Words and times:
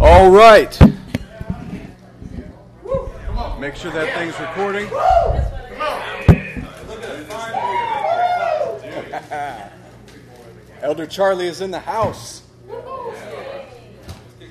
All 0.00 0.30
right. 0.30 0.80
Make 3.58 3.76
sure 3.76 3.92
that 3.92 4.14
thing's 4.16 4.40
recording. 4.40 4.88
Elder 10.80 11.06
Charlie 11.06 11.48
is 11.48 11.60
in 11.60 11.70
the 11.70 11.80
house. 11.80 12.44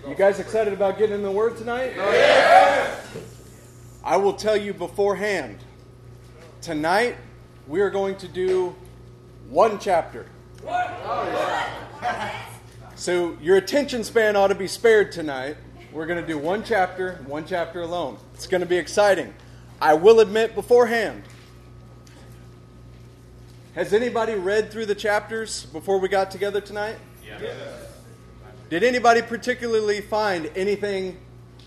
You 0.08 0.14
guys 0.16 0.40
excited 0.40 0.72
about 0.72 1.00
getting 1.00 1.16
in 1.16 1.24
the 1.24 1.32
Word 1.32 1.58
tonight? 1.58 1.94
I 4.04 4.18
will 4.18 4.34
tell 4.34 4.56
you 4.56 4.76
beforehand. 4.76 5.58
Tonight, 6.62 7.16
we 7.68 7.82
are 7.82 7.90
going 7.90 8.18
to 8.18 8.28
do 8.28 8.76
one 9.50 9.80
chapter. 9.80 10.28
So 13.00 13.38
your 13.42 13.56
attention 13.56 14.04
span 14.04 14.36
ought 14.36 14.50
to 14.50 14.56
be 14.56 14.68
spared 14.68 15.14
tonight. 15.14 15.56
We're 15.94 16.06
going 16.06 16.20
to 16.20 16.28
do 16.28 16.38
one 16.38 16.66
chapter, 16.66 17.24
one 17.28 17.46
chapter 17.46 17.82
alone. 17.82 18.18
It's 18.34 18.46
going 18.46 18.60
to 18.60 18.68
be 18.68 18.76
exciting. 18.76 19.34
I 19.82 19.94
will 19.94 20.20
admit 20.20 20.54
beforehand. 20.54 21.24
Has 23.74 23.94
anybody 23.94 24.34
read 24.34 24.70
through 24.70 24.88
the 24.88 24.96
chapters 24.96 25.64
before 25.68 25.98
we 25.98 26.10
got 26.10 26.30
together 26.30 26.60
tonight? 26.60 26.98
Yes. 27.26 27.88
Did 28.70 28.84
anybody 28.84 29.22
particularly 29.22 30.02
find 30.02 30.52
anything 30.54 31.20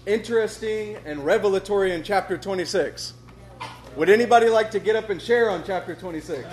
interesting 0.05 0.99
and 1.07 1.25
revelatory 1.25 1.95
in 1.95 2.03
chapter 2.03 2.37
26? 2.37 3.15
Would 3.97 4.11
anybody 4.11 4.51
like 4.51 4.71
to 4.73 4.81
get 4.81 4.97
up 4.97 5.09
and 5.09 5.21
share 5.21 5.49
on 5.49 5.65
chapter 5.65 5.95
26? 5.95 6.47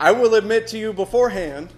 I 0.00 0.12
will 0.12 0.34
admit 0.34 0.66
to 0.68 0.78
you 0.78 0.94
beforehand 0.94 1.68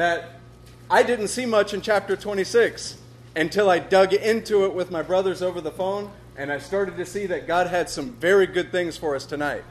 that 0.00 0.40
I 0.88 1.02
didn't 1.02 1.28
see 1.28 1.44
much 1.44 1.74
in 1.74 1.82
chapter 1.82 2.16
26 2.16 2.96
until 3.36 3.68
I 3.68 3.80
dug 3.80 4.14
into 4.14 4.64
it 4.64 4.72
with 4.72 4.90
my 4.90 5.02
brothers 5.02 5.42
over 5.42 5.60
the 5.60 5.70
phone, 5.70 6.10
and 6.38 6.50
I 6.50 6.56
started 6.56 6.96
to 6.96 7.04
see 7.04 7.26
that 7.26 7.46
God 7.46 7.66
had 7.66 7.90
some 7.90 8.12
very 8.12 8.46
good 8.46 8.72
things 8.72 8.96
for 8.96 9.14
us 9.14 9.26
tonight. 9.26 9.62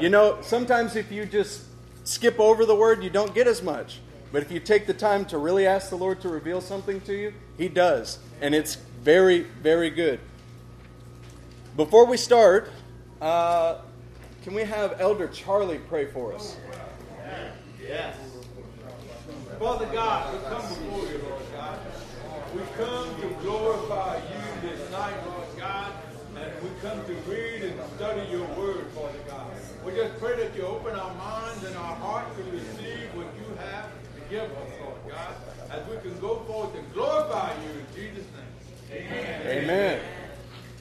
You 0.00 0.08
know, 0.08 0.38
sometimes 0.40 0.96
if 0.96 1.12
you 1.12 1.26
just 1.26 1.64
skip 2.04 2.40
over 2.40 2.64
the 2.64 2.74
word, 2.74 3.04
you 3.04 3.10
don't 3.10 3.34
get 3.34 3.46
as 3.46 3.62
much. 3.62 4.00
But 4.32 4.42
if 4.42 4.50
you 4.50 4.60
take 4.60 4.86
the 4.86 4.94
time 4.94 5.26
to 5.26 5.36
really 5.36 5.66
ask 5.66 5.90
the 5.90 5.96
Lord 5.96 6.22
to 6.22 6.30
reveal 6.30 6.62
something 6.62 7.02
to 7.02 7.12
you, 7.14 7.34
He 7.58 7.68
does. 7.68 8.18
And 8.40 8.54
it's 8.54 8.76
very, 9.02 9.40
very 9.42 9.90
good. 9.90 10.20
Before 11.76 12.06
we 12.06 12.16
start, 12.16 12.70
uh, 13.20 13.82
can 14.42 14.54
we 14.54 14.62
have 14.62 14.98
Elder 15.02 15.28
Charlie 15.28 15.80
pray 15.80 16.06
for 16.06 16.32
us? 16.32 16.56
Yes. 17.86 18.16
Father 19.60 19.84
God, 19.92 20.32
we 20.32 20.40
come 20.48 20.68
before 20.68 21.12
you, 21.12 21.18
Lord 21.28 21.42
God. 21.52 21.78
We 22.54 22.62
come 22.82 23.20
to 23.20 23.28
glorify 23.42 24.16
you 24.16 24.70
this 24.70 24.90
night, 24.90 25.14
Lord 25.26 25.48
God, 25.58 25.92
and 26.34 26.62
we 26.62 26.70
come 26.80 27.04
to 27.04 27.12
read 27.30 27.64
and 27.64 27.78
study 27.96 28.26
your 28.30 28.46
word, 28.56 28.86
Father 28.94 29.18
God. 29.28 29.50
We 29.84 29.92
just 29.92 30.18
pray 30.18 30.42
that 30.42 30.56
you 30.56 30.62
open 30.62 30.94
our 30.94 31.14
minds 31.14 31.62
and 31.64 31.76
our 31.76 31.94
hearts 31.96 32.34
to 32.38 32.42
receive 32.44 33.14
what 33.14 33.26
you 33.36 33.54
have 33.58 33.90
to 34.14 34.20
give 34.30 34.50
us, 34.50 34.70
Lord 34.80 34.96
God, 35.10 35.34
as 35.70 35.86
we 35.90 36.10
can 36.10 36.18
go 36.20 36.38
forth 36.48 36.74
and 36.74 36.94
glorify 36.94 37.52
you 37.62 37.80
in 37.80 37.86
Jesus' 37.94 38.26
name. 38.90 39.02
Amen. 39.02 39.64
Amen. 39.64 40.00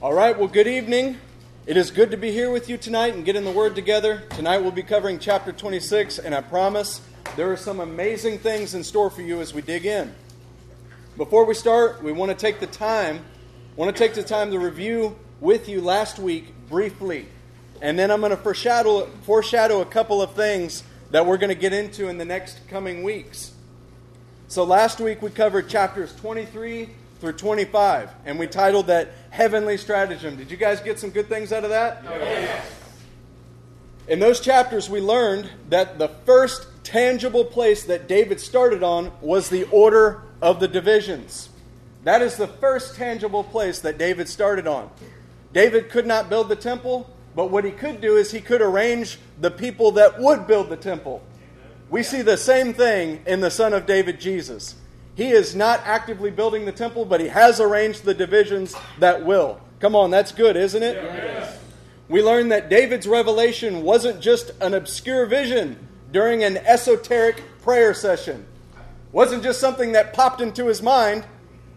All 0.01 0.13
right, 0.13 0.39
well, 0.39 0.47
good 0.47 0.67
evening. 0.67 1.17
It 1.65 1.75
is 1.75 1.91
good 1.91 2.11
to 2.11 2.17
be 2.17 2.31
here 2.31 2.49
with 2.49 2.69
you 2.69 2.77
tonight 2.77 3.13
and 3.13 3.25
get 3.25 3.35
in 3.35 3.43
the 3.43 3.51
Word 3.51 3.75
together. 3.75 4.23
Tonight 4.29 4.59
we'll 4.59 4.71
be 4.71 4.83
covering 4.83 5.19
chapter 5.19 5.51
26, 5.51 6.17
and 6.19 6.33
I 6.33 6.39
promise 6.39 7.01
there 7.35 7.51
are 7.51 7.57
some 7.57 7.79
amazing 7.79 8.39
things 8.39 8.73
in 8.73 8.83
store 8.83 9.09
for 9.09 9.21
you 9.21 9.41
as 9.41 9.53
we 9.53 9.61
dig 9.61 9.85
in. 9.85 10.13
Before 11.17 11.45
we 11.45 11.53
start, 11.53 12.03
we 12.03 12.11
want 12.11 12.31
to 12.31 12.37
take 12.37 12.59
the 12.59 12.67
time, 12.67 13.23
want 13.75 13.95
to 13.95 13.97
take 13.97 14.13
the 14.13 14.23
time 14.23 14.51
to 14.51 14.59
review 14.59 15.17
with 15.39 15.69
you 15.69 15.81
last 15.81 16.19
week 16.19 16.53
briefly, 16.69 17.25
and 17.81 17.97
then 17.97 18.11
I'm 18.11 18.19
going 18.19 18.31
to 18.31 18.37
foreshadow 18.37 19.05
foreshadow 19.23 19.81
a 19.81 19.85
couple 19.85 20.21
of 20.21 20.33
things 20.33 20.83
that 21.11 21.25
we're 21.25 21.37
going 21.37 21.49
to 21.49 21.55
get 21.55 21.73
into 21.73 22.07
in 22.07 22.17
the 22.17 22.25
next 22.25 22.67
coming 22.67 23.03
weeks. 23.03 23.53
So 24.47 24.63
last 24.63 24.99
week 24.99 25.21
we 25.21 25.29
covered 25.29 25.69
chapters 25.69 26.15
23 26.15 26.89
through 27.19 27.33
25, 27.33 28.09
and 28.25 28.39
we 28.39 28.47
titled 28.47 28.87
that 28.87 29.09
Heavenly 29.29 29.77
Stratagem. 29.77 30.37
Did 30.37 30.51
you 30.51 30.57
guys 30.57 30.79
get 30.79 30.99
some 30.99 31.09
good 31.09 31.27
things 31.27 31.51
out 31.51 31.63
of 31.63 31.69
that? 31.69 32.01
Yes. 32.03 32.75
In 34.07 34.19
those 34.19 34.39
chapters, 34.39 34.89
we 34.89 35.01
learned 35.01 35.49
that 35.69 35.99
the 35.99 36.07
first 36.25 36.65
tangible 36.83 37.45
place 37.45 37.83
that 37.83 38.07
David 38.07 38.39
started 38.39 38.83
on 38.83 39.11
was 39.21 39.49
the 39.49 39.63
order 39.65 40.23
of 40.41 40.59
the 40.59 40.67
divisions. 40.67 41.49
That 42.03 42.21
is 42.21 42.37
the 42.37 42.47
first 42.47 42.95
tangible 42.95 43.43
place 43.43 43.79
that 43.79 43.97
David 43.97 44.29
started 44.29 44.67
on. 44.67 44.89
David 45.53 45.89
could 45.89 46.05
not 46.05 46.29
build 46.29 46.49
the 46.49 46.55
temple, 46.55 47.09
but 47.35 47.49
what 47.51 47.65
he 47.65 47.71
could 47.71 48.01
do 48.01 48.15
is 48.15 48.31
he 48.31 48.41
could 48.41 48.61
arrange 48.61 49.19
the 49.39 49.51
people 49.51 49.91
that 49.91 50.19
would 50.19 50.47
build 50.47 50.69
the 50.69 50.77
temple. 50.77 51.21
We 51.89 52.03
see 52.03 52.21
the 52.21 52.37
same 52.37 52.73
thing 52.73 53.21
in 53.25 53.41
the 53.41 53.51
Son 53.51 53.73
of 53.73 53.85
David, 53.85 54.19
Jesus. 54.19 54.75
He 55.15 55.31
is 55.31 55.55
not 55.55 55.81
actively 55.83 56.31
building 56.31 56.65
the 56.65 56.71
temple, 56.71 57.03
but 57.03 57.19
he 57.19 57.27
has 57.27 57.59
arranged 57.59 58.05
the 58.05 58.13
divisions 58.13 58.75
that 58.99 59.25
will. 59.25 59.59
Come 59.79 59.95
on, 59.95 60.11
that's 60.11 60.31
good, 60.31 60.55
isn't 60.55 60.83
it? 60.83 60.95
Yes. 60.95 61.59
We 62.07 62.23
learn 62.23 62.49
that 62.49 62.69
David's 62.69 63.07
revelation 63.07 63.81
wasn't 63.83 64.21
just 64.21 64.51
an 64.61 64.73
obscure 64.73 65.25
vision 65.25 65.88
during 66.11 66.43
an 66.43 66.57
esoteric 66.57 67.41
prayer 67.61 67.93
session. 67.93 68.45
Wasn't 69.11 69.43
just 69.43 69.59
something 69.59 69.93
that 69.93 70.13
popped 70.13 70.41
into 70.41 70.67
his 70.67 70.81
mind. 70.81 71.25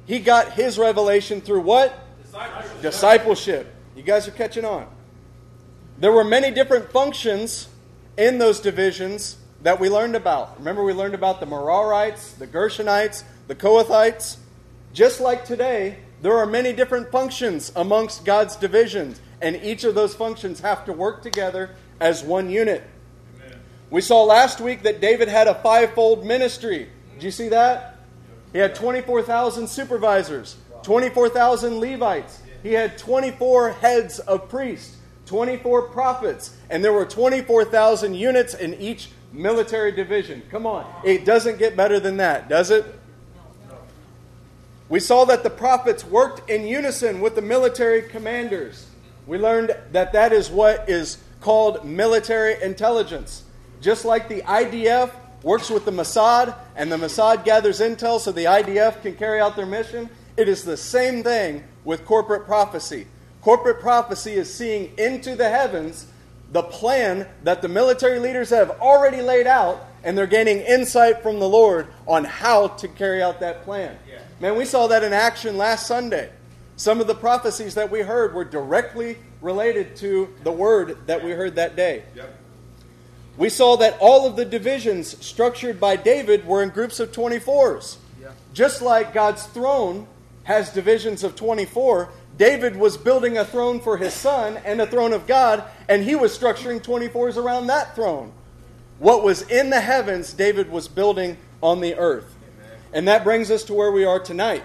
He 0.06 0.18
got 0.18 0.52
his 0.52 0.78
revelation 0.78 1.40
through 1.40 1.62
what? 1.62 1.98
Discipleship. 2.22 2.82
Discipleship. 2.82 3.74
You 3.96 4.02
guys 4.02 4.28
are 4.28 4.32
catching 4.32 4.64
on. 4.64 4.86
There 5.98 6.12
were 6.12 6.24
many 6.24 6.50
different 6.50 6.90
functions 6.90 7.68
in 8.16 8.38
those 8.38 8.60
divisions 8.60 9.36
that 9.62 9.78
we 9.78 9.88
learned 9.88 10.16
about. 10.16 10.58
Remember, 10.58 10.82
we 10.82 10.92
learned 10.92 11.14
about 11.14 11.40
the 11.40 11.46
Merarites, 11.46 12.36
the 12.36 12.46
Gershonites, 12.46 13.22
the 13.46 13.54
Kohathites. 13.54 14.38
Just 14.92 15.20
like 15.20 15.44
today, 15.44 15.98
there 16.20 16.36
are 16.36 16.46
many 16.46 16.72
different 16.72 17.10
functions 17.10 17.72
amongst 17.76 18.24
God's 18.24 18.56
divisions, 18.56 19.20
and 19.40 19.56
each 19.56 19.84
of 19.84 19.94
those 19.94 20.14
functions 20.14 20.60
have 20.60 20.84
to 20.86 20.92
work 20.92 21.22
together 21.22 21.70
as 22.00 22.22
one 22.22 22.50
unit. 22.50 22.84
We 23.92 24.00
saw 24.00 24.24
last 24.24 24.58
week 24.58 24.84
that 24.84 25.02
David 25.02 25.28
had 25.28 25.48
a 25.48 25.54
fivefold 25.54 26.24
ministry. 26.24 26.88
Did 27.12 27.24
you 27.24 27.30
see 27.30 27.50
that? 27.50 27.98
He 28.54 28.58
had 28.58 28.74
24,000 28.74 29.68
supervisors, 29.68 30.56
24,000 30.82 31.78
Levites. 31.78 32.40
He 32.62 32.72
had 32.72 32.96
24 32.96 33.72
heads 33.72 34.18
of 34.20 34.48
priests, 34.48 34.96
24 35.26 35.88
prophets, 35.88 36.56
and 36.70 36.82
there 36.82 36.94
were 36.94 37.04
24,000 37.04 38.14
units 38.14 38.54
in 38.54 38.72
each 38.76 39.10
military 39.30 39.92
division. 39.92 40.40
Come 40.50 40.64
on. 40.64 40.90
It 41.04 41.26
doesn't 41.26 41.58
get 41.58 41.76
better 41.76 42.00
than 42.00 42.16
that, 42.16 42.48
does 42.48 42.70
it? 42.70 42.86
We 44.88 45.00
saw 45.00 45.26
that 45.26 45.42
the 45.42 45.50
prophets 45.50 46.02
worked 46.02 46.48
in 46.48 46.66
unison 46.66 47.20
with 47.20 47.34
the 47.34 47.42
military 47.42 48.00
commanders. 48.00 48.86
We 49.26 49.36
learned 49.36 49.76
that 49.90 50.14
that 50.14 50.32
is 50.32 50.48
what 50.48 50.88
is 50.88 51.18
called 51.42 51.84
military 51.84 52.56
intelligence. 52.62 53.44
Just 53.82 54.04
like 54.04 54.28
the 54.28 54.42
IDF 54.42 55.10
works 55.42 55.68
with 55.68 55.84
the 55.84 55.90
Mossad 55.90 56.56
and 56.76 56.90
the 56.90 56.96
Mossad 56.96 57.44
gathers 57.44 57.80
intel 57.80 58.20
so 58.20 58.30
the 58.30 58.44
IDF 58.44 59.02
can 59.02 59.16
carry 59.16 59.40
out 59.40 59.56
their 59.56 59.66
mission, 59.66 60.08
it 60.36 60.48
is 60.48 60.62
the 60.62 60.76
same 60.76 61.24
thing 61.24 61.64
with 61.84 62.04
corporate 62.06 62.46
prophecy. 62.46 63.08
Corporate 63.40 63.80
prophecy 63.80 64.34
is 64.34 64.52
seeing 64.54 64.96
into 64.98 65.34
the 65.34 65.50
heavens 65.50 66.06
the 66.52 66.62
plan 66.62 67.26
that 67.42 67.60
the 67.60 67.68
military 67.68 68.20
leaders 68.20 68.50
have 68.50 68.70
already 68.80 69.20
laid 69.20 69.48
out, 69.48 69.84
and 70.04 70.16
they're 70.16 70.26
gaining 70.26 70.60
insight 70.60 71.22
from 71.22 71.40
the 71.40 71.48
Lord 71.48 71.88
on 72.06 72.24
how 72.24 72.68
to 72.68 72.86
carry 72.86 73.20
out 73.20 73.40
that 73.40 73.64
plan. 73.64 73.98
Yeah. 74.08 74.20
Man, 74.38 74.56
we 74.56 74.64
saw 74.64 74.86
that 74.88 75.02
in 75.02 75.12
action 75.12 75.56
last 75.56 75.88
Sunday. 75.88 76.30
Some 76.76 77.00
of 77.00 77.06
the 77.08 77.14
prophecies 77.14 77.74
that 77.74 77.90
we 77.90 78.00
heard 78.00 78.34
were 78.34 78.44
directly 78.44 79.18
related 79.40 79.96
to 79.96 80.32
the 80.44 80.52
word 80.52 80.98
that 81.06 81.24
we 81.24 81.32
heard 81.32 81.56
that 81.56 81.74
day. 81.74 82.04
Yep. 82.14 82.38
We 83.36 83.48
saw 83.48 83.76
that 83.76 83.96
all 83.98 84.26
of 84.26 84.36
the 84.36 84.44
divisions 84.44 85.24
structured 85.24 85.80
by 85.80 85.96
David 85.96 86.46
were 86.46 86.62
in 86.62 86.68
groups 86.68 87.00
of 87.00 87.12
24s. 87.12 87.96
Just 88.52 88.82
like 88.82 89.14
God's 89.14 89.44
throne 89.46 90.06
has 90.44 90.70
divisions 90.70 91.24
of 91.24 91.34
24, 91.36 92.10
David 92.36 92.76
was 92.76 92.96
building 92.96 93.38
a 93.38 93.44
throne 93.44 93.80
for 93.80 93.96
his 93.96 94.12
son 94.12 94.58
and 94.64 94.80
a 94.80 94.86
throne 94.86 95.12
of 95.12 95.26
God, 95.26 95.64
and 95.88 96.02
he 96.02 96.14
was 96.14 96.36
structuring 96.36 96.82
24s 96.82 97.36
around 97.36 97.68
that 97.68 97.94
throne. 97.94 98.32
What 98.98 99.22
was 99.22 99.42
in 99.42 99.70
the 99.70 99.80
heavens, 99.80 100.32
David 100.32 100.70
was 100.70 100.88
building 100.88 101.36
on 101.62 101.80
the 101.80 101.94
earth. 101.94 102.34
And 102.92 103.08
that 103.08 103.24
brings 103.24 103.50
us 103.50 103.64
to 103.64 103.74
where 103.74 103.90
we 103.90 104.04
are 104.04 104.20
tonight. 104.20 104.64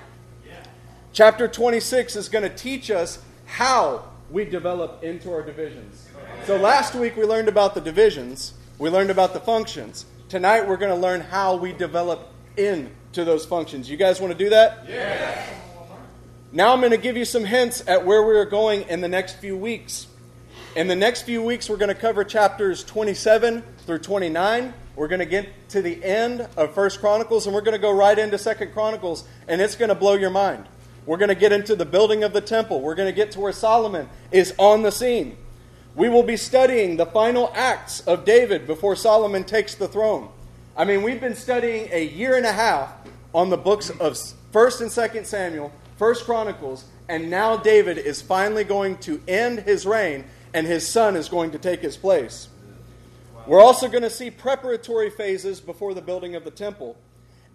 Chapter 1.14 1.48
26 1.48 2.16
is 2.16 2.30
going 2.30 2.44
to 2.44 2.56
teach 2.56 2.92
us 2.92 3.20
how 3.46 4.04
we 4.30 4.46
develop 4.46 5.04
into 5.04 5.32
our 5.32 5.42
divisions. 5.42 6.08
So 6.46 6.58
last 6.58 6.94
week 6.94 7.16
we 7.16 7.24
learned 7.24 7.48
about 7.48 7.74
the 7.74 7.82
divisions, 7.82 8.54
we 8.80 8.90
learned 8.90 9.10
about 9.10 9.34
the 9.34 9.40
functions. 9.40 10.06
Tonight 10.30 10.68
we're 10.68 10.78
going 10.78 10.94
to 10.94 11.02
learn 11.02 11.22
how 11.22 11.56
we 11.56 11.74
develop 11.74 12.28
into 12.58 13.26
those 13.26 13.46
functions. 13.46 13.90
You 13.90 13.98
guys 13.98 14.20
want 14.20 14.34
to 14.34 14.38
do 14.38 14.50
that? 14.52 14.86
Yes. 14.88 15.50
Now 16.52 16.74
I'm 16.74 16.80
going 16.80 16.92
to 16.92 16.98
give 16.98 17.18
you 17.18 17.26
some 17.26 17.44
hints 17.44 17.84
at 17.88 18.06
where 18.06 18.24
we 18.24 18.36
are 18.36 18.46
going 18.46 18.84
in 18.84 19.02
the 19.02 19.08
next 19.08 19.38
few 19.38 19.58
weeks. 19.58 20.08
In 20.76 20.88
the 20.88 20.96
next 20.96 21.24
few 21.24 21.42
weeks, 21.42 21.70
we're 21.70 21.78
going 21.78 21.94
to 21.94 22.00
cover 22.00 22.24
chapters 22.24 22.84
27 22.84 23.64
through 23.86 24.00
29. 24.00 24.74
We're 24.96 25.08
going 25.08 25.20
to 25.20 25.26
get 25.26 25.50
to 25.70 25.82
the 25.82 26.04
end 26.04 26.48
of 26.56 26.74
First 26.74 27.00
Chronicles, 27.00 27.48
and 27.48 27.56
we're 27.56 27.62
going 27.62 27.74
to 27.74 27.82
go 27.82 27.92
right 27.92 28.18
into 28.18 28.38
Second 28.38 28.74
Chronicles, 28.74 29.24
and 29.48 29.60
it's 29.60 29.76
going 29.76 29.90
to 29.90 29.96
blow 29.96 30.14
your 30.14 30.30
mind. 30.30 30.66
We're 31.08 31.18
going 31.18 31.30
to 31.30 31.36
get 31.36 31.52
into 31.52 31.76
the 31.76 31.86
building 31.86 32.24
of 32.24 32.34
the 32.34 32.42
temple. 32.42 32.82
We're 32.82 32.96
going 32.96 33.08
to 33.08 33.16
get 33.16 33.32
to 33.32 33.40
where 33.40 33.52
Solomon 33.52 34.10
is 34.32 34.54
on 34.58 34.84
the 34.84 34.92
scene. 34.92 35.38
We 35.98 36.10
will 36.10 36.22
be 36.22 36.38
studying 36.38 36.96
the 36.96 37.08
final 37.08 37.52
acts 37.56 38.02
of 38.02 38.24
David 38.24 38.68
before 38.68 38.96
Solomon 38.96 39.44
takes 39.44 39.74
the 39.74 39.88
throne. 39.88 40.30
I 40.78 40.86
mean, 40.86 41.02
we've 41.02 41.20
been 41.20 41.36
studying 41.36 41.90
a 41.92 42.06
year 42.06 42.38
and 42.38 42.46
a 42.46 42.52
half 42.52 42.94
on 43.34 43.50
the 43.50 43.58
books 43.58 43.90
of 43.90 44.14
1st 44.54 44.82
and 44.82 44.92
2nd 44.92 45.26
Samuel, 45.26 45.72
1st 46.00 46.26
Chronicles, 46.26 46.86
and 47.10 47.32
now 47.32 47.58
David 47.58 47.98
is 47.98 48.22
finally 48.22 48.64
going 48.64 48.98
to 48.98 49.20
end 49.28 49.62
his 49.62 49.88
reign 49.88 50.26
and 50.54 50.68
his 50.68 50.88
son 50.88 51.16
is 51.16 51.30
going 51.30 51.50
to 51.50 51.58
take 51.58 51.80
his 51.80 51.98
place. 51.98 52.48
We're 53.48 53.60
also 53.60 53.88
going 53.88 54.04
to 54.04 54.12
see 54.12 54.30
preparatory 54.30 55.10
phases 55.10 55.60
before 55.60 55.96
the 55.96 56.02
building 56.04 56.36
of 56.36 56.44
the 56.44 56.52
temple. 56.52 56.96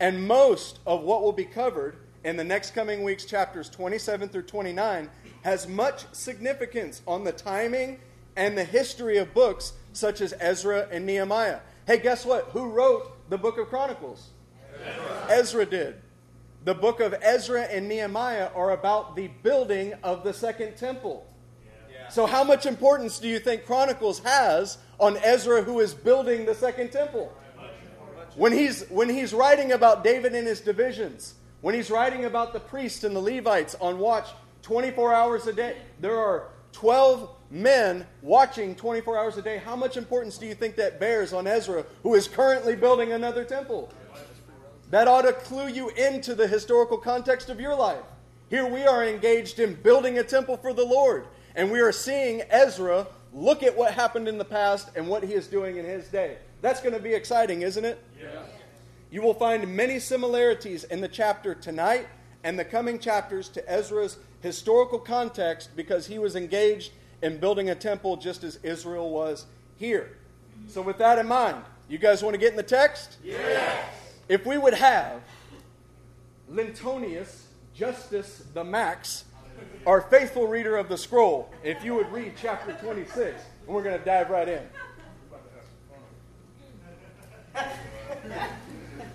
And 0.00 0.26
most 0.26 0.80
of 0.84 1.02
what 1.02 1.22
will 1.22 1.30
be 1.30 1.44
covered 1.44 1.94
in 2.24 2.36
the 2.36 2.42
next 2.42 2.74
coming 2.74 3.04
weeks, 3.04 3.24
chapters 3.24 3.68
27 3.68 4.30
through 4.30 4.42
29, 4.42 5.08
has 5.42 5.68
much 5.68 6.06
significance 6.12 7.02
on 7.06 7.22
the 7.22 7.30
timing 7.30 8.00
and 8.36 8.56
the 8.56 8.64
history 8.64 9.18
of 9.18 9.34
books 9.34 9.72
such 9.92 10.20
as 10.20 10.34
Ezra 10.40 10.88
and 10.90 11.06
Nehemiah. 11.06 11.60
Hey, 11.86 11.98
guess 11.98 12.24
what? 12.24 12.46
Who 12.52 12.70
wrote 12.70 13.28
the 13.28 13.38
book 13.38 13.58
of 13.58 13.68
Chronicles? 13.68 14.30
Ezra, 14.74 15.26
Ezra 15.28 15.66
did. 15.66 15.94
The 16.64 16.74
book 16.74 17.00
of 17.00 17.14
Ezra 17.20 17.62
and 17.62 17.88
Nehemiah 17.88 18.50
are 18.54 18.70
about 18.70 19.16
the 19.16 19.28
building 19.28 19.94
of 20.02 20.22
the 20.22 20.32
second 20.32 20.76
temple. 20.76 21.26
Yeah. 21.90 22.08
So, 22.08 22.26
how 22.26 22.44
much 22.44 22.66
importance 22.66 23.18
do 23.18 23.28
you 23.28 23.40
think 23.40 23.66
Chronicles 23.66 24.20
has 24.20 24.78
on 25.00 25.16
Ezra, 25.18 25.62
who 25.62 25.80
is 25.80 25.92
building 25.92 26.46
the 26.46 26.54
second 26.54 26.92
temple? 26.92 27.32
When 28.36 28.52
he's, 28.52 28.88
when 28.88 29.08
he's 29.08 29.34
writing 29.34 29.72
about 29.72 30.04
David 30.04 30.34
and 30.34 30.46
his 30.46 30.60
divisions, 30.60 31.34
when 31.60 31.74
he's 31.74 31.90
writing 31.90 32.24
about 32.24 32.52
the 32.52 32.60
priests 32.60 33.04
and 33.04 33.14
the 33.14 33.20
Levites 33.20 33.76
on 33.80 33.98
watch 33.98 34.28
24 34.62 35.12
hours 35.12 35.46
a 35.46 35.52
day, 35.52 35.76
there 36.00 36.16
are 36.16 36.48
12 36.72 37.28
men 37.52 38.06
watching 38.22 38.74
24 38.74 39.18
hours 39.18 39.36
a 39.36 39.42
day, 39.42 39.58
how 39.58 39.76
much 39.76 39.96
importance 39.96 40.38
do 40.38 40.46
you 40.46 40.54
think 40.54 40.74
that 40.76 40.98
bears 40.98 41.34
on 41.34 41.46
Ezra, 41.46 41.84
who 42.02 42.14
is 42.14 42.26
currently 42.26 42.74
building 42.74 43.12
another 43.12 43.44
temple? 43.44 43.92
That 44.90 45.06
ought 45.06 45.22
to 45.22 45.32
clue 45.32 45.68
you 45.68 45.90
into 45.90 46.34
the 46.34 46.48
historical 46.48 46.96
context 46.96 47.50
of 47.50 47.60
your 47.60 47.74
life. 47.74 48.02
Here 48.48 48.66
we 48.66 48.84
are 48.84 49.04
engaged 49.04 49.58
in 49.60 49.74
building 49.74 50.18
a 50.18 50.22
temple 50.22 50.56
for 50.56 50.72
the 50.72 50.84
Lord, 50.84 51.26
and 51.54 51.70
we 51.70 51.80
are 51.80 51.92
seeing 51.92 52.42
Ezra 52.50 53.06
look 53.34 53.62
at 53.62 53.76
what 53.76 53.94
happened 53.94 54.28
in 54.28 54.38
the 54.38 54.44
past 54.44 54.90
and 54.96 55.06
what 55.06 55.22
he 55.22 55.34
is 55.34 55.46
doing 55.46 55.76
in 55.76 55.84
his 55.84 56.08
day. 56.08 56.38
That's 56.62 56.80
going 56.80 56.94
to 56.94 57.00
be 57.00 57.12
exciting, 57.12 57.62
isn't 57.62 57.84
it? 57.84 58.02
Yeah. 58.20 58.42
You 59.10 59.22
will 59.22 59.34
find 59.34 59.74
many 59.74 59.98
similarities 59.98 60.84
in 60.84 61.00
the 61.00 61.08
chapter 61.08 61.54
tonight 61.54 62.06
and 62.44 62.58
the 62.58 62.64
coming 62.64 62.98
chapters 62.98 63.48
to 63.50 63.70
Ezra's 63.70 64.18
historical 64.40 64.98
context 64.98 65.70
because 65.76 66.06
he 66.06 66.18
was 66.18 66.34
engaged 66.34 66.92
in 67.22 67.38
building 67.38 67.70
a 67.70 67.74
temple 67.74 68.16
just 68.16 68.44
as 68.44 68.56
Israel 68.62 69.10
was 69.10 69.46
here. 69.76 70.18
So, 70.68 70.82
with 70.82 70.98
that 70.98 71.18
in 71.18 71.26
mind, 71.26 71.62
you 71.88 71.98
guys 71.98 72.22
want 72.22 72.34
to 72.34 72.38
get 72.38 72.50
in 72.50 72.56
the 72.56 72.62
text? 72.62 73.16
Yes. 73.24 73.86
If 74.28 74.44
we 74.44 74.58
would 74.58 74.74
have 74.74 75.20
Lintonius 76.50 77.42
Justus 77.74 78.44
the 78.52 78.64
Max, 78.64 79.24
our 79.86 80.02
faithful 80.02 80.46
reader 80.46 80.76
of 80.76 80.88
the 80.88 80.98
scroll, 80.98 81.50
if 81.62 81.84
you 81.84 81.94
would 81.94 82.10
read 82.12 82.34
chapter 82.40 82.72
26, 82.74 83.40
and 83.66 83.74
we're 83.74 83.82
going 83.82 83.98
to 83.98 84.04
dive 84.04 84.30
right 84.30 84.48
in. 84.48 84.62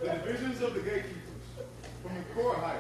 the 0.02 0.10
divisions 0.10 0.62
of 0.62 0.74
the 0.74 0.82
gatekeepers 0.82 1.14
from 2.04 2.16
the 2.16 2.42
Korahites, 2.42 2.78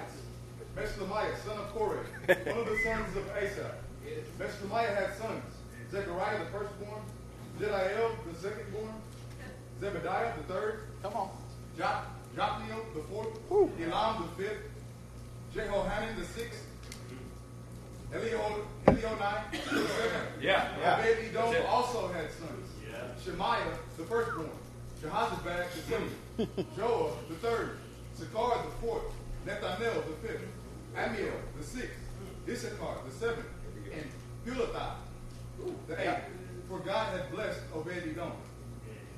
Meshlemiah, 0.76 1.36
son 1.46 1.58
of 1.58 1.70
Korah, 1.74 2.06
one 2.28 2.58
of 2.58 2.66
the 2.66 2.80
sons 2.84 3.16
of 3.18 3.28
Asaph. 3.38 3.76
Meshlemiah 4.40 4.96
had 4.96 5.16
sons, 5.18 5.44
Zechariah 5.92 6.40
the 6.40 6.46
firstborn, 6.52 7.02
Jediel 7.60 8.12
the 8.26 8.48
secondborn, 8.48 8.94
Zebediah 9.82 10.36
the 10.38 10.44
third, 10.54 10.80
come 11.02 11.14
on, 11.14 11.30
jo- 11.78 12.02
Jokneel 12.36 12.94
the 12.94 13.02
fourth, 13.12 13.30
Woo. 13.50 13.72
Elam 13.82 14.24
the 14.38 14.44
fifth, 14.44 14.62
Jehohanan 15.54 16.16
the 16.18 16.26
sixth, 16.26 16.64
Elio, 18.14 18.66
Elionai 18.86 19.52
the 19.52 19.58
seventh. 19.88 20.30
Yeah, 20.42 20.70
yeah. 20.80 21.00
Obed 21.00 21.36
Edom 21.36 21.66
also 21.68 22.08
had 22.10 22.32
sons. 22.32 22.70
Yeah. 22.90 23.04
Shemaiah 23.24 23.74
the 23.98 24.04
firstborn, 24.04 24.50
Jehozabad 25.04 25.66
the 25.74 25.82
second, 25.82 26.10
Joah 26.78 27.12
the 27.28 27.36
third, 27.36 27.78
Sakar 28.18 28.64
the 28.66 28.72
fourth, 28.86 29.04
Nethanel 29.46 30.06
the 30.06 30.28
fifth, 30.28 30.42
Amiel 30.96 31.34
the 31.58 31.64
sixth, 31.64 32.00
Issachar 32.48 32.98
the 33.06 33.12
seventh, 33.14 33.46
and 34.48 34.58
Pulathai 34.58 34.94
the 35.88 36.02
eighth. 36.02 36.24
For 36.70 36.80
God 36.80 37.18
had 37.18 37.32
blessed 37.32 37.62
Obed 37.74 38.04
Edom. 38.10 38.32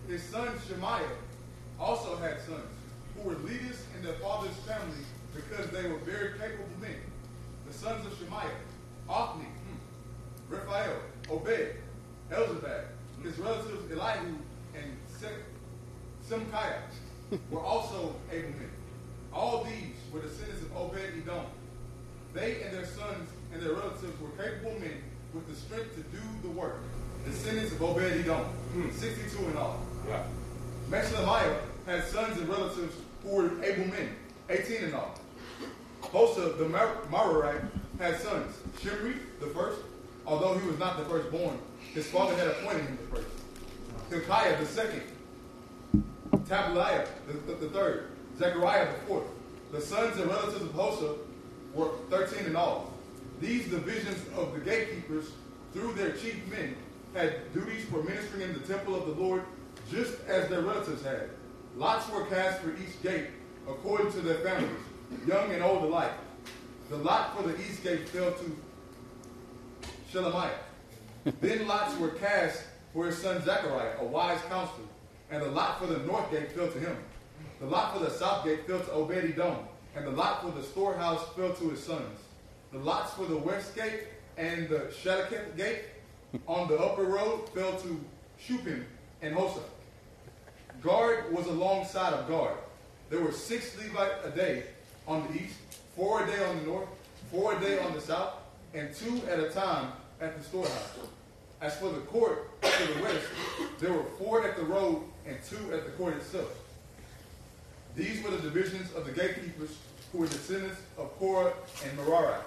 His 0.07 0.23
son 0.23 0.49
Shemaiah 0.67 1.07
also 1.79 2.15
had 2.17 2.39
sons, 2.41 2.61
who 3.15 3.29
were 3.29 3.35
leaders 3.35 3.85
in 3.95 4.03
their 4.03 4.15
father's 4.15 4.55
family 4.57 5.05
because 5.35 5.69
they 5.71 5.87
were 5.87 5.97
very 5.99 6.37
capable 6.37 6.65
men. 6.81 6.95
The 7.67 7.73
sons 7.73 8.05
of 8.05 8.17
Shemaiah, 8.17 8.49
Othni, 9.09 9.45
hmm, 9.45 10.53
Raphael, 10.53 10.97
Obed, 11.29 11.75
Elzabad, 12.31 12.85
his 13.23 13.37
relatives 13.39 13.91
Elihu 13.91 14.35
and 14.75 14.97
Simchiah 16.27 16.81
were 17.51 17.61
also 17.61 18.15
able 18.31 18.49
men. 18.49 18.71
All 19.33 19.63
these 19.63 19.95
were 20.11 20.21
descendants 20.21 20.61
of 20.63 20.75
Obed 20.75 20.99
Edom. 20.99 21.45
They 22.33 22.61
and 22.61 22.73
their 22.73 22.85
sons 22.85 23.29
and 23.53 23.61
their 23.61 23.73
relatives 23.73 24.19
were 24.21 24.29
capable 24.43 24.79
men 24.79 25.01
with 25.33 25.47
the 25.47 25.55
strength 25.55 25.95
to 25.95 26.01
do 26.01 26.23
the 26.43 26.49
work. 26.49 26.77
Descendants 27.25 27.73
of 27.73 27.81
Obed 27.81 28.01
Edom, 28.01 28.43
hmm. 28.73 28.89
62 28.91 29.45
in 29.45 29.57
all. 29.57 29.81
Yeah. 30.07 30.23
Meshlemiah 30.89 31.55
had 31.85 32.03
sons 32.05 32.39
and 32.39 32.49
relatives 32.49 32.95
who 33.23 33.35
were 33.35 33.63
able 33.63 33.85
men, 33.87 34.15
18 34.49 34.83
in 34.83 34.93
all. 34.93 35.19
Hosa, 36.01 36.57
the 36.57 36.65
Merarite, 36.65 37.63
had 37.99 38.19
sons. 38.19 38.55
Shimri, 38.81 39.15
the 39.39 39.47
first, 39.47 39.81
although 40.25 40.57
he 40.57 40.67
was 40.67 40.79
not 40.79 40.97
the 40.97 41.05
firstborn, 41.05 41.59
his 41.93 42.07
father 42.07 42.35
had 42.35 42.47
appointed 42.47 42.85
him 42.85 42.97
the 43.09 43.15
first. 43.17 43.27
Hilkiah, 44.09 44.57
the 44.57 44.65
second. 44.65 45.03
Tabaliah, 46.47 47.07
the, 47.27 47.33
the, 47.33 47.65
the, 47.65 47.69
third. 47.69 48.07
Zechariah, 48.37 48.87
the 48.87 48.99
fourth. 49.05 49.25
The 49.71 49.81
sons 49.81 50.17
and 50.17 50.29
relatives 50.29 50.63
of 50.63 50.69
Hosa 50.69 51.17
were 51.75 51.89
13 52.09 52.45
in 52.45 52.55
all. 52.55 52.88
These 53.39 53.69
divisions 53.69 54.17
of 54.35 54.53
the 54.53 54.59
gatekeepers, 54.59 55.31
through 55.73 55.93
their 55.93 56.11
chief 56.11 56.45
men, 56.49 56.75
had 57.13 57.53
duties 57.53 57.85
for 57.85 58.03
ministering 58.03 58.41
in 58.41 58.53
the 58.53 58.59
temple 58.59 58.95
of 58.95 59.05
the 59.05 59.21
Lord, 59.21 59.43
just 59.89 60.21
as 60.27 60.49
their 60.49 60.61
relatives 60.61 61.03
had. 61.03 61.29
Lots 61.77 62.09
were 62.11 62.25
cast 62.25 62.61
for 62.61 62.71
each 62.71 63.01
gate, 63.01 63.27
according 63.67 64.11
to 64.11 64.21
their 64.21 64.39
families, 64.39 64.81
young 65.25 65.51
and 65.51 65.63
old 65.63 65.83
alike. 65.83 66.11
The 66.89 66.97
lot 66.97 67.37
for 67.37 67.47
the 67.47 67.55
east 67.61 67.83
gate 67.83 68.09
fell 68.09 68.31
to 68.31 68.57
Shelemiah. 70.11 70.51
then 71.41 71.67
lots 71.67 71.97
were 71.97 72.09
cast 72.09 72.63
for 72.93 73.05
his 73.05 73.17
son 73.17 73.43
Zechariah, 73.43 73.97
a 73.99 74.05
wise 74.05 74.39
counselor, 74.49 74.87
and 75.31 75.41
the 75.41 75.49
lot 75.49 75.79
for 75.79 75.87
the 75.87 75.99
north 75.99 76.29
gate 76.31 76.51
fell 76.51 76.67
to 76.67 76.79
him. 76.79 76.97
The 77.59 77.67
lot 77.67 77.93
for 77.93 78.03
the 78.03 78.09
south 78.09 78.43
gate 78.43 78.67
fell 78.67 78.79
to 78.79 78.91
Obed 78.91 79.11
Edom, 79.11 79.57
and 79.95 80.05
the 80.05 80.11
lot 80.11 80.41
for 80.41 80.51
the 80.51 80.63
storehouse 80.63 81.23
fell 81.35 81.53
to 81.53 81.69
his 81.69 81.83
sons. 81.83 82.19
The 82.71 82.77
lots 82.79 83.13
for 83.13 83.25
the 83.25 83.37
west 83.37 83.75
gate 83.75 84.03
and 84.37 84.69
the 84.69 84.91
Shalleketh 85.03 85.57
gate 85.57 85.85
on 86.47 86.67
the 86.67 86.77
upper 86.77 87.03
road 87.03 87.49
fell 87.49 87.75
to 87.79 87.99
Shupim 88.39 88.83
and 89.21 89.35
Hosa. 89.35 89.63
Guard 90.81 91.33
was 91.33 91.47
alongside 91.47 92.13
of 92.13 92.27
guard. 92.27 92.55
There 93.09 93.21
were 93.21 93.31
six 93.31 93.75
Levites 93.77 94.23
a 94.23 94.29
day 94.29 94.63
on 95.07 95.27
the 95.27 95.41
east, 95.41 95.55
four 95.95 96.23
a 96.23 96.27
day 96.27 96.45
on 96.45 96.59
the 96.59 96.65
north, 96.65 96.87
four 97.31 97.57
a 97.57 97.59
day 97.59 97.79
on 97.79 97.93
the 97.93 98.01
south, 98.01 98.33
and 98.75 98.93
two 98.93 99.19
at 99.27 99.39
a 99.39 99.49
time 99.49 99.91
at 100.21 100.37
the 100.37 100.43
storehouse. 100.43 100.99
As 101.61 101.75
for 101.77 101.89
the 101.89 102.01
court 102.01 102.61
to 102.61 102.93
the 102.93 103.01
west, 103.01 103.25
there 103.79 103.91
were 103.91 104.05
four 104.19 104.45
at 104.45 104.55
the 104.55 104.63
road 104.63 105.01
and 105.25 105.37
two 105.49 105.73
at 105.73 105.85
the 105.85 105.91
court 105.91 106.15
itself. 106.15 106.55
These 107.95 108.23
were 108.23 108.29
the 108.29 108.37
divisions 108.37 108.93
of 108.93 109.05
the 109.05 109.11
gatekeepers 109.11 109.75
who 110.11 110.19
were 110.19 110.27
descendants 110.27 110.79
of 110.97 111.11
Korah 111.19 111.51
and 111.83 111.97
Merari. 111.97 112.39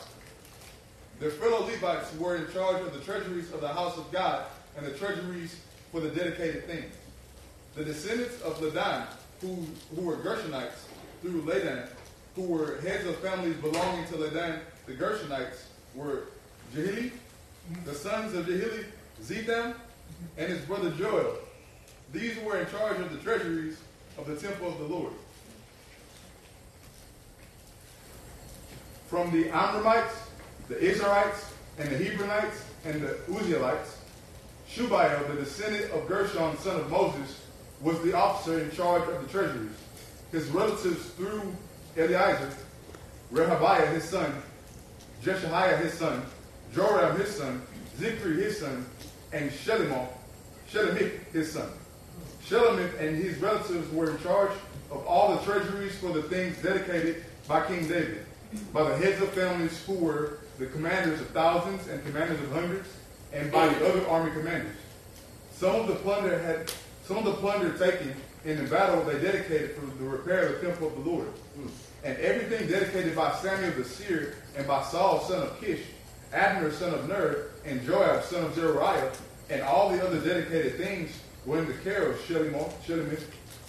Their 1.22 1.30
fellow 1.30 1.64
Levites 1.64 2.12
were 2.16 2.34
in 2.34 2.52
charge 2.52 2.82
of 2.82 2.92
the 2.92 2.98
treasuries 2.98 3.52
of 3.52 3.60
the 3.60 3.68
house 3.68 3.96
of 3.96 4.10
God 4.10 4.44
and 4.76 4.84
the 4.84 4.90
treasuries 4.90 5.54
for 5.92 6.00
the 6.00 6.08
dedicated 6.08 6.66
things. 6.66 6.92
The 7.76 7.84
descendants 7.84 8.40
of 8.40 8.60
Ladan, 8.60 9.06
who, 9.40 9.64
who 9.94 10.02
were 10.02 10.16
Gershonites, 10.16 10.82
through 11.20 11.42
Ladan, 11.42 11.86
who 12.34 12.42
were 12.42 12.80
heads 12.80 13.06
of 13.06 13.18
families 13.18 13.54
belonging 13.58 14.04
to 14.08 14.16
Ladan, 14.16 14.58
the 14.86 14.94
Gershonites, 14.94 15.66
were 15.94 16.24
Jehili, 16.74 17.12
the 17.84 17.94
sons 17.94 18.34
of 18.34 18.46
Jehili, 18.46 18.86
Zetham, 19.22 19.76
and 20.36 20.48
his 20.48 20.62
brother 20.62 20.90
Joel. 20.90 21.36
These 22.12 22.36
were 22.40 22.58
in 22.58 22.68
charge 22.68 22.98
of 22.98 23.12
the 23.12 23.18
treasuries 23.18 23.78
of 24.18 24.26
the 24.26 24.34
temple 24.34 24.70
of 24.70 24.78
the 24.80 24.86
Lord. 24.86 25.12
From 29.06 29.30
the 29.30 29.50
Amramites, 29.50 30.30
the 30.68 30.74
Izharites, 30.76 31.44
and 31.78 31.88
the 31.88 31.96
Hebronites, 31.96 32.62
and 32.84 33.02
the 33.02 33.18
Uzzielites, 33.28 33.96
Shubael, 34.68 35.28
the 35.28 35.42
descendant 35.42 35.90
of 35.92 36.08
Gershon, 36.08 36.56
son 36.58 36.80
of 36.80 36.90
Moses, 36.90 37.40
was 37.80 38.00
the 38.02 38.14
officer 38.14 38.60
in 38.60 38.70
charge 38.70 39.06
of 39.08 39.22
the 39.22 39.28
treasuries. 39.28 39.76
His 40.30 40.46
relatives 40.48 41.10
through 41.10 41.54
Eliezer, 41.96 42.50
Rehabiah 43.32 43.92
his 43.92 44.04
son, 44.04 44.42
Jeshahiah 45.22 45.78
his 45.80 45.92
son, 45.94 46.22
Joram 46.74 47.18
his 47.18 47.34
son, 47.34 47.62
Zikri 47.98 48.36
his 48.36 48.58
son, 48.58 48.86
and 49.32 49.50
Shelimah, 49.50 50.08
Shelemith 50.70 51.32
his 51.32 51.52
son. 51.52 51.68
Shelemith 52.46 52.98
and 52.98 53.16
his 53.16 53.36
relatives 53.38 53.92
were 53.92 54.10
in 54.10 54.18
charge 54.22 54.52
of 54.90 55.06
all 55.06 55.36
the 55.36 55.42
treasuries 55.42 55.96
for 55.98 56.12
the 56.12 56.22
things 56.22 56.56
dedicated 56.62 57.24
by 57.46 57.66
King 57.66 57.86
David, 57.88 58.24
by 58.72 58.88
the 58.88 58.96
heads 58.96 59.20
of 59.20 59.28
families 59.30 59.84
who 59.84 59.94
were 59.94 60.38
the 60.62 60.68
commanders 60.68 61.20
of 61.20 61.26
thousands 61.30 61.88
and 61.88 62.04
commanders 62.06 62.40
of 62.40 62.52
hundreds, 62.52 62.88
and 63.32 63.50
by 63.50 63.66
the 63.68 63.88
other 63.88 64.06
army 64.06 64.30
commanders. 64.30 64.76
Some 65.52 65.74
of 65.74 65.88
the 65.88 65.96
plunder 65.96 66.38
had 66.38 66.72
some 67.04 67.18
of 67.18 67.24
the 67.24 67.32
plunder 67.32 67.76
taken 67.76 68.14
in 68.44 68.62
the 68.62 68.70
battle 68.70 69.02
they 69.02 69.20
dedicated 69.20 69.74
for 69.74 69.86
the 69.86 70.04
repair 70.04 70.46
of 70.46 70.60
the 70.60 70.68
temple 70.68 70.86
of 70.86 70.94
the 70.94 71.10
Lord. 71.10 71.26
And 72.04 72.16
everything 72.18 72.68
dedicated 72.68 73.16
by 73.16 73.34
Samuel 73.36 73.72
the 73.72 73.84
seer 73.84 74.36
and 74.56 74.64
by 74.68 74.84
Saul 74.84 75.20
son 75.22 75.42
of 75.42 75.60
Kish, 75.60 75.80
Abner 76.32 76.70
son 76.70 76.94
of 76.94 77.08
Ner, 77.08 77.48
and 77.64 77.84
Joab 77.84 78.22
son 78.22 78.44
of 78.44 78.54
Zeruiah, 78.54 79.10
and 79.50 79.62
all 79.62 79.90
the 79.90 80.04
other 80.04 80.20
dedicated 80.20 80.76
things 80.76 81.10
were 81.44 81.58
in 81.58 81.66
the 81.66 81.74
care 81.74 82.12
of 82.12 82.18
Shelemith 82.20 83.24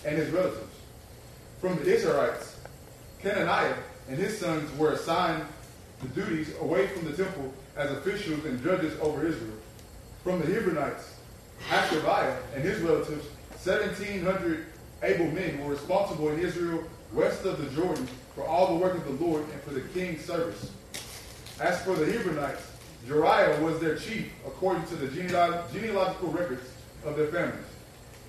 and 0.05 0.15
his 0.15 0.29
relatives. 0.29 0.75
From 1.59 1.75
the 1.77 1.85
Izharites, 1.85 2.53
Kenaniah 3.23 3.77
and 4.09 4.19
his 4.19 4.37
sons 4.37 4.77
were 4.77 4.91
assigned 4.91 5.43
the 6.03 6.21
duties 6.21 6.53
away 6.61 6.87
from 6.87 7.09
the 7.09 7.15
temple 7.15 7.51
as 7.75 7.91
officials 7.91 8.45
and 8.45 8.61
judges 8.63 8.97
over 9.01 9.25
Israel. 9.25 9.57
From 10.23 10.39
the 10.39 10.45
Hebronites, 10.45 11.13
Hashabiah 11.69 12.37
and 12.53 12.63
his 12.63 12.79
relatives, 12.81 13.25
1,700 13.63 14.65
able 15.01 15.31
men 15.31 15.63
were 15.63 15.71
responsible 15.71 16.29
in 16.29 16.39
Israel 16.39 16.83
west 17.13 17.45
of 17.45 17.63
the 17.63 17.69
Jordan 17.75 18.07
for 18.35 18.43
all 18.43 18.67
the 18.67 18.75
work 18.75 18.95
of 18.95 19.05
the 19.05 19.23
Lord 19.23 19.43
and 19.51 19.61
for 19.61 19.71
the 19.71 19.81
king's 19.81 20.23
service. 20.23 20.71
As 21.59 21.81
for 21.83 21.95
the 21.95 22.05
Hebronites, 22.05 22.61
Jeriah 23.07 23.61
was 23.61 23.79
their 23.79 23.95
chief 23.95 24.31
according 24.45 24.85
to 24.87 24.95
the 24.95 25.07
genealogical 25.07 26.29
records 26.29 26.67
of 27.05 27.15
their 27.15 27.27
families. 27.27 27.65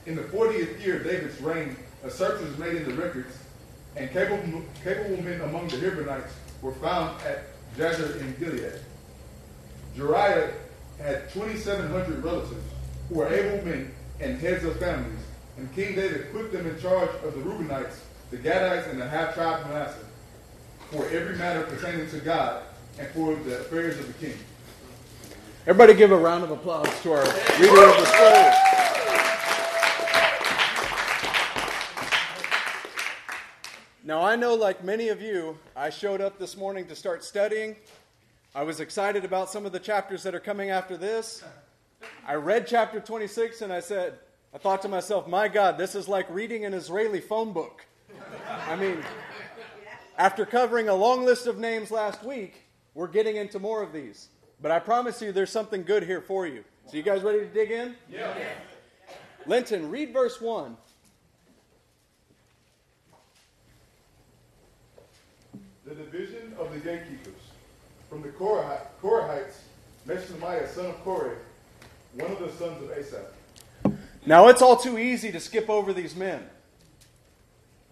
In 0.06 0.16
the 0.16 0.22
40th 0.22 0.84
year 0.84 0.98
of 0.98 1.04
David's 1.04 1.40
reign, 1.40 1.76
a 2.04 2.10
search 2.10 2.40
was 2.40 2.58
made 2.58 2.74
in 2.74 2.84
the 2.84 2.94
records, 2.94 3.38
and 3.96 4.10
capable, 4.10 4.62
capable 4.82 5.22
men 5.22 5.40
among 5.40 5.68
the 5.68 5.76
Hebronites 5.76 6.32
were 6.60 6.74
found 6.74 7.20
at 7.22 7.44
Jazer 7.76 8.20
in 8.20 8.34
Gilead. 8.38 8.80
Jeriah 9.96 10.52
had 10.98 11.30
2,700 11.32 12.22
relatives 12.22 12.64
who 13.08 13.16
were 13.16 13.28
able 13.28 13.64
men 13.64 13.92
and 14.20 14.38
heads 14.38 14.64
of 14.64 14.78
families, 14.78 15.20
and 15.56 15.72
King 15.74 15.94
David 15.94 16.32
put 16.32 16.52
them 16.52 16.66
in 16.66 16.78
charge 16.80 17.10
of 17.24 17.34
the 17.34 17.40
Reubenites, 17.40 17.98
the 18.30 18.36
Gadites, 18.36 18.90
and 18.90 19.00
the 19.00 19.08
half 19.08 19.34
tribe 19.34 19.60
of 19.60 19.68
Manasseh 19.68 20.04
for 20.90 21.08
every 21.08 21.36
matter 21.36 21.62
pertaining 21.64 22.08
to 22.10 22.18
God 22.20 22.62
and 22.98 23.08
for 23.08 23.34
the 23.34 23.60
affairs 23.60 23.98
of 23.98 24.06
the 24.06 24.26
king. 24.26 24.38
Everybody 25.66 25.94
give 25.94 26.12
a 26.12 26.16
round 26.16 26.44
of 26.44 26.50
applause 26.50 26.88
to 27.02 27.12
our 27.12 27.24
reader 27.58 27.84
of 27.84 27.96
the 27.96 28.06
story. 28.06 28.93
Now, 34.06 34.20
I 34.20 34.36
know, 34.36 34.54
like 34.54 34.84
many 34.84 35.08
of 35.08 35.22
you, 35.22 35.56
I 35.74 35.88
showed 35.88 36.20
up 36.20 36.38
this 36.38 36.58
morning 36.58 36.86
to 36.88 36.94
start 36.94 37.24
studying. 37.24 37.74
I 38.54 38.62
was 38.62 38.78
excited 38.78 39.24
about 39.24 39.48
some 39.48 39.64
of 39.64 39.72
the 39.72 39.80
chapters 39.80 40.22
that 40.24 40.34
are 40.34 40.40
coming 40.40 40.68
after 40.68 40.98
this. 40.98 41.42
I 42.26 42.34
read 42.34 42.66
chapter 42.66 43.00
26 43.00 43.62
and 43.62 43.72
I 43.72 43.80
said, 43.80 44.18
I 44.52 44.58
thought 44.58 44.82
to 44.82 44.88
myself, 44.88 45.26
my 45.26 45.48
God, 45.48 45.78
this 45.78 45.94
is 45.94 46.06
like 46.06 46.28
reading 46.28 46.66
an 46.66 46.74
Israeli 46.74 47.22
phone 47.22 47.54
book. 47.54 47.86
I 48.68 48.76
mean, 48.76 48.98
after 50.18 50.44
covering 50.44 50.90
a 50.90 50.94
long 50.94 51.24
list 51.24 51.46
of 51.46 51.56
names 51.56 51.90
last 51.90 52.22
week, 52.22 52.62
we're 52.92 53.08
getting 53.08 53.36
into 53.36 53.58
more 53.58 53.82
of 53.82 53.94
these. 53.94 54.28
But 54.60 54.70
I 54.70 54.80
promise 54.80 55.22
you, 55.22 55.32
there's 55.32 55.50
something 55.50 55.82
good 55.82 56.02
here 56.02 56.20
for 56.20 56.46
you. 56.46 56.62
So, 56.84 56.98
you 56.98 57.02
guys 57.02 57.22
ready 57.22 57.38
to 57.38 57.46
dig 57.46 57.70
in? 57.70 57.96
Yeah. 58.10 58.34
Linton, 59.46 59.88
read 59.88 60.12
verse 60.12 60.42
1. 60.42 60.76
The 65.94 66.02
division 66.02 66.52
of 66.58 66.72
the 66.72 66.80
gatekeepers. 66.80 67.34
From 68.10 68.22
the 68.22 68.28
Korahites, 68.30 69.58
Meshulamiah, 70.08 70.68
son 70.68 70.86
of 70.86 71.04
Korah, 71.04 71.36
one 72.14 72.32
of 72.32 72.40
the 72.40 72.50
sons 72.50 72.82
of 72.82 72.90
Asaph. 72.90 73.98
Now, 74.26 74.48
it's 74.48 74.60
all 74.60 74.76
too 74.76 74.98
easy 74.98 75.30
to 75.30 75.38
skip 75.38 75.70
over 75.70 75.92
these 75.92 76.16
men. 76.16 76.42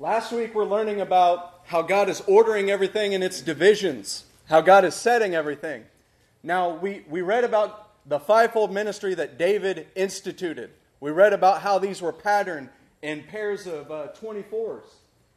Last 0.00 0.32
week, 0.32 0.52
we're 0.52 0.64
learning 0.64 1.00
about 1.00 1.61
how 1.66 1.82
God 1.82 2.09
is 2.09 2.23
ordering 2.23 2.71
everything 2.71 3.12
in 3.12 3.23
its 3.23 3.40
divisions, 3.40 4.25
how 4.49 4.62
God 4.62 4.85
is 4.85 4.97
setting 4.97 5.37
everything. 5.37 5.85
Now, 6.42 6.75
we, 6.75 7.04
we 7.09 7.21
read 7.21 7.44
about 7.44 7.90
the 8.09 8.18
fivefold 8.18 8.73
ministry 8.73 9.14
that 9.14 9.38
David 9.38 9.87
instituted. 9.94 10.71
We 10.99 11.12
read 11.12 11.32
about 11.32 11.62
how 11.62 11.78
these 11.78 12.02
were 12.02 12.12
patterned 12.12 12.68
in 13.00 13.23
pairs 13.23 13.68
of 13.68 13.92
uh, 13.92 14.09
24s. 14.21 14.82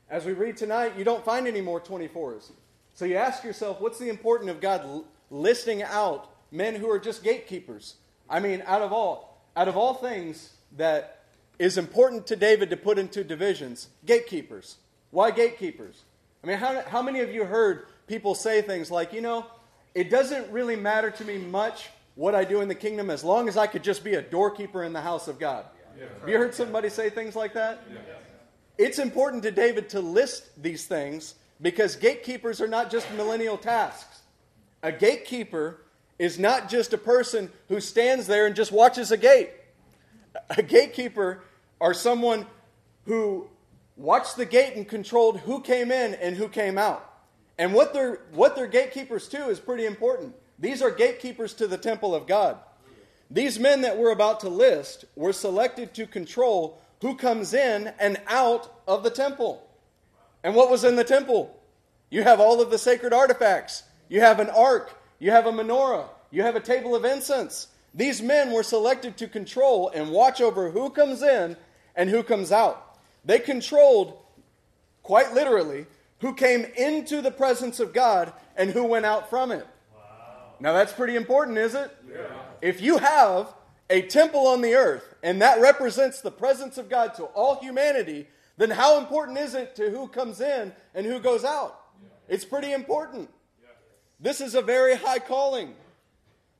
As 0.09 0.25
we 0.25 0.33
read 0.33 0.55
tonight, 0.57 0.93
you 0.97 1.03
don't 1.03 1.25
find 1.25 1.47
any 1.47 1.61
more 1.61 1.81
24s. 1.81 2.51
So 2.93 3.05
you 3.05 3.15
ask 3.15 3.43
yourself, 3.43 3.81
what's 3.81 3.99
the 3.99 4.09
importance 4.09 4.51
of 4.51 4.61
God 4.61 5.03
listing 5.29 5.83
out 5.83 6.29
men 6.51 6.75
who 6.75 6.89
are 6.89 6.99
just 6.99 7.23
gatekeepers? 7.23 7.95
I 8.29 8.39
mean, 8.39 8.63
out 8.65 8.81
of 8.81 8.93
all, 8.93 9.41
out 9.55 9.67
of 9.67 9.75
all 9.75 9.95
things 9.95 10.53
that 10.77 11.23
is 11.57 11.77
important 11.77 12.27
to 12.27 12.35
David 12.35 12.69
to 12.69 12.77
put 12.77 12.99
into 12.99 13.23
divisions, 13.23 13.89
gatekeepers. 14.05 14.77
Why 15.11 15.31
gatekeepers? 15.31 16.03
I 16.43 16.47
mean, 16.47 16.57
how, 16.57 16.81
how 16.87 17.01
many 17.01 17.21
of 17.21 17.33
you 17.33 17.45
heard 17.45 17.87
people 18.07 18.35
say 18.35 18.61
things 18.61 18.91
like, 18.91 19.11
you 19.11 19.21
know, 19.21 19.45
it 19.95 20.09
doesn't 20.09 20.51
really 20.51 20.75
matter 20.75 21.09
to 21.09 21.25
me 21.25 21.37
much 21.37 21.89
what 22.15 22.35
I 22.35 22.43
do 22.43 22.61
in 22.61 22.67
the 22.67 22.75
kingdom 22.75 23.09
as 23.09 23.23
long 23.23 23.47
as 23.47 23.57
I 23.57 23.67
could 23.67 23.83
just 23.83 24.03
be 24.03 24.15
a 24.15 24.21
doorkeeper 24.21 24.83
in 24.83 24.93
the 24.93 25.01
house 25.01 25.27
of 25.27 25.39
God? 25.39 25.65
Yeah. 25.97 26.05
Have 26.19 26.29
you 26.29 26.37
heard 26.37 26.53
somebody 26.53 26.89
say 26.89 27.09
things 27.09 27.35
like 27.35 27.53
that? 27.53 27.81
Yeah. 27.91 27.99
It's 28.77 28.99
important 28.99 29.43
to 29.43 29.51
David 29.51 29.89
to 29.89 30.01
list 30.01 30.61
these 30.61 30.85
things 30.85 31.35
because 31.61 31.95
gatekeepers 31.95 32.59
are 32.59 32.67
not 32.67 32.91
just 32.91 33.11
millennial 33.13 33.57
tasks. 33.57 34.21
A 34.83 34.91
gatekeeper 34.91 35.81
is 36.19 36.37
not 36.37 36.69
just 36.69 36.93
a 36.93 36.97
person 36.97 37.49
who 37.69 37.79
stands 37.79 38.27
there 38.27 38.45
and 38.45 38.55
just 38.55 38.71
watches 38.71 39.11
a 39.11 39.17
gate. 39.17 39.51
A 40.49 40.61
gatekeeper 40.61 41.43
are 41.79 41.93
someone 41.93 42.45
who 43.05 43.47
watched 43.97 44.35
the 44.35 44.45
gate 44.45 44.75
and 44.75 44.87
controlled 44.87 45.39
who 45.39 45.61
came 45.61 45.91
in 45.91 46.13
and 46.15 46.35
who 46.35 46.49
came 46.49 46.77
out. 46.77 47.13
And 47.57 47.73
what 47.73 47.93
they're, 47.93 48.21
what 48.33 48.55
they're 48.55 48.67
gatekeepers 48.67 49.29
to 49.29 49.49
is 49.49 49.59
pretty 49.59 49.85
important. 49.85 50.35
These 50.59 50.81
are 50.81 50.91
gatekeepers 50.91 51.53
to 51.55 51.67
the 51.67 51.77
temple 51.77 52.13
of 52.13 52.27
God. 52.27 52.57
These 53.31 53.59
men 53.59 53.81
that 53.81 53.97
we're 53.97 54.11
about 54.11 54.41
to 54.41 54.49
list 54.49 55.05
were 55.15 55.33
selected 55.33 55.93
to 55.95 56.05
control 56.05 56.81
who 57.05 57.13
comes 57.13 57.53
in 57.53 57.93
and 57.99 58.19
out 58.25 58.81
of 58.87 59.03
the 59.03 59.11
temple. 59.11 59.69
And 60.43 60.55
what 60.55 60.71
was 60.71 60.83
in 60.83 60.95
the 60.95 61.03
temple? 61.03 61.55
You 62.09 62.23
have 62.23 62.39
all 62.39 62.59
of 62.59 62.71
the 62.71 62.79
sacred 62.79 63.13
artifacts. 63.13 63.83
You 64.09 64.21
have 64.21 64.39
an 64.39 64.49
ark. 64.49 64.99
You 65.19 65.29
have 65.29 65.45
a 65.45 65.51
menorah. 65.51 66.07
You 66.31 66.41
have 66.41 66.55
a 66.55 66.59
table 66.59 66.95
of 66.95 67.05
incense. 67.05 67.67
These 67.93 68.23
men 68.23 68.51
were 68.51 68.63
selected 68.63 69.17
to 69.17 69.27
control 69.27 69.91
and 69.93 70.09
watch 70.09 70.41
over 70.41 70.71
who 70.71 70.89
comes 70.89 71.21
in 71.21 71.55
and 71.95 72.09
who 72.09 72.23
comes 72.23 72.51
out. 72.51 72.97
They 73.23 73.37
controlled, 73.37 74.17
quite 75.03 75.31
literally, 75.31 75.85
who 76.21 76.33
came 76.33 76.65
into 76.75 77.21
the 77.21 77.29
presence 77.29 77.79
of 77.79 77.93
God 77.93 78.33
and 78.57 78.71
who 78.71 78.83
went 78.83 79.05
out 79.05 79.29
from 79.29 79.51
it. 79.51 79.67
Wow. 79.93 80.01
Now 80.59 80.73
that's 80.73 80.91
pretty 80.91 81.15
important, 81.15 81.59
is 81.59 81.75
it? 81.75 81.95
Yeah. 82.11 82.25
If 82.63 82.81
you 82.81 82.97
have 82.97 83.53
a 83.89 84.01
temple 84.03 84.47
on 84.47 84.61
the 84.61 84.75
earth 84.75 85.15
and 85.23 85.41
that 85.41 85.59
represents 85.61 86.21
the 86.21 86.31
presence 86.31 86.77
of 86.77 86.89
God 86.89 87.13
to 87.15 87.23
all 87.23 87.59
humanity, 87.59 88.27
then 88.57 88.69
how 88.69 88.97
important 88.97 89.37
is 89.37 89.53
it 89.53 89.75
to 89.75 89.89
who 89.89 90.07
comes 90.07 90.41
in 90.41 90.73
and 90.93 91.05
who 91.05 91.19
goes 91.19 91.43
out? 91.43 91.81
Yeah. 92.01 92.35
It's 92.35 92.45
pretty 92.45 92.71
important. 92.71 93.29
Yeah. 93.61 93.69
This 94.19 94.41
is 94.41 94.55
a 94.55 94.61
very 94.61 94.95
high 94.95 95.19
calling. 95.19 95.73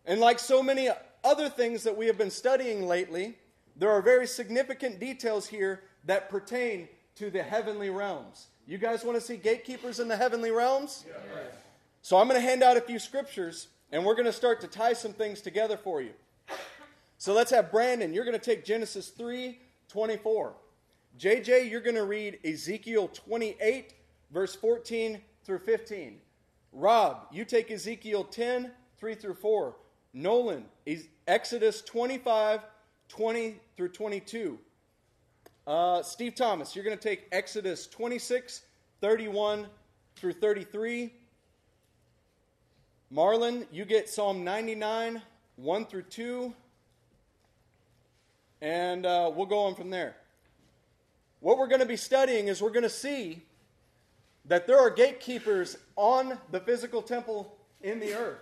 And 0.05 0.19
like 0.19 0.39
so 0.39 0.61
many 0.61 0.89
other 1.23 1.49
things 1.49 1.83
that 1.83 1.97
we 1.97 2.07
have 2.07 2.17
been 2.17 2.31
studying 2.31 2.87
lately, 2.87 3.37
there 3.75 3.89
are 3.89 4.01
very 4.01 4.27
significant 4.27 4.99
details 4.99 5.47
here 5.47 5.83
that 6.05 6.29
pertain 6.29 6.87
to 7.15 7.29
the 7.29 7.41
heavenly 7.41 7.89
realms. 7.89 8.47
You 8.67 8.77
guys 8.77 9.03
want 9.03 9.19
to 9.19 9.21
see 9.21 9.37
gatekeepers 9.37 9.99
in 9.99 10.07
the 10.07 10.17
heavenly 10.17 10.51
realms? 10.51 11.05
So 12.01 12.17
I'm 12.17 12.27
going 12.27 12.39
to 12.39 12.47
hand 12.47 12.61
out 12.61 12.77
a 12.77 12.81
few 12.81 12.99
scriptures 12.99 13.67
and 13.91 14.03
we're 14.05 14.15
going 14.15 14.25
to 14.25 14.33
start 14.33 14.61
to 14.61 14.67
tie 14.67 14.93
some 14.93 15.13
things 15.13 15.41
together 15.41 15.77
for 15.77 16.01
you. 16.01 16.11
So 17.25 17.33
let's 17.33 17.49
have 17.49 17.71
Brandon, 17.71 18.13
you're 18.13 18.23
going 18.23 18.37
to 18.37 18.45
take 18.45 18.63
Genesis 18.63 19.07
3 19.07 19.57
24. 19.87 20.53
JJ, 21.17 21.71
you're 21.71 21.81
going 21.81 21.95
to 21.95 22.05
read 22.05 22.37
Ezekiel 22.45 23.07
28, 23.07 23.95
verse 24.29 24.53
14 24.53 25.19
through 25.43 25.57
15. 25.57 26.19
Rob, 26.71 27.25
you 27.31 27.43
take 27.43 27.71
Ezekiel 27.71 28.25
10, 28.25 28.69
3 28.99 29.15
through 29.15 29.33
4. 29.33 29.75
Nolan, 30.13 30.65
Exodus 31.27 31.81
25, 31.81 32.59
20 33.09 33.55
through 33.75 33.89
22. 33.89 34.59
Uh, 35.65 36.03
Steve 36.03 36.35
Thomas, 36.35 36.75
you're 36.75 36.85
going 36.85 36.95
to 36.95 37.09
take 37.09 37.27
Exodus 37.31 37.87
26, 37.87 38.61
31 39.01 39.65
through 40.15 40.33
33. 40.33 41.11
Marlon, 43.11 43.65
you 43.71 43.83
get 43.83 44.09
Psalm 44.09 44.43
99, 44.43 45.23
1 45.55 45.85
through 45.87 46.03
2. 46.03 46.53
And 48.61 49.05
uh, 49.05 49.31
we'll 49.33 49.45
go 49.45 49.59
on 49.59 49.75
from 49.75 49.89
there. 49.89 50.15
What 51.39 51.57
we're 51.57 51.67
going 51.67 51.81
to 51.81 51.85
be 51.85 51.97
studying 51.97 52.47
is 52.47 52.61
we're 52.61 52.69
going 52.69 52.83
to 52.83 52.89
see 52.89 53.43
that 54.45 54.67
there 54.67 54.79
are 54.79 54.89
gatekeepers 54.89 55.77
on 55.95 56.37
the 56.51 56.59
physical 56.59 57.01
temple 57.01 57.55
in 57.81 57.99
the 57.99 58.13
earth. 58.13 58.39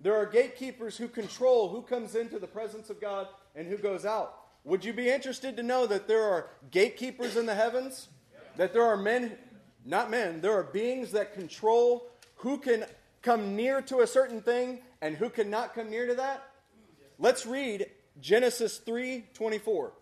There 0.00 0.16
are 0.16 0.26
gatekeepers 0.26 0.96
who 0.96 1.08
control 1.08 1.68
who 1.68 1.82
comes 1.82 2.14
into 2.14 2.38
the 2.38 2.46
presence 2.46 2.88
of 2.90 3.00
God 3.00 3.28
and 3.54 3.68
who 3.68 3.76
goes 3.76 4.04
out. 4.06 4.36
Would 4.64 4.84
you 4.84 4.92
be 4.92 5.08
interested 5.08 5.56
to 5.56 5.62
know 5.62 5.86
that 5.86 6.08
there 6.08 6.24
are 6.24 6.48
gatekeepers 6.70 7.36
in 7.36 7.46
the 7.46 7.54
heavens? 7.54 8.08
That 8.56 8.72
there 8.72 8.84
are 8.84 8.96
men, 8.96 9.36
not 9.84 10.10
men, 10.10 10.40
there 10.40 10.52
are 10.52 10.64
beings 10.64 11.12
that 11.12 11.34
control 11.34 12.10
who 12.36 12.58
can 12.58 12.84
come 13.22 13.54
near 13.54 13.82
to 13.82 14.00
a 14.00 14.06
certain 14.06 14.40
thing 14.40 14.80
and 15.02 15.16
who 15.16 15.28
cannot 15.28 15.74
come 15.74 15.90
near 15.90 16.06
to 16.06 16.14
that? 16.14 16.50
Let's 17.18 17.44
read 17.44 17.90
Genesis 18.20 18.78
3 18.78 19.24
24. 19.34 19.92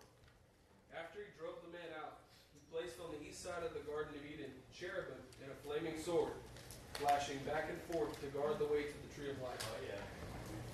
After 0.97 1.19
he 1.19 1.25
drove 1.39 1.55
the 1.65 1.71
man 1.71 1.87
out, 2.03 2.17
he 2.53 2.59
placed 2.75 2.99
on 2.99 3.11
the 3.11 3.29
east 3.29 3.43
side 3.43 3.63
of 3.63 3.73
the 3.73 3.79
Garden 3.91 4.13
of 4.15 4.21
Eden 4.31 4.51
cherubim 4.77 5.15
and 5.41 5.51
a 5.51 5.55
flaming 5.67 5.99
sword, 6.01 6.31
flashing 6.93 7.37
back 7.45 7.69
and 7.69 7.95
forth 7.95 8.19
to 8.21 8.27
guard 8.27 8.59
the 8.59 8.65
way 8.65 8.83
to 8.83 9.07
the 9.07 9.15
tree 9.15 9.29
of 9.29 9.41
life. 9.41 9.57
Oh, 9.61 9.85
yeah. 9.87 9.99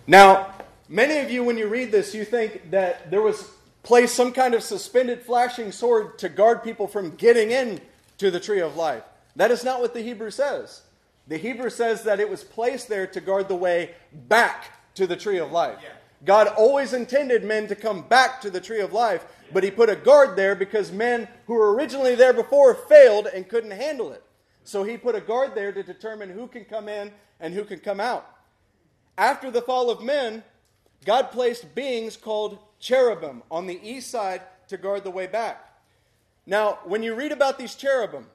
Now, 0.08 0.54
many 0.90 1.20
of 1.20 1.30
you, 1.30 1.44
when 1.44 1.58
you 1.58 1.68
read 1.68 1.92
this, 1.92 2.16
you 2.16 2.26
think 2.26 2.72
that 2.72 3.12
there 3.12 3.22
was 3.22 3.50
placed 3.84 4.16
some 4.16 4.32
kind 4.32 4.56
of 4.56 4.64
suspended 4.64 5.22
flashing 5.22 5.72
sword 5.72 6.18
to 6.20 6.30
guard 6.30 6.64
people 6.64 6.88
from 6.88 7.16
getting 7.16 7.52
in 7.52 7.80
to 8.18 8.32
the 8.32 8.40
tree 8.40 8.62
of 8.62 8.76
life. 8.76 9.04
That 9.36 9.52
is 9.52 9.64
not 9.64 9.82
what 9.82 9.94
the 9.94 10.02
Hebrew 10.02 10.32
says. 10.32 10.82
The 11.28 11.38
Hebrew 11.38 11.70
says 11.70 12.04
that 12.04 12.20
it 12.20 12.30
was 12.30 12.44
placed 12.44 12.88
there 12.88 13.08
to 13.08 13.22
guard 13.22 13.48
the 13.48 13.56
way 13.56 13.94
back 14.12 14.96
to 14.96 15.06
the 15.06 15.16
tree 15.16 15.38
of 15.38 15.52
life. 15.52 15.78
Yeah. 15.82 15.90
God 16.26 16.48
always 16.48 16.94
intended 16.94 17.44
men 17.44 17.68
to 17.68 17.76
come 17.76 18.02
back 18.02 18.42
to 18.42 18.50
the 18.50 18.60
tree 18.60 18.82
of 18.82 18.94
life, 18.94 19.26
but 19.54 19.64
He 19.64 19.72
put 19.72 19.90
a 19.90 19.96
guard 19.96 20.36
there 20.36 20.56
because 20.56 20.92
men 20.92 21.28
who 21.46 21.54
were 21.54 21.74
originally 21.74 22.16
there 22.16 22.34
before 22.34 22.74
failed 22.74 23.28
and 23.28 23.48
couldn't 23.48 23.72
handle 23.72 24.12
it. 24.12 24.24
So 24.64 24.84
He 24.84 24.98
put 24.98 25.16
a 25.16 25.22
guard 25.22 25.54
there 25.54 25.72
to 25.72 25.84
determine 25.84 26.32
who 26.32 26.48
can 26.48 26.66
come 26.66 26.90
in 26.90 27.12
and 27.40 27.54
who 27.54 27.64
can 27.64 27.80
come 27.80 28.00
out. 28.00 28.28
After 29.18 29.52
the 29.52 29.62
fall 29.62 29.90
of 29.90 30.04
men, 30.04 30.44
God 31.06 31.32
placed 31.32 31.76
beings 31.76 32.18
called 32.18 32.58
cherubim 32.80 33.44
on 33.52 33.68
the 33.68 33.80
east 33.88 34.10
side 34.10 34.42
to 34.68 34.78
guard 34.78 35.04
the 35.04 35.12
way 35.12 35.28
back. 35.28 35.64
Now, 36.46 36.80
when 36.84 37.04
you 37.04 37.16
read 37.16 37.32
about 37.32 37.58
these 37.58 37.76
cherubim, 37.76 38.28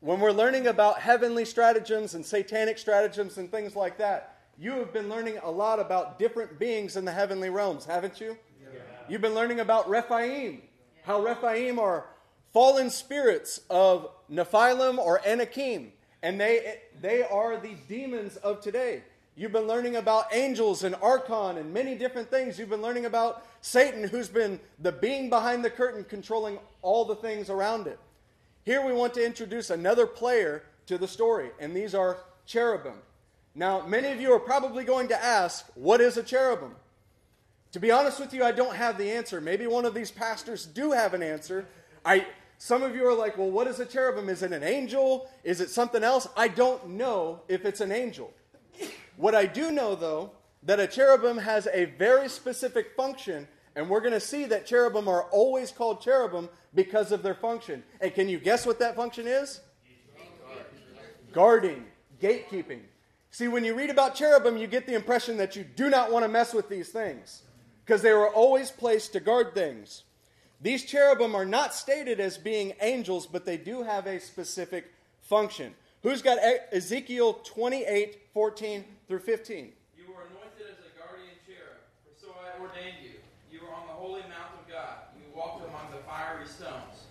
when 0.00 0.20
we're 0.20 0.32
learning 0.32 0.66
about 0.66 1.00
heavenly 1.00 1.44
stratagems 1.44 2.14
and 2.14 2.24
satanic 2.24 2.78
stratagems 2.78 3.38
and 3.38 3.50
things 3.50 3.76
like 3.76 3.98
that, 3.98 4.35
you 4.58 4.72
have 4.72 4.92
been 4.92 5.08
learning 5.08 5.38
a 5.42 5.50
lot 5.50 5.78
about 5.78 6.18
different 6.18 6.58
beings 6.58 6.96
in 6.96 7.04
the 7.04 7.12
heavenly 7.12 7.50
realms, 7.50 7.84
haven't 7.84 8.20
you? 8.20 8.38
Yeah. 8.62 8.80
You've 9.08 9.20
been 9.20 9.34
learning 9.34 9.60
about 9.60 9.88
Rephaim, 9.88 10.62
how 11.02 11.22
Rephaim 11.22 11.78
are 11.78 12.06
fallen 12.52 12.88
spirits 12.88 13.60
of 13.68 14.08
Nephilim 14.30 14.98
or 14.98 15.20
Anakim, 15.26 15.92
and 16.22 16.40
they, 16.40 16.78
they 17.02 17.22
are 17.22 17.58
the 17.58 17.74
demons 17.88 18.36
of 18.36 18.60
today. 18.62 19.02
You've 19.38 19.52
been 19.52 19.66
learning 19.66 19.96
about 19.96 20.34
angels 20.34 20.82
and 20.82 20.94
archon 21.02 21.58
and 21.58 21.74
many 21.74 21.94
different 21.94 22.30
things. 22.30 22.58
You've 22.58 22.70
been 22.70 22.80
learning 22.80 23.04
about 23.04 23.46
Satan, 23.60 24.08
who's 24.08 24.28
been 24.28 24.58
the 24.78 24.92
being 24.92 25.28
behind 25.28 25.62
the 25.62 25.68
curtain 25.68 26.04
controlling 26.04 26.58
all 26.80 27.04
the 27.04 27.16
things 27.16 27.50
around 27.50 27.86
it. 27.86 27.98
Here 28.64 28.84
we 28.84 28.94
want 28.94 29.12
to 29.14 29.24
introduce 29.24 29.68
another 29.68 30.06
player 30.06 30.62
to 30.86 30.96
the 30.96 31.06
story, 31.06 31.50
and 31.60 31.76
these 31.76 31.94
are 31.94 32.16
cherubim. 32.46 32.94
Now, 33.58 33.86
many 33.86 34.12
of 34.12 34.20
you 34.20 34.34
are 34.34 34.38
probably 34.38 34.84
going 34.84 35.08
to 35.08 35.24
ask, 35.24 35.66
what 35.74 36.02
is 36.02 36.18
a 36.18 36.22
cherubim? 36.22 36.74
To 37.72 37.80
be 37.80 37.90
honest 37.90 38.20
with 38.20 38.34
you, 38.34 38.44
I 38.44 38.52
don't 38.52 38.76
have 38.76 38.98
the 38.98 39.10
answer. 39.10 39.40
Maybe 39.40 39.66
one 39.66 39.86
of 39.86 39.94
these 39.94 40.10
pastors 40.10 40.66
do 40.66 40.92
have 40.92 41.14
an 41.14 41.22
answer. 41.22 41.66
I, 42.04 42.26
some 42.58 42.82
of 42.82 42.94
you 42.94 43.06
are 43.06 43.14
like, 43.14 43.38
well, 43.38 43.50
what 43.50 43.66
is 43.66 43.80
a 43.80 43.86
cherubim? 43.86 44.28
Is 44.28 44.42
it 44.42 44.52
an 44.52 44.62
angel? 44.62 45.30
Is 45.42 45.62
it 45.62 45.70
something 45.70 46.04
else? 46.04 46.28
I 46.36 46.48
don't 46.48 46.90
know 46.90 47.40
if 47.48 47.64
it's 47.64 47.80
an 47.80 47.92
angel. 47.92 48.30
What 49.16 49.34
I 49.34 49.46
do 49.46 49.70
know, 49.70 49.94
though, 49.94 50.32
that 50.62 50.78
a 50.78 50.86
cherubim 50.86 51.38
has 51.38 51.66
a 51.72 51.86
very 51.86 52.28
specific 52.28 52.94
function 52.94 53.48
and 53.74 53.90
we're 53.90 54.00
going 54.00 54.12
to 54.12 54.20
see 54.20 54.46
that 54.46 54.66
cherubim 54.66 55.06
are 55.06 55.24
always 55.24 55.70
called 55.70 56.00
cherubim 56.00 56.48
because 56.74 57.12
of 57.12 57.22
their 57.22 57.34
function. 57.34 57.84
And 58.00 58.12
can 58.14 58.26
you 58.26 58.38
guess 58.38 58.64
what 58.64 58.78
that 58.78 58.96
function 58.96 59.26
is? 59.26 59.60
Guarding, 61.32 61.84
gatekeeping. 62.20 62.80
See, 63.36 63.48
when 63.48 63.64
you 63.64 63.74
read 63.74 63.90
about 63.90 64.14
cherubim, 64.14 64.56
you 64.56 64.66
get 64.66 64.86
the 64.86 64.94
impression 64.94 65.36
that 65.36 65.56
you 65.56 65.62
do 65.62 65.90
not 65.90 66.10
want 66.10 66.24
to 66.24 66.28
mess 66.28 66.54
with 66.54 66.70
these 66.70 66.88
things 66.88 67.42
because 67.84 68.00
they 68.00 68.14
were 68.14 68.30
always 68.30 68.70
placed 68.70 69.12
to 69.12 69.20
guard 69.20 69.52
things. 69.52 70.04
These 70.62 70.86
cherubim 70.86 71.34
are 71.34 71.44
not 71.44 71.74
stated 71.74 72.18
as 72.18 72.38
being 72.38 72.72
angels, 72.80 73.26
but 73.26 73.44
they 73.44 73.58
do 73.58 73.82
have 73.82 74.06
a 74.06 74.20
specific 74.20 74.86
function. 75.20 75.74
Who's 76.02 76.22
got 76.22 76.38
Ezekiel 76.72 77.34
28 77.44 78.22
14 78.32 78.84
through 79.06 79.18
15? 79.18 79.70
You 79.98 80.04
were 80.08 80.22
anointed 80.32 80.72
as 80.72 80.80
a 80.80 80.98
guardian 80.98 81.36
cherub, 81.44 81.76
for 82.08 82.18
so 82.18 82.32
I 82.40 82.58
ordained 82.58 83.04
you 83.04 83.20
You 83.52 83.66
were 83.66 83.74
on 83.74 83.86
the 83.86 83.92
holy 83.92 84.22
mount 84.22 84.56
of 84.58 84.66
God. 84.66 85.12
You 85.14 85.24
walked 85.36 85.60
among 85.60 85.90
the 85.90 86.00
fiery 86.08 86.46
stones. 86.46 87.04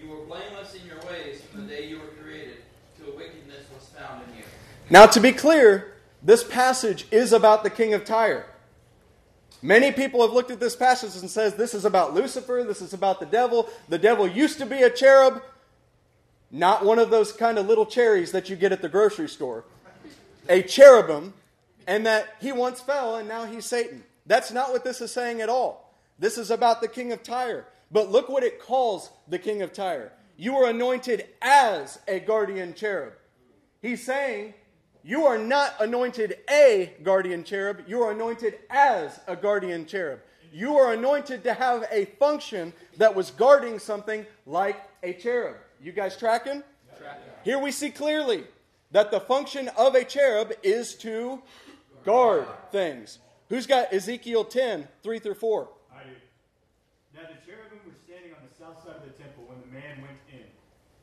You 0.00 0.08
were 0.08 0.24
blameless 0.24 0.74
in 0.74 0.86
your 0.86 1.04
ways 1.04 1.42
from 1.42 1.66
the 1.66 1.74
day 1.74 1.86
you 1.86 1.98
were 1.98 2.16
created, 2.24 2.64
till 2.96 3.14
wickedness 3.14 3.66
was 3.74 3.90
found 3.92 4.22
in 4.30 4.38
you. 4.38 4.44
Now, 4.88 5.06
to 5.06 5.20
be 5.20 5.32
clear, 5.32 5.94
this 6.22 6.44
passage 6.44 7.06
is 7.10 7.32
about 7.32 7.64
the 7.64 7.70
king 7.70 7.92
of 7.94 8.04
Tyre. 8.04 8.46
Many 9.62 9.90
people 9.90 10.22
have 10.22 10.32
looked 10.32 10.50
at 10.50 10.60
this 10.60 10.76
passage 10.76 11.20
and 11.20 11.30
says 11.30 11.54
this 11.54 11.74
is 11.74 11.84
about 11.84 12.14
Lucifer, 12.14 12.64
this 12.66 12.80
is 12.80 12.92
about 12.92 13.18
the 13.18 13.26
devil. 13.26 13.68
The 13.88 13.98
devil 13.98 14.28
used 14.28 14.58
to 14.58 14.66
be 14.66 14.82
a 14.82 14.90
cherub, 14.90 15.42
not 16.50 16.84
one 16.84 16.98
of 16.98 17.10
those 17.10 17.32
kind 17.32 17.58
of 17.58 17.66
little 17.66 17.86
cherries 17.86 18.32
that 18.32 18.48
you 18.48 18.54
get 18.54 18.70
at 18.70 18.82
the 18.82 18.88
grocery 18.88 19.28
store. 19.28 19.64
A 20.48 20.62
cherubim, 20.62 21.34
and 21.86 22.06
that 22.06 22.36
he 22.40 22.52
once 22.52 22.80
fell 22.80 23.16
and 23.16 23.28
now 23.28 23.44
he's 23.44 23.66
Satan. 23.66 24.04
That's 24.26 24.52
not 24.52 24.70
what 24.70 24.84
this 24.84 25.00
is 25.00 25.10
saying 25.10 25.40
at 25.40 25.48
all. 25.48 25.94
This 26.18 26.38
is 26.38 26.50
about 26.50 26.80
the 26.80 26.88
king 26.88 27.12
of 27.12 27.22
Tyre. 27.22 27.66
But 27.90 28.10
look 28.10 28.28
what 28.28 28.42
it 28.42 28.60
calls 28.60 29.10
the 29.28 29.38
king 29.38 29.62
of 29.62 29.72
Tyre. 29.72 30.12
You 30.36 30.56
are 30.56 30.70
anointed 30.70 31.26
as 31.40 31.98
a 32.08 32.20
guardian 32.20 32.74
cherub. 32.74 33.14
He's 33.80 34.04
saying, 34.04 34.54
You 35.06 35.24
are 35.26 35.38
not 35.38 35.76
anointed 35.78 36.38
a 36.50 36.92
guardian 37.04 37.44
cherub, 37.44 37.84
you 37.86 38.02
are 38.02 38.10
anointed 38.10 38.58
as 38.68 39.20
a 39.28 39.36
guardian 39.36 39.86
cherub. 39.86 40.18
You 40.52 40.78
are 40.78 40.94
anointed 40.94 41.44
to 41.44 41.54
have 41.54 41.86
a 41.92 42.06
function 42.18 42.72
that 42.96 43.14
was 43.14 43.30
guarding 43.30 43.78
something 43.78 44.26
like 44.46 44.82
a 45.04 45.12
cherub. 45.12 45.58
You 45.80 45.92
guys 45.92 46.16
tracking? 46.16 46.64
tracking. 46.98 47.22
Here 47.44 47.56
we 47.56 47.70
see 47.70 47.90
clearly 47.90 48.46
that 48.90 49.12
the 49.12 49.20
function 49.20 49.68
of 49.78 49.94
a 49.94 50.02
cherub 50.02 50.52
is 50.64 50.96
to 50.96 51.40
guard 52.04 52.48
things. 52.72 53.20
Who's 53.48 53.68
got 53.68 53.92
Ezekiel 53.92 54.44
10, 54.44 54.88
3 55.04 55.18
through 55.20 55.34
4? 55.34 55.68
I 55.94 56.02
do. 56.02 56.10
Now 57.14 57.28
the 57.28 57.46
cherubim 57.48 57.78
were 57.86 57.94
standing 58.04 58.32
on 58.32 58.38
the 58.42 58.58
south 58.58 58.82
side 58.82 58.96
of 58.96 59.04
the 59.04 59.22
temple 59.22 59.44
when 59.46 59.60
the 59.60 59.72
man 59.72 60.02
went 60.02 60.18
in, 60.32 60.42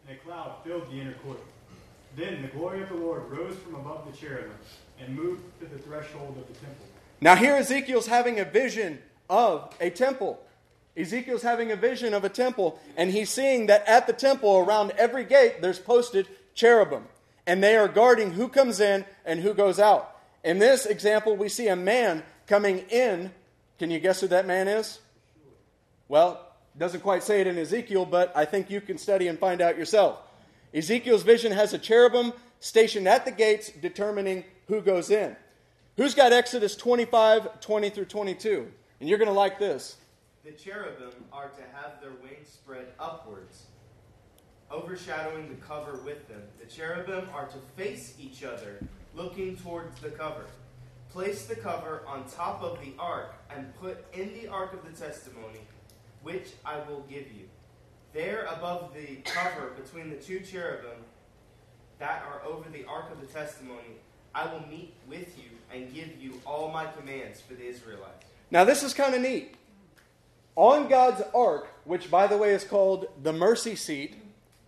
and 0.09 0.17
a 0.17 0.21
cloud 0.25 0.57
filled 0.65 0.91
the 0.91 0.99
inner 0.99 1.15
court. 1.23 1.39
Then 2.15 2.41
the 2.41 2.47
glory 2.49 2.81
of 2.81 2.89
the 2.89 2.95
Lord 2.95 3.29
rose 3.29 3.55
from 3.57 3.75
above 3.75 4.05
the 4.11 4.17
cherubim 4.17 4.51
and 4.99 5.15
moved 5.15 5.43
to 5.59 5.65
the 5.65 5.79
threshold 5.79 6.37
of 6.37 6.47
the 6.47 6.53
temple. 6.59 6.85
Now 7.21 7.35
here 7.35 7.55
Ezekiel's 7.55 8.07
having 8.07 8.39
a 8.39 8.45
vision 8.45 8.99
of 9.29 9.73
a 9.79 9.89
temple. 9.89 10.39
Ezekiel's 10.95 11.41
having 11.41 11.71
a 11.71 11.75
vision 11.75 12.13
of 12.13 12.23
a 12.23 12.29
temple, 12.29 12.79
and 12.95 13.09
he's 13.09 13.29
seeing 13.29 13.65
that 13.65 13.87
at 13.87 14.05
the 14.05 14.13
temple, 14.13 14.59
around 14.59 14.91
every 14.91 15.23
gate, 15.23 15.59
there's 15.61 15.79
posted 15.79 16.27
cherubim. 16.53 17.05
And 17.47 17.63
they 17.63 17.75
are 17.75 17.87
guarding 17.87 18.33
who 18.33 18.47
comes 18.47 18.79
in 18.79 19.03
and 19.25 19.39
who 19.39 19.53
goes 19.53 19.79
out. 19.79 20.17
In 20.43 20.59
this 20.59 20.85
example, 20.85 21.35
we 21.35 21.49
see 21.49 21.67
a 21.67 21.75
man 21.75 22.23
coming 22.45 22.79
in. 22.89 23.31
Can 23.79 23.89
you 23.89 23.99
guess 23.99 24.21
who 24.21 24.27
that 24.27 24.45
man 24.45 24.67
is? 24.67 24.99
Well, 26.07 26.45
doesn't 26.77 27.01
quite 27.01 27.23
say 27.23 27.41
it 27.41 27.47
in 27.47 27.57
Ezekiel, 27.57 28.05
but 28.05 28.31
I 28.35 28.45
think 28.45 28.69
you 28.69 28.79
can 28.79 28.97
study 28.97 29.27
and 29.27 29.39
find 29.39 29.61
out 29.61 29.77
yourself. 29.77 30.19
Ezekiel's 30.73 31.23
vision 31.23 31.51
has 31.51 31.73
a 31.73 31.77
cherubim 31.77 32.33
stationed 32.59 33.07
at 33.07 33.25
the 33.25 33.31
gates 33.31 33.69
determining 33.69 34.43
who 34.67 34.81
goes 34.81 35.11
in. 35.11 35.35
Who's 35.97 36.15
got 36.15 36.33
Exodus 36.33 36.75
25, 36.75 37.59
20 37.59 37.89
through 37.91 38.05
22? 38.05 38.71
And 38.99 39.07
you're 39.07 39.19
going 39.19 39.27
to 39.27 39.33
like 39.33 39.59
this. 39.59 39.97
The 40.43 40.51
cherubim 40.51 41.13
are 41.31 41.49
to 41.49 41.61
have 41.73 42.01
their 42.01 42.11
wings 42.23 42.49
spread 42.49 42.87
upwards, 42.99 43.67
overshadowing 44.71 45.49
the 45.49 45.55
cover 45.65 45.99
with 46.03 46.27
them. 46.27 46.41
The 46.59 46.65
cherubim 46.65 47.27
are 47.33 47.45
to 47.45 47.57
face 47.77 48.15
each 48.19 48.43
other, 48.43 48.79
looking 49.15 49.55
towards 49.55 49.99
the 49.99 50.09
cover. 50.09 50.45
Place 51.11 51.45
the 51.45 51.55
cover 51.55 52.01
on 52.07 52.25
top 52.27 52.63
of 52.63 52.79
the 52.79 52.93
ark 52.97 53.35
and 53.55 53.71
put 53.79 54.03
in 54.13 54.33
the 54.33 54.47
ark 54.47 54.73
of 54.73 54.83
the 54.83 54.99
testimony, 54.99 55.59
which 56.23 56.47
I 56.65 56.77
will 56.89 57.05
give 57.07 57.31
you. 57.31 57.47
There 58.13 58.45
above 58.45 58.93
the 58.93 59.17
cover 59.25 59.71
between 59.71 60.09
the 60.09 60.17
two 60.17 60.39
cherubim 60.41 61.03
that 61.99 62.23
are 62.27 62.47
over 62.47 62.69
the 62.69 62.85
ark 62.85 63.11
of 63.11 63.19
the 63.19 63.27
testimony, 63.27 63.97
I 64.35 64.51
will 64.51 64.65
meet 64.69 64.93
with 65.07 65.35
you 65.37 65.49
and 65.73 65.93
give 65.93 66.21
you 66.21 66.39
all 66.45 66.71
my 66.71 66.85
commands 66.85 67.41
for 67.41 67.55
the 67.55 67.65
Israelites. 67.65 68.25
Now, 68.51 68.63
this 68.63 68.83
is 68.83 68.93
kind 68.93 69.15
of 69.15 69.21
neat. 69.21 69.55
On 70.55 70.87
God's 70.87 71.23
ark, 71.33 71.67
which 71.85 72.11
by 72.11 72.27
the 72.27 72.37
way 72.37 72.51
is 72.51 72.63
called 72.63 73.07
the 73.21 73.33
mercy 73.33 73.75
seat 73.75 74.15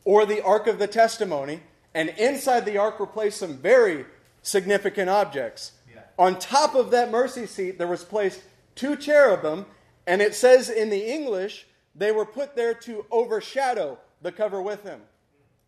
or 0.04 0.26
the 0.26 0.44
ark 0.44 0.66
of 0.66 0.80
the 0.80 0.88
testimony, 0.88 1.60
and 1.94 2.10
inside 2.18 2.66
the 2.66 2.78
ark 2.78 3.00
were 3.00 3.06
placed 3.06 3.38
some 3.38 3.58
very 3.58 4.06
significant 4.42 5.10
objects. 5.10 5.74
Yeah. 5.94 6.02
On 6.18 6.40
top 6.40 6.74
of 6.74 6.90
that 6.92 7.12
mercy 7.12 7.46
seat, 7.46 7.78
there 7.78 7.88
was 7.88 8.04
placed 8.04 8.42
two 8.74 8.96
cherubim, 8.96 9.68
and 10.08 10.22
it 10.22 10.34
says 10.34 10.70
in 10.70 10.90
the 10.90 11.08
English, 11.08 11.68
they 11.96 12.12
were 12.12 12.26
put 12.26 12.56
there 12.56 12.74
to 12.74 13.06
overshadow 13.10 13.98
the 14.22 14.32
cover 14.32 14.62
with 14.62 14.84
him. 14.84 15.02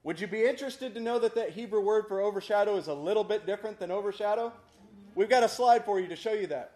Would 0.04 0.20
you 0.20 0.28
be 0.28 0.44
interested 0.44 0.94
to 0.94 1.00
know 1.00 1.20
that 1.20 1.36
that 1.36 1.52
Hebrew 1.52 1.82
word 1.82 2.08
for 2.08 2.22
overshadow 2.22 2.78
is 2.78 2.88
a 2.88 2.94
little 2.94 3.24
bit 3.24 3.46
different 3.46 3.80
than 3.80 3.92
overshadow? 3.92 4.54
We've 5.16 5.30
got 5.30 5.44
a 5.44 5.50
slide 5.50 5.84
for 5.84 6.00
you 6.00 6.08
to 6.08 6.16
show 6.16 6.34
you 6.34 6.48
that. 6.48 6.74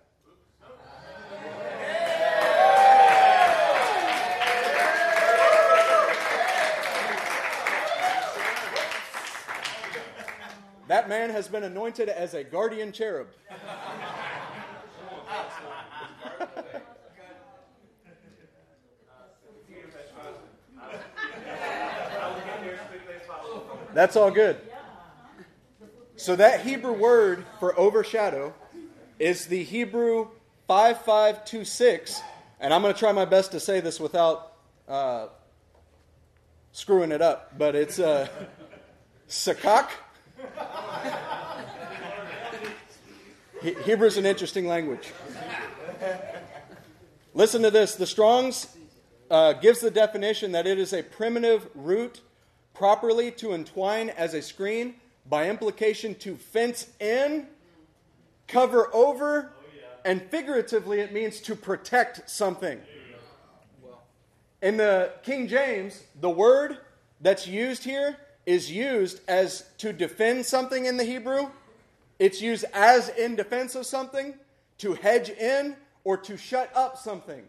That 10.87 11.07
man 11.07 11.29
has 11.29 11.47
been 11.47 11.63
anointed 11.63 12.09
as 12.09 12.33
a 12.33 12.43
guardian 12.43 12.91
cherub. 12.91 13.27
That's 24.01 24.15
all 24.15 24.31
good. 24.31 24.57
So 26.15 26.35
that 26.35 26.61
Hebrew 26.61 26.93
word 26.93 27.45
for 27.59 27.77
overshadow 27.77 28.51
is 29.19 29.45
the 29.45 29.63
Hebrew 29.63 30.29
5526, 30.67 32.19
and 32.59 32.73
I'm 32.73 32.81
going 32.81 32.95
to 32.95 32.99
try 32.99 33.11
my 33.11 33.25
best 33.25 33.51
to 33.51 33.59
say 33.59 33.79
this 33.79 33.99
without 33.99 34.53
uh, 34.87 35.27
screwing 36.71 37.11
it 37.11 37.21
up, 37.21 37.55
but 37.59 37.75
it's 37.75 37.99
uh, 37.99 38.27
sakak. 39.29 39.89
He- 43.61 43.75
Hebrew's 43.85 44.17
an 44.17 44.25
interesting 44.25 44.65
language. 44.65 45.13
Listen 47.35 47.61
to 47.61 47.69
this. 47.69 47.93
The 47.93 48.07
Strong's 48.07 48.65
uh, 49.29 49.53
gives 49.53 49.79
the 49.79 49.91
definition 49.91 50.53
that 50.53 50.65
it 50.65 50.79
is 50.79 50.91
a 50.91 51.03
primitive 51.03 51.67
root 51.75 52.21
properly 52.73 53.31
to 53.31 53.53
entwine 53.53 54.10
as 54.10 54.34
a 54.34 54.41
screen, 54.41 54.95
by 55.29 55.49
implication 55.49 56.15
to 56.15 56.36
fence 56.36 56.88
in, 56.99 57.47
cover 58.47 58.89
over, 58.93 59.51
and 60.03 60.21
figuratively 60.23 60.99
it 60.99 61.13
means 61.13 61.39
to 61.41 61.55
protect 61.55 62.29
something. 62.29 62.79
In 64.62 64.77
the 64.77 65.12
King 65.23 65.47
James, 65.47 66.03
the 66.19 66.29
word 66.29 66.77
that's 67.19 67.47
used 67.47 67.84
here 67.84 68.17
is 68.45 68.71
used 68.71 69.21
as 69.27 69.65
to 69.77 69.93
defend 69.93 70.45
something 70.45 70.86
in 70.86 70.97
the 70.97 71.03
Hebrew. 71.03 71.49
It's 72.19 72.41
used 72.41 72.65
as 72.73 73.10
in 73.10 73.36
defense 73.36 73.75
of 73.75 73.86
something, 73.86 74.34
to 74.79 74.93
hedge 74.93 75.29
in, 75.29 75.75
or 76.03 76.17
to 76.17 76.38
shut 76.38 76.75
up 76.75 76.97
something. 76.97 77.43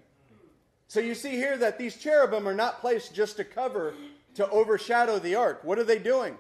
So 0.89 1.01
you 1.01 1.15
see 1.15 1.31
here 1.31 1.57
that 1.57 1.79
these 1.79 1.97
cherubim 1.97 2.47
are 2.47 2.55
not 2.55 2.83
placed 2.83 3.15
just 3.15 3.39
to 3.39 3.45
cover, 3.45 3.95
to 4.35 4.49
overshadow 4.51 5.19
the 5.19 5.35
ark. 5.35 5.61
What 5.63 5.79
are 5.79 5.85
they 5.85 5.99
doing? 5.99 6.37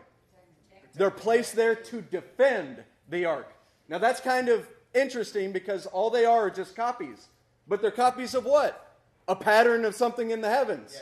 They're 0.94 1.11
placed 1.11 1.57
there 1.57 1.74
to 1.74 2.02
defend 2.02 2.83
the 3.09 3.24
ark. 3.24 3.55
Now 3.88 3.98
that's 3.98 4.20
kind 4.20 4.48
of 4.48 4.68
interesting 4.94 5.52
because 5.52 5.87
all 5.87 6.11
they 6.11 6.24
are 6.24 6.46
are 6.46 6.50
just 6.50 6.76
copies. 6.76 7.28
But 7.66 7.81
they're 7.81 7.90
copies 7.90 8.35
of 8.35 8.44
what? 8.44 8.96
A 9.28 9.37
pattern 9.37 9.85
of 9.85 9.94
something 9.94 10.31
in 10.31 10.40
the 10.40 10.50
heavens. 10.50 11.00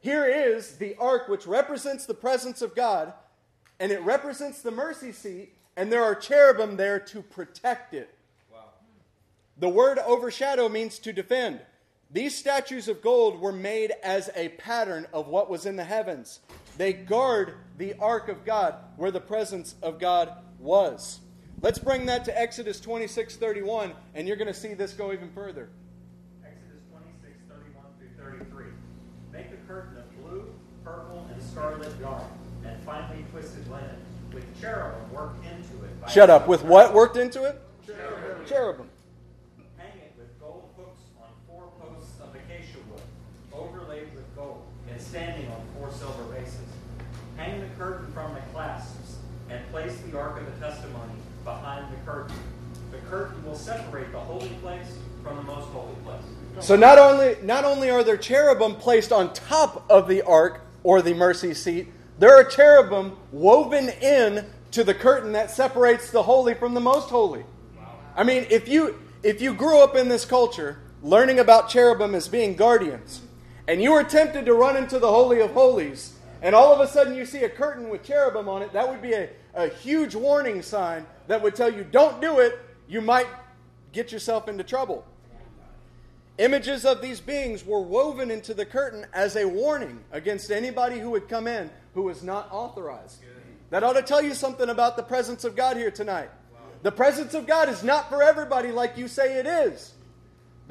Here 0.00 0.26
is 0.26 0.78
the 0.78 0.96
ark 0.98 1.28
which 1.28 1.46
represents 1.46 2.06
the 2.06 2.14
presence 2.14 2.60
of 2.60 2.74
God, 2.74 3.12
and 3.78 3.92
it 3.92 4.02
represents 4.02 4.60
the 4.60 4.72
mercy 4.72 5.12
seat, 5.12 5.54
and 5.76 5.92
there 5.92 6.02
are 6.02 6.14
cherubim 6.14 6.76
there 6.76 6.98
to 6.98 7.22
protect 7.22 7.94
it. 7.94 8.12
The 9.58 9.68
word 9.68 9.98
overshadow 9.98 10.68
means 10.68 10.98
to 11.00 11.12
defend. 11.12 11.60
These 12.12 12.36
statues 12.36 12.88
of 12.88 13.00
gold 13.00 13.40
were 13.40 13.52
made 13.52 13.92
as 14.02 14.30
a 14.36 14.50
pattern 14.50 15.06
of 15.12 15.28
what 15.28 15.48
was 15.48 15.64
in 15.66 15.76
the 15.76 15.84
heavens. 15.84 16.40
They 16.76 16.92
guard 16.92 17.54
the 17.78 17.94
ark 17.98 18.28
of 18.28 18.44
God, 18.44 18.74
where 18.96 19.10
the 19.10 19.20
presence 19.20 19.74
of 19.82 19.98
God 19.98 20.32
was. 20.58 21.20
Let's 21.62 21.78
bring 21.78 22.06
that 22.06 22.24
to 22.24 22.38
Exodus 22.38 22.80
26 22.80 23.36
31, 23.36 23.92
and 24.14 24.26
you're 24.26 24.36
going 24.36 24.48
to 24.48 24.54
see 24.54 24.74
this 24.74 24.92
go 24.92 25.12
even 25.12 25.30
further. 25.30 25.70
Exodus 26.44 26.82
26, 26.90 27.38
31 27.48 27.84
through 27.98 28.24
33. 28.24 28.64
Make 29.32 29.46
a 29.52 29.66
curtain 29.68 29.98
of 29.98 30.22
blue, 30.22 30.52
purple, 30.84 31.26
and 31.32 31.42
scarlet 31.42 31.92
yarn, 32.00 32.24
and 32.64 32.82
finely 32.84 33.24
twisted 33.30 33.68
linen, 33.70 33.96
with 34.32 34.44
cherubim 34.60 35.12
worked 35.12 35.44
into 35.44 35.84
it. 35.84 36.10
Shut 36.10 36.30
up. 36.30 36.48
With 36.48 36.64
what 36.64 36.92
worked 36.92 37.16
into 37.16 37.44
it? 37.44 37.60
Cherubim. 38.46 38.88
Hang 39.76 39.86
it 39.98 40.12
with 40.18 40.38
gold 40.40 40.70
hooks 40.76 41.00
on 41.20 41.28
four 41.46 41.68
posts 41.80 42.20
of 42.20 42.34
acacia 42.34 42.78
wood, 42.90 43.02
overlaid 43.52 44.12
with 44.14 44.34
gold, 44.34 44.64
and 44.90 45.00
standing 45.12 45.46
on 45.48 45.60
four 45.76 45.92
silver 45.92 46.22
bases. 46.32 46.56
Hang 47.36 47.60
the 47.60 47.66
curtain 47.76 48.10
from 48.14 48.32
the 48.32 48.40
clasps, 48.54 49.16
and 49.50 49.60
place 49.70 49.94
the 50.10 50.18
ark 50.18 50.40
of 50.40 50.46
the 50.46 50.66
testimony 50.66 51.12
behind 51.44 51.84
the 51.92 52.10
curtain. 52.10 52.34
The 52.90 52.96
curtain 53.10 53.44
will 53.44 53.54
separate 53.54 54.10
the 54.10 54.18
holy 54.18 54.48
place 54.62 54.96
from 55.22 55.36
the 55.36 55.42
most 55.42 55.66
holy 55.66 55.94
place. 55.96 56.64
So 56.64 56.76
not 56.76 56.98
only 56.98 57.36
not 57.42 57.66
only 57.66 57.90
are 57.90 58.02
there 58.02 58.16
cherubim 58.16 58.74
placed 58.76 59.12
on 59.12 59.34
top 59.34 59.84
of 59.90 60.08
the 60.08 60.22
ark 60.22 60.62
or 60.82 61.02
the 61.02 61.12
mercy 61.12 61.52
seat, 61.52 61.88
there 62.18 62.34
are 62.34 62.44
cherubim 62.44 63.18
woven 63.32 63.90
in 63.90 64.46
to 64.70 64.82
the 64.82 64.94
curtain 64.94 65.32
that 65.32 65.50
separates 65.50 66.10
the 66.10 66.22
holy 66.22 66.54
from 66.54 66.72
the 66.72 66.80
most 66.80 67.10
holy. 67.10 67.44
I 68.16 68.24
mean, 68.24 68.46
if 68.48 68.66
you 68.66 68.98
if 69.22 69.42
you 69.42 69.52
grew 69.52 69.78
up 69.84 69.94
in 69.94 70.08
this 70.08 70.24
culture 70.24 70.78
learning 71.02 71.38
about 71.38 71.68
cherubim 71.68 72.14
as 72.14 72.28
being 72.28 72.56
guardians, 72.56 73.20
and 73.68 73.82
you 73.82 73.92
were 73.92 74.04
tempted 74.04 74.44
to 74.46 74.54
run 74.54 74.76
into 74.76 74.98
the 74.98 75.08
holy 75.08 75.40
of 75.40 75.52
holies, 75.52 76.14
and 76.42 76.54
all 76.54 76.72
of 76.72 76.80
a 76.80 76.86
sudden 76.86 77.14
you 77.14 77.24
see 77.24 77.44
a 77.44 77.48
curtain 77.48 77.88
with 77.88 78.02
cherubim 78.02 78.48
on 78.48 78.62
it, 78.62 78.72
that 78.72 78.88
would 78.88 79.02
be 79.02 79.12
a, 79.12 79.28
a 79.54 79.68
huge 79.68 80.14
warning 80.14 80.62
sign 80.62 81.06
that 81.28 81.40
would 81.40 81.54
tell 81.54 81.72
you 81.72 81.84
don't 81.84 82.20
do 82.20 82.40
it, 82.40 82.58
you 82.88 83.00
might 83.00 83.28
get 83.92 84.10
yourself 84.10 84.48
into 84.48 84.64
trouble. 84.64 85.04
Images 86.38 86.84
of 86.84 87.02
these 87.02 87.20
beings 87.20 87.64
were 87.64 87.80
woven 87.80 88.30
into 88.30 88.54
the 88.54 88.64
curtain 88.64 89.06
as 89.12 89.36
a 89.36 89.46
warning 89.46 90.00
against 90.10 90.50
anybody 90.50 90.98
who 90.98 91.10
would 91.10 91.28
come 91.28 91.46
in 91.46 91.70
who 91.94 92.02
was 92.02 92.22
not 92.22 92.48
authorized. 92.50 93.20
That 93.70 93.84
ought 93.84 93.92
to 93.94 94.02
tell 94.02 94.22
you 94.22 94.34
something 94.34 94.68
about 94.68 94.96
the 94.96 95.02
presence 95.02 95.44
of 95.44 95.54
God 95.54 95.76
here 95.76 95.90
tonight. 95.90 96.30
The 96.82 96.92
presence 96.92 97.34
of 97.34 97.46
God 97.46 97.68
is 97.68 97.84
not 97.84 98.08
for 98.08 98.22
everybody 98.22 98.72
like 98.72 98.98
you 98.98 99.08
say 99.08 99.38
it 99.38 99.46
is. 99.46 99.92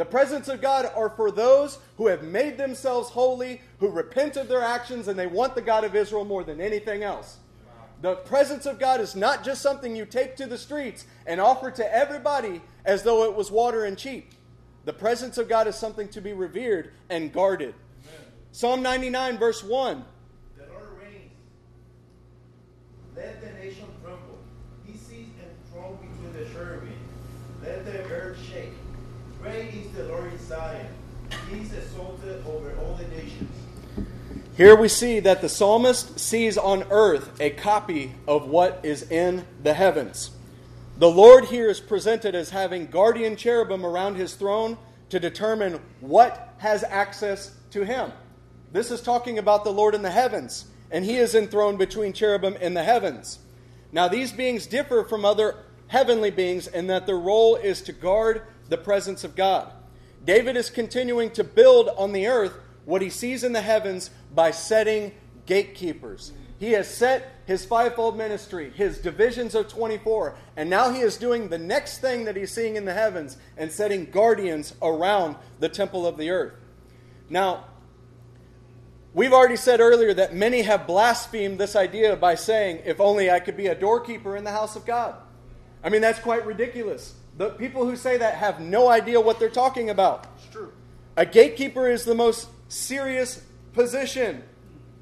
The 0.02 0.06
presence 0.06 0.48
of 0.48 0.62
God 0.62 0.92
are 0.96 1.12
for 1.12 1.30
those 1.30 1.78
who 1.98 2.08
have 2.08 2.24
made 2.24 2.58
themselves 2.58 3.12
holy, 3.12 3.62
who 3.78 3.88
repent 3.88 4.36
of 4.36 4.48
their 4.48 4.64
actions, 4.64 5.08
and 5.08 5.20
they 5.20 5.28
want 5.28 5.54
the 5.54 5.62
God 5.62 5.84
of 5.84 5.96
Israel 5.96 6.26
more 6.26 6.44
than 6.44 6.60
anything 6.60 7.04
else. 7.04 7.38
The 8.02 8.16
presence 8.16 8.66
of 8.66 8.80
God 8.80 9.00
is 9.00 9.16
not 9.16 9.44
just 9.44 9.62
something 9.62 9.96
you 9.96 10.08
take 10.08 10.36
to 10.38 10.48
the 10.48 10.58
streets 10.58 11.06
and 11.28 11.40
offer 11.40 11.70
to 11.70 11.96
everybody 11.96 12.64
as 12.84 13.04
though 13.04 13.26
it 13.26 13.36
was 13.36 13.52
water 13.52 13.86
and 13.86 13.96
cheap. 13.96 14.32
The 14.86 14.94
presence 14.94 15.38
of 15.38 15.48
God 15.48 15.68
is 15.68 15.76
something 15.76 16.08
to 16.08 16.20
be 16.20 16.34
revered 16.34 16.94
and 17.12 17.32
guarded. 17.32 17.76
Psalm 18.52 18.82
99, 18.82 19.38
verse 19.38 19.64
1. 19.64 20.04
The 20.58 20.66
Lord 20.66 20.88
reigns. 21.00 21.32
Let 23.16 23.40
the 23.40 23.52
nation 23.64 23.86
tremble. 24.04 24.40
He 24.84 24.94
sits 24.94 25.30
enthroned 25.70 26.00
between 26.02 26.34
the 26.44 26.50
cherubim. 26.52 26.98
Let 27.62 27.86
the 27.86 28.02
earth 28.06 28.40
shake. 28.52 28.71
Great 29.42 29.74
is 29.74 29.92
the 29.94 30.04
Lord 30.04 30.32
in 30.32 30.38
Zion. 30.38 30.86
He 31.50 31.62
is 31.62 31.74
exalted 31.74 32.46
over 32.46 32.76
all 32.80 32.94
the 32.94 33.08
nations. 33.08 33.50
Here 34.56 34.76
we 34.76 34.88
see 34.88 35.20
that 35.20 35.42
the 35.42 35.50
psalmist 35.50 36.20
sees 36.20 36.60
on 36.60 36.84
earth 36.92 37.42
a 37.42 37.50
copy 37.50 38.14
of 38.28 38.48
what 38.48 38.82
is 38.84 39.10
in 39.10 39.44
the 39.64 39.74
heavens. 39.74 40.30
The 41.00 41.10
Lord 41.10 41.46
here 41.46 41.70
is 41.72 41.80
presented 41.80 42.36
as 42.36 42.52
having 42.52 42.86
guardian 42.86 43.36
cherubim 43.36 43.84
around 43.84 44.14
his 44.14 44.36
throne 44.36 44.78
to 45.10 45.20
determine 45.20 45.80
what 46.02 46.54
has 46.60 46.84
access 46.84 47.56
to 47.72 47.84
him. 47.84 48.12
This 48.72 48.92
is 48.92 49.02
talking 49.02 49.40
about 49.40 49.64
the 49.64 49.74
Lord 49.74 49.96
in 49.96 50.04
the 50.04 50.12
heavens, 50.12 50.66
and 50.92 51.04
he 51.04 51.18
is 51.18 51.34
enthroned 51.34 51.80
between 51.80 52.14
cherubim 52.14 52.56
in 52.58 52.76
the 52.76 52.84
heavens. 52.84 53.40
Now, 53.92 54.08
these 54.08 54.32
beings 54.32 54.68
differ 54.68 55.04
from 55.04 55.26
other 55.26 55.56
heavenly 55.88 56.30
beings 56.30 56.68
in 56.68 56.86
that 56.88 57.08
their 57.08 57.18
role 57.18 57.56
is 57.56 57.82
to 57.82 57.92
guard 57.92 58.44
the 58.72 58.78
presence 58.78 59.26
of 59.26 59.36
God. 59.36 59.72
David 60.24 60.56
is 60.56 60.70
continuing 60.70 61.30
to 61.32 61.44
build 61.44 61.90
on 61.90 62.14
the 62.14 62.28
earth 62.28 62.58
what 62.86 63.02
he 63.02 63.10
sees 63.10 63.44
in 63.44 63.52
the 63.52 63.62
heavens 63.62 64.10
by 64.34 64.52
setting 64.52 65.12
gatekeepers. 65.46 66.32
He 66.58 66.72
has 66.72 66.88
set 66.88 67.34
his 67.46 67.66
fivefold 67.66 68.18
ministry, 68.18 68.72
his 68.72 69.00
divisions 69.00 69.56
of 69.56 69.68
24, 69.68 70.36
and 70.56 70.70
now 70.70 70.92
he 70.92 71.02
is 71.02 71.18
doing 71.18 71.50
the 71.50 71.58
next 71.58 71.98
thing 71.98 72.24
that 72.26 72.38
he's 72.38 72.52
seeing 72.52 72.78
in 72.78 72.86
the 72.86 72.94
heavens 72.94 73.36
and 73.58 73.70
setting 73.70 74.10
guardians 74.10 74.74
around 74.82 75.36
the 75.60 75.68
temple 75.68 76.08
of 76.08 76.18
the 76.18 76.30
earth. 76.30 76.54
Now, 77.30 77.66
we've 79.14 79.34
already 79.34 79.58
said 79.58 79.82
earlier 79.82 80.14
that 80.14 80.34
many 80.34 80.62
have 80.62 80.88
blasphemed 80.88 81.60
this 81.60 81.76
idea 81.76 82.16
by 82.16 82.36
saying, 82.36 82.84
if 82.86 83.02
only 83.02 83.30
I 83.30 83.42
could 83.42 83.58
be 83.58 83.68
a 83.68 83.76
doorkeeper 83.76 84.38
in 84.38 84.46
the 84.46 84.52
house 84.52 84.78
of 84.78 84.86
God. 84.86 85.16
I 85.84 85.90
mean, 85.90 86.02
that's 86.02 86.20
quite 86.20 86.46
ridiculous. 86.46 87.16
The 87.38 87.50
people 87.52 87.86
who 87.86 87.96
say 87.96 88.18
that 88.18 88.36
have 88.36 88.60
no 88.60 88.90
idea 88.90 89.20
what 89.20 89.40
they're 89.40 89.50
talking 89.50 89.90
about. 89.90 90.28
It's 90.38 90.48
true. 90.48 90.72
A 91.18 91.26
gatekeeper 91.26 91.88
is 91.88 92.06
the 92.06 92.16
most 92.16 92.50
serious 92.68 93.42
position 93.74 94.44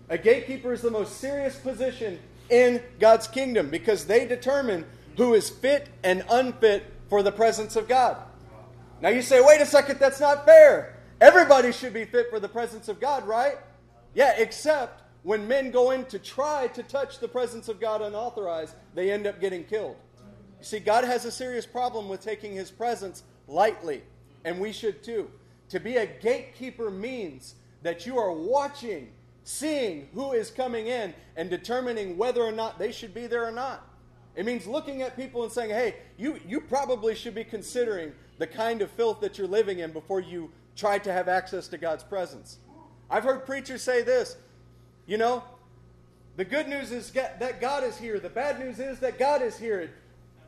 a 0.10 0.18
gatekeeper 0.18 0.74
is 0.74 0.82
the 0.82 0.90
most 0.90 1.18
serious 1.18 1.56
position 1.56 2.20
in 2.50 2.82
God's 3.00 3.28
kingdom 3.28 3.70
because 3.70 4.06
they 4.06 4.26
determine 4.26 4.86
who 5.18 5.36
is 5.36 5.52
fit 5.52 5.88
and 6.04 6.26
unfit 6.32 6.84
for 7.10 7.22
the 7.22 7.32
presence 7.32 7.76
of 7.76 7.88
God. 7.88 8.18
Now 9.02 9.10
you 9.10 9.22
say, 9.22 9.40
wait 9.40 9.62
a 9.62 9.66
second, 9.68 10.00
that's 10.00 10.20
not 10.20 10.46
fair. 10.46 10.98
Everybody 11.22 11.72
should 11.72 11.94
be 11.94 12.06
fit 12.06 12.30
for 12.32 12.40
the 12.40 12.50
presence 12.50 12.90
of 12.90 13.00
God, 13.00 13.28
right? 13.28 13.58
Yeah, 14.16 14.34
except 14.38 15.04
when 15.22 15.48
men 15.48 15.70
go 15.70 15.92
in 15.92 16.06
to 16.06 16.18
try 16.18 16.68
to 16.70 16.82
touch 16.82 17.20
the 17.20 17.28
presence 17.28 17.70
of 17.70 17.80
God 17.80 18.02
unauthorized, 18.02 18.74
they 18.96 19.12
end 19.12 19.28
up 19.28 19.40
getting 19.40 19.64
killed. 19.64 19.96
You 20.60 20.66
see, 20.66 20.80
God 20.80 21.04
has 21.06 21.26
a 21.26 21.32
serious 21.32 21.66
problem 21.66 22.10
with 22.10 22.22
taking 22.22 22.54
his 22.54 22.70
presence 22.70 23.24
lightly, 23.48 24.04
and 24.44 24.60
we 24.60 24.72
should 24.72 25.04
too. 25.04 25.30
To 25.70 25.80
be 25.80 25.98
a 25.98 26.06
gatekeeper 26.06 26.90
means 26.90 27.56
that 27.82 28.06
you 28.06 28.18
are 28.18 28.32
watching 28.32 29.10
seeing 29.44 30.08
who 30.14 30.34
is 30.34 30.52
coming 30.52 30.88
in 30.88 31.14
and 31.36 31.50
determining 31.50 32.18
whether 32.18 32.44
or 32.44 32.52
not 32.52 32.78
they 32.78 32.92
should 32.92 33.14
be 33.14 33.26
there 33.26 33.48
or 33.48 33.52
not. 33.52 33.84
It 34.36 34.46
means 34.46 34.68
looking 34.68 35.02
at 35.02 35.16
people 35.16 35.44
and 35.44 35.52
saying, 35.52 35.72
hey, 35.72 35.96
you, 36.18 36.40
you 36.48 36.62
probably 36.62 37.16
should 37.16 37.34
be 37.34 37.44
considering 37.44 38.12
the 38.38 38.48
kind 38.48 38.82
of 38.82 38.92
filth 38.92 39.22
that 39.22 39.38
you're 39.38 39.48
living 39.48 39.80
in 39.80 39.92
before 39.92 40.20
you 40.20 40.52
try 40.76 41.00
to 41.00 41.12
have 41.12 41.28
access 41.28 41.68
to 41.70 41.78
God's 41.78 42.04
presence. 42.04 42.60
I've 43.10 43.24
heard 43.24 43.46
preachers 43.46 43.82
say 43.82 44.02
this 44.02 44.38
you 45.08 45.18
know, 45.18 45.44
the 46.38 46.46
good 46.46 46.68
news 46.68 46.92
is 46.92 47.10
that 47.12 47.60
God 47.60 47.84
is 47.84 47.98
here, 47.98 48.20
the 48.20 48.30
bad 48.30 48.60
news 48.60 48.80
is 48.80 49.00
that 49.00 49.18
God 49.18 49.42
is 49.42 49.58
here. 49.58 49.92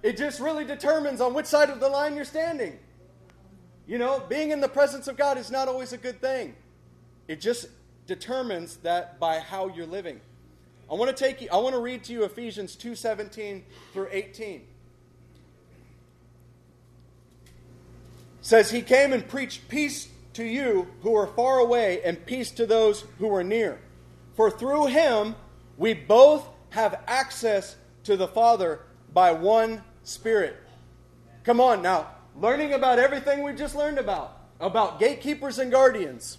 It 0.04 0.18
just 0.18 0.40
really 0.40 0.66
determines 0.66 1.22
on 1.22 1.34
which 1.34 1.46
side 1.46 1.70
of 1.70 1.80
the 1.80 1.90
line 1.90 2.16
you're 2.16 2.26
standing. 2.26 2.80
You 3.88 3.98
know, 3.98 4.24
being 4.30 4.52
in 4.52 4.62
the 4.62 4.70
presence 4.70 5.08
of 5.08 5.18
God 5.18 5.38
is 5.38 5.52
not 5.52 5.68
always 5.68 5.94
a 5.94 5.98
good 5.98 6.22
thing. 6.22 6.56
It 7.28 7.42
just 7.42 7.68
determines 8.08 8.78
that 8.78 9.20
by 9.20 9.40
how 9.40 9.68
you're 9.68 9.86
living. 9.86 10.20
I 10.90 10.96
want 10.96 11.16
to 11.16 11.24
take 11.24 11.42
you, 11.42 11.48
I 11.52 11.58
want 11.58 11.76
to 11.76 11.82
read 11.82 12.04
to 12.06 12.14
you 12.14 12.24
Ephesians 12.24 12.76
2:17 12.76 13.64
through 13.94 14.10
18. 14.12 14.56
It 14.56 14.68
says 18.42 18.72
he 18.72 18.82
came 18.82 19.14
and 19.14 19.28
preached 19.28 19.70
peace 19.70 20.10
to 20.34 20.44
you 20.44 20.88
who 21.02 21.16
are 21.16 21.28
far 21.28 21.60
away 21.60 22.02
and 22.04 22.26
peace 22.26 22.52
to 22.52 22.66
those 22.66 23.06
who 23.20 23.34
are 23.34 23.44
near. 23.44 23.80
For 24.36 24.50
through 24.50 24.88
him 24.88 25.36
we 25.78 25.94
both 25.94 26.48
have 26.72 27.02
access 27.08 27.76
to 28.04 28.18
the 28.18 28.28
Father 28.28 28.82
by 29.14 29.32
one 29.32 29.84
Spirit. 30.04 30.58
Come 31.44 31.60
on 31.60 31.82
now, 31.82 32.08
learning 32.36 32.74
about 32.74 33.00
everything 33.00 33.44
we 33.44 33.54
just 33.54 33.76
learned 33.76 33.98
about, 33.98 34.38
about 34.60 35.00
gatekeepers 35.00 35.60
and 35.60 35.72
guardians, 35.72 36.38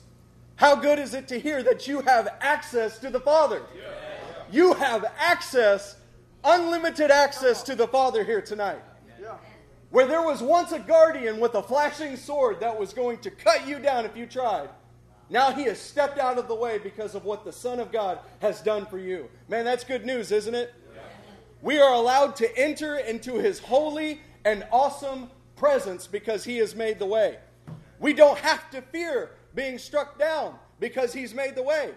how 0.56 0.76
good 0.76 0.98
is 0.98 1.14
it 1.14 1.28
to 1.28 1.40
hear 1.40 1.62
that 1.62 1.88
you 1.88 2.02
have 2.02 2.28
access 2.40 2.98
to 3.00 3.10
the 3.10 3.20
Father? 3.20 3.62
You 4.50 4.74
have 4.74 5.04
access, 5.18 5.96
unlimited 6.44 7.10
access 7.10 7.62
to 7.64 7.74
the 7.74 7.88
Father 7.88 8.22
here 8.22 8.40
tonight. 8.40 8.82
Where 9.90 10.06
there 10.06 10.22
was 10.22 10.40
once 10.40 10.72
a 10.72 10.78
guardian 10.78 11.38
with 11.40 11.54
a 11.54 11.62
flashing 11.62 12.16
sword 12.16 12.60
that 12.60 12.78
was 12.78 12.92
going 12.92 13.18
to 13.18 13.30
cut 13.30 13.66
you 13.66 13.78
down 13.78 14.04
if 14.04 14.16
you 14.16 14.26
tried, 14.26 14.70
now 15.28 15.50
he 15.50 15.64
has 15.64 15.78
stepped 15.78 16.18
out 16.18 16.38
of 16.38 16.48
the 16.48 16.54
way 16.54 16.78
because 16.78 17.14
of 17.14 17.24
what 17.24 17.44
the 17.44 17.52
Son 17.52 17.80
of 17.80 17.90
God 17.90 18.18
has 18.40 18.60
done 18.60 18.86
for 18.86 18.98
you. 18.98 19.28
Man, 19.48 19.64
that's 19.64 19.84
good 19.84 20.06
news, 20.06 20.30
isn't 20.30 20.54
it? 20.54 20.72
We 21.62 21.78
are 21.78 21.94
allowed 21.94 22.34
to 22.36 22.58
enter 22.58 22.96
into 22.96 23.34
his 23.34 23.60
holy 23.60 24.20
and 24.44 24.66
awesome 24.72 25.30
presence 25.54 26.08
because 26.08 26.42
he 26.42 26.58
has 26.58 26.74
made 26.74 26.98
the 26.98 27.06
way. 27.06 27.38
We 28.00 28.12
don't 28.12 28.38
have 28.38 28.68
to 28.70 28.82
fear 28.82 29.30
being 29.54 29.78
struck 29.78 30.18
down 30.18 30.56
because 30.80 31.12
he's 31.12 31.32
made 31.32 31.54
the 31.54 31.62
way. 31.62 31.92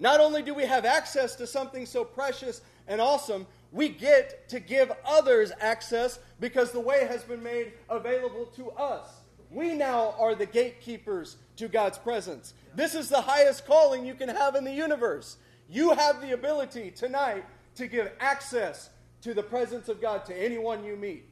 Not 0.00 0.18
only 0.18 0.42
do 0.42 0.52
we 0.52 0.64
have 0.64 0.84
access 0.84 1.36
to 1.36 1.46
something 1.46 1.86
so 1.86 2.04
precious 2.04 2.60
and 2.88 3.00
awesome, 3.00 3.46
we 3.70 3.88
get 3.88 4.48
to 4.48 4.58
give 4.58 4.90
others 5.06 5.52
access 5.60 6.18
because 6.40 6.72
the 6.72 6.80
way 6.80 7.06
has 7.06 7.22
been 7.22 7.42
made 7.42 7.74
available 7.88 8.46
to 8.56 8.72
us. 8.72 9.08
We 9.48 9.74
now 9.74 10.16
are 10.18 10.34
the 10.34 10.46
gatekeepers 10.46 11.36
to 11.56 11.68
God's 11.68 11.98
presence. 11.98 12.54
This 12.74 12.96
is 12.96 13.08
the 13.08 13.20
highest 13.20 13.64
calling 13.64 14.04
you 14.04 14.14
can 14.14 14.28
have 14.28 14.56
in 14.56 14.64
the 14.64 14.72
universe. 14.72 15.36
You 15.70 15.92
have 15.92 16.20
the 16.20 16.32
ability 16.32 16.90
tonight 16.90 17.44
to 17.76 17.86
give 17.86 18.10
access 18.18 18.90
to 19.24 19.32
the 19.32 19.42
presence 19.42 19.88
of 19.88 20.02
God 20.02 20.26
to 20.26 20.36
anyone 20.36 20.84
you 20.84 20.96
meet. 20.96 21.24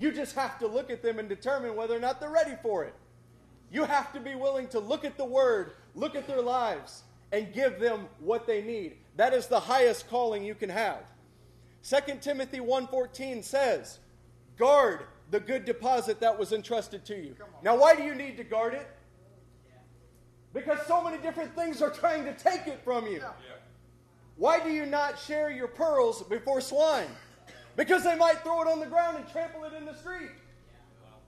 You 0.00 0.10
just 0.10 0.34
have 0.34 0.58
to 0.58 0.66
look 0.66 0.90
at 0.90 1.00
them 1.00 1.20
and 1.20 1.28
determine 1.28 1.76
whether 1.76 1.96
or 1.96 2.00
not 2.00 2.20
they're 2.20 2.28
ready 2.28 2.56
for 2.60 2.84
it. 2.84 2.94
You 3.70 3.84
have 3.84 4.12
to 4.14 4.20
be 4.20 4.34
willing 4.34 4.66
to 4.68 4.80
look 4.80 5.04
at 5.04 5.16
the 5.16 5.24
Word, 5.24 5.74
look 5.94 6.16
at 6.16 6.26
their 6.26 6.42
lives, 6.42 7.04
and 7.30 7.52
give 7.52 7.78
them 7.78 8.08
what 8.18 8.48
they 8.48 8.62
need. 8.62 8.96
That 9.16 9.32
is 9.32 9.46
the 9.46 9.60
highest 9.60 10.08
calling 10.08 10.42
you 10.42 10.56
can 10.56 10.70
have. 10.70 11.04
2 11.82 12.20
Timothy 12.20 12.58
1:14 12.58 13.44
says, 13.44 14.00
"Guard 14.56 15.06
the 15.30 15.38
good 15.38 15.64
deposit 15.64 16.18
that 16.18 16.36
was 16.36 16.52
entrusted 16.52 17.04
to 17.04 17.14
you." 17.14 17.36
Now, 17.62 17.76
why 17.76 17.94
do 17.94 18.02
you 18.02 18.16
need 18.16 18.36
to 18.38 18.44
guard 18.44 18.74
it? 18.74 18.88
Because 20.52 20.84
so 20.88 21.00
many 21.00 21.18
different 21.18 21.54
things 21.54 21.80
are 21.80 21.90
trying 21.90 22.24
to 22.24 22.34
take 22.34 22.66
it 22.66 22.80
from 22.82 23.06
you. 23.06 23.22
Why 24.40 24.58
do 24.58 24.70
you 24.70 24.86
not 24.86 25.18
share 25.18 25.50
your 25.50 25.68
pearls 25.68 26.22
before 26.22 26.62
swine? 26.62 27.10
Because 27.76 28.04
they 28.04 28.16
might 28.16 28.42
throw 28.42 28.62
it 28.62 28.68
on 28.68 28.80
the 28.80 28.86
ground 28.86 29.18
and 29.18 29.30
trample 29.30 29.64
it 29.64 29.74
in 29.74 29.84
the 29.84 29.94
street. 29.94 30.30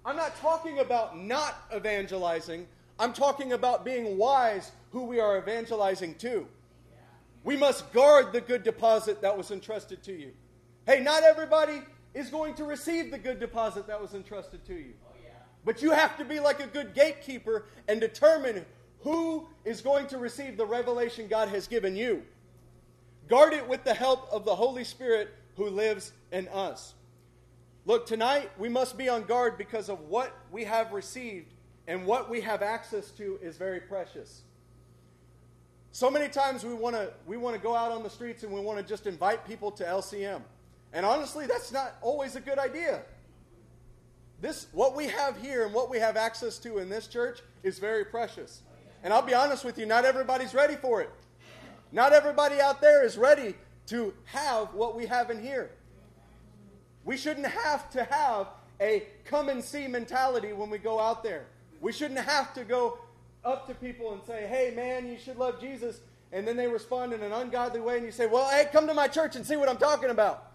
I'm 0.02 0.16
not 0.16 0.34
talking 0.36 0.78
about 0.78 1.18
not 1.18 1.56
evangelizing. 1.76 2.66
I'm 2.98 3.12
talking 3.12 3.52
about 3.52 3.84
being 3.84 4.16
wise 4.16 4.72
who 4.92 5.02
we 5.02 5.20
are 5.20 5.36
evangelizing 5.36 6.14
to. 6.20 6.46
We 7.44 7.54
must 7.54 7.92
guard 7.92 8.32
the 8.32 8.40
good 8.40 8.62
deposit 8.62 9.20
that 9.20 9.36
was 9.36 9.50
entrusted 9.50 10.02
to 10.04 10.12
you. 10.12 10.32
Hey, 10.86 11.00
not 11.00 11.22
everybody 11.22 11.82
is 12.14 12.30
going 12.30 12.54
to 12.54 12.64
receive 12.64 13.10
the 13.10 13.18
good 13.18 13.38
deposit 13.38 13.86
that 13.88 14.00
was 14.00 14.14
entrusted 14.14 14.64
to 14.64 14.74
you. 14.74 14.94
But 15.66 15.82
you 15.82 15.90
have 15.90 16.16
to 16.16 16.24
be 16.24 16.40
like 16.40 16.60
a 16.60 16.66
good 16.66 16.94
gatekeeper 16.94 17.66
and 17.88 18.00
determine 18.00 18.64
who 19.00 19.48
is 19.66 19.82
going 19.82 20.06
to 20.06 20.16
receive 20.16 20.56
the 20.56 20.64
revelation 20.64 21.28
God 21.28 21.50
has 21.50 21.66
given 21.66 21.94
you. 21.94 22.22
Guard 23.32 23.54
it 23.54 23.66
with 23.66 23.82
the 23.82 23.94
help 23.94 24.30
of 24.30 24.44
the 24.44 24.54
Holy 24.54 24.84
Spirit 24.84 25.32
who 25.56 25.70
lives 25.70 26.12
in 26.32 26.48
us. 26.48 26.92
Look, 27.86 28.04
tonight 28.04 28.50
we 28.58 28.68
must 28.68 28.98
be 28.98 29.08
on 29.08 29.22
guard 29.22 29.56
because 29.56 29.88
of 29.88 30.00
what 30.00 30.36
we 30.50 30.64
have 30.64 30.92
received 30.92 31.54
and 31.86 32.04
what 32.04 32.28
we 32.28 32.42
have 32.42 32.60
access 32.60 33.10
to 33.12 33.38
is 33.40 33.56
very 33.56 33.80
precious. 33.80 34.42
So 35.92 36.10
many 36.10 36.28
times 36.28 36.62
we 36.62 36.74
want 36.74 36.94
to 36.94 37.10
we 37.26 37.38
want 37.38 37.56
to 37.56 37.62
go 37.62 37.74
out 37.74 37.90
on 37.90 38.02
the 38.02 38.10
streets 38.10 38.42
and 38.42 38.52
we 38.52 38.60
want 38.60 38.78
to 38.78 38.84
just 38.84 39.06
invite 39.06 39.46
people 39.46 39.70
to 39.70 39.82
LCM. 39.82 40.42
And 40.92 41.06
honestly, 41.06 41.46
that's 41.46 41.72
not 41.72 41.94
always 42.02 42.36
a 42.36 42.40
good 42.40 42.58
idea. 42.58 43.00
This 44.42 44.66
what 44.72 44.94
we 44.94 45.06
have 45.06 45.40
here 45.40 45.64
and 45.64 45.72
what 45.72 45.88
we 45.88 45.98
have 46.00 46.18
access 46.18 46.58
to 46.58 46.76
in 46.80 46.90
this 46.90 47.06
church 47.06 47.40
is 47.62 47.78
very 47.78 48.04
precious. 48.04 48.60
And 49.02 49.10
I'll 49.10 49.22
be 49.22 49.32
honest 49.32 49.64
with 49.64 49.78
you, 49.78 49.86
not 49.86 50.04
everybody's 50.04 50.52
ready 50.52 50.76
for 50.76 51.00
it. 51.00 51.08
Not 51.92 52.12
everybody 52.12 52.60
out 52.60 52.80
there 52.80 53.04
is 53.04 53.18
ready 53.18 53.54
to 53.86 54.14
have 54.24 54.72
what 54.74 54.96
we 54.96 55.06
have 55.06 55.30
in 55.30 55.42
here. 55.42 55.70
We 57.04 57.16
shouldn't 57.16 57.46
have 57.46 57.90
to 57.90 58.04
have 58.04 58.48
a 58.80 59.04
come 59.24 59.48
and 59.48 59.62
see 59.62 59.86
mentality 59.86 60.52
when 60.52 60.70
we 60.70 60.78
go 60.78 60.98
out 60.98 61.22
there. 61.22 61.44
We 61.80 61.92
shouldn't 61.92 62.20
have 62.20 62.54
to 62.54 62.64
go 62.64 62.98
up 63.44 63.66
to 63.68 63.74
people 63.74 64.12
and 64.12 64.22
say, 64.24 64.46
hey, 64.46 64.72
man, 64.74 65.08
you 65.08 65.18
should 65.18 65.36
love 65.36 65.60
Jesus. 65.60 66.00
and 66.32 66.48
then 66.48 66.56
they 66.56 66.66
respond 66.66 67.12
in 67.12 67.22
an 67.22 67.32
ungodly 67.32 67.80
way, 67.80 67.98
and 67.98 68.06
you 68.06 68.10
say, 68.10 68.26
Well, 68.26 68.48
hey, 68.48 68.66
come 68.72 68.86
to 68.86 68.94
my 68.94 69.06
church 69.06 69.36
and 69.36 69.44
see 69.44 69.56
what 69.56 69.68
I'm 69.68 69.76
talking 69.76 70.08
about. 70.08 70.52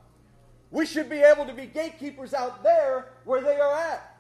We 0.72 0.86
should 0.86 1.10
be 1.10 1.20
able 1.20 1.46
to 1.46 1.54
be 1.54 1.68
gatekeepers 1.68 2.34
out 2.34 2.64
there 2.64 3.10
where 3.24 3.42
they 3.42 3.60
are 3.60 3.74
at. 3.74 4.18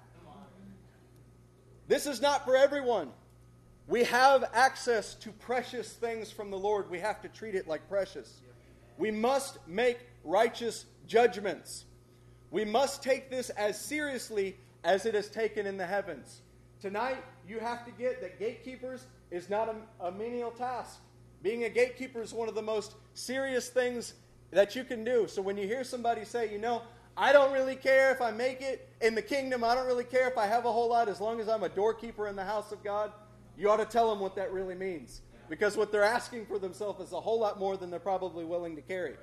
This 1.88 2.06
is 2.06 2.21
not 2.21 2.45
for 2.45 2.56
everyone. 2.56 3.10
We 3.88 4.04
have 4.04 4.43
access 4.54 5.15
to 5.15 5.32
precious 5.32 5.93
things 5.93 6.30
from 6.30 6.52
the 6.52 6.58
Lord. 6.58 6.89
We 6.89 7.00
have 7.00 7.21
to 7.21 7.30
treat 7.30 7.56
it 7.56 7.67
like 7.67 7.88
precious. 7.88 8.41
We 8.97 9.12
must 9.12 9.60
make 9.65 10.00
righteous 10.26 10.86
judgments. 11.08 11.86
We 12.52 12.65
must 12.65 13.02
take 13.02 13.30
this 13.30 13.50
as 13.52 13.80
seriously 13.80 14.58
as 14.84 15.06
it 15.06 15.15
is 15.15 15.30
taken 15.30 15.65
in 15.65 15.78
the 15.78 15.86
heavens. 15.86 16.41
Tonight, 16.82 17.23
you 17.47 17.60
have 17.60 17.86
to 17.86 17.91
get 17.91 18.21
that 18.21 18.39
gatekeepers 18.39 19.06
is 19.32 19.50
not 19.50 19.69
a, 19.69 20.08
a 20.08 20.12
menial 20.12 20.52
task. 20.52 21.00
Being 21.41 21.63
a 21.63 21.69
gatekeeper 21.69 22.21
is 22.21 22.34
one 22.34 22.50
of 22.50 22.56
the 22.56 22.62
most 22.62 22.95
serious 23.13 23.69
things 23.69 24.15
that 24.52 24.76
you 24.76 24.84
can 24.84 25.04
do. 25.04 25.28
So 25.28 25.41
when 25.41 25.58
you 25.58 25.65
hear 25.65 25.84
somebody 25.84 26.26
say, 26.26 26.52
you 26.52 26.58
know, 26.58 26.82
I 27.15 27.32
don't 27.32 27.52
really 27.52 27.76
care 27.76 28.12
if 28.12 28.21
I 28.21 28.32
make 28.32 28.62
it 28.62 28.89
in 29.02 29.15
the 29.15 29.21
kingdom, 29.21 29.63
I 29.63 29.76
don't 29.76 29.88
really 29.88 30.04
care 30.04 30.28
if 30.28 30.38
I 30.38 30.45
have 30.45 30.65
a 30.65 30.71
whole 30.71 30.89
lot 30.89 31.10
as 31.10 31.19
long 31.19 31.39
as 31.39 31.50
I'm 31.50 31.63
a 31.63 31.69
doorkeeper 31.69 32.28
in 32.28 32.36
the 32.36 32.43
house 32.43 32.71
of 32.71 32.84
God, 32.84 33.12
you 33.58 33.70
ought 33.70 33.78
to 33.78 33.86
tell 33.86 34.10
them 34.10 34.20
what 34.20 34.36
that 34.36 34.52
really 34.52 34.76
means. 34.76 35.22
Because 35.50 35.78
what 35.78 35.91
they're 35.91 36.04
asking 36.04 36.46
for 36.46 36.60
themselves 36.60 37.02
is 37.02 37.13
a 37.13 37.20
whole 37.20 37.39
lot 37.39 37.58
more 37.58 37.78
than 37.78 37.89
they're 37.89 38.00
probably 38.00 38.46
willing 38.46 38.76
to 38.76 38.82
carry. 38.82 39.15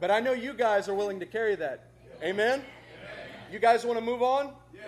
But 0.00 0.10
I 0.10 0.20
know 0.20 0.32
you 0.32 0.52
guys 0.52 0.88
are 0.88 0.94
willing 0.94 1.20
to 1.20 1.26
carry 1.26 1.54
that. 1.56 1.90
Amen? 2.22 2.62
You 3.50 3.58
guys 3.58 3.84
want 3.84 3.98
to 3.98 4.04
move 4.04 4.22
on? 4.22 4.52
Yes. 4.74 4.84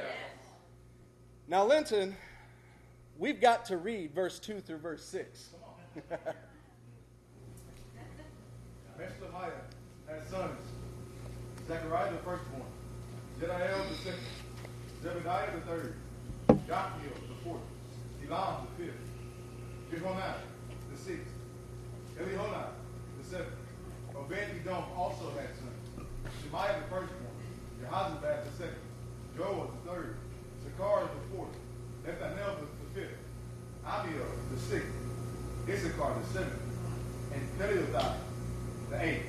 Now, 1.47 1.65
Linton, 1.65 2.17
we've 3.19 3.41
got 3.41 3.65
to 3.67 3.77
read 3.77 4.15
verse 4.15 4.39
2 4.39 4.61
through 4.61 4.79
verse 4.79 5.05
6. 5.05 5.51
Meshlemiah 8.99 9.53
had 10.09 10.29
sons. 10.29 10.59
Zechariah 11.67 12.13
the 12.13 12.19
firstborn, 12.19 12.63
Jediael 13.41 13.89
the 13.89 13.95
second, 13.97 14.21
Zebadiah 15.03 15.55
the 15.55 15.61
third, 15.63 15.95
Jokhiel 16.69 17.24
Elam 18.31 18.67
the 18.79 18.85
fifth, 18.85 19.03
Jehonai 19.93 20.35
the 20.91 20.99
sixth, 20.99 21.33
Eliehoenai 22.19 22.69
the 23.19 23.25
seventh. 23.29 23.49
Obed-Edom 24.17 24.85
also 24.97 25.31
had 25.37 25.51
sons. 25.59 26.09
Shemaiah 26.43 26.81
the 26.81 26.89
firstborn, 26.89 27.37
Jehozabad 27.83 28.45
the 28.45 28.51
second, 28.57 28.77
Joel 29.37 29.71
the 29.75 29.91
third, 29.91 30.17
Sakar 30.65 31.03
the 31.03 31.37
fourth, 31.37 31.57
Nathanael 32.07 32.57
the, 32.61 33.01
the 33.01 33.01
fifth, 33.01 33.19
Ammiel 33.85 34.27
the 34.53 34.61
sixth, 34.61 34.89
Issachar 35.69 36.15
the 36.21 36.33
seventh, 36.33 36.63
and 37.33 37.43
Peullethai 37.59 38.15
the 38.91 39.05
eighth. 39.05 39.27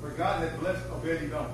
For 0.00 0.10
God 0.10 0.42
had 0.42 0.60
blessed 0.60 0.84
Obed-Edom. 0.92 1.46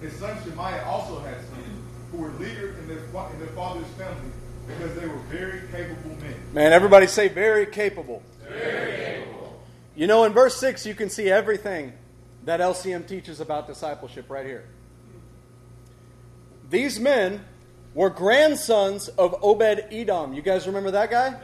His 0.00 0.12
son 0.12 0.36
Shemaiah 0.44 0.84
also 0.84 1.18
had 1.20 1.36
sons, 1.36 1.80
who 2.12 2.18
were 2.18 2.30
leaders 2.32 2.78
in 2.78 2.86
their, 2.86 2.98
in 2.98 3.38
their 3.40 3.48
father's 3.56 3.86
family 3.98 4.30
because 4.66 4.94
they 4.94 5.06
were 5.06 5.18
very 5.30 5.60
capable 5.68 6.16
men. 6.20 6.34
Man, 6.52 6.72
everybody 6.72 7.06
say 7.06 7.28
very 7.28 7.66
capable. 7.66 8.22
Very 8.48 8.96
capable. 8.96 9.62
You 9.96 10.06
know, 10.06 10.24
in 10.24 10.32
verse 10.32 10.56
6, 10.56 10.86
you 10.86 10.94
can 10.94 11.10
see 11.10 11.28
everything 11.30 11.92
that 12.44 12.60
LCM 12.60 13.06
teaches 13.06 13.40
about 13.40 13.66
discipleship 13.66 14.28
right 14.28 14.46
here. 14.46 14.64
These 16.70 16.98
men 16.98 17.44
were 17.94 18.10
grandsons 18.10 19.08
of 19.08 19.36
Obed 19.42 19.86
Edom. 19.90 20.34
You 20.34 20.42
guys 20.42 20.66
remember 20.66 20.90
that 20.90 21.10
guy? 21.10 21.34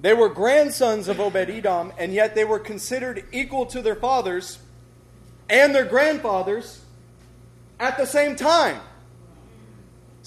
They 0.00 0.12
were 0.12 0.28
grandsons 0.28 1.08
of 1.08 1.20
Obed 1.20 1.50
Edom, 1.50 1.92
and 1.98 2.12
yet 2.12 2.34
they 2.34 2.44
were 2.44 2.58
considered 2.58 3.24
equal 3.32 3.66
to 3.66 3.80
their 3.80 3.94
fathers 3.94 4.58
and 5.48 5.74
their 5.74 5.84
grandfathers 5.84 6.84
at 7.80 7.96
the 7.96 8.06
same 8.06 8.36
time. 8.36 8.80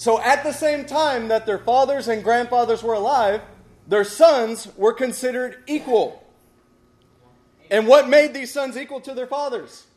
So, 0.00 0.18
at 0.18 0.44
the 0.44 0.52
same 0.52 0.86
time 0.86 1.28
that 1.28 1.44
their 1.44 1.58
fathers 1.58 2.08
and 2.08 2.24
grandfathers 2.24 2.82
were 2.82 2.94
alive, 2.94 3.42
their 3.86 4.02
sons 4.02 4.66
were 4.78 4.94
considered 4.94 5.62
equal. 5.66 6.26
And 7.70 7.86
what 7.86 8.08
made 8.08 8.32
these 8.32 8.50
sons 8.50 8.78
equal 8.78 9.02
to 9.02 9.12
their 9.12 9.26
fathers? 9.26 9.88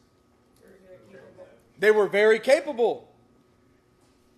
They 1.79 1.89
were 1.89 2.07
very 2.07 2.37
capable. 2.37 3.07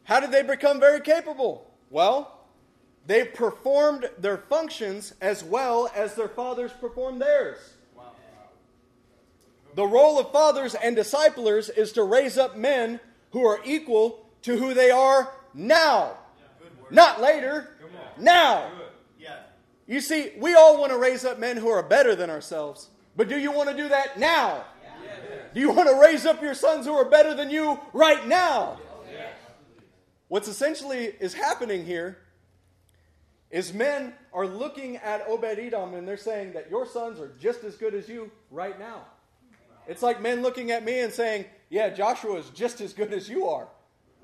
How 0.04 0.20
did 0.20 0.32
they 0.32 0.44
become 0.44 0.80
very 0.80 1.02
capable? 1.02 1.68
Well, 1.90 2.46
they 3.08 3.26
performed 3.26 4.08
their 4.20 4.38
functions 4.38 5.16
as 5.20 5.44
well 5.44 5.90
as 5.96 6.14
their 6.14 6.30
fathers 6.30 6.74
performed 6.80 7.24
theirs. 7.24 7.58
The 9.74 9.88
role 9.88 10.20
of 10.20 10.32
fathers 10.32 10.76
and 10.76 10.96
disciplers 10.96 11.70
is 11.70 11.92
to 11.94 12.04
raise 12.04 12.38
up 12.38 12.56
men 12.56 13.00
who 13.32 13.44
are 13.44 13.62
equal 13.66 14.28
to 14.44 14.58
who 14.58 14.76
they 14.76 14.92
are 14.92 15.32
now. 15.56 16.18
Not 16.92 17.22
later, 17.22 17.78
now. 18.18 18.72
You 19.88 20.02
see, 20.02 20.32
we 20.38 20.56
all 20.56 20.80
want 20.80 20.92
to 20.92 20.98
raise 20.98 21.26
up 21.26 21.40
men 21.40 21.58
who 21.58 21.70
are 21.70 21.84
better 21.84 22.16
than 22.16 22.30
ourselves. 22.30 22.90
But 23.16 23.30
do 23.30 23.38
you 23.38 23.52
want 23.52 23.70
to 23.70 23.76
do 23.76 23.88
that 23.90 24.20
now? 24.20 24.66
Do 25.54 25.60
you 25.60 25.72
want 25.72 25.88
to 25.88 25.96
raise 25.96 26.26
up 26.26 26.42
your 26.42 26.54
sons 26.56 26.86
who 26.86 26.94
are 26.94 27.06
better 27.06 27.34
than 27.34 27.50
you 27.50 27.80
right 27.94 28.28
now? 28.28 28.80
What's 30.28 30.48
essentially 30.48 31.14
is 31.20 31.34
happening 31.34 31.86
here 31.86 32.18
is 33.52 33.74
men 33.74 34.14
are 34.34 34.48
looking 34.48 34.98
at 34.98 35.26
Obed 35.30 35.60
Edom 35.60 35.94
and 35.94 36.08
they're 36.08 36.18
saying 36.18 36.54
that 36.54 36.70
your 36.70 36.86
sons 36.86 37.20
are 37.20 37.32
just 37.40 37.64
as 37.64 37.76
good 37.76 37.94
as 37.94 38.10
you 38.10 38.32
right 38.50 38.78
now. 38.78 39.06
It's 39.88 40.02
like 40.02 40.22
men 40.22 40.42
looking 40.42 40.72
at 40.72 40.84
me 40.84 41.02
and 41.02 41.14
saying, 41.14 41.46
Yeah, 41.70 41.90
Joshua 41.90 42.38
is 42.38 42.50
just 42.50 42.82
as 42.82 42.92
good 42.92 43.14
as 43.14 43.30
you 43.30 43.48
are. 43.48 43.68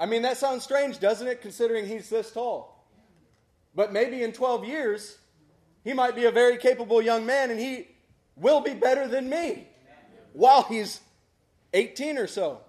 I 0.02 0.08
mean, 0.08 0.24
that 0.24 0.38
sounds 0.38 0.64
strange, 0.64 1.00
doesn't 1.00 1.28
it, 1.28 1.44
considering 1.44 1.86
he's 1.86 2.10
this 2.10 2.32
tall? 2.32 2.84
But 3.76 3.94
maybe 3.94 4.24
in 4.24 4.34
12 4.34 4.66
years, 4.66 5.20
he 5.84 5.94
might 5.94 6.16
be 6.16 6.26
a 6.26 6.32
very 6.32 6.58
capable 6.58 7.04
young 7.04 7.24
man 7.24 7.52
and 7.52 7.60
he 7.60 7.88
will 8.36 8.62
be 8.62 8.74
better 8.74 9.08
than 9.08 9.30
me 9.30 9.68
while 10.34 10.64
he's 10.64 11.02
18 11.74 12.18
or 12.18 12.26
so. 12.26 12.62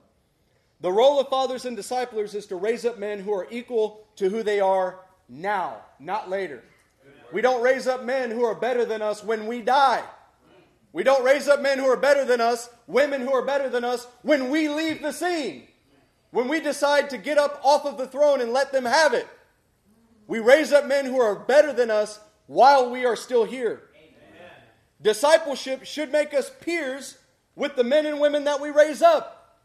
The 0.82 0.92
role 0.92 1.18
of 1.18 1.28
fathers 1.28 1.64
and 1.64 1.74
disciplers 1.74 2.34
is 2.34 2.44
to 2.48 2.56
raise 2.56 2.84
up 2.84 2.98
men 2.98 3.20
who 3.20 3.32
are 3.32 3.46
equal 3.50 4.06
to 4.16 4.28
who 4.28 4.42
they 4.42 4.60
are 4.60 5.00
now, 5.26 5.78
not 5.98 6.28
later. 6.28 6.62
We 7.32 7.40
don't 7.40 7.62
raise 7.62 7.86
up 7.86 8.04
men 8.04 8.30
who 8.30 8.44
are 8.44 8.54
better 8.54 8.84
than 8.84 9.00
us 9.00 9.24
when 9.24 9.46
we 9.46 9.62
die. 9.62 10.04
We 10.92 11.02
don't 11.02 11.24
raise 11.24 11.48
up 11.48 11.62
men 11.62 11.78
who 11.78 11.86
are 11.86 11.96
better 11.96 12.26
than 12.26 12.42
us, 12.42 12.68
women 12.86 13.22
who 13.22 13.32
are 13.32 13.46
better 13.46 13.70
than 13.70 13.84
us, 13.84 14.06
when 14.20 14.50
we 14.50 14.68
leave 14.68 15.00
the 15.00 15.12
scene. 15.12 15.68
When 16.32 16.48
we 16.48 16.60
decide 16.60 17.10
to 17.10 17.18
get 17.18 17.38
up 17.38 17.60
off 17.62 17.84
of 17.84 17.98
the 17.98 18.06
throne 18.06 18.40
and 18.40 18.52
let 18.52 18.72
them 18.72 18.86
have 18.86 19.14
it. 19.14 19.28
We 20.26 20.40
raise 20.40 20.72
up 20.72 20.86
men 20.86 21.04
who 21.04 21.20
are 21.20 21.36
better 21.36 21.72
than 21.72 21.90
us 21.90 22.18
while 22.46 22.90
we 22.90 23.04
are 23.04 23.16
still 23.16 23.44
here. 23.44 23.82
Discipleship 25.00 25.84
should 25.84 26.10
make 26.10 26.32
us 26.32 26.50
peers 26.60 27.18
with 27.54 27.76
the 27.76 27.84
men 27.84 28.06
and 28.06 28.18
women 28.18 28.44
that 28.44 28.60
we 28.60 28.70
raise 28.70 29.02
up. 29.02 29.58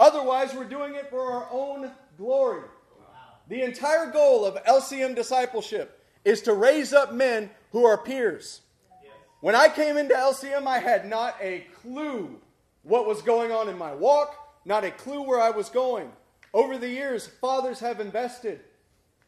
Otherwise, 0.00 0.52
we're 0.54 0.64
doing 0.64 0.94
it 0.94 1.10
for 1.10 1.30
our 1.30 1.48
own 1.52 1.90
glory. 2.18 2.62
The 3.48 3.62
entire 3.62 4.10
goal 4.10 4.44
of 4.44 4.62
LCM 4.64 5.14
discipleship 5.14 6.04
is 6.24 6.42
to 6.42 6.54
raise 6.54 6.92
up 6.92 7.12
men 7.12 7.50
who 7.72 7.84
are 7.84 7.98
peers. 7.98 8.62
When 9.40 9.54
I 9.54 9.68
came 9.68 9.96
into 9.96 10.14
LCM, 10.14 10.66
I 10.66 10.78
had 10.78 11.08
not 11.08 11.36
a 11.40 11.66
clue 11.82 12.40
what 12.82 13.06
was 13.06 13.22
going 13.22 13.52
on 13.52 13.68
in 13.68 13.78
my 13.78 13.94
walk, 13.94 14.39
not 14.64 14.84
a 14.84 14.90
clue 14.90 15.22
where 15.22 15.40
I 15.40 15.50
was 15.50 15.68
going. 15.68 16.10
Over 16.52 16.78
the 16.78 16.88
years, 16.88 17.26
fathers 17.26 17.80
have 17.80 18.00
invested. 18.00 18.60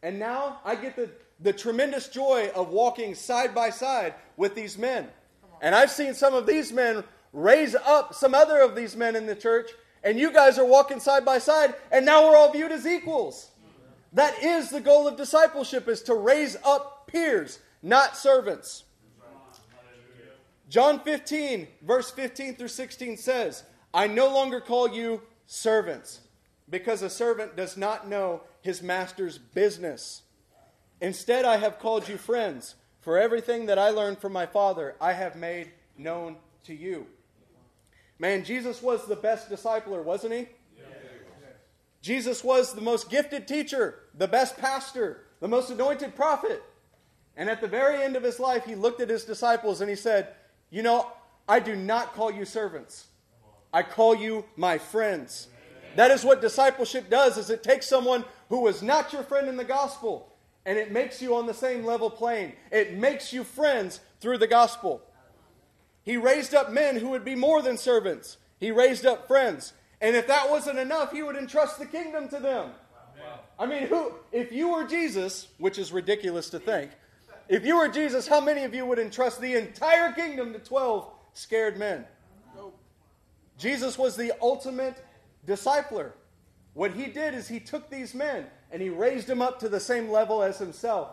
And 0.03 0.19
now 0.19 0.61
I 0.65 0.75
get 0.75 0.97
the, 0.97 1.11
the 1.41 1.53
tremendous 1.53 2.09
joy 2.09 2.51
of 2.55 2.69
walking 2.69 3.15
side 3.15 3.55
by 3.55 3.71
side 3.71 4.15
with 4.37 4.55
these 4.55 4.77
men. 4.77 5.09
And 5.61 5.75
I've 5.75 5.91
seen 5.91 6.15
some 6.15 6.35
of 6.35 6.47
these 6.47 6.73
men 6.73 7.05
raise 7.33 7.75
up 7.75 8.15
some 8.15 8.35
other 8.35 8.61
of 8.61 8.75
these 8.75 8.97
men 8.97 9.17
in 9.17 9.27
the 9.27 9.37
church, 9.37 9.71
and 10.05 10.19
you 10.19 10.33
guys 10.33 10.59
are 10.59 10.67
walking 10.67 11.01
side 11.01 11.25
by 11.25 11.39
side, 11.39 11.75
and 11.91 12.05
now 12.05 12.29
we're 12.29 12.37
all 12.37 12.53
viewed 12.53 12.73
as 12.73 12.87
equals. 12.87 13.51
That 14.13 14.43
is 14.43 14.69
the 14.69 14.81
goal 14.81 15.09
of 15.09 15.17
discipleship 15.17 15.89
is 15.89 16.03
to 16.03 16.15
raise 16.15 16.57
up 16.65 17.07
peers, 17.07 17.61
not 17.83 18.17
servants. 18.17 18.85
John 20.69 21.01
15, 21.01 21.69
verse 21.83 22.11
15 22.11 22.57
through 22.57 22.69
16 22.69 23.17
says, 23.19 23.63
I 23.95 24.07
no 24.07 24.33
longer 24.33 24.61
call 24.61 24.89
you 24.89 25.23
servants, 25.47 26.21
because 26.69 27.03
a 27.03 27.11
servant 27.11 27.57
does 27.57 27.77
not 27.77 28.09
know 28.09 28.43
his 28.61 28.83
master's 28.83 29.39
business. 29.39 30.23
Instead, 31.01 31.45
I 31.45 31.57
have 31.57 31.79
called 31.79 32.09
you 32.09 32.17
friends, 32.17 32.77
for 33.01 33.19
everything 33.19 33.67
that 33.67 33.79
I 33.79 33.91
learned 33.91 34.19
from 34.19 34.33
my 34.33 34.47
Father, 34.47 34.95
I 35.01 35.13
have 35.13 35.35
made 35.35 35.71
known 35.99 36.37
to 36.65 36.75
you. 36.75 37.07
Man, 38.19 38.45
Jesus 38.45 38.81
was 38.81 39.07
the 39.07 39.17
best 39.17 39.51
discipler, 39.51 40.05
wasn't 40.05 40.35
he? 40.35 40.47
Jesus 42.03 42.43
was 42.43 42.75
the 42.75 42.81
most 42.81 43.11
gifted 43.11 43.47
teacher, 43.47 44.01
the 44.17 44.29
best 44.29 44.57
pastor, 44.59 45.25
the 45.41 45.49
most 45.49 45.71
anointed 45.71 46.15
prophet. 46.17 46.63
And 47.37 47.49
at 47.49 47.61
the 47.61 47.69
very 47.69 48.03
end 48.03 48.17
of 48.17 48.23
his 48.25 48.39
life, 48.39 48.65
he 48.65 48.75
looked 48.75 49.01
at 49.01 49.09
his 49.09 49.25
disciples 49.25 49.81
and 49.81 49.89
he 49.89 49.97
said, 49.97 50.35
You 50.71 50.83
know, 50.83 51.11
I 51.49 51.61
do 51.61 51.77
not 51.77 52.13
call 52.13 52.31
you 52.31 52.45
servants. 52.45 53.07
I 53.73 53.83
call 53.83 54.15
you 54.15 54.45
my 54.57 54.79
friends. 54.79 55.49
That 55.97 56.11
is 56.11 56.25
what 56.25 56.41
discipleship 56.41 57.11
does 57.11 57.37
is 57.37 57.51
it 57.51 57.63
takes 57.63 57.87
someone 57.87 58.25
who 58.49 58.61
was 58.61 58.83
not 58.83 59.13
your 59.13 59.23
friend 59.23 59.49
in 59.49 59.57
the 59.57 59.65
gospel 59.65 60.29
and 60.65 60.79
it 60.79 60.93
makes 60.93 61.21
you 61.21 61.35
on 61.35 61.47
the 61.47 61.55
same 61.55 61.85
level 61.85 62.11
plane. 62.11 62.53
It 62.71 62.95
makes 62.95 63.33
you 63.33 63.45
friends 63.45 64.01
through 64.21 64.39
the 64.39 64.47
gospel. 64.47 65.03
He 66.05 66.17
raised 66.17 66.55
up 66.55 66.73
men 66.73 66.97
who 66.97 67.11
would 67.11 67.25
be 67.25 67.35
more 67.35 67.63
than 67.63 67.77
servants. 67.77 68.37
He 68.59 68.71
raised 68.71 69.07
up 69.07 69.27
friends. 69.27 69.73
And 70.01 70.17
if 70.17 70.27
that 70.27 70.51
wasn't 70.51 70.79
enough, 70.79 71.13
he 71.13 71.23
would 71.23 71.37
entrust 71.37 71.79
the 71.79 71.87
kingdom 71.87 72.29
to 72.29 72.39
them. 72.39 72.71
I 73.59 73.67
mean, 73.67 73.87
who 73.87 74.13
if 74.33 74.51
you 74.51 74.73
were 74.73 74.85
Jesus, 74.85 75.49
which 75.59 75.79
is 75.79 75.93
ridiculous 75.93 76.51
to 76.51 76.59
think, 76.59 76.91
if 77.49 77.65
you 77.65 77.77
were 77.77 77.89
Jesus, 77.89 78.27
how 78.27 78.41
many 78.41 78.65
of 78.65 78.75
you 78.75 78.87
would 78.87 78.99
entrust 78.99 79.41
the 79.41 79.55
entire 79.55 80.13
kingdom 80.13 80.53
to 80.53 80.59
12 80.59 81.11
scared 81.35 81.79
men? 81.79 82.05
Jesus 83.63 83.97
was 83.97 84.17
the 84.17 84.33
ultimate 84.43 84.97
discipler. 85.47 86.11
What 86.75 86.95
he 86.95 87.07
did 87.07 87.33
is 87.33 87.47
he 87.47 87.61
took 87.61 87.89
these 87.89 88.13
men 88.13 88.47
and 88.73 88.83
he 88.83 88.89
raised 88.89 89.29
them 89.29 89.41
up 89.41 89.61
to 89.61 89.69
the 89.69 89.79
same 89.79 90.11
level 90.11 90.43
as 90.43 90.59
himself, 90.59 91.11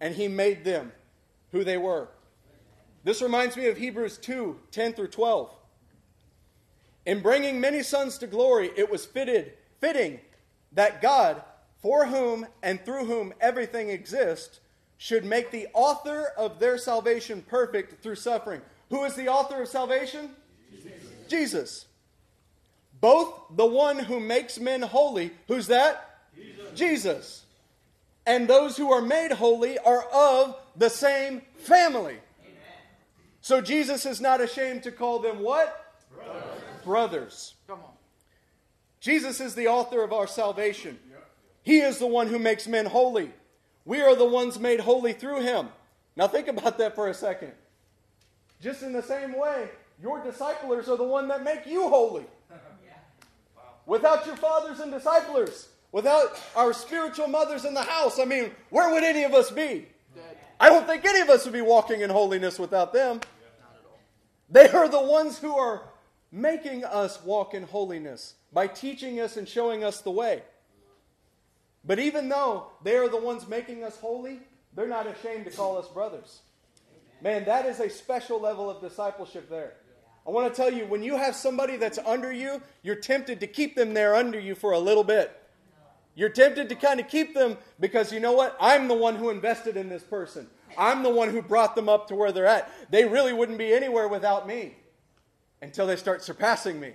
and 0.00 0.14
he 0.14 0.28
made 0.28 0.62
them 0.64 0.92
who 1.50 1.64
they 1.64 1.76
were. 1.76 2.06
This 3.02 3.20
reminds 3.20 3.56
me 3.56 3.66
of 3.66 3.76
Hebrews 3.76 4.18
2 4.18 4.56
10 4.70 4.92
through 4.92 5.08
12. 5.08 5.52
In 7.06 7.22
bringing 7.22 7.60
many 7.60 7.82
sons 7.82 8.18
to 8.18 8.28
glory, 8.28 8.70
it 8.76 8.88
was 8.88 9.04
fitted, 9.04 9.54
fitting 9.80 10.20
that 10.70 11.02
God, 11.02 11.42
for 11.82 12.06
whom 12.06 12.46
and 12.62 12.84
through 12.84 13.06
whom 13.06 13.34
everything 13.40 13.90
exists, 13.90 14.60
should 14.96 15.24
make 15.24 15.50
the 15.50 15.66
author 15.72 16.26
of 16.36 16.60
their 16.60 16.78
salvation 16.78 17.42
perfect 17.48 18.00
through 18.00 18.14
suffering. 18.14 18.60
Who 18.90 19.02
is 19.04 19.16
the 19.16 19.28
author 19.28 19.62
of 19.62 19.68
salvation? 19.68 20.36
Jesus. 21.30 21.86
Both 23.00 23.32
the 23.56 23.66
one 23.66 23.98
who 23.98 24.20
makes 24.20 24.60
men 24.60 24.82
holy, 24.82 25.30
who's 25.48 25.68
that? 25.68 26.18
Jesus. 26.34 26.78
Jesus. 26.78 27.44
And 28.26 28.46
those 28.46 28.76
who 28.76 28.92
are 28.92 29.00
made 29.00 29.32
holy 29.32 29.78
are 29.78 30.04
of 30.12 30.56
the 30.76 30.90
same 30.90 31.42
family. 31.56 32.18
So 33.40 33.60
Jesus 33.62 34.04
is 34.04 34.20
not 34.20 34.40
ashamed 34.40 34.82
to 34.82 34.92
call 34.92 35.18
them 35.18 35.40
what? 35.40 35.94
Brothers. 36.14 36.84
Brothers. 36.84 37.54
Come 37.66 37.78
on. 37.78 37.92
Jesus 39.00 39.40
is 39.40 39.54
the 39.54 39.68
author 39.68 40.04
of 40.04 40.12
our 40.12 40.26
salvation. 40.26 40.98
He 41.62 41.78
is 41.78 41.98
the 41.98 42.06
one 42.06 42.26
who 42.26 42.38
makes 42.38 42.66
men 42.66 42.86
holy. 42.86 43.30
We 43.84 44.02
are 44.02 44.14
the 44.14 44.26
ones 44.26 44.58
made 44.58 44.80
holy 44.80 45.14
through 45.14 45.40
him. 45.40 45.68
Now 46.16 46.28
think 46.28 46.48
about 46.48 46.76
that 46.78 46.94
for 46.94 47.08
a 47.08 47.14
second. 47.14 47.52
Just 48.60 48.82
in 48.82 48.92
the 48.92 49.02
same 49.02 49.38
way, 49.38 49.70
your 50.02 50.22
disciplers 50.22 50.88
are 50.88 50.96
the 50.96 51.04
one 51.04 51.28
that 51.28 51.44
make 51.44 51.66
you 51.66 51.88
holy. 51.88 52.24
Without 53.86 54.26
your 54.26 54.36
fathers 54.36 54.80
and 54.80 54.92
disciplers, 54.92 55.68
without 55.92 56.38
our 56.54 56.72
spiritual 56.72 57.26
mothers 57.26 57.64
in 57.64 57.74
the 57.74 57.82
house, 57.82 58.18
I 58.20 58.24
mean, 58.24 58.52
where 58.68 58.92
would 58.92 59.02
any 59.02 59.24
of 59.24 59.34
us 59.34 59.50
be? 59.50 59.86
I 60.60 60.68
don't 60.68 60.86
think 60.86 61.04
any 61.04 61.20
of 61.20 61.30
us 61.30 61.44
would 61.44 61.54
be 61.54 61.62
walking 61.62 62.02
in 62.02 62.10
holiness 62.10 62.58
without 62.58 62.92
them. 62.92 63.20
They 64.50 64.68
are 64.68 64.88
the 64.88 65.02
ones 65.02 65.38
who 65.38 65.56
are 65.56 65.82
making 66.30 66.84
us 66.84 67.22
walk 67.24 67.54
in 67.54 67.62
holiness 67.62 68.34
by 68.52 68.66
teaching 68.66 69.20
us 69.20 69.36
and 69.36 69.48
showing 69.48 69.82
us 69.82 70.00
the 70.02 70.10
way. 70.10 70.42
But 71.84 71.98
even 71.98 72.28
though 72.28 72.66
they 72.84 72.96
are 72.96 73.08
the 73.08 73.16
ones 73.16 73.48
making 73.48 73.84
us 73.84 73.96
holy, 73.98 74.40
they're 74.74 74.86
not 74.86 75.06
ashamed 75.06 75.46
to 75.46 75.50
call 75.50 75.78
us 75.78 75.88
brothers. 75.88 76.40
Man, 77.22 77.44
that 77.46 77.66
is 77.66 77.80
a 77.80 77.88
special 77.88 78.40
level 78.40 78.68
of 78.70 78.80
discipleship 78.80 79.48
there. 79.48 79.74
I 80.26 80.30
want 80.30 80.52
to 80.52 80.54
tell 80.54 80.72
you, 80.72 80.84
when 80.86 81.02
you 81.02 81.16
have 81.16 81.34
somebody 81.34 81.76
that's 81.76 81.98
under 81.98 82.32
you, 82.32 82.62
you're 82.82 82.94
tempted 82.94 83.40
to 83.40 83.46
keep 83.46 83.74
them 83.74 83.94
there 83.94 84.14
under 84.14 84.38
you 84.38 84.54
for 84.54 84.72
a 84.72 84.78
little 84.78 85.04
bit. 85.04 85.36
You're 86.14 86.28
tempted 86.28 86.68
to 86.68 86.74
kind 86.74 87.00
of 87.00 87.08
keep 87.08 87.34
them 87.34 87.56
because 87.78 88.12
you 88.12 88.20
know 88.20 88.32
what? 88.32 88.56
I'm 88.60 88.88
the 88.88 88.94
one 88.94 89.16
who 89.16 89.30
invested 89.30 89.76
in 89.76 89.88
this 89.88 90.02
person. 90.02 90.48
I'm 90.76 91.02
the 91.02 91.10
one 91.10 91.30
who 91.30 91.40
brought 91.42 91.74
them 91.74 91.88
up 91.88 92.08
to 92.08 92.14
where 92.14 92.32
they're 92.32 92.46
at. 92.46 92.70
They 92.90 93.04
really 93.04 93.32
wouldn't 93.32 93.58
be 93.58 93.72
anywhere 93.72 94.08
without 94.08 94.46
me 94.46 94.76
until 95.62 95.86
they 95.86 95.96
start 95.96 96.22
surpassing 96.22 96.78
me. 96.78 96.92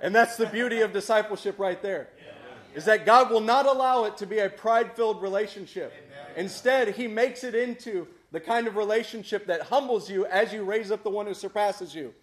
And 0.00 0.14
that's 0.14 0.36
the 0.36 0.46
beauty 0.46 0.80
of 0.80 0.92
discipleship 0.92 1.58
right 1.58 1.80
there. 1.82 2.08
Is 2.74 2.84
that 2.84 3.04
God 3.04 3.30
will 3.30 3.40
not 3.40 3.66
allow 3.66 4.04
it 4.04 4.16
to 4.18 4.26
be 4.26 4.38
a 4.38 4.48
pride 4.48 4.94
filled 4.94 5.20
relationship. 5.20 5.92
Instead, 6.36 6.94
He 6.94 7.08
makes 7.08 7.42
it 7.42 7.54
into 7.54 8.06
the 8.32 8.40
kind 8.40 8.66
of 8.66 8.76
relationship 8.76 9.46
that 9.46 9.62
humbles 9.62 10.08
you 10.08 10.26
as 10.26 10.52
you 10.52 10.62
raise 10.64 10.90
up 10.90 11.02
the 11.02 11.10
one 11.10 11.26
who 11.26 11.34
surpasses 11.34 11.94
you. 11.94 12.14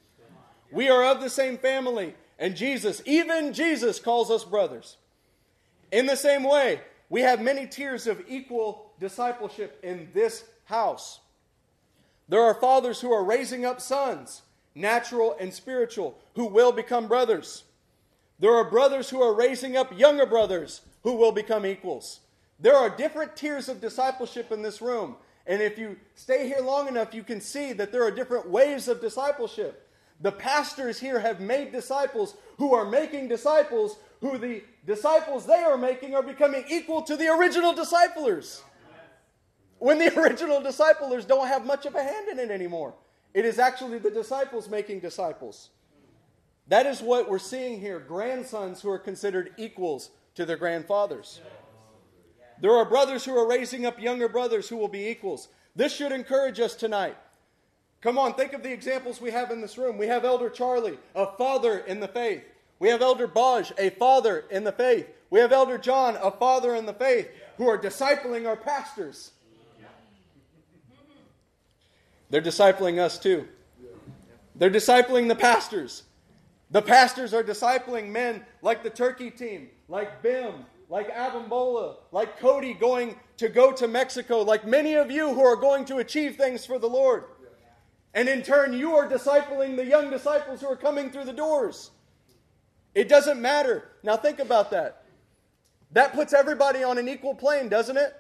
We 0.72 0.90
are 0.90 1.06
of 1.06 1.22
the 1.22 1.30
same 1.30 1.58
family, 1.58 2.16
and 2.38 2.56
Jesus, 2.56 3.02
even 3.06 3.54
Jesus, 3.54 4.00
calls 4.00 4.30
us 4.30 4.44
brothers. 4.44 4.98
In 5.92 6.06
the 6.06 6.16
same 6.16 6.44
way, 6.44 6.82
we 7.10 7.22
have 7.22 7.42
many 7.42 7.68
tiers 7.68 8.08
of 8.08 8.24
equal 8.28 8.92
discipleship 9.00 9.80
in 9.84 10.10
this 10.14 10.44
house. 10.66 11.20
There 12.28 12.42
are 12.42 12.54
fathers 12.54 13.00
who 13.00 13.12
are 13.14 13.24
raising 13.24 13.66
up 13.66 13.80
sons, 13.80 14.42
natural 14.76 15.36
and 15.40 15.54
spiritual, 15.54 16.18
who 16.36 16.46
will 16.46 16.74
become 16.74 17.08
brothers. 17.08 17.64
There 18.40 18.54
are 18.54 18.70
brothers 18.70 19.10
who 19.10 19.22
are 19.22 19.34
raising 19.34 19.78
up 19.78 19.98
younger 19.98 20.26
brothers 20.26 20.82
who 21.04 21.14
will 21.14 21.32
become 21.32 21.66
equals. 21.66 22.20
There 22.60 22.76
are 22.76 22.90
different 22.90 23.36
tiers 23.36 23.70
of 23.70 23.80
discipleship 23.80 24.52
in 24.52 24.62
this 24.62 24.82
room. 24.82 25.16
And 25.48 25.62
if 25.62 25.78
you 25.78 25.96
stay 26.16 26.48
here 26.48 26.62
long 26.62 26.90
enough, 26.90 27.14
you 27.14 27.24
can 27.24 27.40
see 27.40 27.72
that 27.74 27.92
there 27.92 28.04
are 28.04 28.12
different 28.12 28.50
waves 28.50 28.90
of 28.90 29.00
discipleship. 29.00 29.90
The 30.20 30.32
pastors 30.32 31.00
here 31.00 31.20
have 31.20 31.40
made 31.40 31.72
disciples 31.72 32.36
who 32.58 32.74
are 32.74 32.86
making 32.86 33.30
disciples 33.30 33.98
who 34.20 34.38
the 34.38 34.64
disciples 34.86 35.46
they 35.46 35.64
are 35.64 35.78
making 35.78 36.16
are 36.16 36.24
becoming 36.24 36.66
equal 36.68 37.04
to 37.04 37.16
the 37.16 37.28
original 37.28 37.74
disciplers. 37.74 38.64
When 39.80 40.00
the 40.00 40.20
original 40.20 40.62
disciplers 40.62 41.24
don't 41.24 41.48
have 41.48 41.66
much 41.66 41.86
of 41.86 41.96
a 41.96 42.04
hand 42.04 42.28
in 42.30 42.40
it 42.40 42.52
anymore. 42.52 42.96
It 43.34 43.46
is 43.46 43.60
actually 43.60 44.00
the 44.00 44.10
disciples 44.10 44.68
making 44.68 45.02
disciples. 45.02 45.70
That 46.68 46.86
is 46.86 47.02
what 47.02 47.30
we're 47.30 47.40
seeing 47.40 47.80
here 47.80 48.00
grandsons 48.00 48.82
who 48.82 48.90
are 48.90 49.00
considered 49.00 49.54
equals 49.58 50.10
to 50.36 50.46
their 50.46 50.58
grandfathers. 50.58 51.40
There 52.62 52.76
are 52.76 52.86
brothers 52.86 53.26
who 53.26 53.36
are 53.38 53.48
raising 53.48 53.86
up 53.86 54.00
younger 54.00 54.28
brothers 54.28 54.70
who 54.70 54.78
will 54.78 54.88
be 54.88 55.08
equals. 55.08 55.50
This 55.76 55.94
should 55.94 56.12
encourage 56.12 56.60
us 56.60 56.76
tonight. 56.76 57.18
Come 58.02 58.18
on, 58.18 58.34
think 58.34 58.54
of 58.54 58.64
the 58.64 58.72
examples 58.72 59.22
we 59.22 59.32
have 59.32 59.52
in 59.52 59.62
this 59.62 59.78
room. 59.78 59.98
We 59.98 60.08
have 60.08 60.26
Elder 60.26 60.50
Charlie, 60.50 60.98
a 61.16 61.28
father 61.38 61.80
in 61.80 62.00
the 62.00 62.08
faith. 62.08 62.44
We 62.80 62.90
have 62.90 63.02
Elder 63.02 63.28
Baj, 63.28 63.72
a 63.78 63.90
father 63.92 64.46
in 64.52 64.64
the 64.64 64.72
faith. 64.72 65.08
We 65.30 65.40
have 65.40 65.52
Elder 65.52 65.78
John, 65.78 66.18
a 66.22 66.32
father 66.32 66.76
in 66.76 66.86
the 66.86 66.94
faith, 66.94 67.30
who 67.58 67.68
are 67.68 67.78
discipling 67.78 68.48
our 68.48 68.56
pastors. 68.56 69.32
They're 72.30 72.42
discipling 72.42 73.00
us 73.00 73.18
too. 73.18 73.48
They're 74.56 74.70
discipling 74.70 75.28
the 75.28 75.36
pastors. 75.36 76.04
The 76.72 76.82
pastors 76.82 77.34
are 77.34 77.44
discipling 77.44 78.10
men 78.10 78.46
like 78.62 78.84
the 78.84 78.90
Turkey 78.90 79.32
team, 79.32 79.70
like 79.88 80.22
Bim, 80.22 80.66
like 80.90 81.14
Abimbola, 81.14 81.96
like 82.12 82.40
Cody 82.40 82.74
going 82.74 83.16
to 83.38 83.50
go 83.50 83.72
to 83.74 83.88
Mexico, 83.88 84.42
like 84.42 84.66
many 84.66 84.96
of 84.96 85.12
you 85.12 85.34
who 85.34 85.42
are 85.42 85.56
going 85.56 85.86
to 85.86 85.98
achieve 85.98 86.36
things 86.36 86.66
for 86.66 86.80
the 86.80 86.88
Lord. 86.88 87.26
And 88.14 88.28
in 88.28 88.42
turn, 88.42 88.74
you 88.74 88.96
are 88.96 89.08
discipling 89.08 89.76
the 89.76 89.86
young 89.86 90.10
disciples 90.10 90.62
who 90.62 90.68
are 90.68 90.78
coming 90.78 91.12
through 91.12 91.26
the 91.26 91.34
doors. 91.34 91.92
It 92.96 93.10
doesn't 93.10 93.40
matter. 93.40 93.90
Now, 94.02 94.18
think 94.18 94.40
about 94.40 94.72
that. 94.72 95.04
That 95.92 96.14
puts 96.14 96.34
everybody 96.34 96.84
on 96.84 96.98
an 96.98 97.08
equal 97.08 97.36
plane, 97.36 97.70
doesn't 97.70 97.98
it? 97.98 98.16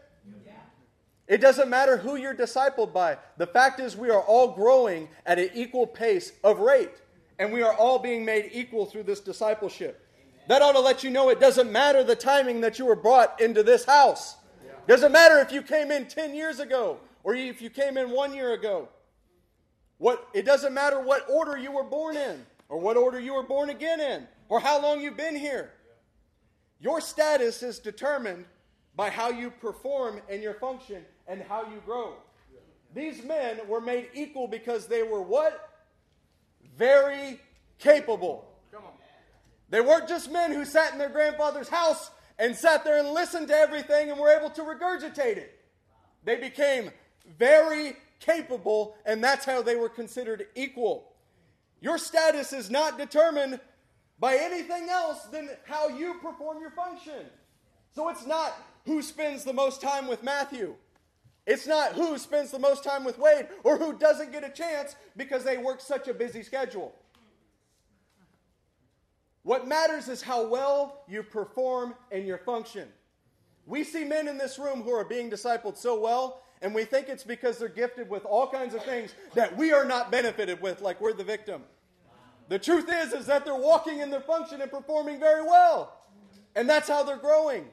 It 1.27 1.41
doesn't 1.41 1.69
matter 1.69 1.97
who 1.97 2.15
you're 2.15 2.35
discipled 2.35 2.93
by. 2.93 3.17
The 3.37 3.47
fact 3.47 3.79
is, 3.79 3.97
we 3.97 4.09
are 4.09 4.21
all 4.21 4.53
growing 4.53 5.09
at 5.25 5.39
an 5.39 5.49
equal 5.53 5.85
pace 5.85 6.31
of 6.43 6.59
rate, 6.59 7.01
and 7.37 7.51
we 7.51 7.63
are 7.63 7.73
all 7.73 7.99
being 7.99 8.23
made 8.23 8.49
equal 8.53 8.85
through 8.85 9.03
this 9.03 9.19
discipleship. 9.19 10.06
That 10.47 10.61
ought 10.61 10.73
to 10.73 10.79
let 10.79 11.03
you 11.03 11.09
know 11.09 11.29
it 11.29 11.39
doesn't 11.39 11.71
matter 11.71 12.03
the 12.03 12.15
timing 12.15 12.61
that 12.61 12.79
you 12.79 12.85
were 12.85 12.95
brought 12.95 13.39
into 13.41 13.63
this 13.63 13.85
house. 13.85 14.37
Doesn't 14.87 15.11
matter 15.11 15.39
if 15.39 15.51
you 15.51 15.61
came 15.61 15.91
in 15.91 16.07
10 16.07 16.33
years 16.33 16.59
ago 16.59 16.99
or 17.23 17.35
if 17.35 17.61
you 17.61 17.69
came 17.69 17.97
in 17.97 18.09
one 18.09 18.33
year 18.33 18.53
ago. 18.53 18.87
What, 19.97 20.27
it 20.33 20.45
doesn't 20.45 20.73
matter 20.73 21.01
what 21.01 21.29
order 21.29 21.57
you 21.57 21.71
were 21.71 21.83
born 21.83 22.15
in 22.15 22.45
or 22.69 22.79
what 22.79 22.95
order 22.95 23.19
you 23.19 23.33
were 23.33 23.43
born 23.43 23.69
again 23.69 23.99
in 23.99 24.27
or 24.47 24.61
how 24.61 24.81
long 24.81 25.01
you've 25.01 25.17
been 25.17 25.35
here. 25.35 25.71
Your 26.79 27.01
status 27.01 27.63
is 27.63 27.79
determined 27.79 28.45
by 28.95 29.09
how 29.09 29.29
you 29.29 29.49
perform 29.49 30.21
in 30.29 30.41
your 30.41 30.53
function 30.53 31.03
and 31.27 31.41
how 31.41 31.63
you 31.63 31.81
grow. 31.85 32.13
These 32.95 33.23
men 33.23 33.59
were 33.67 33.81
made 33.81 34.09
equal 34.13 34.47
because 34.47 34.87
they 34.87 35.03
were 35.03 35.21
what? 35.21 35.69
Very 36.77 37.39
capable. 37.79 38.47
They 39.69 39.81
weren't 39.81 40.07
just 40.07 40.31
men 40.31 40.51
who 40.51 40.65
sat 40.65 40.93
in 40.93 40.99
their 40.99 41.09
grandfather's 41.09 41.69
house 41.69 42.09
and 42.39 42.55
sat 42.55 42.83
there 42.83 42.99
and 42.99 43.09
listened 43.09 43.47
to 43.49 43.55
everything 43.55 44.09
and 44.09 44.19
were 44.19 44.29
able 44.29 44.49
to 44.51 44.61
regurgitate 44.61 45.37
it. 45.37 45.59
They 46.23 46.35
became 46.35 46.91
very 47.37 47.97
capable, 48.19 48.95
and 49.05 49.23
that's 49.23 49.45
how 49.45 49.61
they 49.61 49.75
were 49.75 49.89
considered 49.89 50.47
equal. 50.55 51.13
Your 51.81 51.97
status 51.97 52.53
is 52.53 52.69
not 52.69 52.97
determined 52.97 53.59
by 54.19 54.37
anything 54.37 54.89
else 54.89 55.23
than 55.25 55.49
how 55.65 55.89
you 55.89 56.15
perform 56.15 56.59
your 56.59 56.71
function. 56.71 57.25
So 57.93 58.09
it's 58.09 58.25
not 58.25 58.55
who 58.85 59.01
spends 59.01 59.43
the 59.43 59.53
most 59.53 59.81
time 59.81 60.07
with 60.07 60.23
Matthew. 60.23 60.75
It's 61.45 61.67
not 61.67 61.93
who 61.93 62.17
spends 62.17 62.51
the 62.51 62.59
most 62.59 62.83
time 62.83 63.03
with 63.03 63.17
Wade 63.17 63.47
or 63.63 63.77
who 63.77 63.97
doesn't 63.97 64.31
get 64.31 64.43
a 64.43 64.49
chance 64.49 64.95
because 65.15 65.43
they 65.43 65.57
work 65.57 65.79
such 65.79 66.07
a 66.07 66.13
busy 66.13 66.43
schedule. 66.43 66.93
What 69.47 69.65
matters 69.65 70.09
is 70.09 70.21
how 70.21 70.45
well 70.45 71.03
you 71.07 71.23
perform 71.23 71.95
in 72.11 72.25
your 72.25 72.37
function. 72.37 72.89
We 73.65 73.85
see 73.85 74.03
men 74.03 74.27
in 74.27 74.37
this 74.37 74.59
room 74.59 74.81
who 74.81 74.91
are 74.91 75.05
being 75.05 75.31
discipled 75.31 75.77
so 75.77 75.97
well, 75.97 76.41
and 76.61 76.75
we 76.75 76.83
think 76.83 77.07
it's 77.07 77.23
because 77.23 77.57
they're 77.57 77.69
gifted 77.69 78.09
with 78.09 78.25
all 78.25 78.49
kinds 78.49 78.75
of 78.75 78.83
things 78.83 79.15
that 79.35 79.55
we 79.55 79.71
are 79.71 79.85
not 79.85 80.11
benefited 80.11 80.61
with, 80.61 80.81
like 80.81 80.99
we're 80.99 81.13
the 81.13 81.23
victim. 81.23 81.61
The 82.49 82.59
truth 82.59 82.89
is, 82.91 83.13
is 83.13 83.25
that 83.27 83.45
they're 83.45 83.55
walking 83.55 84.01
in 84.01 84.09
their 84.09 84.19
function 84.19 84.59
and 84.59 84.69
performing 84.69 85.17
very 85.17 85.43
well. 85.43 85.97
And 86.53 86.69
that's 86.69 86.89
how 86.89 87.03
they're 87.03 87.15
growing. 87.15 87.67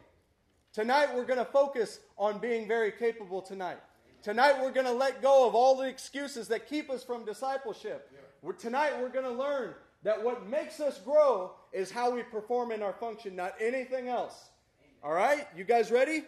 Tonight, 0.73 1.13
we're 1.13 1.25
going 1.25 1.41
to 1.41 1.45
focus 1.45 1.99
on 2.17 2.39
being 2.39 2.69
very 2.69 2.93
capable 2.93 3.43
tonight. 3.43 3.79
Tonight, 4.23 4.63
we're 4.63 4.71
going 4.71 4.87
to 4.87 4.93
let 4.93 5.21
go 5.21 5.49
of 5.49 5.57
all 5.57 5.77
the 5.77 5.89
excuses 5.89 6.47
that 6.49 6.69
keep 6.69 6.89
us 6.89 7.03
from 7.03 7.25
discipleship. 7.25 8.13
We're, 8.43 8.53
tonight, 8.53 8.93
we're 9.01 9.09
going 9.09 9.25
to 9.25 9.33
learn 9.33 9.75
that 10.05 10.23
what 10.23 10.47
makes 10.49 10.81
us 10.81 10.99
grow 10.99 11.53
is 11.73 11.91
how 11.91 12.11
we 12.11 12.23
perform 12.23 12.71
in 12.71 12.83
our 12.83 12.93
function, 12.93 13.35
not 13.35 13.55
anything 13.61 14.09
else. 14.09 14.51
All 15.03 15.13
right? 15.13 15.47
You 15.57 15.65
guys 15.65 15.91
ready? 15.91 16.25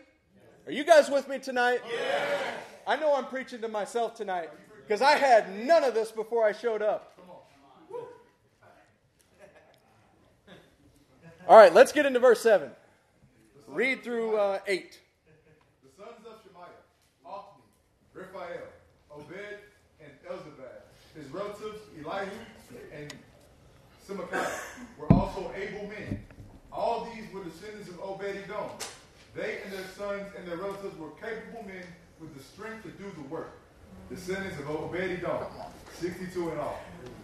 Are 0.67 0.73
you 0.73 0.83
guys 0.83 1.09
with 1.09 1.29
me 1.29 1.39
tonight? 1.39 1.81
Yes. 1.89 2.55
I 2.87 2.97
know 2.97 3.15
I'm 3.15 3.27
preaching 3.27 3.61
to 3.61 3.69
myself 3.69 4.17
tonight 4.17 4.51
because 4.83 5.03
I 5.03 5.13
had 5.13 5.65
none 5.65 5.85
of 5.85 5.95
this 5.95 6.11
before 6.11 6.45
I 6.45 6.53
showed 6.53 6.83
up. 6.83 7.13
All 11.49 11.57
right, 11.57 11.73
let's 11.73 11.93
get 11.93 12.07
into 12.07 12.19
verse 12.19 12.41
7. 12.41 12.71
Read 13.69 14.03
through 14.03 14.37
uh, 14.37 14.59
8. 14.67 15.01
The 15.85 16.03
sons 16.03 16.27
of 16.27 16.41
Shemaiah, 16.43 16.67
Othni, 17.25 17.63
Rephael, 18.17 18.63
Obed, 19.15 19.59
and 20.01 20.11
Elzabad. 20.29 20.83
His 21.15 21.31
relatives, 21.31 21.83
Elihu 22.05 22.31
and 22.93 23.15
Semachiah, 24.07 24.61
were 24.99 25.13
also 25.13 25.51
able 25.57 25.89
men. 25.89 26.21
All 26.73 27.09
these 27.15 27.25
were 27.33 27.43
descendants 27.43 27.89
of 27.89 28.01
Obed 28.01 28.25
Edom. 28.25 28.71
They 29.35 29.59
and 29.65 29.73
their 29.73 29.85
sons 29.97 30.23
and 30.39 30.47
their 30.47 30.57
relatives 30.59 30.97
were 30.99 31.11
capable 31.21 31.65
men 31.67 31.85
with 32.21 32.37
the 32.37 32.43
strength 32.43 32.85
to 32.85 32.91
do 32.91 33.11
the 33.17 33.29
work. 33.29 33.59
Descendants 34.09 34.59
of 34.61 34.71
Obed 34.71 34.97
Edom, 34.97 35.47
62 35.99 36.51
in 36.51 36.59
all. 36.59 36.79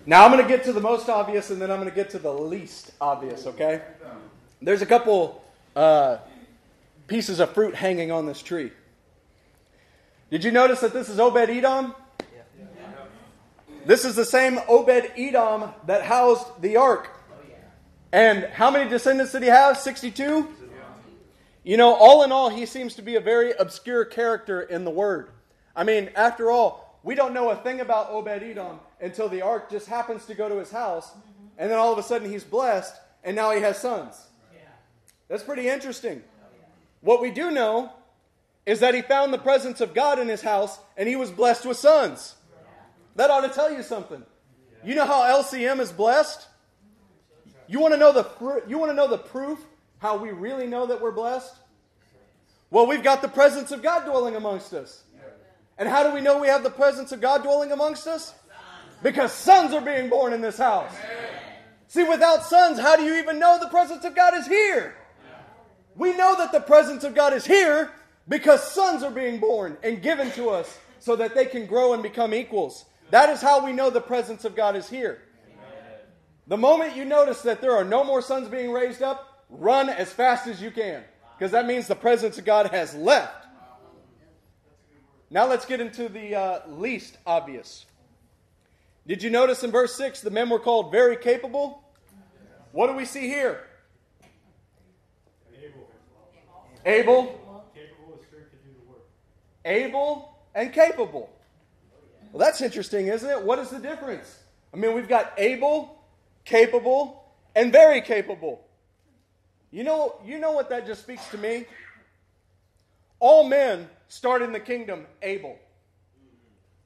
Now 0.07 0.24
I'm 0.24 0.33
going 0.33 0.43
to 0.43 0.49
get 0.49 0.64
to 0.64 0.72
the 0.72 0.80
most 0.80 1.09
obvious 1.09 1.51
and 1.51 1.62
then 1.62 1.70
I'm 1.70 1.78
going 1.78 1.89
to 1.89 1.95
get 1.95 2.11
to 2.11 2.18
the 2.18 2.33
least 2.33 2.91
obvious, 3.01 3.47
okay? 3.47 3.83
There's 4.61 4.83
a 4.83 4.87
couple 4.87 5.45
uh, 5.76 6.18
pieces 7.07 7.39
of 7.39 7.53
fruit 7.53 7.74
hanging 7.74 8.11
on 8.11 8.26
this 8.26 8.43
tree. 8.43 8.72
Did 10.30 10.43
you 10.43 10.51
notice 10.51 10.80
that 10.80 10.93
this 10.93 11.09
is 11.09 11.20
Obed 11.20 11.49
Edom? 11.51 11.95
This 13.85 14.05
is 14.05 14.14
the 14.14 14.24
same 14.24 14.61
Obed 14.68 15.12
Edom 15.16 15.70
that 15.87 16.05
housed 16.05 16.62
the 16.62 16.76
ark. 16.76 17.11
And 18.12 18.45
how 18.45 18.70
many 18.70 18.89
descendants 18.89 19.33
did 19.33 19.43
he 19.43 19.49
have? 19.49 19.78
62? 19.78 20.49
You 21.64 21.76
know, 21.76 21.95
all 21.95 22.22
in 22.22 22.33
all, 22.33 22.49
he 22.49 22.66
seems 22.66 22.95
to 22.97 23.03
be 23.03 23.16
a 23.16 23.20
very 23.20 23.53
obscure 23.53 24.05
character 24.05 24.61
in 24.61 24.85
the 24.85 24.91
word. 24.91 25.30
I 25.74 25.85
mean, 25.85 26.11
after 26.14 26.51
all, 26.51 27.01
we 27.03 27.14
don't 27.14 27.33
know 27.35 27.51
a 27.51 27.57
thing 27.57 27.80
about 27.80 28.11
Obed 28.11 28.43
Edom 28.43 28.78
until 29.01 29.28
the 29.28 29.43
ark 29.43 29.70
just 29.70 29.89
happens 29.89 30.26
to 30.26 30.35
go 30.35 30.49
to 30.49 30.57
his 30.57 30.70
house, 30.70 31.11
and 31.59 31.70
then 31.70 31.78
all 31.78 31.93
of 31.93 31.99
a 31.99 32.03
sudden 32.03 32.30
he's 32.30 32.45
blessed, 32.45 32.95
and 33.24 33.35
now 33.35 33.53
he 33.53 33.61
has 33.62 33.78
sons. 33.78 34.14
That's 35.28 35.43
pretty 35.43 35.68
interesting. 35.68 36.22
What 37.01 37.20
we 37.22 37.30
do 37.30 37.51
know 37.51 37.93
is 38.66 38.80
that 38.80 38.95
he 38.95 39.03
found 39.03 39.33
the 39.33 39.39
presence 39.39 39.80
of 39.80 39.95
God 39.95 40.18
in 40.18 40.28
his 40.28 40.43
house, 40.43 40.78
and 40.97 41.09
he 41.09 41.16
was 41.16 41.30
blessed 41.30 41.64
with 41.64 41.76
sons. 41.76 42.37
That 43.16 43.30
ought 43.30 43.42
to 43.42 43.48
tell 43.48 43.72
you 43.72 43.82
something. 43.82 44.22
You 44.84 44.94
know 44.94 45.06
how 45.06 45.42
LCM 45.42 45.80
is 45.80 45.92
blessed? 45.92 46.46
You 47.68 47.78
want 47.78 47.94
to 47.94 47.98
know 47.98 48.12
the 48.12 48.24
fr- 48.24 48.68
you 48.68 48.78
want 48.78 48.90
to 48.90 48.94
know 48.96 49.08
the 49.08 49.18
proof 49.18 49.58
how 49.98 50.16
we 50.16 50.30
really 50.30 50.66
know 50.66 50.86
that 50.86 51.00
we're 51.00 51.12
blessed? 51.12 51.54
Well, 52.70 52.86
we've 52.86 53.04
got 53.04 53.22
the 53.22 53.28
presence 53.28 53.70
of 53.70 53.82
God 53.82 54.04
dwelling 54.04 54.34
amongst 54.34 54.72
us. 54.72 55.04
And 55.78 55.88
how 55.88 56.02
do 56.02 56.12
we 56.12 56.20
know 56.20 56.38
we 56.38 56.48
have 56.48 56.64
the 56.64 56.70
presence 56.70 57.12
of 57.12 57.20
God 57.20 57.42
dwelling 57.42 57.70
amongst 57.70 58.06
us? 58.06 58.34
Because 59.02 59.32
sons 59.32 59.72
are 59.72 59.80
being 59.80 60.08
born 60.10 60.32
in 60.32 60.40
this 60.40 60.58
house. 60.58 60.92
See, 61.86 62.02
without 62.02 62.44
sons, 62.44 62.80
how 62.80 62.96
do 62.96 63.02
you 63.02 63.16
even 63.16 63.38
know 63.38 63.58
the 63.60 63.68
presence 63.68 64.04
of 64.04 64.14
God 64.16 64.34
is 64.34 64.46
here? 64.46 64.94
We 65.94 66.16
know 66.16 66.36
that 66.38 66.52
the 66.52 66.60
presence 66.60 67.04
of 67.04 67.14
God 67.14 67.32
is 67.32 67.44
here 67.44 67.90
because 68.28 68.62
sons 68.62 69.02
are 69.02 69.10
being 69.10 69.38
born 69.38 69.76
and 69.82 70.02
given 70.02 70.30
to 70.32 70.50
us 70.50 70.78
so 70.98 71.16
that 71.16 71.34
they 71.34 71.44
can 71.44 71.66
grow 71.66 71.92
and 71.92 72.02
become 72.02 72.32
equals. 72.32 72.86
That 73.12 73.28
is 73.28 73.42
how 73.42 73.62
we 73.62 73.74
know 73.74 73.90
the 73.90 74.00
presence 74.00 74.46
of 74.46 74.56
God 74.56 74.74
is 74.74 74.88
here. 74.88 75.20
The 76.46 76.56
moment 76.56 76.96
you 76.96 77.04
notice 77.04 77.42
that 77.42 77.60
there 77.60 77.76
are 77.76 77.84
no 77.84 78.02
more 78.02 78.22
sons 78.22 78.48
being 78.48 78.72
raised 78.72 79.02
up, 79.02 79.44
run 79.50 79.90
as 79.90 80.10
fast 80.10 80.46
as 80.46 80.62
you 80.62 80.70
can 80.70 81.04
because 81.36 81.52
that 81.52 81.66
means 81.66 81.86
the 81.86 81.94
presence 81.94 82.38
of 82.38 82.46
God 82.46 82.70
has 82.70 82.94
left. 82.94 83.44
Now 85.28 85.46
let's 85.46 85.66
get 85.66 85.78
into 85.78 86.08
the 86.08 86.34
uh, 86.34 86.60
least 86.66 87.18
obvious. 87.26 87.84
Did 89.06 89.22
you 89.22 89.28
notice 89.28 89.62
in 89.62 89.70
verse 89.70 89.94
6 89.94 90.22
the 90.22 90.30
men 90.30 90.48
were 90.48 90.58
called 90.58 90.90
very 90.90 91.18
capable? 91.18 91.82
What 92.72 92.86
do 92.86 92.94
we 92.94 93.04
see 93.04 93.28
here? 93.28 93.60
Able. 96.86 97.26
Capable 97.74 98.14
of 98.14 98.26
strength 98.26 98.52
to 98.52 98.56
do 98.56 98.72
the 98.72 98.90
work. 98.90 99.02
Able 99.66 100.34
and 100.54 100.72
capable. 100.72 101.28
Well, 102.33 102.39
that's 102.39 102.62
interesting, 102.62 103.09
isn't 103.09 103.28
it? 103.28 103.43
What 103.43 103.59
is 103.59 103.68
the 103.68 103.78
difference? 103.78 104.39
I 104.72 104.78
mean, 104.78 104.95
we've 104.95 105.09
got 105.09 105.35
able, 105.37 106.03
capable, 106.47 107.22
and 107.55 107.70
very 107.70 108.01
capable. 108.01 108.64
You 109.70 109.85
know, 109.85 110.16
you 110.24 110.39
know 110.39 110.53
what 110.53 110.70
that 110.70 110.87
just 110.87 111.03
speaks 111.03 111.26
to 111.28 111.39
me? 111.39 111.66
All 113.20 113.45
men 113.45 113.89
start 114.09 114.41
in 114.41 114.53
the 114.53 114.61
kingdom 114.61 115.07
able. 115.20 115.59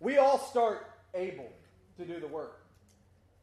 We 0.00 0.18
all 0.18 0.38
start 0.38 0.84
able 1.14 1.48
to 1.96 2.04
do 2.04 2.18
the 2.18 2.26
work. 2.26 2.60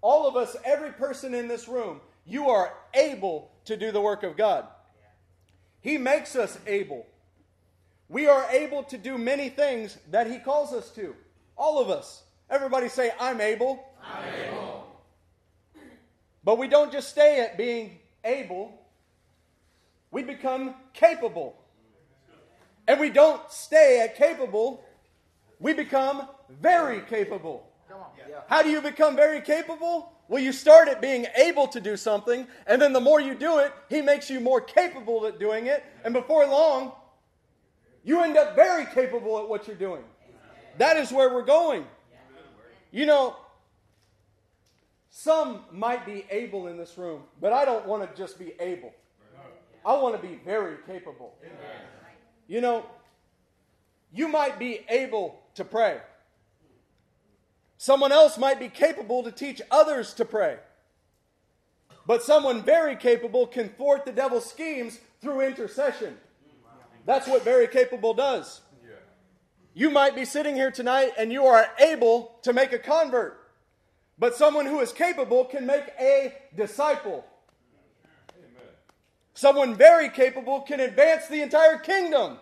All 0.02 0.28
of 0.28 0.36
us, 0.36 0.58
every 0.66 0.92
person 0.92 1.34
in 1.34 1.48
this 1.48 1.70
room, 1.70 2.02
you 2.26 2.50
are 2.50 2.74
able 2.94 3.50
to 3.66 3.78
do 3.78 3.94
the 3.94 4.02
work 4.02 4.24
of 4.24 4.36
God. 4.36 4.68
He 5.80 5.98
makes 5.98 6.36
us 6.36 6.58
able. 6.68 7.06
We 8.10 8.28
are 8.28 8.46
able 8.52 8.84
to 8.84 8.98
do 8.98 9.18
many 9.18 9.48
things 9.48 9.98
that 10.12 10.30
He 10.30 10.40
calls 10.40 10.74
us 10.74 10.90
to. 10.92 11.16
All 11.58 11.80
of 11.80 11.90
us. 11.90 12.24
Everybody 12.50 12.90
say, 12.90 13.12
I'm 13.20 13.42
able. 13.42 13.84
I'm 14.04 14.34
able. 14.34 14.88
But 16.44 16.58
we 16.58 16.68
don't 16.68 16.92
just 16.92 17.10
stay 17.10 17.40
at 17.40 17.58
being 17.58 18.00
able, 18.24 18.80
we 20.12 20.24
become 20.24 20.76
capable. 20.94 21.56
And 22.88 23.00
we 23.00 23.10
don't 23.10 23.50
stay 23.50 24.02
at 24.02 24.18
capable, 24.18 24.84
we 25.60 25.74
become 25.74 26.28
very 26.62 27.02
capable. 27.02 27.70
How 28.48 28.62
do 28.62 28.70
you 28.70 28.82
become 28.82 29.16
very 29.16 29.42
capable? 29.42 30.12
Well, 30.28 30.42
you 30.42 30.52
start 30.52 30.88
at 30.88 31.02
being 31.02 31.28
able 31.36 31.68
to 31.68 31.80
do 31.80 31.96
something, 31.96 32.48
and 32.66 32.82
then 32.82 32.92
the 32.94 33.00
more 33.00 33.22
you 33.22 33.36
do 33.36 33.60
it, 33.60 33.72
He 33.90 34.02
makes 34.02 34.30
you 34.30 34.40
more 34.40 34.60
capable 34.60 35.26
at 35.26 35.40
doing 35.40 35.68
it. 35.68 35.84
And 36.04 36.14
before 36.14 36.46
long, 36.46 36.94
you 38.04 38.22
end 38.22 38.38
up 38.38 38.56
very 38.56 38.86
capable 38.86 39.40
at 39.40 39.48
what 39.48 39.68
you're 39.68 39.76
doing. 39.76 40.04
That 40.78 40.98
is 40.98 41.12
where 41.12 41.34
we're 41.34 41.44
going. 41.44 41.86
You 42.92 43.06
know, 43.06 43.36
some 45.10 45.62
might 45.72 46.06
be 46.06 46.26
able 46.30 46.68
in 46.68 46.78
this 46.78 46.98
room, 46.98 47.22
but 47.40 47.54
I 47.54 47.66
don't 47.66 47.86
want 47.86 48.10
to 48.10 48.18
just 48.18 48.40
be 48.40 48.54
able. 48.60 48.94
I 49.86 49.96
want 49.98 50.20
to 50.20 50.28
be 50.28 50.40
very 50.46 50.78
capable. 50.88 51.36
You 52.48 52.62
know, 52.62 52.86
you 54.14 54.28
might 54.28 54.60
be 54.60 54.86
able 54.90 55.40
to 55.56 55.64
pray. 55.64 56.00
Someone 57.78 58.12
else 58.12 58.38
might 58.38 58.60
be 58.60 58.70
capable 58.70 59.24
to 59.24 59.32
teach 59.32 59.62
others 59.70 60.14
to 60.16 60.26
pray. 60.26 60.58
But 62.06 62.24
someone 62.24 62.64
very 62.64 62.96
capable 62.96 63.48
can 63.48 63.70
thwart 63.70 64.06
the 64.06 64.12
devil's 64.12 64.50
schemes 64.50 65.00
through 65.22 65.42
intercession. 65.42 66.18
That's 67.06 67.28
what 67.28 67.44
very 67.44 67.68
capable 67.68 68.14
does. 68.14 68.62
You 69.74 69.90
might 69.90 70.16
be 70.16 70.26
sitting 70.26 70.56
here 70.56 70.72
tonight 70.72 71.14
and 71.18 71.32
you 71.32 71.46
are 71.46 71.66
able 71.80 72.36
to 72.44 72.54
make 72.54 72.74
a 72.74 72.80
convert. 72.80 73.40
But 74.20 74.36
someone 74.36 74.68
who 74.68 74.80
is 74.80 74.92
capable 74.92 75.46
can 75.46 75.66
make 75.66 75.86
a 76.00 76.34
disciple. 76.56 77.26
Someone 79.34 79.76
very 79.76 80.10
capable 80.10 80.62
can 80.62 80.80
advance 80.80 81.28
the 81.28 81.42
entire 81.42 81.78
kingdom. 81.78 82.38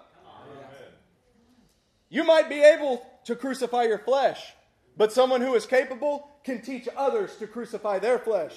You 2.10 2.26
might 2.26 2.50
be 2.50 2.62
able 2.62 3.06
to 3.24 3.36
crucify 3.36 3.84
your 3.84 4.00
flesh, 4.00 4.54
but 4.98 5.14
someone 5.14 5.40
who 5.40 5.56
is 5.56 5.66
capable 5.66 6.28
can 6.44 6.62
teach 6.62 6.90
others 6.98 7.38
to 7.38 7.48
crucify 7.48 8.00
their 8.00 8.20
flesh. 8.20 8.54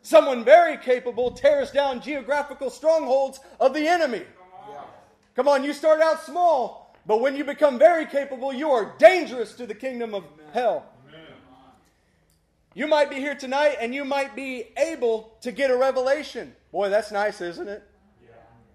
Someone 0.00 0.44
very 0.44 0.78
capable 0.78 1.30
tears 1.30 1.70
down 1.70 2.00
geographical 2.00 2.70
strongholds 2.70 3.40
of 3.60 3.74
the 3.74 3.86
enemy. 3.86 4.22
Come 5.36 5.48
on, 5.48 5.64
you 5.64 5.74
start 5.74 6.00
out 6.00 6.22
small, 6.22 6.83
but 7.06 7.20
when 7.20 7.36
you 7.36 7.44
become 7.44 7.78
very 7.78 8.06
capable, 8.06 8.52
you 8.52 8.70
are 8.70 8.94
dangerous 8.98 9.54
to 9.54 9.66
the 9.66 9.74
kingdom 9.74 10.14
of 10.14 10.24
hell. 10.52 10.86
You 12.74 12.88
might 12.88 13.08
be 13.08 13.16
here 13.16 13.36
tonight 13.36 13.76
and 13.80 13.94
you 13.94 14.04
might 14.04 14.34
be 14.34 14.66
able 14.76 15.36
to 15.42 15.52
get 15.52 15.70
a 15.70 15.76
revelation. 15.76 16.54
Boy, 16.72 16.88
that's 16.88 17.12
nice, 17.12 17.40
isn't 17.40 17.68
it? 17.68 17.82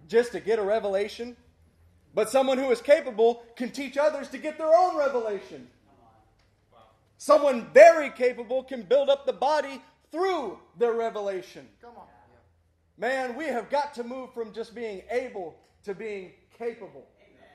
Just 0.08 0.32
to 0.32 0.40
get 0.40 0.58
a 0.58 0.64
revelation. 0.64 1.36
But 2.16 2.30
someone 2.30 2.58
who 2.58 2.72
is 2.72 2.82
capable 2.82 3.44
can 3.56 3.72
teach 3.72 3.98
others 3.98 4.30
to 4.30 4.38
get 4.38 4.58
their 4.58 4.74
own 4.74 4.98
revelation. 4.98 5.68
Someone 7.18 7.68
very 7.74 8.10
capable 8.10 8.64
can 8.64 8.84
build 8.84 9.10
up 9.10 9.26
the 9.26 9.34
body 9.34 9.82
through 10.12 10.58
their 10.78 10.94
revelation. 10.94 11.68
Come 11.82 11.98
on. 11.98 12.08
Man, 12.98 13.36
we 13.36 13.46
have 13.46 13.70
got 13.70 13.94
to 13.96 14.04
move 14.04 14.34
from 14.34 14.54
just 14.54 14.74
being 14.74 15.04
able 15.12 15.56
to 15.84 15.94
being 15.94 16.32
capable. 16.58 17.06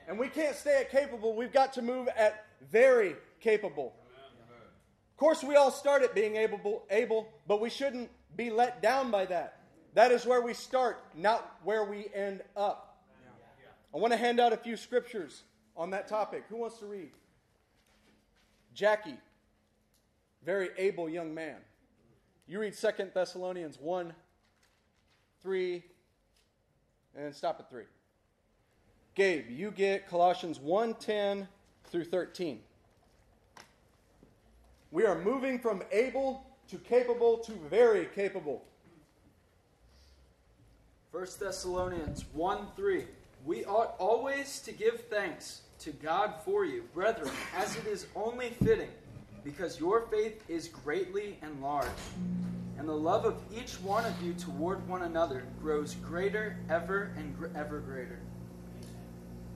And 0.07 0.19
we 0.19 0.27
can't 0.27 0.55
stay 0.55 0.81
at 0.81 0.91
capable, 0.91 1.35
we've 1.35 1.53
got 1.53 1.73
to 1.73 1.81
move 1.81 2.07
at 2.15 2.45
very 2.71 3.15
capable. 3.39 3.93
Of 5.15 5.17
course, 5.17 5.43
we 5.43 5.55
all 5.55 5.71
start 5.71 6.03
at 6.03 6.13
being 6.13 6.35
able, 6.35 6.83
able, 6.89 7.27
but 7.47 7.61
we 7.61 7.69
shouldn't 7.69 8.09
be 8.35 8.49
let 8.49 8.81
down 8.81 9.11
by 9.11 9.25
that. 9.27 9.61
That 9.93 10.11
is 10.11 10.25
where 10.25 10.41
we 10.41 10.53
start, 10.53 11.01
not 11.15 11.57
where 11.63 11.85
we 11.85 12.07
end 12.13 12.41
up. 12.55 12.97
I 13.93 13.97
want 13.97 14.11
to 14.11 14.17
hand 14.17 14.41
out 14.41 14.51
a 14.51 14.57
few 14.57 14.75
scriptures 14.75 15.43
on 15.77 15.91
that 15.91 16.09
topic. 16.09 16.43
Who 16.49 16.57
wants 16.57 16.79
to 16.79 16.85
read? 16.85 17.11
Jackie, 18.73 19.17
very 20.43 20.69
able 20.77 21.07
young 21.07 21.33
man. 21.33 21.55
You 22.45 22.59
read 22.59 22.75
Second 22.75 23.11
Thessalonians 23.13 23.79
1, 23.79 24.13
3, 25.41 25.83
and 27.15 27.33
stop 27.33 27.61
at 27.61 27.69
3. 27.69 27.83
Gabe, 29.15 29.49
you 29.49 29.71
get 29.71 30.09
Colossians 30.09 30.59
1, 30.59 30.95
10 30.95 31.47
through 31.85 32.03
13. 32.03 32.59
We 34.91 35.05
are 35.05 35.17
moving 35.17 35.57
from 35.57 35.83
able 35.89 36.45
to 36.69 36.77
capable 36.77 37.37
to 37.37 37.53
very 37.69 38.07
capable. 38.13 38.65
1 41.11 41.27
Thessalonians 41.39 42.25
1 42.33 42.67
3. 42.75 43.05
We 43.45 43.63
ought 43.63 43.95
always 43.99 44.59
to 44.59 44.73
give 44.73 45.05
thanks 45.09 45.61
to 45.79 45.91
God 45.91 46.33
for 46.43 46.65
you, 46.65 46.83
brethren, 46.93 47.31
as 47.55 47.73
it 47.77 47.87
is 47.87 48.07
only 48.17 48.49
fitting, 48.65 48.89
because 49.45 49.79
your 49.79 50.07
faith 50.07 50.43
is 50.49 50.67
greatly 50.67 51.37
enlarged, 51.41 51.89
and 52.77 52.89
the 52.89 52.93
love 52.93 53.23
of 53.23 53.41
each 53.55 53.75
one 53.75 54.03
of 54.03 54.21
you 54.21 54.33
toward 54.33 54.85
one 54.89 55.03
another 55.03 55.45
grows 55.61 55.95
greater 55.95 56.57
ever 56.69 57.11
and 57.17 57.37
gr- 57.37 57.47
ever 57.55 57.79
greater. 57.79 58.19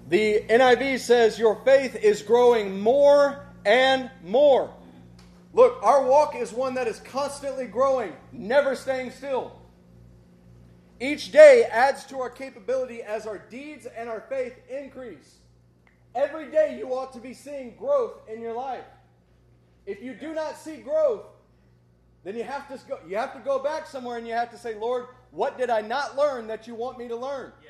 The 0.09 0.43
NIV 0.49 0.99
says 0.99 1.37
your 1.37 1.55
faith 1.63 1.95
is 1.95 2.23
growing 2.23 2.81
more 2.81 3.45
and 3.63 4.09
more. 4.23 4.73
Look, 5.53 5.83
our 5.83 6.03
walk 6.03 6.35
is 6.35 6.51
one 6.51 6.73
that 6.75 6.87
is 6.87 6.99
constantly 6.99 7.67
growing, 7.67 8.13
never 8.31 8.75
staying 8.75 9.11
still. 9.11 9.55
Each 10.99 11.31
day 11.31 11.65
adds 11.71 12.05
to 12.05 12.19
our 12.21 12.29
capability 12.31 13.03
as 13.03 13.27
our 13.27 13.37
deeds 13.37 13.85
and 13.85 14.09
our 14.09 14.21
faith 14.21 14.55
increase. 14.67 15.35
Every 16.15 16.49
day 16.49 16.75
you 16.79 16.87
ought 16.89 17.13
to 17.13 17.19
be 17.19 17.35
seeing 17.35 17.75
growth 17.75 18.19
in 18.27 18.41
your 18.41 18.53
life. 18.53 18.85
If 19.85 20.01
you 20.01 20.15
do 20.15 20.33
not 20.33 20.57
see 20.57 20.77
growth, 20.77 21.25
then 22.23 22.35
you 22.35 22.43
have 22.43 22.67
to 22.67 22.79
go, 22.87 22.97
you 23.07 23.15
have 23.15 23.33
to 23.33 23.39
go 23.39 23.59
back 23.59 23.85
somewhere 23.85 24.17
and 24.17 24.27
you 24.27 24.33
have 24.33 24.49
to 24.51 24.57
say, 24.57 24.73
Lord, 24.73 25.05
what 25.29 25.59
did 25.59 25.69
I 25.69 25.81
not 25.81 26.17
learn 26.17 26.47
that 26.47 26.65
you 26.65 26.73
want 26.73 26.97
me 26.97 27.07
to 27.07 27.15
learn? 27.15 27.53
Yeah. 27.63 27.69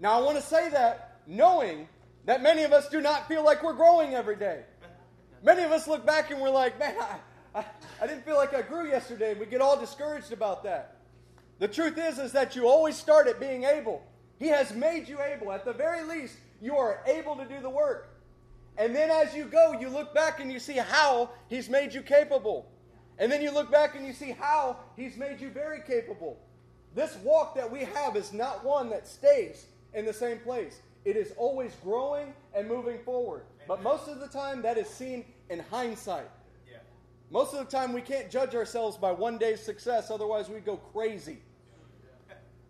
Now 0.00 0.18
I 0.18 0.22
want 0.22 0.36
to 0.36 0.42
say 0.42 0.70
that 0.70 1.13
knowing 1.26 1.88
that 2.26 2.42
many 2.42 2.62
of 2.62 2.72
us 2.72 2.88
do 2.88 3.00
not 3.00 3.28
feel 3.28 3.44
like 3.44 3.62
we're 3.62 3.74
growing 3.74 4.14
every 4.14 4.36
day. 4.36 4.62
Many 5.42 5.62
of 5.62 5.72
us 5.72 5.86
look 5.86 6.06
back 6.06 6.30
and 6.30 6.40
we're 6.40 6.50
like, 6.50 6.78
man, 6.78 6.96
I, 6.98 7.60
I, 7.60 7.64
I 8.00 8.06
didn't 8.06 8.24
feel 8.24 8.36
like 8.36 8.54
I 8.54 8.62
grew 8.62 8.88
yesterday. 8.88 9.34
We 9.34 9.46
get 9.46 9.60
all 9.60 9.78
discouraged 9.78 10.32
about 10.32 10.64
that. 10.64 10.96
The 11.58 11.68
truth 11.68 11.98
is, 11.98 12.18
is 12.18 12.32
that 12.32 12.56
you 12.56 12.66
always 12.66 12.96
start 12.96 13.26
at 13.26 13.38
being 13.38 13.64
able. 13.64 14.02
He 14.38 14.48
has 14.48 14.74
made 14.74 15.08
you 15.08 15.20
able. 15.20 15.52
At 15.52 15.64
the 15.64 15.72
very 15.72 16.02
least, 16.02 16.36
you 16.60 16.76
are 16.76 17.00
able 17.06 17.36
to 17.36 17.44
do 17.44 17.60
the 17.60 17.70
work. 17.70 18.10
And 18.76 18.94
then 18.94 19.10
as 19.10 19.34
you 19.34 19.44
go, 19.44 19.78
you 19.78 19.88
look 19.88 20.14
back 20.14 20.40
and 20.40 20.50
you 20.50 20.58
see 20.58 20.74
how 20.74 21.30
He's 21.48 21.68
made 21.68 21.94
you 21.94 22.02
capable. 22.02 22.70
And 23.18 23.30
then 23.30 23.40
you 23.40 23.52
look 23.52 23.70
back 23.70 23.94
and 23.94 24.04
you 24.06 24.12
see 24.12 24.32
how 24.32 24.78
He's 24.96 25.16
made 25.16 25.40
you 25.40 25.50
very 25.50 25.80
capable. 25.80 26.38
This 26.94 27.16
walk 27.22 27.54
that 27.54 27.70
we 27.70 27.80
have 27.80 28.16
is 28.16 28.32
not 28.32 28.64
one 28.64 28.90
that 28.90 29.06
stays 29.06 29.66
in 29.92 30.04
the 30.04 30.12
same 30.12 30.38
place. 30.38 30.80
It 31.04 31.16
is 31.16 31.32
always 31.36 31.72
growing 31.82 32.32
and 32.54 32.66
moving 32.66 32.98
forward. 33.04 33.42
But 33.68 33.82
most 33.82 34.08
of 34.08 34.20
the 34.20 34.28
time, 34.28 34.62
that 34.62 34.78
is 34.78 34.88
seen 34.88 35.24
in 35.50 35.60
hindsight. 35.70 36.30
Most 37.30 37.54
of 37.54 37.58
the 37.58 37.70
time, 37.70 37.92
we 37.92 38.00
can't 38.00 38.30
judge 38.30 38.54
ourselves 38.54 38.96
by 38.96 39.10
one 39.10 39.38
day's 39.38 39.60
success, 39.60 40.10
otherwise, 40.10 40.48
we'd 40.48 40.64
go 40.64 40.76
crazy. 40.76 41.38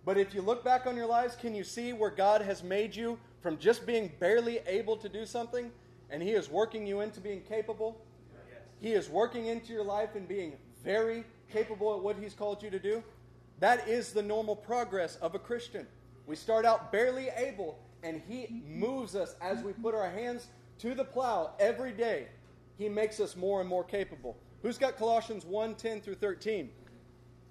But 0.04 0.16
if 0.16 0.34
you 0.34 0.42
look 0.42 0.64
back 0.64 0.86
on 0.86 0.96
your 0.96 1.06
lives, 1.06 1.34
can 1.36 1.54
you 1.54 1.64
see 1.64 1.92
where 1.92 2.10
God 2.10 2.40
has 2.40 2.62
made 2.62 2.94
you 2.94 3.18
from 3.40 3.58
just 3.58 3.86
being 3.86 4.12
barely 4.20 4.60
able 4.66 4.96
to 4.98 5.08
do 5.08 5.26
something 5.26 5.70
and 6.10 6.22
He 6.22 6.30
is 6.30 6.48
working 6.48 6.86
you 6.86 7.00
into 7.00 7.20
being 7.20 7.42
capable? 7.42 8.00
He 8.80 8.92
is 8.92 9.08
working 9.08 9.46
into 9.46 9.72
your 9.72 9.84
life 9.84 10.14
and 10.14 10.28
being 10.28 10.54
very 10.82 11.24
capable 11.50 11.94
at 11.96 12.02
what 12.02 12.16
He's 12.16 12.34
called 12.34 12.62
you 12.62 12.70
to 12.70 12.78
do? 12.78 13.02
That 13.60 13.88
is 13.88 14.12
the 14.12 14.22
normal 14.22 14.56
progress 14.56 15.16
of 15.16 15.34
a 15.34 15.38
Christian. 15.38 15.86
We 16.26 16.36
start 16.36 16.64
out 16.64 16.92
barely 16.92 17.28
able, 17.36 17.78
and 18.04 18.22
He 18.28 18.62
moves 18.68 19.16
us 19.16 19.34
as 19.40 19.62
we 19.62 19.72
put 19.72 19.94
our 19.94 20.10
hands 20.10 20.48
to 20.78 20.94
the 20.94 21.04
plow 21.04 21.54
every 21.58 21.92
day. 21.92 22.28
He 22.76 22.88
makes 22.88 23.18
us 23.18 23.34
more 23.34 23.60
and 23.60 23.68
more 23.68 23.84
capable. 23.84 24.36
Who's 24.62 24.78
got 24.78 24.96
Colossians 24.96 25.44
1 25.44 25.74
10 25.74 26.00
through 26.00 26.16
13? 26.16 26.70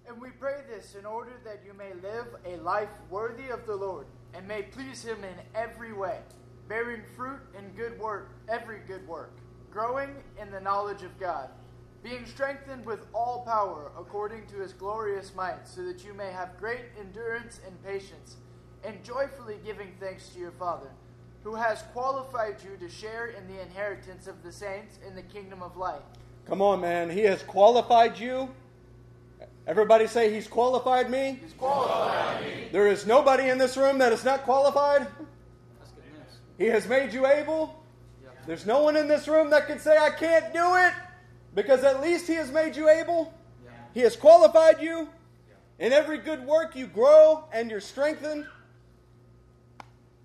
And 0.07 0.21
we 0.21 0.29
pray 0.29 0.61
this 0.69 0.95
in 0.95 1.05
order 1.05 1.31
that 1.45 1.61
you 1.65 1.73
may 1.73 1.93
live 2.07 2.27
a 2.45 2.57
life 2.61 2.89
worthy 3.09 3.49
of 3.49 3.65
the 3.65 3.75
Lord 3.75 4.05
and 4.33 4.47
may 4.47 4.63
please 4.63 5.03
him 5.03 5.23
in 5.23 5.35
every 5.55 5.93
way, 5.93 6.19
bearing 6.67 7.03
fruit 7.15 7.39
in 7.57 7.69
good 7.75 7.97
work, 7.99 8.31
every 8.49 8.79
good 8.87 9.07
work, 9.07 9.37
growing 9.71 10.09
in 10.41 10.51
the 10.51 10.59
knowledge 10.59 11.03
of 11.03 11.17
God, 11.19 11.49
being 12.03 12.25
strengthened 12.25 12.85
with 12.85 12.99
all 13.13 13.45
power 13.45 13.91
according 13.97 14.45
to 14.47 14.57
his 14.57 14.73
glorious 14.73 15.33
might, 15.35 15.65
so 15.65 15.83
that 15.85 16.03
you 16.03 16.13
may 16.13 16.31
have 16.31 16.57
great 16.59 16.85
endurance 16.99 17.61
and 17.65 17.81
patience, 17.83 18.37
and 18.83 19.03
joyfully 19.03 19.57
giving 19.65 19.93
thanks 19.99 20.29
to 20.29 20.39
your 20.39 20.51
Father, 20.51 20.89
who 21.43 21.55
has 21.55 21.81
qualified 21.93 22.57
you 22.63 22.77
to 22.77 22.93
share 22.93 23.27
in 23.27 23.47
the 23.47 23.61
inheritance 23.61 24.27
of 24.27 24.41
the 24.43 24.51
saints 24.51 24.99
in 25.07 25.15
the 25.15 25.21
kingdom 25.21 25.61
of 25.61 25.77
light. 25.77 26.01
Come 26.47 26.61
on, 26.61 26.81
man. 26.81 27.09
He 27.09 27.21
has 27.21 27.41
qualified 27.43 28.19
you. 28.19 28.49
Everybody 29.65 30.07
say, 30.07 30.33
He's 30.33 30.47
qualified 30.47 31.09
me. 31.09 31.39
He's 31.41 31.53
qualified 31.53 32.43
me. 32.43 32.67
There 32.71 32.87
is 32.87 33.07
nobody 33.07 33.49
in 33.49 33.57
this 33.57 33.77
room 33.77 33.97
that 33.99 34.11
is 34.11 34.25
not 34.25 34.43
qualified. 34.43 35.07
He 36.57 36.65
has 36.65 36.87
made 36.87 37.13
you 37.13 37.25
able. 37.25 37.83
There's 38.45 38.65
no 38.65 38.83
one 38.83 38.97
in 38.97 39.07
this 39.07 39.27
room 39.27 39.49
that 39.51 39.67
can 39.67 39.79
say, 39.79 39.97
I 39.97 40.09
can't 40.09 40.53
do 40.53 40.75
it, 40.75 40.93
because 41.55 41.83
at 41.83 42.01
least 42.01 42.27
He 42.27 42.33
has 42.33 42.51
made 42.51 42.75
you 42.75 42.89
able. 42.89 43.33
He 43.93 44.01
has 44.01 44.15
qualified 44.15 44.81
you. 44.81 45.07
In 45.79 45.93
every 45.93 46.17
good 46.17 46.45
work, 46.45 46.75
you 46.75 46.87
grow 46.87 47.45
and 47.53 47.71
you're 47.71 47.79
strengthened. 47.79 48.45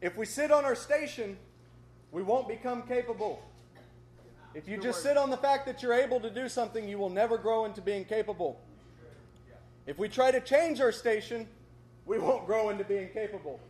If 0.00 0.16
we 0.16 0.26
sit 0.26 0.50
on 0.50 0.64
our 0.64 0.76
station, 0.76 1.36
we 2.12 2.22
won't 2.22 2.48
become 2.48 2.82
capable. 2.82 3.42
If 4.54 4.68
you 4.68 4.78
just 4.78 5.02
sit 5.02 5.16
on 5.16 5.30
the 5.30 5.36
fact 5.36 5.66
that 5.66 5.82
you're 5.82 5.92
able 5.92 6.20
to 6.20 6.30
do 6.30 6.48
something, 6.48 6.88
you 6.88 6.98
will 6.98 7.10
never 7.10 7.36
grow 7.36 7.64
into 7.64 7.80
being 7.80 8.04
capable. 8.04 8.60
If 9.86 9.98
we 9.98 10.08
try 10.08 10.30
to 10.30 10.40
change 10.40 10.80
our 10.80 10.92
station, 10.92 11.46
we 12.06 12.18
won't 12.18 12.46
grow 12.46 12.70
into 12.70 12.84
being 12.84 13.08
capable. 13.10 13.60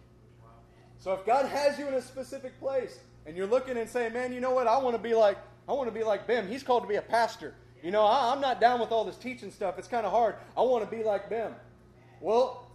So 0.99 1.13
if 1.13 1.25
God 1.25 1.47
has 1.47 1.79
you 1.79 1.87
in 1.89 1.95
a 1.95 2.03
specific 2.03 2.59
place 2.61 2.99
and 3.27 3.37
you're 3.37 3.47
looking 3.47 3.77
and 3.77 3.89
saying, 3.89 4.13
"Man, 4.13 4.33
you 4.33 4.41
know 4.41 4.51
what? 4.53 4.67
I 4.67 4.79
want 4.79 4.97
to 4.97 5.03
be 5.03 5.15
like 5.15 5.39
I 5.69 5.73
want 5.73 5.89
to 5.89 5.95
be 5.95 6.03
like 6.03 6.27
Bim. 6.27 6.49
He's 6.49 6.63
called 6.63 6.83
to 6.83 6.89
be 6.89 6.97
a 6.97 7.03
pastor. 7.03 7.55
You 7.83 7.91
know, 7.91 8.03
I, 8.05 8.33
am 8.33 8.41
not 8.41 8.61
down 8.61 8.81
with 8.81 8.91
all 8.91 9.05
this 9.05 9.17
teaching 9.17 9.51
stuff. 9.51 9.79
It's 9.79 9.87
kind 9.87 10.07
of 10.07 10.13
hard. 10.13 10.37
I 10.57 10.63
want 10.63 10.89
to 10.89 10.97
be 10.97 11.05
like 11.05 11.29
Bim." 11.29 11.55
Well, 12.21 12.67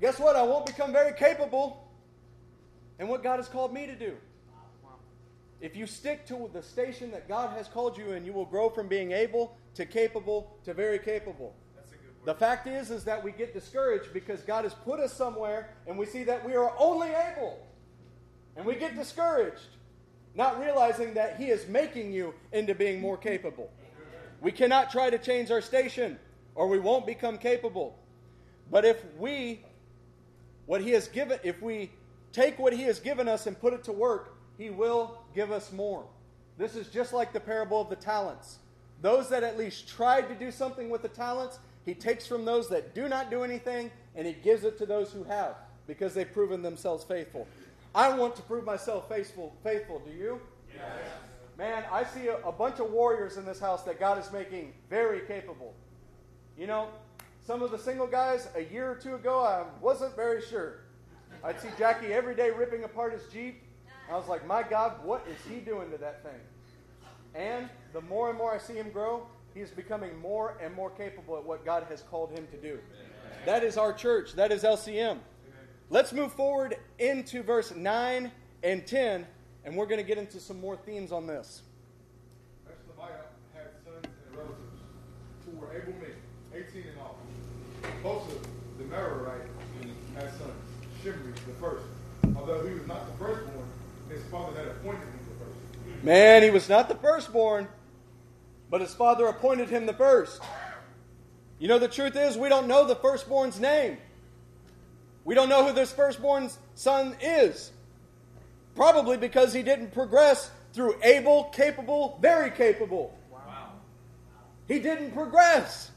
guess 0.00 0.18
what? 0.18 0.36
I 0.36 0.42
won't 0.42 0.66
become 0.66 0.92
very 0.92 1.14
capable 1.14 1.81
in 3.02 3.08
what 3.08 3.24
God 3.24 3.38
has 3.38 3.48
called 3.48 3.74
me 3.74 3.84
to 3.86 3.96
do. 3.96 4.14
If 5.60 5.74
you 5.74 5.88
stick 5.88 6.24
to 6.28 6.48
the 6.52 6.62
station 6.62 7.10
that 7.10 7.28
God 7.28 7.50
has 7.56 7.66
called 7.66 7.98
you 7.98 8.12
in, 8.12 8.24
you 8.24 8.32
will 8.32 8.44
grow 8.44 8.70
from 8.70 8.86
being 8.86 9.10
able 9.10 9.56
to 9.74 9.84
capable 9.84 10.56
to 10.64 10.72
very 10.72 11.00
capable. 11.00 11.52
The 12.24 12.34
fact 12.34 12.68
is, 12.68 12.92
is 12.92 13.02
that 13.02 13.22
we 13.24 13.32
get 13.32 13.54
discouraged 13.54 14.12
because 14.12 14.42
God 14.42 14.62
has 14.62 14.72
put 14.72 15.00
us 15.00 15.12
somewhere 15.12 15.70
and 15.88 15.98
we 15.98 16.06
see 16.06 16.22
that 16.22 16.46
we 16.46 16.54
are 16.54 16.72
only 16.78 17.08
able. 17.08 17.58
And 18.54 18.64
we 18.64 18.76
get 18.76 18.94
discouraged. 18.94 19.76
not 20.36 20.60
realizing 20.60 21.14
that 21.14 21.36
He 21.38 21.46
is 21.46 21.66
making 21.66 22.12
you 22.12 22.32
into 22.52 22.72
being 22.72 23.00
more 23.00 23.16
capable. 23.16 23.68
We 24.40 24.52
cannot 24.52 24.92
try 24.92 25.10
to 25.10 25.18
change 25.18 25.50
our 25.50 25.60
station 25.60 26.20
or 26.54 26.68
we 26.68 26.78
won't 26.78 27.04
become 27.04 27.36
capable. 27.36 27.98
But 28.70 28.84
if 28.84 29.04
we, 29.18 29.64
what 30.66 30.80
He 30.80 30.92
has 30.92 31.08
given, 31.08 31.40
if 31.42 31.60
we 31.60 31.90
take 32.32 32.58
what 32.58 32.72
He 32.72 32.82
has 32.82 32.98
given 32.98 33.28
us 33.28 33.46
and 33.46 33.58
put 33.58 33.72
it 33.72 33.84
to 33.84 33.92
work, 33.92 34.36
He 34.58 34.70
will 34.70 35.18
give 35.34 35.50
us 35.50 35.72
more. 35.72 36.04
This 36.58 36.76
is 36.76 36.88
just 36.88 37.12
like 37.12 37.32
the 37.32 37.40
parable 37.40 37.80
of 37.80 37.88
the 37.88 37.96
talents. 37.96 38.58
Those 39.00 39.28
that 39.30 39.42
at 39.42 39.58
least 39.58 39.88
tried 39.88 40.28
to 40.28 40.34
do 40.34 40.50
something 40.50 40.90
with 40.90 41.02
the 41.02 41.08
talents, 41.08 41.58
He 41.84 41.94
takes 41.94 42.26
from 42.26 42.44
those 42.44 42.68
that 42.68 42.94
do 42.94 43.08
not 43.08 43.30
do 43.30 43.42
anything 43.42 43.90
and 44.14 44.26
He 44.26 44.32
gives 44.32 44.64
it 44.64 44.78
to 44.78 44.86
those 44.86 45.12
who 45.12 45.24
have 45.24 45.56
because 45.86 46.14
they've 46.14 46.32
proven 46.32 46.62
themselves 46.62 47.04
faithful. 47.04 47.46
I 47.94 48.16
want 48.16 48.36
to 48.36 48.42
prove 48.42 48.64
myself 48.64 49.08
faithful. 49.08 49.54
Faithful, 49.62 50.00
do 50.00 50.12
you? 50.12 50.40
Yes. 50.74 50.84
Man, 51.58 51.84
I 51.92 52.04
see 52.04 52.28
a, 52.28 52.38
a 52.38 52.52
bunch 52.52 52.80
of 52.80 52.90
warriors 52.90 53.36
in 53.36 53.44
this 53.44 53.60
house 53.60 53.82
that 53.82 54.00
God 54.00 54.18
is 54.18 54.32
making 54.32 54.72
very 54.88 55.20
capable. 55.26 55.74
You 56.56 56.66
know, 56.66 56.88
some 57.46 57.62
of 57.62 57.70
the 57.70 57.78
single 57.78 58.06
guys 58.06 58.48
a 58.56 58.62
year 58.62 58.90
or 58.90 58.94
two 58.94 59.14
ago, 59.14 59.40
I 59.40 59.64
wasn't 59.80 60.16
very 60.16 60.40
sure. 60.40 60.80
I'd 61.44 61.60
see 61.60 61.68
Jackie 61.78 62.12
every 62.12 62.34
day 62.34 62.50
ripping 62.50 62.84
apart 62.84 63.12
his 63.12 63.22
Jeep. 63.32 63.62
I 64.10 64.16
was 64.16 64.28
like, 64.28 64.46
my 64.46 64.62
God, 64.62 65.04
what 65.04 65.26
is 65.28 65.36
he 65.50 65.60
doing 65.60 65.90
to 65.90 65.98
that 65.98 66.22
thing? 66.22 66.40
And 67.34 67.68
the 67.92 68.00
more 68.02 68.28
and 68.28 68.38
more 68.38 68.54
I 68.54 68.58
see 68.58 68.74
him 68.74 68.90
grow, 68.90 69.26
he's 69.54 69.70
becoming 69.70 70.18
more 70.18 70.56
and 70.62 70.74
more 70.74 70.90
capable 70.90 71.36
at 71.36 71.44
what 71.44 71.64
God 71.64 71.86
has 71.88 72.02
called 72.02 72.30
him 72.30 72.46
to 72.50 72.56
do. 72.56 72.78
That 73.44 73.64
is 73.64 73.76
our 73.76 73.92
church. 73.92 74.34
That 74.34 74.52
is 74.52 74.62
LCM. 74.62 75.18
Let's 75.90 76.12
move 76.12 76.32
forward 76.32 76.76
into 76.98 77.42
verse 77.42 77.74
9 77.74 78.30
and 78.62 78.86
10, 78.86 79.26
and 79.64 79.76
we're 79.76 79.86
going 79.86 80.00
to 80.00 80.06
get 80.06 80.18
into 80.18 80.40
some 80.40 80.60
more 80.60 80.76
themes 80.76 81.12
on 81.12 81.26
this. 81.26 81.62
Had 83.54 83.70
sons 83.84 84.06
and 84.26 84.36
relatives 84.36 84.80
who 85.44 85.56
were 85.58 85.72
able 85.74 85.92
men, 86.00 86.14
18 86.54 86.82
in 86.82 86.98
all. 86.98 87.18
Hosah, 88.02 88.42
the 88.78 88.84
Merarite, 88.84 89.51
sons. 91.02 91.14
Shimri, 91.14 91.32
the 91.46 91.52
first. 91.60 91.84
Although 92.36 92.66
he 92.66 92.74
was 92.74 92.86
not 92.86 93.06
the 93.06 93.24
firstborn, 93.24 93.66
his 94.08 94.22
father 94.24 94.58
had 94.58 94.68
appointed 94.68 95.00
him 95.00 95.20
the 95.28 95.44
first. 95.44 96.04
Man, 96.04 96.42
he 96.42 96.50
was 96.50 96.68
not 96.68 96.88
the 96.88 96.94
firstborn, 96.96 97.68
but 98.70 98.80
his 98.80 98.94
father 98.94 99.26
appointed 99.26 99.68
him 99.68 99.86
the 99.86 99.92
first. 99.92 100.42
You 101.58 101.68
know, 101.68 101.78
the 101.78 101.88
truth 101.88 102.16
is, 102.16 102.36
we 102.36 102.48
don't 102.48 102.66
know 102.66 102.86
the 102.86 102.96
firstborn's 102.96 103.60
name. 103.60 103.98
We 105.24 105.34
don't 105.34 105.48
know 105.48 105.66
who 105.66 105.72
this 105.72 105.92
firstborn 105.92 106.50
son 106.74 107.14
is. 107.20 107.70
Probably 108.74 109.16
because 109.16 109.52
he 109.52 109.62
didn't 109.62 109.92
progress 109.92 110.50
through 110.72 110.96
able, 111.02 111.44
capable, 111.44 112.18
very 112.20 112.50
capable. 112.50 113.16
Wow. 113.30 113.68
He 114.66 114.80
didn't 114.80 115.12
progress. 115.12 115.90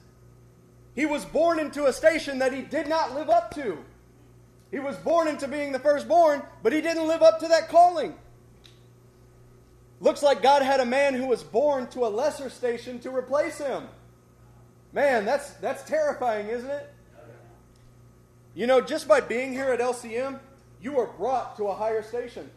He 0.93 1.05
was 1.05 1.25
born 1.25 1.59
into 1.59 1.85
a 1.85 1.93
station 1.93 2.39
that 2.39 2.53
he 2.53 2.61
did 2.61 2.87
not 2.87 3.15
live 3.15 3.29
up 3.29 3.53
to. 3.55 3.83
He 4.75 4.81
was 4.81 4.97
born 4.97 5.29
into 5.29 5.47
being 5.47 5.71
the 5.71 5.79
firstborn, 5.79 6.43
but 6.61 6.73
he 6.73 6.81
didn't 6.81 7.07
live 7.07 7.21
up 7.21 7.39
to 7.39 7.47
that 7.47 7.69
calling. 7.69 8.13
Looks 10.01 10.21
like 10.21 10.41
God 10.41 10.63
had 10.63 10.81
a 10.81 10.85
man 10.85 11.13
who 11.13 11.27
was 11.27 11.43
born 11.43 11.87
to 11.91 12.05
a 12.05 12.09
lesser 12.09 12.49
station 12.49 12.99
to 12.99 13.09
replace 13.09 13.57
him. 13.57 13.87
Man, 14.91 15.23
that's, 15.23 15.51
that's 15.61 15.83
terrifying, 15.83 16.47
isn't 16.47 16.69
it? 16.69 16.93
You 18.53 18.67
know, 18.67 18.81
just 18.81 19.07
by 19.07 19.21
being 19.21 19.53
here 19.53 19.71
at 19.71 19.79
LCM, 19.79 20.41
you 20.81 20.99
are 20.99 21.07
brought 21.07 21.55
to 21.55 21.67
a 21.67 21.73
higher 21.73 22.03
station. 22.03 22.51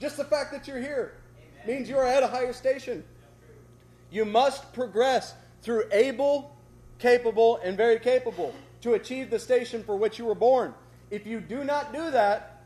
Just 0.00 0.16
the 0.16 0.24
fact 0.24 0.50
that 0.52 0.66
you're 0.66 0.80
here 0.80 1.18
means 1.66 1.90
you 1.90 1.98
are 1.98 2.06
at 2.06 2.22
a 2.22 2.28
higher 2.28 2.54
station. 2.54 3.04
You 4.10 4.24
must 4.24 4.72
progress 4.72 5.34
through 5.60 5.84
able, 5.92 6.56
capable, 6.98 7.58
and 7.62 7.76
very 7.76 7.98
capable 7.98 8.54
to 8.80 8.94
achieve 8.94 9.28
the 9.28 9.38
station 9.38 9.84
for 9.84 9.94
which 9.94 10.18
you 10.18 10.24
were 10.24 10.34
born. 10.34 10.72
If 11.10 11.26
you 11.26 11.40
do 11.40 11.64
not 11.64 11.92
do 11.92 12.10
that, 12.10 12.62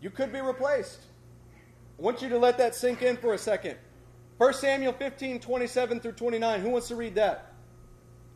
you 0.00 0.10
could 0.10 0.32
be 0.32 0.40
replaced. 0.40 1.00
I 1.98 2.02
want 2.02 2.22
you 2.22 2.28
to 2.30 2.38
let 2.38 2.58
that 2.58 2.74
sink 2.74 3.02
in 3.02 3.16
for 3.16 3.34
a 3.34 3.38
second. 3.38 3.76
1 4.38 4.54
Samuel 4.54 4.92
15, 4.92 5.38
27 5.38 6.00
through 6.00 6.12
29. 6.12 6.60
Who 6.60 6.70
wants 6.70 6.88
to 6.88 6.96
read 6.96 7.14
that? 7.14 7.52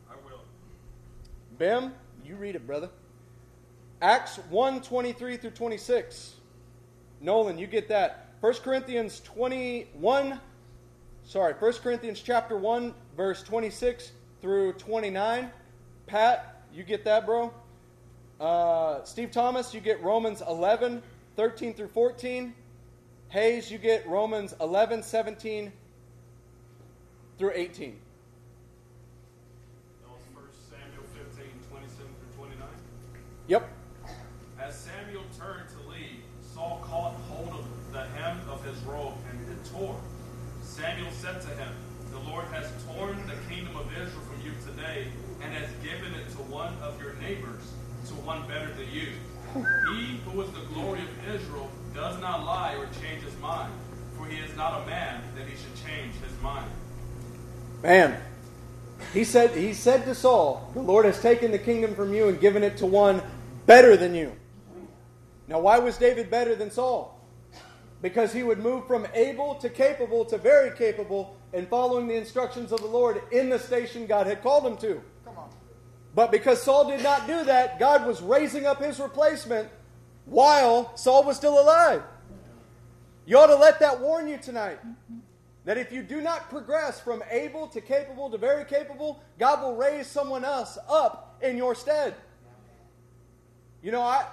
I 0.09 0.13
will. 0.25 0.39
Bim? 1.57 1.93
You 2.23 2.35
read 2.35 2.55
it, 2.55 2.65
brother. 2.65 2.89
Acts 4.01 4.37
1 4.49 4.81
23 4.81 5.37
through 5.37 5.51
26. 5.51 6.35
Nolan, 7.19 7.57
you 7.57 7.67
get 7.67 7.89
that. 7.89 8.27
1 8.41 8.53
Corinthians 8.55 9.19
21, 9.21 10.39
sorry, 11.23 11.53
1 11.53 11.73
Corinthians 11.73 12.21
chapter 12.21 12.55
1, 12.55 12.93
verse 13.15 13.41
26 13.41 14.11
through 14.41 14.73
29. 14.73 15.49
Pat, 16.05 16.63
you 16.71 16.83
get 16.83 17.03
that, 17.05 17.25
bro? 17.25 17.51
Uh, 18.39 19.03
Steve 19.03 19.31
Thomas, 19.31 19.73
you 19.73 19.81
get 19.81 20.01
Romans 20.03 20.43
11, 20.47 21.01
13 21.35 21.73
through 21.73 21.87
14. 21.87 22.53
Hayes, 23.29 23.71
you 23.71 23.77
get 23.77 24.07
Romans 24.07 24.53
11, 24.61 25.03
17 25.03 25.71
through 27.37 27.51
18. 27.53 27.99
Yep. 33.47 33.69
As 34.59 34.75
Samuel 34.75 35.23
turned 35.39 35.69
to 35.69 35.89
leave, 35.89 36.19
Saul 36.53 36.83
caught 36.83 37.13
hold 37.29 37.47
of 37.47 37.93
the 37.93 38.03
hem 38.19 38.37
of 38.49 38.63
his 38.65 38.77
robe 38.83 39.13
and 39.31 39.39
it 39.49 39.71
tore. 39.71 39.97
Samuel 40.63 41.11
said 41.11 41.41
to 41.41 41.47
him, 41.47 41.73
The 42.11 42.19
Lord 42.29 42.43
has 42.47 42.69
torn 42.85 43.15
the 43.25 43.35
kingdom 43.49 43.77
of 43.77 43.89
Israel 43.93 44.21
from 44.27 44.41
you 44.43 44.51
today 44.65 45.07
and 45.41 45.53
has 45.53 45.69
given 45.81 46.13
it 46.15 46.29
to 46.31 46.37
one 46.51 46.73
of 46.83 47.01
your 47.01 47.13
neighbors, 47.21 47.71
to 48.07 48.13
one 48.15 48.47
better 48.47 48.73
than 48.73 48.89
you. 48.91 49.09
He 49.93 50.17
who 50.25 50.41
is 50.41 50.49
the 50.51 50.61
glory 50.73 51.01
of 51.01 51.35
Israel 51.35 51.69
does 51.93 52.19
not 52.21 52.45
lie 52.45 52.75
or 52.75 52.87
change 53.01 53.23
his 53.23 53.37
mind, 53.39 53.71
for 54.17 54.25
he 54.25 54.37
is 54.37 54.55
not 54.55 54.81
a 54.81 54.85
man 54.85 55.21
that 55.35 55.47
he 55.47 55.55
should 55.55 55.75
change 55.85 56.13
his 56.15 56.41
mind. 56.41 56.69
Man, 57.83 58.19
he 59.13 59.23
said, 59.23 59.51
he 59.51 59.73
said 59.73 60.05
to 60.05 60.15
Saul, 60.15 60.71
The 60.73 60.81
Lord 60.81 61.05
has 61.05 61.21
taken 61.21 61.51
the 61.51 61.59
kingdom 61.59 61.95
from 61.95 62.13
you 62.13 62.27
and 62.27 62.39
given 62.39 62.63
it 62.63 62.77
to 62.77 62.85
one 62.85 63.21
better 63.65 63.95
than 63.97 64.15
you. 64.15 64.31
Now, 65.47 65.59
why 65.59 65.79
was 65.79 65.97
David 65.97 66.29
better 66.29 66.55
than 66.55 66.71
Saul? 66.71 67.19
Because 68.01 68.33
he 68.33 68.43
would 68.43 68.59
move 68.59 68.85
from 68.85 69.07
able 69.13 69.55
to 69.55 69.69
capable 69.69 70.25
to 70.25 70.37
very 70.37 70.75
capable 70.77 71.35
in 71.53 71.65
following 71.65 72.07
the 72.07 72.15
instructions 72.15 72.71
of 72.71 72.81
the 72.81 72.87
Lord 72.87 73.21
in 73.31 73.49
the 73.49 73.57
station 73.57 74.05
God 74.05 74.27
had 74.27 74.43
called 74.43 74.65
him 74.65 74.77
to. 74.77 75.01
But 76.17 76.31
because 76.31 76.63
Saul 76.63 76.89
did 76.89 77.03
not 77.03 77.27
do 77.27 77.43
that, 77.43 77.77
God 77.77 78.07
was 78.07 78.23
raising 78.23 78.65
up 78.65 78.81
his 78.81 78.99
replacement 78.99 79.69
while 80.25 80.97
Saul 80.97 81.23
was 81.23 81.37
still 81.37 81.61
alive. 81.61 82.01
You 83.27 83.37
ought 83.37 83.47
to 83.47 83.55
let 83.55 83.79
that 83.81 83.99
warn 83.99 84.27
you 84.27 84.39
tonight. 84.39 84.79
That 85.65 85.77
if 85.77 85.91
you 85.91 86.01
do 86.01 86.19
not 86.19 86.49
progress 86.49 86.99
from 86.99 87.21
able 87.29 87.67
to 87.67 87.81
capable 87.81 88.31
to 88.31 88.37
very 88.39 88.65
capable, 88.65 89.21
God 89.37 89.61
will 89.61 89.75
raise 89.75 90.07
someone 90.07 90.43
else 90.43 90.79
up 90.89 91.37
in 91.43 91.55
your 91.55 91.75
stead. 91.75 92.15
You 93.83 93.91
know, 93.91 94.01
I 94.01 94.25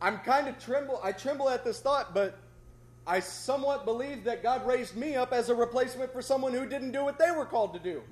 I'm 0.00 0.18
kind 0.18 0.48
of 0.48 0.58
tremble 0.58 0.98
I 1.04 1.12
tremble 1.12 1.48
at 1.48 1.64
this 1.64 1.78
thought, 1.78 2.12
but 2.12 2.40
I 3.06 3.20
somewhat 3.20 3.84
believe 3.84 4.24
that 4.24 4.42
God 4.42 4.66
raised 4.66 4.96
me 4.96 5.14
up 5.14 5.32
as 5.32 5.48
a 5.48 5.54
replacement 5.54 6.12
for 6.12 6.22
someone 6.22 6.52
who 6.52 6.66
didn't 6.66 6.90
do 6.90 7.04
what 7.04 7.20
they 7.20 7.30
were 7.30 7.46
called 7.46 7.72
to 7.74 7.78
do. 7.78 8.02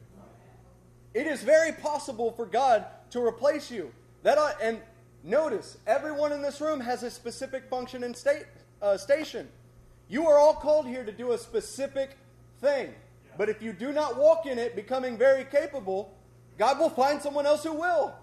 It 1.12 1.26
is 1.26 1.42
very 1.42 1.72
possible 1.72 2.32
for 2.32 2.46
God 2.46 2.86
to 3.10 3.24
replace 3.24 3.70
you. 3.70 3.92
That 4.22 4.38
ought, 4.38 4.56
and 4.62 4.80
notice, 5.24 5.78
everyone 5.86 6.32
in 6.32 6.42
this 6.42 6.60
room 6.60 6.80
has 6.80 7.02
a 7.02 7.10
specific 7.10 7.68
function 7.68 8.04
and 8.04 8.16
state, 8.16 8.44
uh, 8.80 8.96
station. 8.96 9.48
You 10.08 10.26
are 10.26 10.38
all 10.38 10.54
called 10.54 10.86
here 10.86 11.04
to 11.04 11.12
do 11.12 11.32
a 11.32 11.38
specific 11.38 12.16
thing. 12.60 12.94
But 13.36 13.48
if 13.48 13.62
you 13.62 13.72
do 13.72 13.92
not 13.92 14.16
walk 14.16 14.46
in 14.46 14.58
it, 14.58 14.76
becoming 14.76 15.16
very 15.16 15.44
capable, 15.44 16.14
God 16.58 16.78
will 16.78 16.90
find 16.90 17.20
someone 17.22 17.46
else 17.46 17.64
who 17.64 17.72
will. 17.72 18.14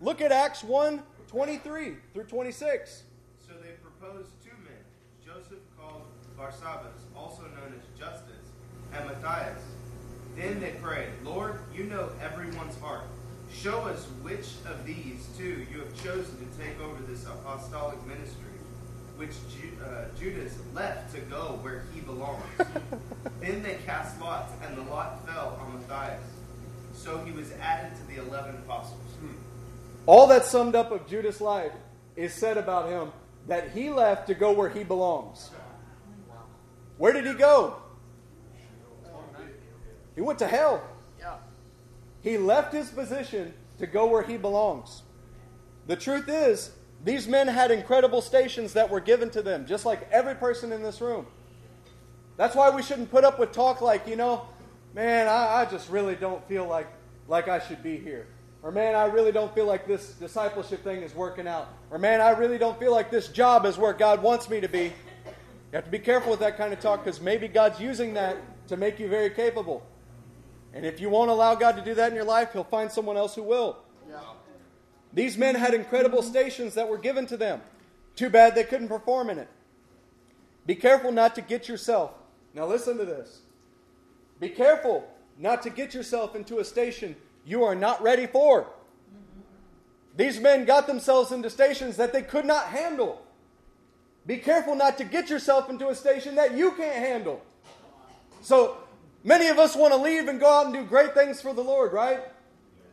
Look 0.00 0.20
at 0.20 0.32
Acts 0.32 0.64
1 0.64 1.02
23 1.28 1.96
through 2.12 2.24
26. 2.24 3.02
So 3.38 3.52
they 3.62 3.72
proposed 3.72 4.30
two 4.42 4.50
men, 4.62 4.82
Joseph 5.24 5.58
called 5.78 6.02
Barsabbas, 6.38 7.00
also 7.16 7.42
known 7.42 7.74
as 7.76 7.98
Justus, 7.98 8.52
and 8.92 9.06
Matthias. 9.06 9.62
Then 10.36 10.60
they 10.60 10.72
prayed, 10.82 11.08
Lord, 11.24 11.60
you 11.74 11.84
know 11.84 12.10
everyone's 12.22 12.78
heart. 12.80 13.04
Show 13.52 13.82
us 13.82 14.04
which 14.22 14.48
of 14.66 14.84
these 14.84 15.28
two 15.38 15.64
you 15.70 15.78
have 15.78 16.02
chosen 16.02 16.36
to 16.36 16.62
take 16.62 16.80
over 16.80 17.00
this 17.02 17.24
apostolic 17.24 18.04
ministry, 18.06 18.58
which 19.16 19.30
Ju- 19.50 19.70
uh, 19.84 20.06
Judas 20.18 20.54
left 20.74 21.14
to 21.14 21.20
go 21.20 21.58
where 21.62 21.84
he 21.94 22.00
belongs. 22.00 22.42
then 23.40 23.62
they 23.62 23.76
cast 23.86 24.20
lots, 24.20 24.52
and 24.66 24.76
the 24.76 24.82
lot 24.90 25.24
fell 25.26 25.58
on 25.60 25.74
Matthias. 25.74 26.22
So 26.94 27.18
he 27.18 27.30
was 27.30 27.52
added 27.60 27.92
to 27.96 28.06
the 28.14 28.20
eleven 28.26 28.56
apostles. 28.56 29.00
All 30.06 30.26
that 30.26 30.44
summed 30.44 30.74
up 30.74 30.90
of 30.90 31.06
Judas' 31.06 31.40
life 31.40 31.72
is 32.14 32.34
said 32.34 32.58
about 32.58 32.90
him 32.90 33.10
that 33.48 33.70
he 33.70 33.88
left 33.88 34.26
to 34.26 34.34
go 34.34 34.52
where 34.52 34.68
he 34.68 34.84
belongs. 34.84 35.50
Where 36.98 37.12
did 37.12 37.26
he 37.26 37.34
go? 37.34 37.76
He 40.14 40.20
went 40.20 40.38
to 40.40 40.46
hell. 40.46 40.82
Yeah. 41.18 41.36
He 42.20 42.38
left 42.38 42.72
his 42.72 42.88
position 42.90 43.54
to 43.78 43.86
go 43.86 44.06
where 44.06 44.22
he 44.22 44.36
belongs. 44.36 45.02
The 45.86 45.96
truth 45.96 46.28
is, 46.28 46.72
these 47.04 47.28
men 47.28 47.48
had 47.48 47.70
incredible 47.70 48.22
stations 48.22 48.72
that 48.72 48.88
were 48.88 49.00
given 49.00 49.28
to 49.30 49.42
them, 49.42 49.66
just 49.66 49.84
like 49.84 50.08
every 50.10 50.34
person 50.34 50.72
in 50.72 50.82
this 50.82 51.00
room. 51.00 51.26
That's 52.36 52.54
why 52.54 52.70
we 52.70 52.82
shouldn't 52.82 53.10
put 53.10 53.24
up 53.24 53.38
with 53.38 53.52
talk 53.52 53.80
like, 53.80 54.08
you 54.08 54.16
know, 54.16 54.46
man, 54.94 55.28
I, 55.28 55.60
I 55.60 55.64
just 55.66 55.90
really 55.90 56.14
don't 56.14 56.46
feel 56.48 56.66
like, 56.66 56.88
like 57.28 57.48
I 57.48 57.58
should 57.58 57.82
be 57.82 57.98
here. 57.98 58.26
Or, 58.62 58.72
man, 58.72 58.94
I 58.94 59.04
really 59.04 59.30
don't 59.30 59.54
feel 59.54 59.66
like 59.66 59.86
this 59.86 60.12
discipleship 60.12 60.82
thing 60.82 61.02
is 61.02 61.14
working 61.14 61.46
out. 61.46 61.68
Or, 61.90 61.98
man, 61.98 62.22
I 62.22 62.30
really 62.30 62.56
don't 62.56 62.78
feel 62.78 62.92
like 62.92 63.10
this 63.10 63.28
job 63.28 63.66
is 63.66 63.76
where 63.76 63.92
God 63.92 64.22
wants 64.22 64.48
me 64.48 64.60
to 64.62 64.68
be. 64.68 64.84
You 64.84 65.74
have 65.74 65.84
to 65.84 65.90
be 65.90 65.98
careful 65.98 66.30
with 66.30 66.40
that 66.40 66.56
kind 66.56 66.72
of 66.72 66.80
talk 66.80 67.04
because 67.04 67.20
maybe 67.20 67.46
God's 67.46 67.78
using 67.78 68.14
that 68.14 68.38
to 68.68 68.78
make 68.78 68.98
you 68.98 69.08
very 69.08 69.28
capable. 69.28 69.86
And 70.74 70.84
if 70.84 71.00
you 71.00 71.08
won't 71.08 71.30
allow 71.30 71.54
God 71.54 71.76
to 71.76 71.82
do 71.82 71.94
that 71.94 72.10
in 72.10 72.16
your 72.16 72.24
life, 72.24 72.52
He'll 72.52 72.64
find 72.64 72.90
someone 72.90 73.16
else 73.16 73.34
who 73.34 73.44
will. 73.44 73.78
Yeah. 74.08 74.18
These 75.12 75.38
men 75.38 75.54
had 75.54 75.72
incredible 75.72 76.20
stations 76.20 76.74
that 76.74 76.88
were 76.88 76.98
given 76.98 77.26
to 77.26 77.36
them. 77.36 77.62
Too 78.16 78.28
bad 78.28 78.56
they 78.56 78.64
couldn't 78.64 78.88
perform 78.88 79.30
in 79.30 79.38
it. 79.38 79.48
Be 80.66 80.74
careful 80.74 81.12
not 81.12 81.36
to 81.36 81.40
get 81.40 81.68
yourself. 81.68 82.12
Now, 82.52 82.66
listen 82.66 82.98
to 82.98 83.04
this. 83.04 83.40
Be 84.40 84.48
careful 84.48 85.08
not 85.38 85.62
to 85.62 85.70
get 85.70 85.94
yourself 85.94 86.34
into 86.34 86.58
a 86.58 86.64
station 86.64 87.14
you 87.46 87.62
are 87.64 87.74
not 87.74 88.02
ready 88.02 88.26
for. 88.26 88.66
These 90.16 90.40
men 90.40 90.64
got 90.64 90.86
themselves 90.86 91.32
into 91.32 91.50
stations 91.50 91.96
that 91.96 92.12
they 92.12 92.22
could 92.22 92.44
not 92.44 92.66
handle. 92.66 93.20
Be 94.26 94.38
careful 94.38 94.74
not 94.74 94.96
to 94.98 95.04
get 95.04 95.28
yourself 95.28 95.68
into 95.68 95.88
a 95.88 95.94
station 95.94 96.36
that 96.36 96.56
you 96.56 96.72
can't 96.72 96.96
handle. 96.96 97.42
So, 98.40 98.78
many 99.24 99.48
of 99.48 99.58
us 99.58 99.74
want 99.74 99.92
to 99.92 99.98
leave 99.98 100.28
and 100.28 100.38
go 100.38 100.48
out 100.48 100.66
and 100.66 100.74
do 100.74 100.84
great 100.84 101.14
things 101.14 101.40
for 101.40 101.52
the 101.52 101.62
Lord, 101.62 101.92
right? 101.92 102.20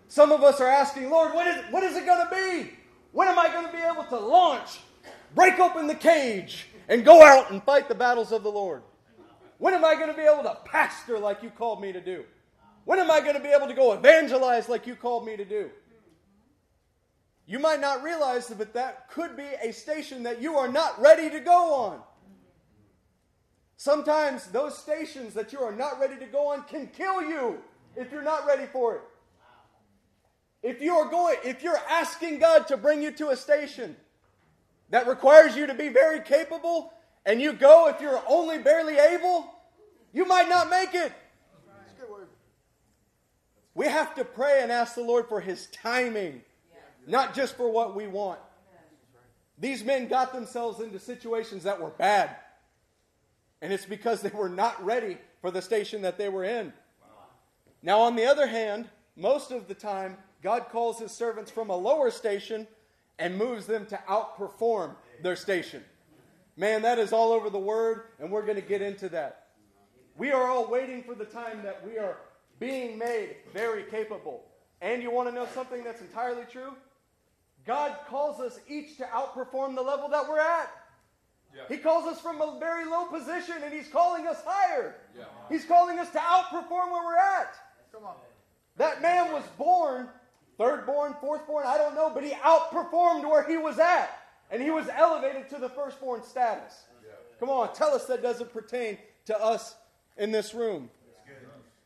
Some 0.08 0.32
of 0.32 0.44
us 0.44 0.60
are 0.60 0.68
asking, 0.68 1.10
Lord, 1.12 1.34
what 1.34 1.48
is, 1.48 1.64
what 1.72 1.84
is 1.84 1.96
it 1.96 2.06
going 2.06 2.28
to 2.28 2.36
be? 2.36 2.72
When 3.12 3.28
am 3.28 3.38
I 3.38 3.50
going 3.50 3.66
to 3.66 3.72
be 3.72 3.84
able 3.84 4.06
to 4.06 4.18
launch, 4.18 4.80
break 5.36 5.60
open 5.60 5.88
the 5.88 5.96
cage, 5.96 6.68
and 6.90 7.06
go 7.06 7.22
out 7.22 7.52
and 7.52 7.64
fight 7.64 7.88
the 7.88 7.96
battles 7.96 8.32
of 8.32 8.44
the 8.44 8.52
Lord? 8.52 8.82
When 9.58 9.74
am 9.74 9.86
I 9.86 9.96
going 9.96 10.10
to 10.10 10.16
be 10.16 10.24
able 10.24 10.44
to 10.44 10.58
pastor 10.66 11.20
like 11.20 11.44
you 11.44 11.52
called 11.52 11.82
me 11.82 11.92
to 11.92 12.02
do? 12.02 12.24
When 12.86 13.00
am 13.00 13.12
I 13.12 13.22
going 13.22 13.36
to 13.36 13.40
be 13.40 13.50
able 13.50 13.68
to 13.68 13.74
go 13.74 13.94
evangelize 13.94 14.68
like 14.68 14.88
you 14.88 14.96
called 14.96 15.26
me 15.26 15.38
to 15.38 15.46
do? 15.46 15.70
You 17.46 17.60
might 17.60 17.80
not 17.82 18.02
realize 18.02 18.48
that, 18.48 18.58
but 18.58 18.74
that 18.74 19.10
could 19.10 19.36
be 19.36 19.48
a 19.62 19.72
station 19.72 20.24
that 20.24 20.42
you 20.42 20.56
are 20.58 20.68
not 20.68 21.00
ready 21.02 21.30
to 21.30 21.40
go 21.40 21.74
on. 21.74 22.02
Sometimes 23.82 24.46
those 24.46 24.78
stations 24.78 25.34
that 25.34 25.52
you 25.52 25.60
are 25.62 25.72
not 25.72 26.00
ready 26.00 26.16
to 26.18 26.28
go 26.28 26.50
on 26.50 26.62
can 26.66 26.86
kill 26.86 27.20
you 27.20 27.58
if 27.96 28.12
you're 28.12 28.22
not 28.22 28.46
ready 28.46 28.68
for 28.68 28.98
it. 28.98 29.02
If 30.62 30.84
you 30.84 30.94
are 30.94 31.10
going, 31.10 31.38
if 31.44 31.64
you're 31.64 31.82
asking 31.90 32.38
God 32.38 32.68
to 32.68 32.78
bring 32.78 33.02
you 33.02 33.12
to 33.14 33.30
a 33.30 33.36
station 33.36 33.96
that 34.92 35.08
requires 35.08 35.56
you 35.56 35.66
to 35.66 35.74
be 35.74 35.90
very 35.90 36.20
capable, 36.20 36.94
and 37.26 37.42
you 37.42 37.54
go 37.54 37.88
if 37.88 38.00
you're 38.00 38.22
only 38.28 38.60
barely 38.60 39.00
able, 39.00 39.52
you 40.14 40.26
might 40.26 40.48
not 40.48 40.70
make 40.70 40.94
it. 40.94 41.12
We 43.74 43.88
have 43.88 44.14
to 44.14 44.24
pray 44.24 44.60
and 44.62 44.72
ask 44.72 44.94
the 44.94 45.02
Lord 45.02 45.28
for 45.28 45.42
His 45.42 45.66
timing, 45.72 46.44
not 47.08 47.34
just 47.34 47.58
for 47.58 47.72
what 47.72 47.96
we 47.96 48.06
want. 48.06 48.38
These 49.58 49.84
men 49.84 50.08
got 50.08 50.34
themselves 50.34 50.82
into 50.82 51.00
situations 51.00 51.64
that 51.64 51.82
were 51.82 51.90
bad, 51.90 52.36
and 53.62 53.72
it's 53.72 53.86
because 53.86 54.22
they 54.22 54.30
were 54.30 54.50
not 54.50 54.84
ready 54.84 55.18
for 55.42 55.52
the 55.52 55.62
station 55.62 56.02
that 56.02 56.18
they 56.18 56.30
were 56.30 56.44
in. 56.44 56.74
Now, 57.84 58.02
on 58.02 58.16
the 58.16 58.26
other 58.26 58.48
hand, 58.48 58.90
most 59.16 59.52
of 59.52 59.68
the 59.68 59.74
time, 59.74 60.18
God 60.42 60.68
calls 60.72 61.00
His 61.00 61.12
servants 61.12 61.52
from 61.52 61.70
a 61.70 61.76
lower 61.76 62.12
station 62.12 62.68
and 63.20 63.38
moves 63.38 63.66
them 63.66 63.86
to 63.88 64.00
outperform 64.08 64.96
their 65.22 65.36
station. 65.36 65.84
Man, 66.58 66.82
that 66.82 67.00
is 67.00 67.14
all 67.14 67.32
over 67.32 67.50
the 67.50 67.60
Word, 67.60 68.04
and 68.20 68.32
we're 68.32 68.42
going 68.42 68.56
to 68.56 68.62
get 68.62 68.82
into 68.82 69.10
that. 69.10 69.48
We 70.18 70.32
are 70.32 70.48
all 70.48 70.70
waiting 70.70 71.04
for 71.04 71.16
the 71.16 71.26
time 71.26 71.64
that 71.64 71.86
we 71.86 71.98
are 71.98 72.18
being 72.60 72.98
made 72.98 73.38
very 73.54 73.84
capable. 73.84 74.44
And 74.82 75.02
you 75.02 75.12
want 75.12 75.30
to 75.30 75.36
know 75.36 75.48
something 75.54 75.84
that's 75.84 76.02
entirely 76.02 76.44
true? 76.52 76.74
God 77.66 77.96
calls 78.08 78.40
us 78.40 78.60
each 78.68 78.98
to 78.98 79.04
outperform 79.04 79.76
the 79.76 79.82
level 79.82 80.10
that 80.10 80.28
we're 80.28 80.40
at. 80.40 80.72
Yeah. 81.56 81.64
He 81.68 81.78
calls 81.78 82.08
us 82.08 82.22
from 82.22 82.42
a 82.42 82.58
very 82.60 82.86
low 82.86 83.06
position 83.06 83.56
and 83.64 83.74
He's 83.74 83.88
calling 83.88 84.26
us 84.28 84.42
higher. 84.46 84.96
Yeah. 85.18 85.26
He's 85.50 85.66
calling 85.66 86.00
us 86.00 86.10
to 86.12 86.20
outperform 86.20 86.92
where 86.92 87.06
we're 87.06 87.18
at. 87.18 87.54
Come 87.92 88.06
on. 88.06 88.16
That 88.78 89.02
man 89.02 89.32
was 89.34 89.44
born, 89.58 90.08
third 90.58 90.86
born, 90.86 91.14
fourth 91.20 91.46
born, 91.46 91.66
I 91.68 91.78
don't 91.78 91.94
know, 91.94 92.10
but 92.14 92.24
he 92.24 92.32
outperformed 92.32 93.30
where 93.30 93.44
he 93.48 93.58
was 93.58 93.80
at. 93.80 94.18
And 94.50 94.62
he 94.62 94.70
was 94.72 94.88
elevated 94.90 95.50
to 95.50 95.58
the 95.58 95.70
firstborn 95.70 96.24
status. 96.24 96.74
Come 97.40 97.50
on, 97.50 97.74
tell 97.74 97.94
us 97.94 98.06
that 98.06 98.22
doesn't 98.22 98.54
pertain 98.54 98.98
to 99.26 99.38
us 99.42 99.76
in 100.18 100.32
this 100.32 100.54
room. 100.54 100.90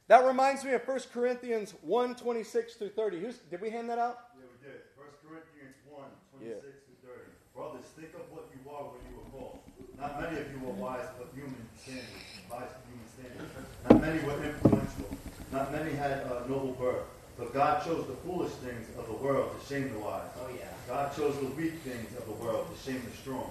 That 0.08 0.24
reminds 0.26 0.64
me 0.64 0.74
of 0.74 0.88
1 0.88 1.00
Corinthians 1.12 1.74
1 1.82 2.16
26 2.16 2.74
through 2.76 2.90
30. 2.90 3.20
Who's, 3.22 3.38
did 3.50 3.60
we 3.60 3.72
hand 3.72 3.90
that 3.90 3.98
out? 3.98 4.20
Yeah, 4.38 4.46
we 4.46 4.62
did. 4.62 4.82
1 4.94 5.08
Corinthians 5.26 5.74
1, 5.90 6.06
26 6.38 6.46
Yeah. 6.46 6.62
to 6.62 6.94
30. 7.10 7.26
Brothers, 7.58 7.86
think 7.98 8.14
of 8.14 8.30
what 8.30 8.46
you 8.54 8.62
are 8.70 8.84
when 8.94 9.02
you 9.10 9.18
were 9.18 9.30
called. 9.34 9.60
Not 10.00 10.22
many 10.22 10.38
of 10.38 10.52
you 10.52 10.60
were 10.66 10.74
wise 10.74 11.08
of 11.22 11.34
human 11.34 11.68
standards, 11.78 12.10
wise 12.50 12.70
of 12.70 12.84
human 12.90 13.08
standards. 13.16 13.52
Not 13.90 14.02
many 14.02 14.20
were 14.24 14.44
influential. 14.44 15.10
Not 15.52 15.72
many 15.72 15.92
had 15.92 16.12
a 16.12 16.46
noble 16.48 16.76
birth. 16.80 17.06
But 17.38 17.54
God 17.54 17.84
chose 17.84 18.08
the 18.08 18.14
foolish 18.14 18.52
things 18.64 18.88
of 18.98 19.08
the 19.08 19.14
world 19.14 19.52
to 19.60 19.68
shame 19.68 19.92
the 19.92 20.00
wise. 20.00 20.30
Oh, 20.40 20.48
yeah. 20.56 20.70
God 20.88 21.16
chose 21.16 21.38
the 21.40 21.48
weak 21.48 21.74
things 21.84 22.16
of 22.18 22.26
the 22.26 22.34
world 22.44 22.68
to 22.72 22.92
shame 22.92 23.02
the 23.10 23.16
strong. 23.18 23.50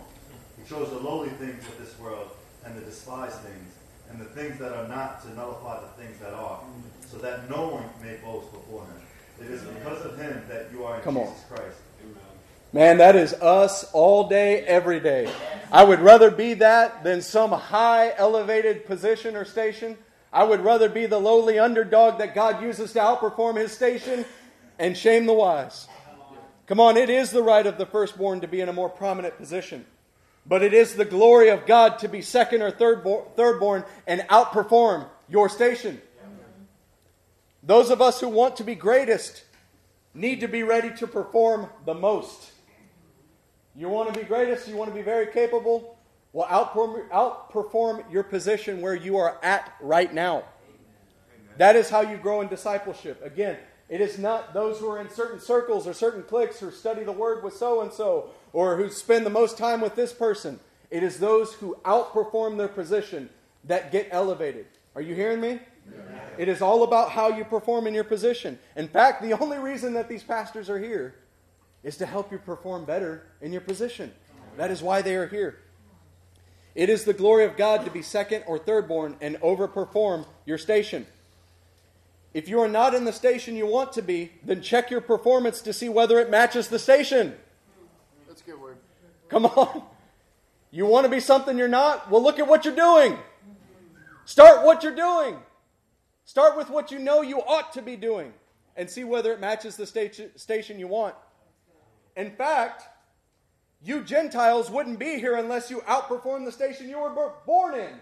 He 0.56 0.68
chose 0.68 0.88
the 0.90 0.98
lowly 0.98 1.30
things 1.30 1.66
of 1.68 1.78
this 1.78 1.98
world 1.98 2.30
and 2.64 2.74
the 2.76 2.80
despised 2.80 3.40
things, 3.40 3.74
and 4.08 4.18
the 4.18 4.24
things 4.24 4.58
that 4.58 4.72
are 4.72 4.88
not 4.88 5.22
to 5.22 5.34
nullify 5.34 5.80
the 5.80 6.02
things 6.02 6.18
that 6.20 6.32
are, 6.32 6.60
so 7.06 7.18
that 7.18 7.50
no 7.50 7.68
one 7.68 7.84
may 8.02 8.16
boast 8.24 8.50
before 8.52 8.86
him. 8.86 9.00
It 9.40 9.50
is 9.50 9.62
because 9.62 10.02
of 10.06 10.18
him 10.18 10.42
that 10.48 10.68
you 10.72 10.84
are 10.84 10.96
in 10.96 11.02
Come 11.02 11.18
on. 11.18 11.26
Jesus 11.26 11.44
Christ. 11.48 11.76
Man, 12.74 12.98
that 12.98 13.14
is 13.14 13.34
us 13.34 13.84
all 13.92 14.28
day, 14.28 14.62
every 14.62 14.98
day. 14.98 15.32
I 15.70 15.84
would 15.84 16.00
rather 16.00 16.28
be 16.28 16.54
that 16.54 17.04
than 17.04 17.22
some 17.22 17.52
high 17.52 18.12
elevated 18.16 18.84
position 18.84 19.36
or 19.36 19.44
station. 19.44 19.96
I 20.32 20.42
would 20.42 20.60
rather 20.60 20.88
be 20.88 21.06
the 21.06 21.20
lowly 21.20 21.56
underdog 21.56 22.18
that 22.18 22.34
God 22.34 22.60
uses 22.60 22.92
to 22.94 22.98
outperform 22.98 23.58
his 23.58 23.70
station 23.70 24.24
and 24.76 24.96
shame 24.96 25.26
the 25.26 25.32
wise. 25.32 25.86
Come 26.66 26.80
on, 26.80 26.96
it 26.96 27.10
is 27.10 27.30
the 27.30 27.44
right 27.44 27.64
of 27.64 27.78
the 27.78 27.86
firstborn 27.86 28.40
to 28.40 28.48
be 28.48 28.60
in 28.60 28.68
a 28.68 28.72
more 28.72 28.88
prominent 28.88 29.38
position. 29.38 29.86
But 30.44 30.64
it 30.64 30.74
is 30.74 30.96
the 30.96 31.04
glory 31.04 31.50
of 31.50 31.66
God 31.66 32.00
to 32.00 32.08
be 32.08 32.22
second 32.22 32.60
or 32.60 32.72
third 32.72 33.04
bo- 33.04 33.30
thirdborn 33.36 33.86
and 34.04 34.22
outperform 34.22 35.06
your 35.28 35.48
station. 35.48 36.02
Those 37.62 37.90
of 37.90 38.02
us 38.02 38.18
who 38.18 38.28
want 38.28 38.56
to 38.56 38.64
be 38.64 38.74
greatest 38.74 39.44
need 40.12 40.40
to 40.40 40.48
be 40.48 40.64
ready 40.64 40.90
to 40.96 41.06
perform 41.06 41.68
the 41.86 41.94
most. 41.94 42.50
You 43.76 43.88
want 43.88 44.12
to 44.12 44.18
be 44.18 44.24
greatest, 44.24 44.68
you 44.68 44.76
want 44.76 44.90
to 44.90 44.94
be 44.94 45.02
very 45.02 45.26
capable, 45.26 45.98
well, 46.32 46.46
outperform, 46.46 47.08
outperform 47.10 48.12
your 48.12 48.22
position 48.22 48.80
where 48.80 48.94
you 48.94 49.16
are 49.16 49.38
at 49.42 49.72
right 49.80 50.12
now. 50.12 50.44
That 51.58 51.76
is 51.76 51.88
how 51.88 52.00
you 52.00 52.16
grow 52.16 52.40
in 52.40 52.48
discipleship. 52.48 53.20
Again, 53.24 53.56
it 53.88 54.00
is 54.00 54.18
not 54.18 54.54
those 54.54 54.78
who 54.78 54.88
are 54.88 55.00
in 55.00 55.10
certain 55.10 55.40
circles 55.40 55.86
or 55.86 55.92
certain 55.92 56.22
cliques 56.22 56.58
who 56.58 56.70
study 56.70 57.04
the 57.04 57.12
word 57.12 57.44
with 57.44 57.54
so 57.54 57.80
and 57.80 57.92
so 57.92 58.30
or 58.52 58.76
who 58.76 58.90
spend 58.90 59.26
the 59.26 59.30
most 59.30 59.58
time 59.58 59.80
with 59.80 59.94
this 59.94 60.12
person. 60.12 60.58
It 60.90 61.02
is 61.02 61.18
those 61.18 61.54
who 61.54 61.76
outperform 61.84 62.56
their 62.56 62.68
position 62.68 63.28
that 63.64 63.92
get 63.92 64.08
elevated. 64.10 64.66
Are 64.94 65.02
you 65.02 65.14
hearing 65.14 65.40
me? 65.40 65.60
It 66.38 66.48
is 66.48 66.62
all 66.62 66.82
about 66.82 67.10
how 67.10 67.28
you 67.28 67.44
perform 67.44 67.86
in 67.86 67.94
your 67.94 68.04
position. 68.04 68.58
In 68.76 68.88
fact, 68.88 69.22
the 69.22 69.38
only 69.38 69.58
reason 69.58 69.92
that 69.94 70.08
these 70.08 70.22
pastors 70.22 70.70
are 70.70 70.78
here 70.78 71.14
is 71.84 71.96
to 71.98 72.06
help 72.06 72.32
you 72.32 72.38
perform 72.38 72.84
better 72.84 73.22
in 73.40 73.52
your 73.52 73.60
position. 73.60 74.12
That 74.56 74.70
is 74.70 74.82
why 74.82 75.02
they 75.02 75.14
are 75.14 75.28
here. 75.28 75.60
It 76.74 76.88
is 76.88 77.04
the 77.04 77.12
glory 77.12 77.44
of 77.44 77.56
God 77.56 77.84
to 77.84 77.90
be 77.90 78.02
second 78.02 78.42
or 78.46 78.58
third 78.58 78.88
born 78.88 79.16
and 79.20 79.36
overperform 79.36 80.26
your 80.44 80.58
station. 80.58 81.06
If 82.32 82.48
you 82.48 82.60
are 82.60 82.68
not 82.68 82.94
in 82.94 83.04
the 83.04 83.12
station 83.12 83.54
you 83.54 83.66
want 83.66 83.92
to 83.92 84.02
be, 84.02 84.32
then 84.42 84.60
check 84.60 84.90
your 84.90 85.00
performance 85.00 85.60
to 85.62 85.72
see 85.72 85.88
whether 85.88 86.18
it 86.18 86.30
matches 86.30 86.66
the 86.66 86.80
station. 86.80 87.34
That's 88.26 88.40
a 88.40 88.44
good 88.44 88.60
word. 88.60 88.76
Come 89.28 89.46
on. 89.46 89.82
You 90.72 90.86
want 90.86 91.04
to 91.04 91.10
be 91.10 91.20
something 91.20 91.56
you're 91.56 91.68
not? 91.68 92.10
Well, 92.10 92.20
look 92.20 92.40
at 92.40 92.48
what 92.48 92.64
you're 92.64 92.74
doing. 92.74 93.16
Start 94.24 94.64
what 94.64 94.82
you're 94.82 94.96
doing. 94.96 95.36
Start 96.24 96.56
with 96.56 96.70
what 96.70 96.90
you 96.90 96.98
know 96.98 97.22
you 97.22 97.38
ought 97.38 97.72
to 97.74 97.82
be 97.82 97.94
doing 97.94 98.32
and 98.76 98.90
see 98.90 99.04
whether 99.04 99.32
it 99.32 99.38
matches 99.38 99.76
the 99.76 99.86
station, 99.86 100.36
station 100.36 100.80
you 100.80 100.88
want. 100.88 101.14
In 102.16 102.30
fact, 102.30 102.84
you 103.82 104.02
Gentiles 104.02 104.70
wouldn't 104.70 104.98
be 104.98 105.18
here 105.18 105.36
unless 105.36 105.70
you 105.70 105.80
outperformed 105.80 106.44
the 106.44 106.52
station 106.52 106.88
you 106.88 106.98
were 106.98 107.32
born 107.46 107.74
in. 107.74 107.92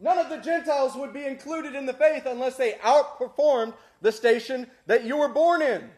None 0.00 0.18
of 0.18 0.28
the 0.28 0.38
Gentiles 0.38 0.94
would 0.94 1.12
be 1.12 1.24
included 1.24 1.74
in 1.74 1.86
the 1.86 1.92
faith 1.92 2.24
unless 2.26 2.56
they 2.56 2.72
outperformed 2.74 3.74
the 4.00 4.12
station 4.12 4.70
that 4.86 5.04
you 5.04 5.16
were 5.16 5.28
born 5.28 5.62
in. 5.62 5.90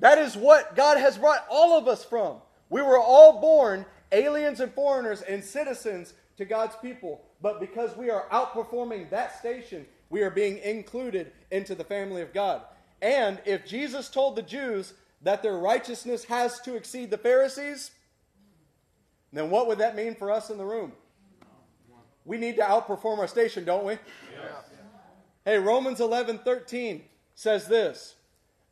That 0.00 0.18
is 0.18 0.36
what 0.36 0.74
God 0.74 0.98
has 0.98 1.18
brought 1.18 1.46
all 1.50 1.78
of 1.78 1.86
us 1.86 2.04
from. 2.04 2.38
We 2.68 2.82
were 2.82 2.98
all 2.98 3.40
born 3.40 3.84
aliens 4.10 4.60
and 4.60 4.72
foreigners 4.72 5.22
and 5.22 5.44
citizens 5.44 6.14
to 6.38 6.44
God's 6.44 6.74
people. 6.76 7.20
But 7.42 7.60
because 7.60 7.96
we 7.96 8.10
are 8.10 8.26
outperforming 8.32 9.10
that 9.10 9.38
station, 9.38 9.86
we 10.08 10.22
are 10.22 10.30
being 10.30 10.58
included 10.58 11.32
into 11.50 11.74
the 11.74 11.84
family 11.84 12.22
of 12.22 12.32
God. 12.32 12.62
And 13.02 13.38
if 13.44 13.66
Jesus 13.66 14.08
told 14.08 14.36
the 14.36 14.42
Jews 14.42 14.94
that 15.22 15.42
their 15.42 15.56
righteousness 15.56 16.24
has 16.24 16.60
to 16.60 16.76
exceed 16.76 17.10
the 17.10 17.18
Pharisees, 17.18 17.90
then 19.32 19.50
what 19.50 19.66
would 19.66 19.78
that 19.78 19.96
mean 19.96 20.14
for 20.14 20.30
us 20.30 20.50
in 20.50 20.58
the 20.58 20.64
room? 20.64 20.92
We 22.24 22.36
need 22.36 22.56
to 22.56 22.62
outperform 22.62 23.18
our 23.18 23.28
station, 23.28 23.64
don't 23.64 23.84
we? 23.84 23.92
Yes. 23.92 24.70
Hey, 25.44 25.58
Romans 25.58 26.00
11 26.00 26.38
13 26.38 27.02
says 27.34 27.66
this 27.66 28.16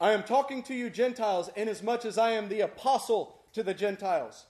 I 0.01 0.13
am 0.13 0.23
talking 0.23 0.63
to 0.65 0.75
you, 0.75 0.91
Gentiles, 0.91 1.51
inasmuch 1.57 2.05
as 2.05 2.19
I 2.19 2.31
am 2.33 2.49
the 2.49 2.61
apostle 2.61 3.37
to 3.53 3.63
the 3.63 3.75
Gentiles. 3.75 4.47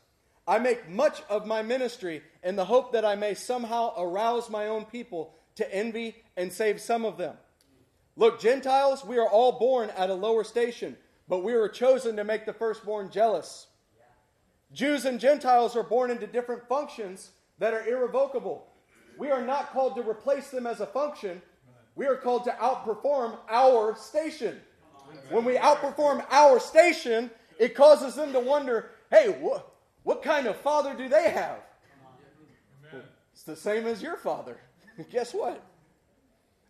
I 0.47 0.59
make 0.59 0.89
much 0.89 1.23
of 1.29 1.47
my 1.47 1.63
ministry 1.63 2.23
in 2.43 2.57
the 2.57 2.65
hope 2.65 2.93
that 2.93 3.05
I 3.05 3.15
may 3.15 3.35
somehow 3.35 3.93
arouse 3.99 4.49
my 4.49 4.67
own 4.67 4.87
people 4.87 5.35
to 5.57 5.75
envy 5.75 6.17
and 6.37 6.53
save 6.53 6.81
some 6.81 7.05
of 7.05 7.19
them. 7.19 7.37
Look, 8.17 8.41
Gentiles, 8.41 9.05
we 9.05 9.19
are 9.19 9.29
all 9.29 9.59
born 9.59 9.91
at 9.91 10.11
a 10.11 10.15
lower 10.15 10.45
station, 10.45 10.97
but 11.29 11.45
we 11.45 11.55
were 11.55 11.69
chosen 11.69 12.17
to 12.17 12.25
make 12.25 12.47
the 12.47 12.53
firstborn 12.53 13.11
jealous. 13.11 13.67
Jews 14.73 15.05
and 15.05 15.21
Gentiles 15.21 15.77
are 15.77 15.83
born 15.83 16.11
into 16.11 16.27
different 16.27 16.69
functions 16.69 17.31
that 17.59 17.75
are 17.75 17.87
irrevocable. 17.87 18.67
We 19.17 19.31
are 19.31 19.45
not 19.45 19.73
called 19.73 19.97
to 19.97 20.09
replace 20.09 20.51
them 20.51 20.67
as 20.67 20.81
a 20.81 20.87
function, 20.87 21.43
we 21.95 22.07
are 22.07 22.17
called 22.17 22.45
to 22.45 22.53
outperform 22.53 23.37
our 23.49 23.97
station. 23.97 24.61
When 25.31 25.45
we 25.45 25.57
outperform 25.57 26.25
our 26.31 26.61
station, 26.61 27.31
it 27.59 27.75
causes 27.75 28.15
them 28.15 28.33
to 28.33 28.41
wonder 28.41 28.91
hey, 29.11 29.35
wh- 29.43 29.61
what 30.07 30.23
kind 30.23 30.47
of 30.47 30.57
father 30.57 30.95
do 30.95 31.09
they 31.09 31.31
have? 31.31 31.59
It's 33.33 33.43
the 33.43 33.57
same 33.57 33.87
as 33.87 34.03
your 34.03 34.17
father. 34.17 34.59
Guess 35.11 35.33
what? 35.33 35.65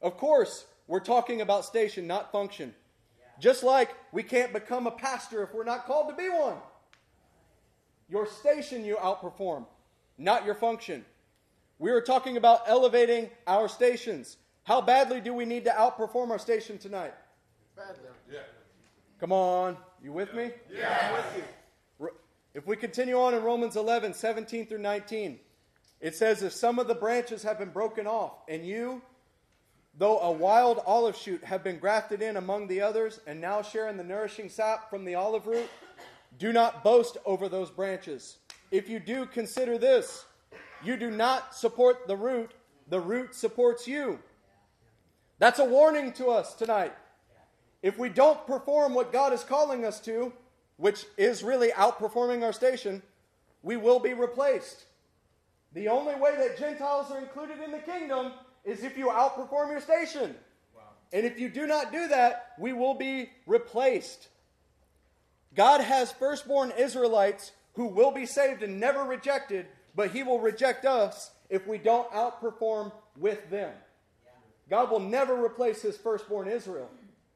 Of 0.01 0.17
course, 0.17 0.67
we're 0.87 1.01
talking 1.01 1.41
about 1.41 1.65
station, 1.65 2.07
not 2.07 2.31
function. 2.31 2.75
Just 3.41 3.63
like 3.63 3.95
we 4.13 4.23
can't 4.23 4.53
become 4.53 4.87
a 4.87 4.91
pastor 4.91 5.43
if 5.43 5.55
we're 5.55 5.65
not 5.65 5.87
called 5.87 6.09
to 6.09 6.15
be 6.15 6.29
one. 6.29 6.57
Your 8.09 8.27
station 8.27 8.85
you 8.85 8.97
outperform, 8.97 9.67
not 10.17 10.45
your 10.45 10.55
function. 10.55 11.05
We 11.79 11.91
are 11.91 12.01
talking 12.01 12.37
about 12.37 12.63
elevating 12.67 13.31
our 13.47 13.69
stations. 13.69 14.39
How 14.65 14.81
badly 14.81 15.21
do 15.21 15.33
we 15.33 15.45
need 15.45 15.65
to 15.65 15.71
outperform 15.71 16.31
our 16.31 16.39
station 16.39 16.79
tonight? 16.79 17.15
Badly. 17.77 18.09
Yeah. 18.31 18.41
Come 19.21 19.33
on. 19.33 19.77
You 20.03 20.13
with 20.13 20.35
me? 20.35 20.51
Yeah. 20.71 21.13
with 21.13 21.37
you. 21.37 21.45
If 22.55 22.67
we 22.67 22.77
continue 22.77 23.21
on 23.21 23.35
in 23.35 23.43
Romans 23.43 23.77
11, 23.77 24.15
17 24.15 24.67
through 24.67 24.79
19, 24.79 25.39
it 26.01 26.17
says, 26.17 26.43
If 26.43 26.53
some 26.53 26.79
of 26.79 26.89
the 26.89 26.95
branches 26.95 27.43
have 27.43 27.59
been 27.59 27.71
broken 27.71 28.07
off, 28.07 28.33
and 28.49 28.67
you, 28.67 29.03
though 29.99 30.21
a 30.21 30.31
wild 30.31 30.81
olive 30.87 31.17
shoot, 31.17 31.43
have 31.43 31.65
been 31.65 31.79
grafted 31.79 32.23
in 32.23 32.37
among 32.37 32.69
the 32.69 32.81
others, 32.81 33.21
and 33.27 33.41
now 33.41 33.61
share 33.61 33.89
in 33.89 33.97
the 33.97 34.05
nourishing 34.05 34.49
sap 34.49 34.89
from 34.89 35.05
the 35.05 35.17
olive 35.17 35.47
root, 35.47 35.69
do 36.39 36.53
not 36.53 36.85
boast 36.85 37.19
over 37.27 37.49
those 37.49 37.71
branches. 37.71 38.39
If 38.71 38.89
you 38.89 39.01
do, 39.01 39.27
consider 39.27 39.77
this 39.77 40.25
you 40.85 40.97
do 40.97 41.11
not 41.11 41.57
support 41.57 42.07
the 42.07 42.17
root, 42.17 42.53
the 42.89 43.01
root 43.01 43.35
supports 43.35 43.89
you. 43.89 44.21
That's 45.41 45.59
a 45.59 45.65
warning 45.65 46.13
to 46.15 46.29
us 46.29 46.55
tonight. 46.55 46.95
If 47.83 47.99
we 47.99 48.09
don't 48.09 48.47
perform 48.47 48.95
what 48.95 49.13
God 49.13 49.33
is 49.33 49.43
calling 49.43 49.85
us 49.85 50.01
to, 50.01 50.33
which 50.77 51.05
is 51.17 51.43
really 51.43 51.71
outperforming 51.71 52.45
our 52.45 52.53
station, 52.53 53.03
we 53.63 53.77
will 53.77 53.99
be 53.99 54.15
replaced. 54.15 54.85
The 55.73 55.89
only 55.89 56.15
way 56.15 56.37
that 56.37 56.59
Gentiles 56.59 57.11
are 57.11 57.19
included 57.19 57.61
in 57.61 57.73
the 57.73 57.79
kingdom 57.79 58.33
is 58.69 58.85
if 58.85 58.99
you 58.99 59.07
outperform 59.07 59.71
your 59.71 59.81
station. 59.81 60.35
Wow. 60.77 60.83
And 61.13 61.25
if 61.25 61.41
you 61.41 61.49
do 61.49 61.67
not 61.67 61.91
do 61.91 62.09
that, 62.09 62.53
we 62.59 62.73
will 62.73 62.95
be 62.95 63.31
replaced. 63.47 64.29
God 65.55 65.81
has 65.81 66.13
firstborn 66.13 66.73
Israelites 66.79 67.53
who 67.75 67.87
will 67.87 68.11
be 68.11 68.27
saved 68.27 68.63
and 68.63 68.79
never 68.79 69.05
rejected, 69.05 69.67
but 69.95 70.11
He 70.11 70.23
will 70.23 70.39
reject 70.39 70.85
us 70.85 71.31
if 71.49 71.67
we 71.67 71.79
don't 71.79 72.11
outperform 72.13 72.93
with 73.17 73.49
them. 73.51 73.73
God 74.69 74.91
will 74.91 75.01
never 75.01 75.43
replace 75.43 75.81
His 75.81 75.97
firstborn 75.97 76.47
Israel, 76.47 76.91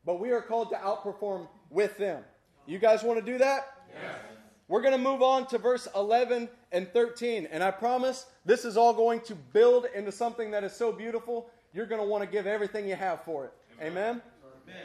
but 0.04 0.20
we 0.20 0.32
are 0.32 0.42
called 0.42 0.68
to 0.70 0.76
outperform 0.76 1.48
with 1.70 1.96
them. 1.96 2.22
You 2.66 2.78
guys 2.78 3.02
want 3.02 3.24
to 3.24 3.32
do 3.32 3.38
that? 3.38 3.72
Yes. 3.90 4.14
We're 4.68 4.82
going 4.82 4.92
to 4.92 4.98
move 4.98 5.22
on 5.22 5.46
to 5.48 5.58
verse 5.58 5.88
11 5.96 6.48
and 6.72 6.92
13. 6.92 7.46
And 7.50 7.62
I 7.62 7.70
promise 7.70 8.26
this 8.44 8.64
is 8.64 8.76
all 8.76 8.92
going 8.92 9.20
to 9.22 9.34
build 9.34 9.86
into 9.94 10.12
something 10.12 10.50
that 10.50 10.64
is 10.64 10.72
so 10.72 10.92
beautiful, 10.92 11.48
you're 11.72 11.86
going 11.86 12.00
to 12.00 12.06
want 12.06 12.24
to 12.24 12.30
give 12.30 12.46
everything 12.46 12.88
you 12.88 12.96
have 12.96 13.22
for 13.24 13.46
it. 13.46 13.52
Amen? 13.80 14.20
Amen. 14.66 14.76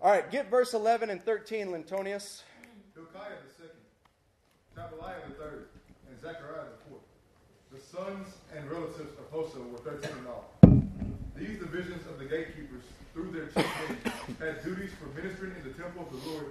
All 0.00 0.12
right, 0.12 0.30
get 0.30 0.48
verse 0.48 0.74
11 0.74 1.10
and 1.10 1.20
13, 1.22 1.68
Lintonius. 1.68 2.42
Hilkiah 2.94 3.34
the 3.44 3.52
second, 3.52 3.80
Tebaliah 4.76 5.26
the 5.28 5.34
third, 5.34 5.68
and 6.08 6.20
Zechariah 6.20 6.66
the 6.70 6.88
fourth. 6.88 7.02
The 7.72 7.80
sons 7.80 8.34
and 8.56 8.70
relatives 8.70 9.12
of 9.18 9.32
Hosah 9.32 9.70
were 9.70 9.78
13 9.78 10.10
in 10.18 10.26
all. 10.26 10.54
These 11.36 11.58
divisions 11.58 12.06
of 12.06 12.18
the 12.18 12.26
gatekeepers 12.26 12.84
through 13.12 13.32
their 13.32 13.46
chief 13.46 13.72
had 14.38 14.62
duties 14.62 14.90
for 15.00 15.20
ministering 15.20 15.54
in 15.56 15.64
the 15.64 15.76
temple 15.76 16.06
of 16.06 16.10
the 16.12 16.30
Lord, 16.30 16.46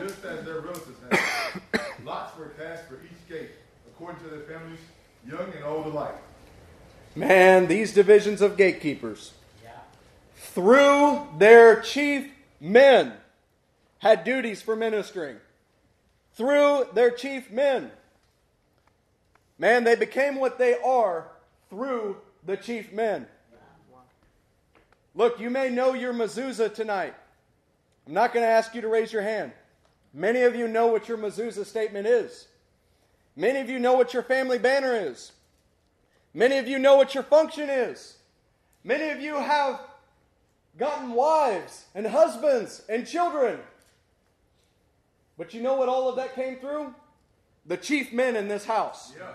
just 0.00 0.24
as 0.24 0.44
their 0.46 0.60
relatives 0.60 0.98
had. 1.10 1.80
Lots 2.04 2.36
were 2.38 2.48
cast 2.58 2.84
for 2.84 2.94
each 2.94 3.28
gate, 3.28 3.50
according 3.96 4.22
to 4.22 4.28
their 4.28 4.40
families, 4.40 4.80
young 5.26 5.52
and 5.54 5.64
old 5.64 5.86
alike. 5.86 6.14
Man, 7.14 7.66
these 7.66 7.94
divisions 7.94 8.42
of 8.42 8.58
gatekeepers, 8.58 9.32
yeah. 9.64 9.70
through 10.36 11.26
their 11.38 11.80
chief 11.80 12.30
men, 12.60 13.14
had 14.00 14.22
duties 14.22 14.60
for 14.60 14.76
ministering. 14.76 15.36
Through 16.34 16.88
their 16.92 17.10
chief 17.10 17.50
men. 17.50 17.90
Man, 19.58 19.84
they 19.84 19.94
became 19.94 20.36
what 20.36 20.58
they 20.58 20.76
are 20.76 21.28
through 21.70 22.18
the 22.44 22.58
chief 22.58 22.92
men. 22.92 23.26
Look, 25.14 25.40
you 25.40 25.48
may 25.48 25.70
know 25.70 25.94
your 25.94 26.12
mezuzah 26.12 26.74
tonight. 26.74 27.14
I'm 28.06 28.12
not 28.12 28.34
going 28.34 28.44
to 28.44 28.50
ask 28.50 28.74
you 28.74 28.82
to 28.82 28.88
raise 28.88 29.10
your 29.10 29.22
hand. 29.22 29.52
Many 30.12 30.42
of 30.42 30.54
you 30.54 30.68
know 30.68 30.88
what 30.88 31.08
your 31.08 31.16
mezuzah 31.16 31.64
statement 31.64 32.06
is. 32.06 32.46
Many 33.36 33.60
of 33.60 33.68
you 33.68 33.78
know 33.78 33.92
what 33.92 34.14
your 34.14 34.22
family 34.22 34.58
banner 34.58 34.94
is. 34.94 35.32
Many 36.32 36.58
of 36.58 36.66
you 36.66 36.78
know 36.78 36.96
what 36.96 37.14
your 37.14 37.22
function 37.22 37.68
is. 37.68 38.16
Many 38.82 39.10
of 39.10 39.20
you 39.20 39.36
have 39.36 39.80
gotten 40.78 41.12
wives 41.12 41.84
and 41.94 42.06
husbands 42.06 42.82
and 42.88 43.06
children. 43.06 43.58
But 45.36 45.52
you 45.52 45.62
know 45.62 45.74
what 45.74 45.88
all 45.88 46.08
of 46.08 46.16
that 46.16 46.34
came 46.34 46.56
through? 46.56 46.94
The 47.66 47.76
chief 47.76 48.12
men 48.12 48.36
in 48.36 48.48
this 48.48 48.64
house. 48.64 49.12
Yeah. 49.18 49.26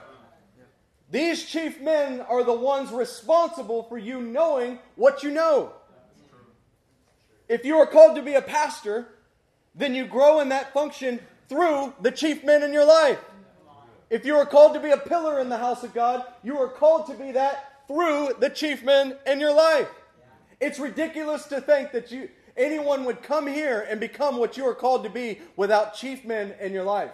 These 1.11 1.45
chief 1.45 1.81
men 1.81 2.21
are 2.21 2.43
the 2.43 2.53
ones 2.53 2.89
responsible 2.91 3.83
for 3.83 3.97
you 3.97 4.21
knowing 4.21 4.79
what 4.95 5.23
you 5.23 5.29
know. 5.29 5.73
If 7.49 7.65
you 7.65 7.75
are 7.77 7.85
called 7.85 8.15
to 8.15 8.21
be 8.21 8.35
a 8.35 8.41
pastor, 8.41 9.09
then 9.75 9.93
you 9.93 10.05
grow 10.05 10.39
in 10.39 10.49
that 10.49 10.73
function 10.73 11.19
through 11.49 11.93
the 12.01 12.11
chief 12.11 12.45
men 12.45 12.63
in 12.63 12.71
your 12.71 12.85
life. 12.85 13.19
If 14.11 14.25
you 14.25 14.35
are 14.35 14.45
called 14.45 14.73
to 14.73 14.81
be 14.81 14.91
a 14.91 14.97
pillar 14.97 15.39
in 15.39 15.47
the 15.47 15.57
house 15.57 15.85
of 15.85 15.93
God, 15.93 16.25
you 16.43 16.57
are 16.59 16.67
called 16.67 17.07
to 17.07 17.13
be 17.13 17.31
that 17.31 17.87
through 17.87 18.35
the 18.39 18.49
chief 18.49 18.83
men 18.83 19.15
in 19.25 19.39
your 19.39 19.53
life. 19.53 19.87
It's 20.59 20.79
ridiculous 20.79 21.45
to 21.45 21.61
think 21.61 21.93
that 21.93 22.11
you 22.11 22.29
anyone 22.57 23.05
would 23.05 23.23
come 23.23 23.47
here 23.47 23.87
and 23.89 24.01
become 24.01 24.35
what 24.37 24.57
you 24.57 24.65
are 24.65 24.75
called 24.75 25.05
to 25.05 25.09
be 25.09 25.39
without 25.55 25.93
chief 25.93 26.25
men 26.25 26.53
in 26.59 26.73
your 26.73 26.83
life. 26.83 27.11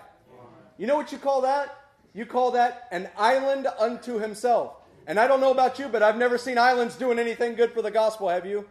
You 0.80 0.88
know 0.88 0.96
what 0.96 1.12
you 1.12 1.20
call 1.20 1.42
that? 1.42 1.86
You 2.16 2.26
call 2.26 2.50
that 2.52 2.88
an 2.92 3.08
island 3.16 3.68
unto 3.80 4.18
himself. 4.18 4.74
And 5.06 5.20
I 5.20 5.28
don't 5.28 5.40
know 5.40 5.52
about 5.52 5.78
you, 5.78 5.90
but 5.90 6.02
I've 6.02 6.18
never 6.18 6.40
seen 6.40 6.58
islands 6.58 6.96
doing 6.96 7.20
anything 7.20 7.54
good 7.54 7.74
for 7.74 7.84
the 7.84 7.92
gospel, 7.92 8.28
have 8.28 8.48
you? 8.48 8.68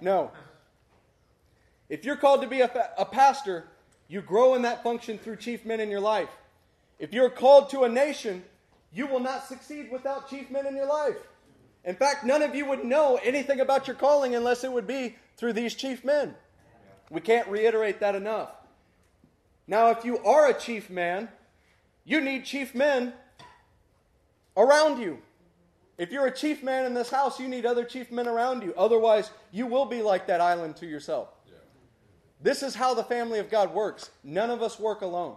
No. 0.00 0.30
If 1.90 2.06
you're 2.06 2.16
called 2.16 2.40
to 2.40 2.48
be 2.48 2.62
a, 2.62 2.90
a 2.96 3.04
pastor, 3.04 3.68
you 4.08 4.22
grow 4.22 4.54
in 4.54 4.62
that 4.62 4.82
function 4.82 5.18
through 5.18 5.36
chief 5.36 5.66
men 5.66 5.78
in 5.78 5.90
your 5.90 6.00
life. 6.00 6.30
If 7.00 7.14
you're 7.14 7.30
called 7.30 7.70
to 7.70 7.84
a 7.84 7.88
nation, 7.88 8.44
you 8.92 9.06
will 9.06 9.20
not 9.20 9.48
succeed 9.48 9.90
without 9.90 10.28
chief 10.28 10.50
men 10.50 10.66
in 10.66 10.76
your 10.76 10.86
life. 10.86 11.16
In 11.82 11.96
fact, 11.96 12.24
none 12.24 12.42
of 12.42 12.54
you 12.54 12.66
would 12.66 12.84
know 12.84 13.18
anything 13.24 13.58
about 13.58 13.86
your 13.86 13.96
calling 13.96 14.34
unless 14.34 14.64
it 14.64 14.70
would 14.70 14.86
be 14.86 15.16
through 15.38 15.54
these 15.54 15.74
chief 15.74 16.04
men. 16.04 16.34
We 17.08 17.22
can't 17.22 17.48
reiterate 17.48 18.00
that 18.00 18.14
enough. 18.14 18.50
Now, 19.66 19.88
if 19.88 20.04
you 20.04 20.18
are 20.18 20.48
a 20.48 20.54
chief 20.54 20.90
man, 20.90 21.30
you 22.04 22.20
need 22.20 22.44
chief 22.44 22.74
men 22.74 23.14
around 24.54 25.00
you. 25.00 25.20
If 25.96 26.12
you're 26.12 26.26
a 26.26 26.34
chief 26.34 26.62
man 26.62 26.84
in 26.84 26.92
this 26.92 27.08
house, 27.08 27.40
you 27.40 27.48
need 27.48 27.64
other 27.64 27.84
chief 27.84 28.12
men 28.12 28.28
around 28.28 28.62
you. 28.62 28.74
Otherwise, 28.76 29.30
you 29.52 29.66
will 29.66 29.86
be 29.86 30.02
like 30.02 30.26
that 30.26 30.42
island 30.42 30.76
to 30.76 30.86
yourself. 30.86 31.28
This 32.42 32.62
is 32.62 32.74
how 32.74 32.92
the 32.92 33.04
family 33.04 33.38
of 33.38 33.50
God 33.50 33.72
works. 33.72 34.10
None 34.22 34.50
of 34.50 34.60
us 34.60 34.78
work 34.78 35.00
alone. 35.00 35.36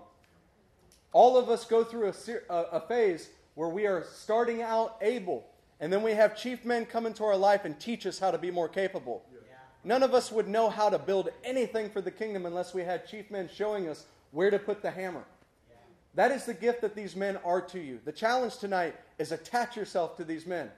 All 1.13 1.37
of 1.37 1.49
us 1.49 1.63
go 1.65 1.83
through 1.83 2.11
a, 2.49 2.53
a, 2.53 2.79
phase 2.81 3.29
where 3.53 3.69
we 3.69 3.85
are 3.85 4.03
starting 4.11 4.63
out 4.63 4.97
able, 5.01 5.45
and 5.79 5.93
then 5.93 6.01
we 6.01 6.11
have 6.11 6.35
chief 6.35 6.65
men 6.65 6.85
come 6.85 7.05
into 7.05 7.23
our 7.23 7.37
life 7.37 7.65
and 7.65 7.79
teach 7.79 8.07
us 8.07 8.17
how 8.17 8.31
to 8.31 8.37
be 8.37 8.49
more 8.49 8.67
capable. 8.67 9.23
None 9.83 10.01
of 10.01 10.13
us 10.13 10.31
would 10.31 10.47
know 10.47 10.69
how 10.69 10.89
to 10.89 10.97
build 10.97 11.29
anything 11.43 11.89
for 11.89 12.01
the 12.01 12.09
kingdom 12.09 12.45
unless 12.45 12.73
we 12.73 12.83
had 12.83 13.07
chief 13.07 13.29
men 13.29 13.49
showing 13.53 13.87
us 13.87 14.05
where 14.31 14.49
to 14.49 14.57
put 14.57 14.81
the 14.81 14.89
hammer. 14.89 15.23
That 16.15 16.31
is 16.31 16.45
the 16.45 16.53
gift 16.53 16.81
that 16.81 16.95
these 16.95 17.15
men 17.15 17.37
are 17.43 17.61
to 17.61 17.79
you. 17.79 17.99
The 18.05 18.11
challenge 18.11 18.57
tonight 18.57 18.95
is 19.17 19.31
attach 19.31 19.75
yourself 19.75 20.15
to 20.17 20.23
these 20.23 20.45
men. 20.45 20.69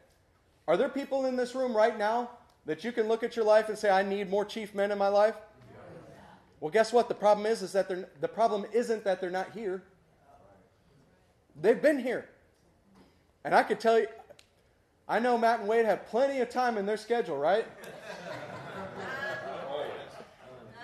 Are 0.67 0.77
there 0.77 0.89
people 0.89 1.25
in 1.25 1.35
this 1.35 1.55
room 1.55 1.75
right 1.75 1.97
now 1.97 2.31
that 2.65 2.83
you 2.83 2.91
can 2.91 3.07
look 3.07 3.23
at 3.23 3.35
your 3.35 3.45
life 3.45 3.69
and 3.69 3.77
say, 3.77 3.89
I 3.89 4.01
need 4.01 4.29
more 4.29 4.45
chief 4.45 4.73
men 4.73 4.91
in 4.91 4.97
my 4.97 5.09
life? 5.09 5.35
Well, 6.59 6.71
guess 6.71 6.91
what? 6.91 7.09
The 7.09 7.15
problem 7.15 7.45
is, 7.45 7.61
is 7.61 7.73
that 7.73 8.21
the 8.21 8.27
problem 8.27 8.65
isn't 8.73 9.03
that 9.03 9.21
they're 9.21 9.29
not 9.29 9.51
here. 9.51 9.83
They've 11.61 11.81
been 11.81 11.99
here. 11.99 12.27
And 13.43 13.53
I 13.53 13.63
could 13.63 13.79
tell 13.79 13.99
you, 13.99 14.07
I 15.07 15.19
know 15.19 15.37
Matt 15.37 15.59
and 15.59 15.69
Wade 15.69 15.85
have 15.85 16.07
plenty 16.07 16.39
of 16.41 16.49
time 16.49 16.77
in 16.77 16.85
their 16.85 16.97
schedule, 16.97 17.37
right? 17.37 17.65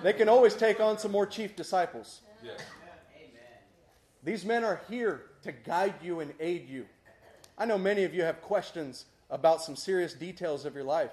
They 0.03 0.13
can 0.13 0.29
always 0.29 0.55
take 0.55 0.79
on 0.79 0.97
some 0.97 1.11
more 1.11 1.25
chief 1.25 1.55
disciples. 1.55 2.21
These 4.23 4.45
men 4.45 4.63
are 4.63 4.81
here 4.89 5.23
to 5.43 5.51
guide 5.51 5.95
you 6.01 6.19
and 6.19 6.33
aid 6.39 6.69
you. 6.69 6.85
I 7.57 7.65
know 7.65 7.77
many 7.77 8.03
of 8.03 8.13
you 8.13 8.23
have 8.23 8.41
questions 8.41 9.05
about 9.29 9.61
some 9.61 9.75
serious 9.75 10.13
details 10.13 10.65
of 10.65 10.75
your 10.75 10.83
life. 10.83 11.11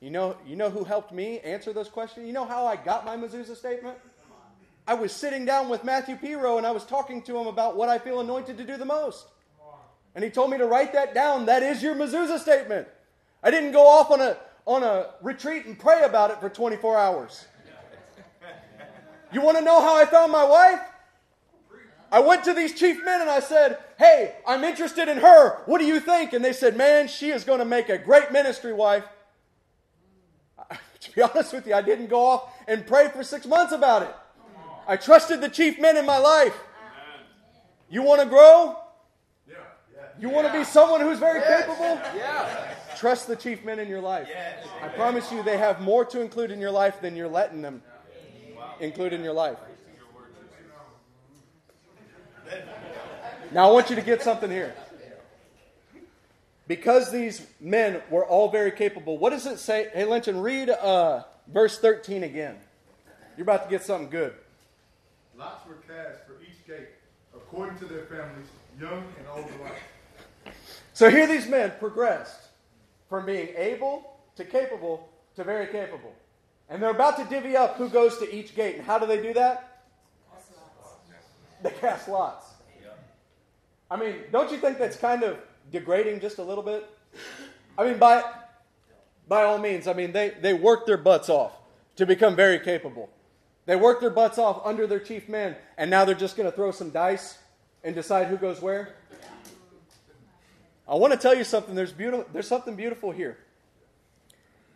You 0.00 0.10
know, 0.10 0.36
you 0.46 0.56
know 0.56 0.70
who 0.70 0.82
helped 0.82 1.12
me 1.12 1.40
answer 1.40 1.72
those 1.72 1.88
questions? 1.88 2.26
You 2.26 2.32
know 2.32 2.44
how 2.44 2.66
I 2.66 2.76
got 2.76 3.04
my 3.04 3.16
Mezuzah 3.16 3.56
statement? 3.56 3.98
I 4.90 4.94
was 4.94 5.12
sitting 5.12 5.44
down 5.44 5.68
with 5.68 5.84
Matthew 5.84 6.16
Piro 6.16 6.58
and 6.58 6.66
I 6.66 6.72
was 6.72 6.84
talking 6.84 7.22
to 7.22 7.38
him 7.38 7.46
about 7.46 7.76
what 7.76 7.88
I 7.88 7.96
feel 7.96 8.18
anointed 8.18 8.58
to 8.58 8.64
do 8.64 8.76
the 8.76 8.84
most. 8.84 9.28
And 10.16 10.24
he 10.24 10.30
told 10.30 10.50
me 10.50 10.58
to 10.58 10.66
write 10.66 10.92
that 10.94 11.14
down. 11.14 11.46
That 11.46 11.62
is 11.62 11.80
your 11.80 11.94
Mezuzah 11.94 12.40
statement. 12.40 12.88
I 13.40 13.52
didn't 13.52 13.70
go 13.70 13.86
off 13.86 14.10
on 14.10 14.20
a, 14.20 14.36
on 14.66 14.82
a 14.82 15.10
retreat 15.22 15.66
and 15.66 15.78
pray 15.78 16.02
about 16.02 16.32
it 16.32 16.40
for 16.40 16.48
24 16.48 16.98
hours. 16.98 17.46
You 19.32 19.40
want 19.42 19.58
to 19.58 19.62
know 19.62 19.80
how 19.80 19.94
I 19.94 20.06
found 20.06 20.32
my 20.32 20.42
wife? 20.42 20.80
I 22.10 22.18
went 22.18 22.42
to 22.42 22.52
these 22.52 22.74
chief 22.74 23.04
men 23.04 23.20
and 23.20 23.30
I 23.30 23.38
said, 23.38 23.78
Hey, 23.96 24.34
I'm 24.44 24.64
interested 24.64 25.06
in 25.06 25.18
her. 25.18 25.62
What 25.66 25.78
do 25.78 25.84
you 25.84 26.00
think? 26.00 26.32
And 26.32 26.44
they 26.44 26.52
said, 26.52 26.76
Man, 26.76 27.06
she 27.06 27.30
is 27.30 27.44
going 27.44 27.60
to 27.60 27.64
make 27.64 27.90
a 27.90 27.98
great 27.98 28.32
ministry 28.32 28.72
wife. 28.72 29.04
To 31.00 31.12
be 31.12 31.22
honest 31.22 31.54
with 31.54 31.66
you, 31.66 31.72
I 31.72 31.80
didn't 31.80 32.08
go 32.08 32.26
off 32.26 32.52
and 32.68 32.86
pray 32.86 33.08
for 33.08 33.24
six 33.24 33.46
months 33.46 33.72
about 33.72 34.02
it. 34.02 34.14
I 34.86 34.96
trusted 34.96 35.40
the 35.40 35.48
chief 35.48 35.78
men 35.78 35.96
in 35.96 36.06
my 36.06 36.18
life. 36.18 36.56
You 37.88 38.02
want 38.02 38.20
to 38.20 38.26
grow? 38.26 38.76
You 40.20 40.28
want 40.28 40.46
to 40.46 40.52
be 40.52 40.64
someone 40.64 41.00
who's 41.00 41.18
very 41.18 41.40
capable? 41.40 41.98
Yeah. 42.14 42.74
Trust 42.96 43.26
the 43.26 43.36
chief 43.36 43.64
men 43.64 43.78
in 43.78 43.88
your 43.88 44.02
life. 44.02 44.28
I 44.82 44.88
promise 44.88 45.32
you, 45.32 45.42
they 45.42 45.56
have 45.56 45.80
more 45.80 46.04
to 46.04 46.20
include 46.20 46.50
in 46.50 46.60
your 46.60 46.70
life 46.70 47.00
than 47.00 47.16
you're 47.16 47.28
letting 47.28 47.62
them 47.62 47.82
include 48.80 49.14
in 49.14 49.24
your 49.24 49.32
life. 49.32 49.56
Now, 53.52 53.68
I 53.68 53.72
want 53.72 53.88
you 53.90 53.96
to 53.96 54.02
get 54.02 54.22
something 54.22 54.50
here. 54.50 54.74
Because 56.68 57.10
these 57.10 57.46
men 57.58 58.00
were 58.10 58.24
all 58.24 58.50
very 58.50 58.70
capable, 58.70 59.18
what 59.18 59.30
does 59.30 59.46
it 59.46 59.58
say? 59.58 59.88
Hey, 59.92 60.04
Lynchon, 60.04 60.40
read 60.40 60.70
uh, 60.70 61.24
verse 61.48 61.78
13 61.78 62.22
again. 62.22 62.56
You're 63.36 63.42
about 63.42 63.64
to 63.64 63.70
get 63.70 63.82
something 63.82 64.10
good. 64.10 64.34
Lots 65.40 65.66
were 65.66 65.76
cast 65.88 66.26
for 66.26 66.34
each 66.42 66.66
gate, 66.66 66.88
according 67.34 67.78
to 67.78 67.86
their 67.86 68.04
families, 68.04 68.46
young 68.78 69.02
and 69.18 69.26
old 69.34 69.46
alike. 69.58 70.54
So 70.92 71.08
here 71.08 71.26
these 71.26 71.48
men 71.48 71.72
progressed 71.80 72.48
from 73.08 73.24
being 73.24 73.48
able 73.56 74.18
to 74.36 74.44
capable 74.44 75.08
to 75.36 75.44
very 75.44 75.66
capable. 75.68 76.12
And 76.68 76.82
they're 76.82 76.90
about 76.90 77.16
to 77.16 77.24
divvy 77.24 77.56
up 77.56 77.76
who 77.76 77.88
goes 77.88 78.18
to 78.18 78.30
each 78.30 78.54
gate. 78.54 78.76
And 78.76 78.84
how 78.84 78.98
do 78.98 79.06
they 79.06 79.22
do 79.22 79.32
that? 79.32 79.84
They 81.62 81.70
cast 81.70 82.06
lots. 82.06 82.46
I 83.90 83.96
mean, 83.96 84.16
don't 84.30 84.52
you 84.52 84.58
think 84.58 84.76
that's 84.76 84.96
kind 84.96 85.22
of 85.22 85.38
degrading 85.72 86.20
just 86.20 86.36
a 86.36 86.42
little 86.42 86.62
bit? 86.62 86.86
I 87.78 87.84
mean, 87.84 87.96
by, 87.96 88.22
by 89.26 89.44
all 89.44 89.58
means, 89.58 89.86
I 89.86 89.94
mean, 89.94 90.12
they, 90.12 90.34
they 90.42 90.52
worked 90.52 90.86
their 90.86 90.98
butts 90.98 91.30
off 91.30 91.52
to 91.96 92.04
become 92.04 92.36
very 92.36 92.58
capable. 92.58 93.08
They 93.70 93.76
worked 93.76 94.00
their 94.00 94.10
butts 94.10 94.36
off 94.36 94.62
under 94.64 94.88
their 94.88 94.98
chief 94.98 95.28
men, 95.28 95.54
and 95.78 95.92
now 95.92 96.04
they're 96.04 96.16
just 96.16 96.36
going 96.36 96.50
to 96.50 96.56
throw 96.56 96.72
some 96.72 96.90
dice 96.90 97.38
and 97.84 97.94
decide 97.94 98.26
who 98.26 98.36
goes 98.36 98.60
where? 98.60 98.96
I 100.88 100.96
want 100.96 101.12
to 101.12 101.16
tell 101.16 101.36
you 101.36 101.44
something. 101.44 101.76
There's, 101.76 101.92
beautiful, 101.92 102.26
there's 102.32 102.48
something 102.48 102.74
beautiful 102.74 103.12
here. 103.12 103.38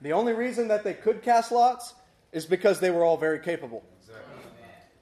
The 0.00 0.12
only 0.12 0.32
reason 0.32 0.68
that 0.68 0.84
they 0.84 0.94
could 0.94 1.22
cast 1.22 1.50
lots 1.50 1.94
is 2.30 2.46
because 2.46 2.78
they 2.78 2.90
were 2.92 3.02
all 3.02 3.16
very 3.16 3.40
capable. 3.40 3.82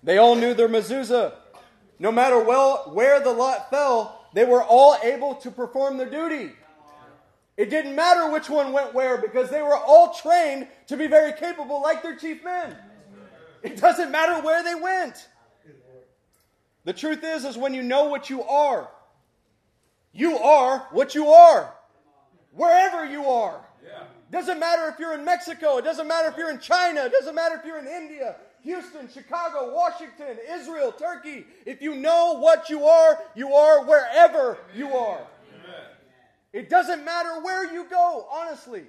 They 0.02 0.16
all 0.16 0.36
knew 0.36 0.54
their 0.54 0.70
mezuzah. 0.70 1.34
No 1.98 2.10
matter 2.10 2.42
well, 2.42 2.90
where 2.94 3.20
the 3.20 3.32
lot 3.32 3.68
fell, 3.68 4.24
they 4.32 4.46
were 4.46 4.62
all 4.62 4.96
able 5.02 5.34
to 5.34 5.50
perform 5.50 5.98
their 5.98 6.08
duty. 6.08 6.52
It 7.58 7.68
didn't 7.68 7.94
matter 7.94 8.30
which 8.30 8.48
one 8.48 8.72
went 8.72 8.94
where 8.94 9.18
because 9.18 9.50
they 9.50 9.60
were 9.60 9.76
all 9.76 10.14
trained 10.14 10.66
to 10.86 10.96
be 10.96 11.08
very 11.08 11.34
capable, 11.34 11.82
like 11.82 12.02
their 12.02 12.16
chief 12.16 12.42
men. 12.42 12.74
It 13.62 13.76
doesn't 13.76 14.10
matter 14.10 14.42
where 14.42 14.62
they 14.62 14.74
went. 14.74 15.28
The 16.84 16.92
truth 16.92 17.22
is, 17.22 17.44
is 17.44 17.56
when 17.56 17.74
you 17.74 17.82
know 17.82 18.06
what 18.06 18.28
you 18.28 18.42
are, 18.42 18.88
you 20.12 20.36
are 20.38 20.88
what 20.90 21.14
you 21.14 21.28
are, 21.28 21.72
wherever 22.52 23.04
you 23.04 23.26
are. 23.26 23.64
Doesn't 24.32 24.58
matter 24.58 24.88
if 24.88 24.98
you're 24.98 25.12
in 25.12 25.26
Mexico. 25.26 25.76
It 25.76 25.84
doesn't 25.84 26.08
matter 26.08 26.28
if 26.28 26.38
you're 26.38 26.50
in 26.50 26.58
China. 26.58 27.04
It 27.04 27.12
doesn't 27.12 27.34
matter 27.34 27.56
if 27.56 27.66
you're 27.66 27.78
in 27.78 27.86
India, 27.86 28.36
Houston, 28.62 29.06
Chicago, 29.12 29.74
Washington, 29.74 30.38
Israel, 30.50 30.90
Turkey. 30.90 31.44
If 31.66 31.82
you 31.82 31.94
know 31.94 32.38
what 32.38 32.70
you 32.70 32.86
are, 32.86 33.18
you 33.34 33.52
are 33.52 33.84
wherever 33.84 34.56
you 34.74 34.88
are. 34.96 35.26
It 36.54 36.70
doesn't 36.70 37.04
matter 37.04 37.42
where 37.42 37.72
you 37.72 37.84
go, 37.84 38.26
honestly. 38.32 38.84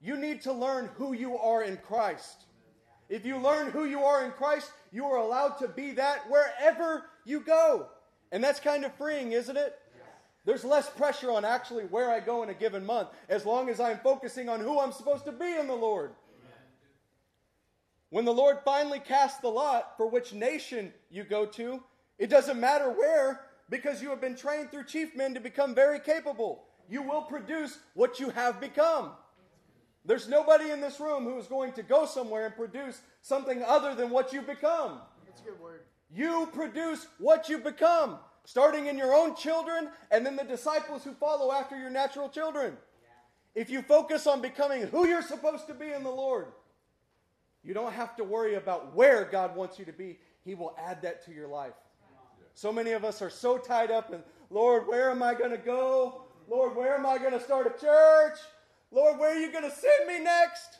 You 0.00 0.16
need 0.16 0.40
to 0.42 0.52
learn 0.52 0.88
who 0.94 1.12
you 1.12 1.36
are 1.36 1.64
in 1.64 1.76
Christ. 1.78 2.45
If 3.08 3.24
you 3.24 3.38
learn 3.38 3.70
who 3.70 3.84
you 3.84 4.00
are 4.00 4.24
in 4.24 4.32
Christ, 4.32 4.70
you 4.92 5.04
are 5.06 5.18
allowed 5.18 5.58
to 5.58 5.68
be 5.68 5.92
that 5.92 6.28
wherever 6.28 7.04
you 7.24 7.40
go. 7.40 7.88
And 8.32 8.42
that's 8.42 8.60
kind 8.60 8.84
of 8.84 8.94
freeing, 8.94 9.32
isn't 9.32 9.56
it? 9.56 9.78
There's 10.44 10.64
less 10.64 10.88
pressure 10.88 11.32
on 11.32 11.44
actually 11.44 11.84
where 11.84 12.10
I 12.10 12.20
go 12.20 12.42
in 12.44 12.50
a 12.50 12.54
given 12.54 12.86
month 12.86 13.08
as 13.28 13.44
long 13.44 13.68
as 13.68 13.80
I'm 13.80 13.98
focusing 13.98 14.48
on 14.48 14.60
who 14.60 14.80
I'm 14.80 14.92
supposed 14.92 15.24
to 15.24 15.32
be 15.32 15.56
in 15.56 15.66
the 15.66 15.74
Lord. 15.74 16.12
When 18.10 18.24
the 18.24 18.32
Lord 18.32 18.58
finally 18.64 19.00
casts 19.00 19.40
the 19.40 19.48
lot 19.48 19.94
for 19.96 20.08
which 20.08 20.32
nation 20.32 20.92
you 21.10 21.24
go 21.24 21.46
to, 21.46 21.82
it 22.18 22.30
doesn't 22.30 22.60
matter 22.60 22.90
where 22.90 23.40
because 23.68 24.00
you 24.00 24.10
have 24.10 24.20
been 24.20 24.36
trained 24.36 24.70
through 24.70 24.84
chief 24.84 25.16
men 25.16 25.34
to 25.34 25.40
become 25.40 25.74
very 25.74 25.98
capable. 25.98 26.64
You 26.88 27.02
will 27.02 27.22
produce 27.22 27.78
what 27.94 28.20
you 28.20 28.30
have 28.30 28.60
become. 28.60 29.10
There's 30.06 30.28
nobody 30.28 30.70
in 30.70 30.80
this 30.80 31.00
room 31.00 31.24
who 31.24 31.36
is 31.38 31.46
going 31.46 31.72
to 31.72 31.82
go 31.82 32.06
somewhere 32.06 32.46
and 32.46 32.54
produce 32.54 33.00
something 33.22 33.62
other 33.64 33.94
than 33.94 34.10
what 34.10 34.32
you 34.32 34.40
become. 34.40 35.00
That's 35.26 35.40
a 35.40 35.44
good 35.44 35.60
word. 35.60 35.82
You 36.14 36.48
produce 36.54 37.06
what 37.18 37.48
you 37.48 37.58
become, 37.58 38.18
starting 38.44 38.86
in 38.86 38.96
your 38.96 39.12
own 39.12 39.34
children 39.34 39.88
and 40.12 40.24
then 40.24 40.36
the 40.36 40.44
disciples 40.44 41.02
who 41.02 41.12
follow 41.14 41.52
after 41.52 41.76
your 41.76 41.90
natural 41.90 42.28
children. 42.28 42.76
If 43.56 43.68
you 43.68 43.82
focus 43.82 44.26
on 44.26 44.40
becoming 44.40 44.82
who 44.82 45.08
you're 45.08 45.22
supposed 45.22 45.66
to 45.66 45.74
be 45.74 45.90
in 45.90 46.04
the 46.04 46.10
Lord, 46.10 46.46
you 47.64 47.74
don't 47.74 47.92
have 47.92 48.14
to 48.16 48.24
worry 48.24 48.54
about 48.54 48.94
where 48.94 49.24
God 49.24 49.56
wants 49.56 49.78
you 49.78 49.86
to 49.86 49.92
be. 49.92 50.18
He 50.44 50.54
will 50.54 50.76
add 50.78 51.02
that 51.02 51.24
to 51.24 51.32
your 51.32 51.48
life. 51.48 51.74
So 52.54 52.72
many 52.72 52.92
of 52.92 53.04
us 53.04 53.20
are 53.22 53.30
so 53.30 53.58
tied 53.58 53.90
up 53.90 54.12
in, 54.12 54.22
Lord, 54.50 54.86
where 54.86 55.10
am 55.10 55.22
I 55.22 55.34
going 55.34 55.50
to 55.50 55.58
go? 55.58 56.22
Lord, 56.48 56.76
where 56.76 56.94
am 56.94 57.04
I 57.04 57.18
going 57.18 57.32
to 57.32 57.40
start 57.40 57.66
a 57.66 57.80
church? 57.80 58.38
Lord, 58.96 59.18
where 59.18 59.36
are 59.36 59.38
you 59.38 59.52
going 59.52 59.62
to 59.62 59.70
send 59.70 60.08
me 60.08 60.24
next? 60.24 60.78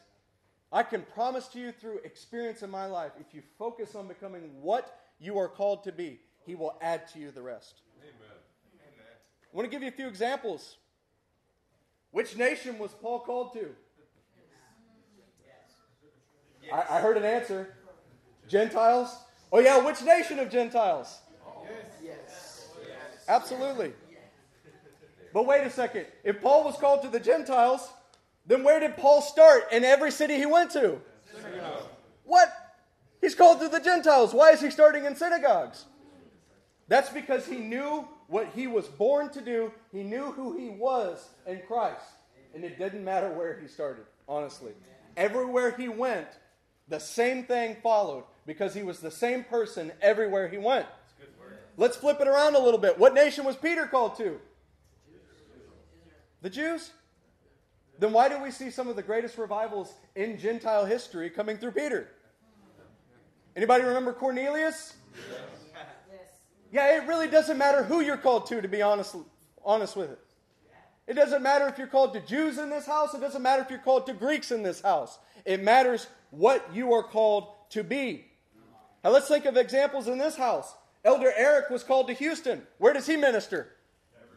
I 0.72 0.82
can 0.82 1.02
promise 1.02 1.48
to 1.48 1.60
you 1.60 1.70
through 1.70 1.98
experience 1.98 2.62
in 2.62 2.70
my 2.70 2.86
life, 2.86 3.12
if 3.20 3.34
you 3.34 3.43
focus 3.59 3.94
on 3.94 4.09
becoming 4.09 4.51
what 4.62 5.01
you 5.20 5.38
are 5.38 5.48
called 5.48 5.84
to 5.84 5.93
be, 5.93 6.20
He 6.47 6.55
will 6.55 6.78
add 6.80 7.06
to 7.09 7.18
you 7.18 7.30
the 7.30 7.43
rest. 7.43 7.82
Amen. 8.01 8.14
I 9.52 9.56
want 9.56 9.66
to 9.66 9.70
give 9.70 9.82
you 9.82 9.88
a 9.88 9.93
few 9.93 10.09
examples. 10.09 10.76
Which 12.10 12.38
nation 12.38 12.78
was 12.78 12.93
Paul 12.93 13.20
called 13.20 13.52
to? 13.52 13.68
I, 16.72 16.97
I 16.97 17.01
heard 17.02 17.18
an 17.18 17.24
answer. 17.24 17.74
Gentiles? 18.48 19.14
Oh, 19.52 19.60
yeah, 19.60 19.84
which 19.84 20.02
nation 20.02 20.38
of 20.38 20.51
Gentiles? 20.51 21.20
Absolutely. 23.28 23.93
But 25.34 25.47
wait 25.47 25.66
a 25.66 25.70
second. 25.70 26.06
If 26.24 26.40
Paul 26.40 26.64
was 26.64 26.76
called 26.78 27.02
to 27.02 27.09
the 27.09 27.20
Gentiles, 27.20 27.90
then 28.47 28.62
where 28.62 28.81
did 28.81 28.97
Paul 28.97 29.23
start 29.23 29.73
in 29.73 29.85
every 29.85 30.10
city 30.10 30.36
he 30.36 30.47
went 30.47 30.70
to? 30.73 31.01
What? 32.24 32.48
He's 33.20 33.35
called 33.35 33.60
to 33.60 33.68
the 33.68 33.81
Gentiles. 33.81 34.32
Why 34.32 34.51
is 34.51 34.60
he 34.60 34.70
starting 34.70 35.05
in 35.05 35.16
synagogues? 35.16 35.85
That's 36.89 37.09
because 37.09 37.47
he 37.47 37.56
knew 37.56 38.06
what 38.28 38.48
he 38.55 38.66
was 38.66 38.86
born 38.86 39.31
to 39.31 39.40
do. 39.40 39.73
He 39.93 40.02
knew 40.02 40.32
who 40.32 40.56
he 40.56 40.68
was 40.68 41.28
in 41.47 41.60
Christ. 41.66 42.05
And 42.55 42.64
it 42.64 42.78
didn't 42.78 43.05
matter 43.05 43.31
where 43.31 43.59
he 43.60 43.68
started, 43.68 44.05
honestly. 44.28 44.73
Everywhere 45.16 45.73
he 45.73 45.89
went, 45.89 46.28
the 46.89 47.01
same 47.01 47.44
thing 47.44 47.77
followed 47.82 48.24
because 48.47 48.74
he 48.74 48.82
was 48.82 49.01
the 49.01 49.10
same 49.10 49.44
person 49.44 49.93
everywhere 50.01 50.48
he 50.48 50.59
went. 50.59 50.86
Let's 51.77 51.97
flip 51.97 52.20
it 52.20 52.28
around 52.28 52.55
a 52.55 52.60
little 52.60 52.81
bit. 52.81 52.98
What 52.98 53.12
nation 53.12 53.44
was 53.44 53.56
Peter 53.56 53.86
called 53.86 54.16
to? 54.16 54.40
The 56.43 56.51
Jews? 56.51 56.93
Then 57.98 58.12
why 58.12 58.28
do 58.28 58.43
we 58.43 58.51
see 58.51 58.70
some 58.70 58.89
of 58.89 58.97
the 58.97 59.02
greatest 59.02 59.39
revivals 59.39 59.93
in 60.14 60.39
Gentile 60.39 60.85
history 60.85 61.31
coming 61.31 61.56
through 61.56 61.73
Peter? 61.73 62.09
Anybody 63.55 63.85
remember 63.85 64.12
Cornelius? 64.12 64.94
Yeah, 66.73 66.97
it 66.98 67.06
really 67.06 67.28
doesn't 67.28 67.56
matter 67.56 67.82
who 67.82 68.01
you're 68.01 68.18
called 68.18 68.47
to, 68.48 68.60
to 68.60 68.68
be 68.68 68.82
honest, 68.82 69.16
honest 69.64 69.97
with 69.97 70.10
it. 70.10 70.18
It 71.06 71.14
doesn't 71.14 71.43
matter 71.43 71.68
if 71.68 71.78
you're 71.78 71.86
called 71.86 72.12
to 72.14 72.20
Jews 72.20 72.59
in 72.59 72.68
this 72.68 72.85
house. 72.85 73.14
It 73.14 73.20
doesn't 73.20 73.40
matter 73.40 73.62
if 73.62 73.70
you're 73.70 73.78
called 73.78 74.06
to 74.06 74.12
Greeks 74.12 74.51
in 74.51 74.62
this 74.62 74.81
house. 74.81 75.18
It 75.44 75.62
matters 75.62 76.09
what 76.31 76.68
you 76.74 76.93
are 76.93 77.05
called 77.05 77.48
to 77.70 77.85
be. 77.85 78.27
Now 79.05 79.10
let's 79.10 79.28
think 79.28 79.44
of 79.44 79.56
examples 79.56 80.09
in 80.09 80.18
this 80.18 80.36
house. 80.36 80.74
Elder 81.05 81.32
Eric 81.36 81.70
was 81.70 81.85
called 81.85 82.09
to 82.09 82.12
Houston. 82.14 82.66
Where 82.78 82.93
does 82.93 83.06
he 83.06 83.16
minister? 83.16 83.68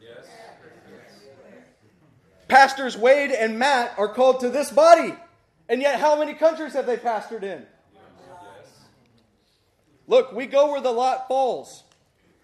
Yes. 0.00 0.26
Pastors 2.50 2.98
Wade 2.98 3.30
and 3.30 3.60
Matt 3.60 3.94
are 3.96 4.08
called 4.08 4.40
to 4.40 4.50
this 4.50 4.72
body. 4.72 5.14
And 5.68 5.80
yet, 5.80 6.00
how 6.00 6.18
many 6.18 6.34
countries 6.34 6.72
have 6.72 6.84
they 6.84 6.96
pastored 6.96 7.44
in? 7.44 7.64
Look, 10.08 10.32
we 10.32 10.46
go 10.46 10.72
where 10.72 10.80
the 10.80 10.90
lot 10.90 11.28
falls, 11.28 11.84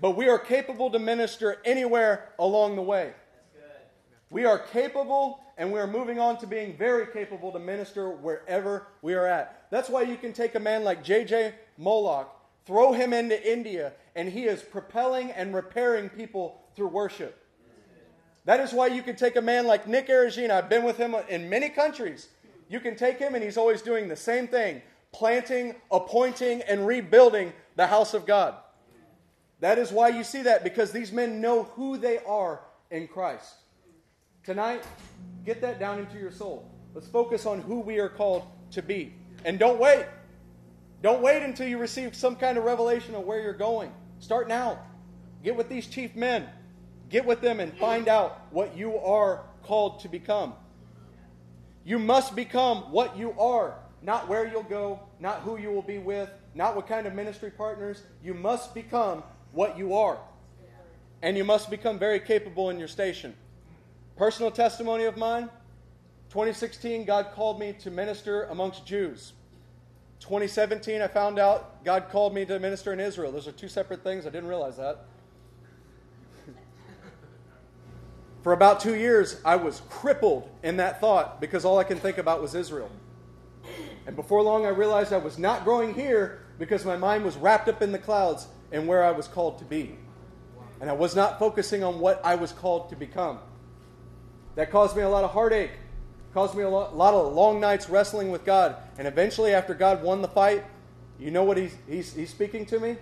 but 0.00 0.12
we 0.12 0.28
are 0.28 0.38
capable 0.38 0.90
to 0.90 1.00
minister 1.00 1.60
anywhere 1.64 2.28
along 2.38 2.76
the 2.76 2.82
way. 2.82 3.14
We 4.30 4.44
are 4.44 4.60
capable, 4.60 5.40
and 5.58 5.72
we 5.72 5.80
are 5.80 5.88
moving 5.88 6.20
on 6.20 6.38
to 6.38 6.46
being 6.46 6.76
very 6.76 7.08
capable 7.08 7.50
to 7.50 7.58
minister 7.58 8.08
wherever 8.10 8.86
we 9.02 9.14
are 9.14 9.26
at. 9.26 9.66
That's 9.70 9.88
why 9.88 10.02
you 10.02 10.16
can 10.16 10.32
take 10.32 10.54
a 10.54 10.60
man 10.60 10.84
like 10.84 11.02
J.J. 11.02 11.54
Moloch, 11.78 12.28
throw 12.64 12.92
him 12.92 13.12
into 13.12 13.52
India, 13.52 13.92
and 14.14 14.28
he 14.28 14.44
is 14.44 14.62
propelling 14.62 15.32
and 15.32 15.52
repairing 15.52 16.08
people 16.10 16.60
through 16.76 16.88
worship. 16.88 17.45
That 18.46 18.60
is 18.60 18.72
why 18.72 18.86
you 18.86 19.02
can 19.02 19.16
take 19.16 19.36
a 19.36 19.42
man 19.42 19.66
like 19.66 19.86
Nick 19.86 20.08
Aragina. 20.08 20.54
I've 20.54 20.68
been 20.68 20.84
with 20.84 20.96
him 20.96 21.14
in 21.28 21.50
many 21.50 21.68
countries. 21.68 22.28
You 22.68 22.80
can 22.80 22.96
take 22.96 23.18
him, 23.18 23.34
and 23.34 23.44
he's 23.44 23.56
always 23.56 23.82
doing 23.82 24.08
the 24.08 24.16
same 24.16 24.48
thing 24.48 24.82
planting, 25.12 25.74
appointing, 25.90 26.62
and 26.62 26.86
rebuilding 26.86 27.52
the 27.74 27.86
house 27.86 28.12
of 28.12 28.26
God. 28.26 28.54
That 29.60 29.78
is 29.78 29.90
why 29.90 30.08
you 30.08 30.22
see 30.22 30.42
that, 30.42 30.62
because 30.62 30.92
these 30.92 31.10
men 31.10 31.40
know 31.40 31.64
who 31.74 31.96
they 31.96 32.18
are 32.18 32.60
in 32.90 33.08
Christ. 33.08 33.54
Tonight, 34.44 34.84
get 35.44 35.60
that 35.62 35.80
down 35.80 35.98
into 35.98 36.18
your 36.18 36.30
soul. 36.30 36.70
Let's 36.94 37.08
focus 37.08 37.46
on 37.46 37.62
who 37.62 37.80
we 37.80 37.98
are 37.98 38.10
called 38.10 38.44
to 38.72 38.82
be. 38.82 39.14
And 39.44 39.58
don't 39.58 39.78
wait. 39.78 40.06
Don't 41.02 41.22
wait 41.22 41.42
until 41.42 41.66
you 41.66 41.78
receive 41.78 42.14
some 42.14 42.36
kind 42.36 42.58
of 42.58 42.64
revelation 42.64 43.14
of 43.14 43.24
where 43.24 43.40
you're 43.40 43.54
going. 43.54 43.92
Start 44.18 44.48
now. 44.48 44.78
Get 45.42 45.56
with 45.56 45.68
these 45.68 45.86
chief 45.86 46.14
men. 46.14 46.46
Get 47.08 47.24
with 47.24 47.40
them 47.40 47.60
and 47.60 47.76
find 47.78 48.08
out 48.08 48.40
what 48.50 48.76
you 48.76 48.96
are 48.96 49.44
called 49.62 50.00
to 50.00 50.08
become. 50.08 50.54
You 51.84 51.98
must 51.98 52.34
become 52.34 52.90
what 52.90 53.16
you 53.16 53.32
are, 53.38 53.78
not 54.02 54.28
where 54.28 54.46
you'll 54.46 54.64
go, 54.64 55.00
not 55.20 55.40
who 55.40 55.56
you 55.56 55.70
will 55.70 55.82
be 55.82 55.98
with, 55.98 56.28
not 56.54 56.74
what 56.74 56.88
kind 56.88 57.06
of 57.06 57.14
ministry 57.14 57.50
partners. 57.50 58.02
You 58.24 58.34
must 58.34 58.74
become 58.74 59.22
what 59.52 59.78
you 59.78 59.94
are. 59.94 60.18
And 61.22 61.36
you 61.36 61.44
must 61.44 61.70
become 61.70 61.98
very 61.98 62.18
capable 62.18 62.70
in 62.70 62.78
your 62.78 62.88
station. 62.88 63.34
Personal 64.16 64.50
testimony 64.50 65.04
of 65.04 65.16
mine 65.16 65.48
2016, 66.30 67.04
God 67.04 67.28
called 67.34 67.60
me 67.60 67.72
to 67.80 67.90
minister 67.90 68.44
amongst 68.44 68.84
Jews. 68.84 69.32
2017, 70.20 71.00
I 71.00 71.06
found 71.06 71.38
out 71.38 71.84
God 71.84 72.08
called 72.10 72.34
me 72.34 72.44
to 72.46 72.58
minister 72.58 72.92
in 72.92 73.00
Israel. 73.00 73.30
Those 73.30 73.46
are 73.46 73.52
two 73.52 73.68
separate 73.68 74.02
things. 74.02 74.26
I 74.26 74.30
didn't 74.30 74.48
realize 74.48 74.76
that. 74.76 75.04
For 78.46 78.52
about 78.52 78.78
two 78.78 78.94
years, 78.94 79.40
I 79.44 79.56
was 79.56 79.82
crippled 79.90 80.48
in 80.62 80.76
that 80.76 81.00
thought 81.00 81.40
because 81.40 81.64
all 81.64 81.80
I 81.80 81.82
can 81.82 81.98
think 81.98 82.16
about 82.16 82.40
was 82.40 82.54
Israel. 82.54 82.88
And 84.06 84.14
before 84.14 84.40
long, 84.40 84.64
I 84.64 84.68
realized 84.68 85.12
I 85.12 85.18
was 85.18 85.36
not 85.36 85.64
growing 85.64 85.92
here 85.92 86.44
because 86.56 86.84
my 86.84 86.96
mind 86.96 87.24
was 87.24 87.36
wrapped 87.36 87.68
up 87.68 87.82
in 87.82 87.90
the 87.90 87.98
clouds 87.98 88.46
and 88.70 88.86
where 88.86 89.02
I 89.02 89.10
was 89.10 89.26
called 89.26 89.58
to 89.58 89.64
be. 89.64 89.98
And 90.80 90.88
I 90.88 90.92
was 90.92 91.16
not 91.16 91.40
focusing 91.40 91.82
on 91.82 91.98
what 91.98 92.24
I 92.24 92.36
was 92.36 92.52
called 92.52 92.88
to 92.90 92.94
become. 92.94 93.40
That 94.54 94.70
caused 94.70 94.96
me 94.96 95.02
a 95.02 95.08
lot 95.08 95.24
of 95.24 95.32
heartache, 95.32 95.72
caused 96.32 96.54
me 96.54 96.62
a 96.62 96.70
lot, 96.70 96.96
lot 96.96 97.14
of 97.14 97.34
long 97.34 97.58
nights 97.58 97.90
wrestling 97.90 98.30
with 98.30 98.44
God. 98.44 98.76
And 98.96 99.08
eventually, 99.08 99.54
after 99.54 99.74
God 99.74 100.04
won 100.04 100.22
the 100.22 100.28
fight, 100.28 100.62
you 101.18 101.32
know 101.32 101.42
what 101.42 101.56
he's, 101.56 101.74
he's, 101.88 102.14
he's 102.14 102.30
speaking 102.30 102.64
to 102.66 102.78
me? 102.78 102.96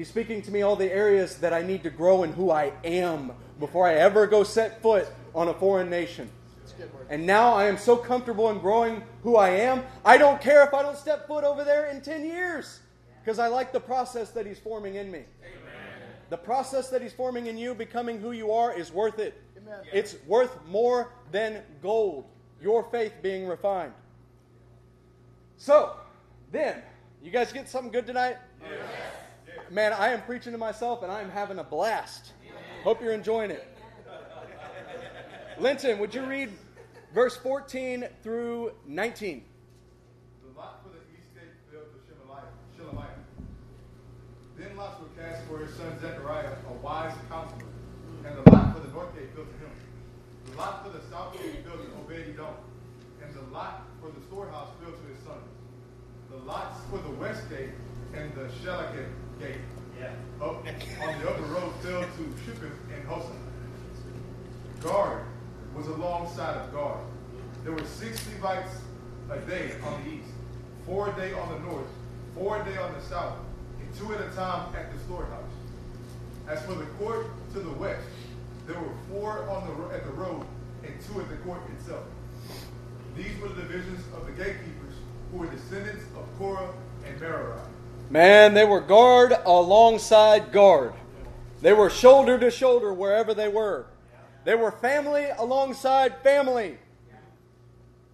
He's 0.00 0.08
speaking 0.08 0.40
to 0.40 0.50
me 0.50 0.62
all 0.62 0.76
the 0.76 0.90
areas 0.90 1.36
that 1.40 1.52
I 1.52 1.60
need 1.60 1.82
to 1.82 1.90
grow 1.90 2.22
in 2.22 2.32
who 2.32 2.50
I 2.50 2.72
am 2.84 3.32
before 3.58 3.86
I 3.86 3.96
ever 3.96 4.26
go 4.26 4.42
set 4.44 4.80
foot 4.80 5.06
on 5.34 5.48
a 5.48 5.52
foreign 5.52 5.90
nation. 5.90 6.30
And 7.10 7.26
now 7.26 7.52
I 7.52 7.66
am 7.66 7.76
so 7.76 7.98
comfortable 7.98 8.48
in 8.48 8.60
growing 8.60 9.02
who 9.22 9.36
I 9.36 9.50
am, 9.50 9.82
I 10.02 10.16
don't 10.16 10.40
care 10.40 10.64
if 10.64 10.72
I 10.72 10.82
don't 10.82 10.96
step 10.96 11.26
foot 11.26 11.44
over 11.44 11.64
there 11.64 11.90
in 11.90 12.00
10 12.00 12.24
years 12.24 12.80
because 13.22 13.38
I 13.38 13.48
like 13.48 13.74
the 13.74 13.80
process 13.80 14.30
that 14.30 14.46
He's 14.46 14.58
forming 14.58 14.94
in 14.94 15.10
me. 15.10 15.18
Amen. 15.18 16.08
The 16.30 16.38
process 16.38 16.88
that 16.88 17.02
He's 17.02 17.12
forming 17.12 17.48
in 17.48 17.58
you, 17.58 17.74
becoming 17.74 18.18
who 18.18 18.32
you 18.32 18.52
are, 18.52 18.72
is 18.72 18.90
worth 18.90 19.18
it. 19.18 19.38
Amen. 19.58 19.80
It's 19.92 20.16
worth 20.26 20.56
more 20.66 21.12
than 21.30 21.60
gold, 21.82 22.24
your 22.62 22.84
faith 22.84 23.12
being 23.20 23.46
refined. 23.46 23.92
So, 25.58 25.94
then, 26.52 26.76
you 27.22 27.30
guys 27.30 27.52
get 27.52 27.68
something 27.68 27.92
good 27.92 28.06
tonight? 28.06 28.38
Yes. 28.62 29.10
Man, 29.70 29.92
I 29.92 30.08
am 30.08 30.22
preaching 30.22 30.50
to 30.50 30.58
myself 30.58 31.04
and 31.04 31.12
I 31.12 31.20
am 31.20 31.30
having 31.30 31.60
a 31.60 31.64
blast. 31.64 32.32
Hope 32.82 33.00
you're 33.00 33.12
enjoying 33.12 33.52
it. 33.52 33.68
Linton, 35.60 36.00
would 36.00 36.12
you 36.12 36.24
read 36.24 36.50
verse 37.14 37.36
14 37.36 38.08
through 38.24 38.72
19? 38.88 39.44
The 40.42 40.58
lot 40.58 40.82
for 40.82 40.88
the 40.88 40.98
east 41.14 41.32
gate 41.36 41.54
fell 41.70 41.82
to 41.82 42.82
Shelemiah. 42.82 43.10
Then 44.58 44.76
lots 44.76 45.00
were 45.00 45.22
cast 45.22 45.46
for 45.46 45.58
his 45.58 45.72
son 45.76 46.00
Zechariah, 46.00 46.56
a 46.68 46.72
wise 46.82 47.14
counselor. 47.28 47.62
And 48.26 48.44
the 48.44 48.50
lot 48.50 48.74
for 48.74 48.80
the 48.80 48.88
north 48.92 49.14
gate 49.14 49.32
fell 49.36 49.44
to 49.44 49.50
him. 49.52 49.70
The 50.46 50.56
lot 50.56 50.84
for 50.84 50.90
the 50.90 51.02
south 51.10 51.34
gate 51.34 51.64
fell 51.64 51.76
to 51.76 51.84
Obed-Edom. 51.84 52.54
And 53.22 53.34
the 53.34 53.54
lot 53.54 53.84
for 54.00 54.10
the 54.10 54.20
storehouse 54.26 54.70
fell 54.82 54.90
to 54.90 55.14
his 55.14 55.22
sons. 55.24 55.46
The 56.28 56.38
lots 56.38 56.80
for 56.90 56.98
the 56.98 57.14
west 57.20 57.48
gate 57.48 57.70
and 58.14 58.34
the 58.34 58.48
Shalleketh 58.64 59.06
gate 59.40 59.56
yeah. 59.98 60.12
Oh, 60.40 60.56
up 60.56 60.66
on 60.66 61.20
the 61.20 61.30
upper 61.30 61.42
road 61.42 61.72
fell 61.82 62.02
to 62.02 62.22
Shuppim 62.44 62.72
and 62.94 63.06
Hosah. 63.08 63.36
Guard 64.80 65.24
was 65.74 65.86
alongside 65.88 66.56
of 66.56 66.72
guard. 66.72 67.00
There 67.64 67.72
were 67.72 67.84
six 67.84 68.26
Levites 68.32 68.72
a 69.30 69.38
day 69.40 69.72
on 69.84 70.02
the 70.02 70.10
east, 70.10 70.30
four 70.86 71.10
a 71.10 71.16
day 71.16 71.34
on 71.34 71.52
the 71.52 71.58
north, 71.70 71.86
four 72.34 72.62
a 72.62 72.64
day 72.64 72.78
on 72.78 72.94
the 72.94 73.00
south, 73.02 73.36
and 73.80 73.98
two 73.98 74.14
at 74.14 74.20
a 74.20 74.34
time 74.34 74.74
at 74.74 74.90
the 74.92 74.98
storehouse. 75.00 75.52
As 76.48 76.62
for 76.62 76.74
the 76.74 76.86
court 76.98 77.26
to 77.52 77.60
the 77.60 77.72
west, 77.72 78.06
there 78.66 78.80
were 78.80 78.94
four 79.10 79.48
on 79.50 79.66
the 79.66 79.94
at 79.94 80.04
the 80.04 80.12
road 80.12 80.46
and 80.82 80.94
two 81.06 81.20
at 81.20 81.28
the 81.28 81.36
court 81.36 81.60
itself. 81.78 82.04
These 83.16 83.38
were 83.40 83.48
the 83.48 83.62
divisions 83.62 84.02
of 84.14 84.24
the 84.24 84.32
gatekeepers, 84.32 84.94
who 85.30 85.38
were 85.38 85.46
descendants 85.46 86.04
of 86.16 86.26
Korah 86.38 86.72
and 87.06 87.20
Merari. 87.20 87.60
Man, 88.10 88.54
they 88.54 88.64
were 88.64 88.80
guard 88.80 89.32
alongside 89.46 90.50
guard. 90.50 90.94
They 91.60 91.72
were 91.72 91.88
shoulder 91.88 92.40
to 92.40 92.50
shoulder 92.50 92.92
wherever 92.92 93.34
they 93.34 93.46
were. 93.46 93.86
They 94.42 94.56
were 94.56 94.72
family 94.72 95.26
alongside 95.38 96.18
family. 96.24 96.76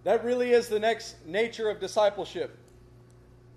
That 0.03 0.23
really 0.23 0.51
is 0.51 0.67
the 0.67 0.79
next 0.79 1.15
nature 1.25 1.67
of 1.67 1.79
discipleship. 1.79 2.55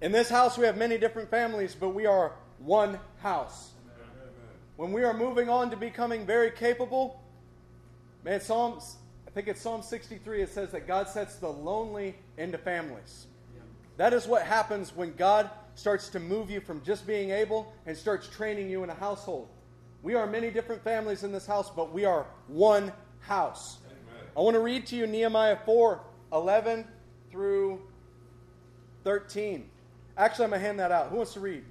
In 0.01 0.13
this 0.13 0.31
house, 0.31 0.57
we 0.57 0.65
have 0.65 0.79
many 0.79 0.97
different 0.97 1.31
families, 1.31 1.77
but 1.79 1.91
we 1.91 2.07
are 2.07 2.33
one 2.59 2.99
house. 3.19 3.73
When 4.77 4.93
we 4.93 5.05
are 5.05 5.13
moving 5.13 5.51
on 5.51 5.69
to 5.71 5.77
becoming 5.77 6.25
very 6.25 6.51
capable, 6.51 7.21
man, 8.25 8.41
Psalms, 8.41 8.97
I 9.29 9.31
think 9.31 9.47
it's 9.47 9.61
Psalm 9.61 9.83
63, 9.83 10.41
it 10.41 10.49
says 10.49 10.71
that 10.71 10.87
God 10.87 11.07
sets 11.07 11.37
the 11.37 11.51
lonely 11.51 12.15
into 12.39 12.57
families. 12.57 13.27
That 13.99 14.15
is 14.15 14.27
what 14.27 14.43
happens 14.43 14.97
when 14.97 15.15
God 15.17 15.51
starts 15.75 16.09
to 16.11 16.21
move 16.21 16.51
you 16.51 16.61
from 16.61 16.83
just 16.83 17.07
being 17.07 17.31
able 17.31 17.73
and 17.87 17.97
starts 17.97 18.29
training 18.29 18.69
you 18.71 18.83
in 18.85 18.91
a 18.91 18.95
household. 18.95 19.49
We 20.03 20.15
are 20.15 20.27
many 20.27 20.51
different 20.51 20.83
families 20.83 21.25
in 21.25 21.33
this 21.33 21.47
house, 21.47 21.71
but 21.71 21.93
we 21.93 22.05
are 22.05 22.27
one 22.49 22.93
house. 23.21 23.79
I 24.37 24.41
want 24.41 24.55
to 24.55 24.61
read 24.61 24.87
to 24.89 24.97
you 24.97 25.07
Nehemiah 25.07 25.59
4 25.65 26.01
11 26.33 26.87
through 27.31 27.81
13. 29.05 29.69
Actually, 30.17 30.45
I'm 30.45 30.51
going 30.51 30.61
to 30.61 30.67
hand 30.67 30.79
that 30.81 30.93
out. 30.93 31.09
Who 31.09 31.17
wants 31.17 31.35
to 31.35 31.41
read? 31.41 31.65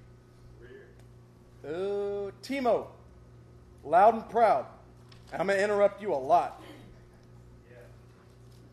Uh, 1.66 2.32
Timo, 2.42 2.88
loud 3.84 4.14
and 4.14 4.30
proud. 4.30 4.66
I'm 5.34 5.48
going 5.48 5.60
to 5.60 5.64
interrupt 5.64 6.02
you 6.02 6.14
a 6.14 6.16
lot. 6.16 6.62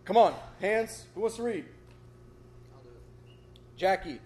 Come 0.04 0.16
on, 0.16 0.34
hands. 0.60 1.04
Who 1.14 1.22
wants 1.22 1.36
to 1.36 1.42
read? 1.42 1.64
Jackie, 3.76 4.20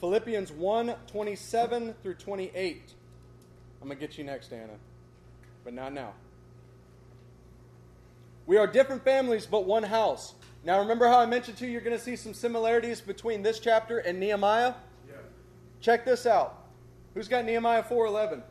Philippians 0.00 0.52
1 0.52 0.94
27 1.06 1.94
through 2.02 2.14
28. 2.14 2.92
I'm 3.80 3.88
going 3.88 3.98
to 3.98 4.06
get 4.06 4.18
you 4.18 4.24
next, 4.24 4.52
Anna, 4.52 4.74
but 5.64 5.72
not 5.72 5.92
now. 5.92 6.12
We 8.46 8.56
are 8.56 8.66
different 8.66 9.04
families, 9.04 9.46
but 9.46 9.66
one 9.66 9.82
house. 9.82 10.34
Now, 10.64 10.80
remember 10.80 11.06
how 11.06 11.18
I 11.18 11.26
mentioned 11.26 11.58
to 11.58 11.66
you, 11.66 11.72
you're 11.72 11.80
going 11.80 11.96
to 11.96 12.02
see 12.02 12.16
some 12.16 12.34
similarities 12.34 13.00
between 13.00 13.42
this 13.42 13.60
chapter 13.60 13.98
and 13.98 14.18
Nehemiah? 14.18 14.74
Yeah. 15.08 15.16
Check 15.80 16.04
this 16.04 16.26
out. 16.26 16.64
Who's 17.14 17.28
got 17.28 17.44
Nehemiah 17.44 17.82
4:11? 17.82 18.42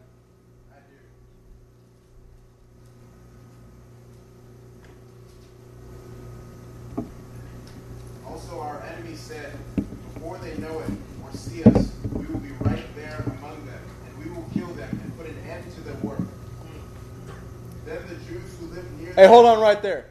Also, 8.25 8.59
our 8.59 8.83
enemies 8.83 9.19
said, 9.19 9.51
Before 10.13 10.37
they 10.37 10.55
know 10.57 10.79
it 10.79 10.91
see 11.37 11.63
us, 11.63 11.91
we 12.13 12.25
will 12.25 12.39
be 12.39 12.51
right 12.61 12.83
there 12.95 13.23
among 13.37 13.65
them, 13.65 13.81
and 14.07 14.23
we 14.23 14.29
will 14.31 14.47
kill 14.53 14.73
them 14.73 14.89
and 14.89 15.17
put 15.17 15.27
an 15.27 15.37
end 15.47 15.63
to 15.75 15.81
their 15.81 15.95
work. 15.95 16.19
Then 17.85 18.01
the 18.07 18.15
Jews 18.25 18.57
who 18.59 18.65
lived 18.67 18.99
near 18.99 19.13
Hey, 19.13 19.27
hold 19.27 19.45
on 19.45 19.61
right 19.61 19.81
there. 19.81 20.09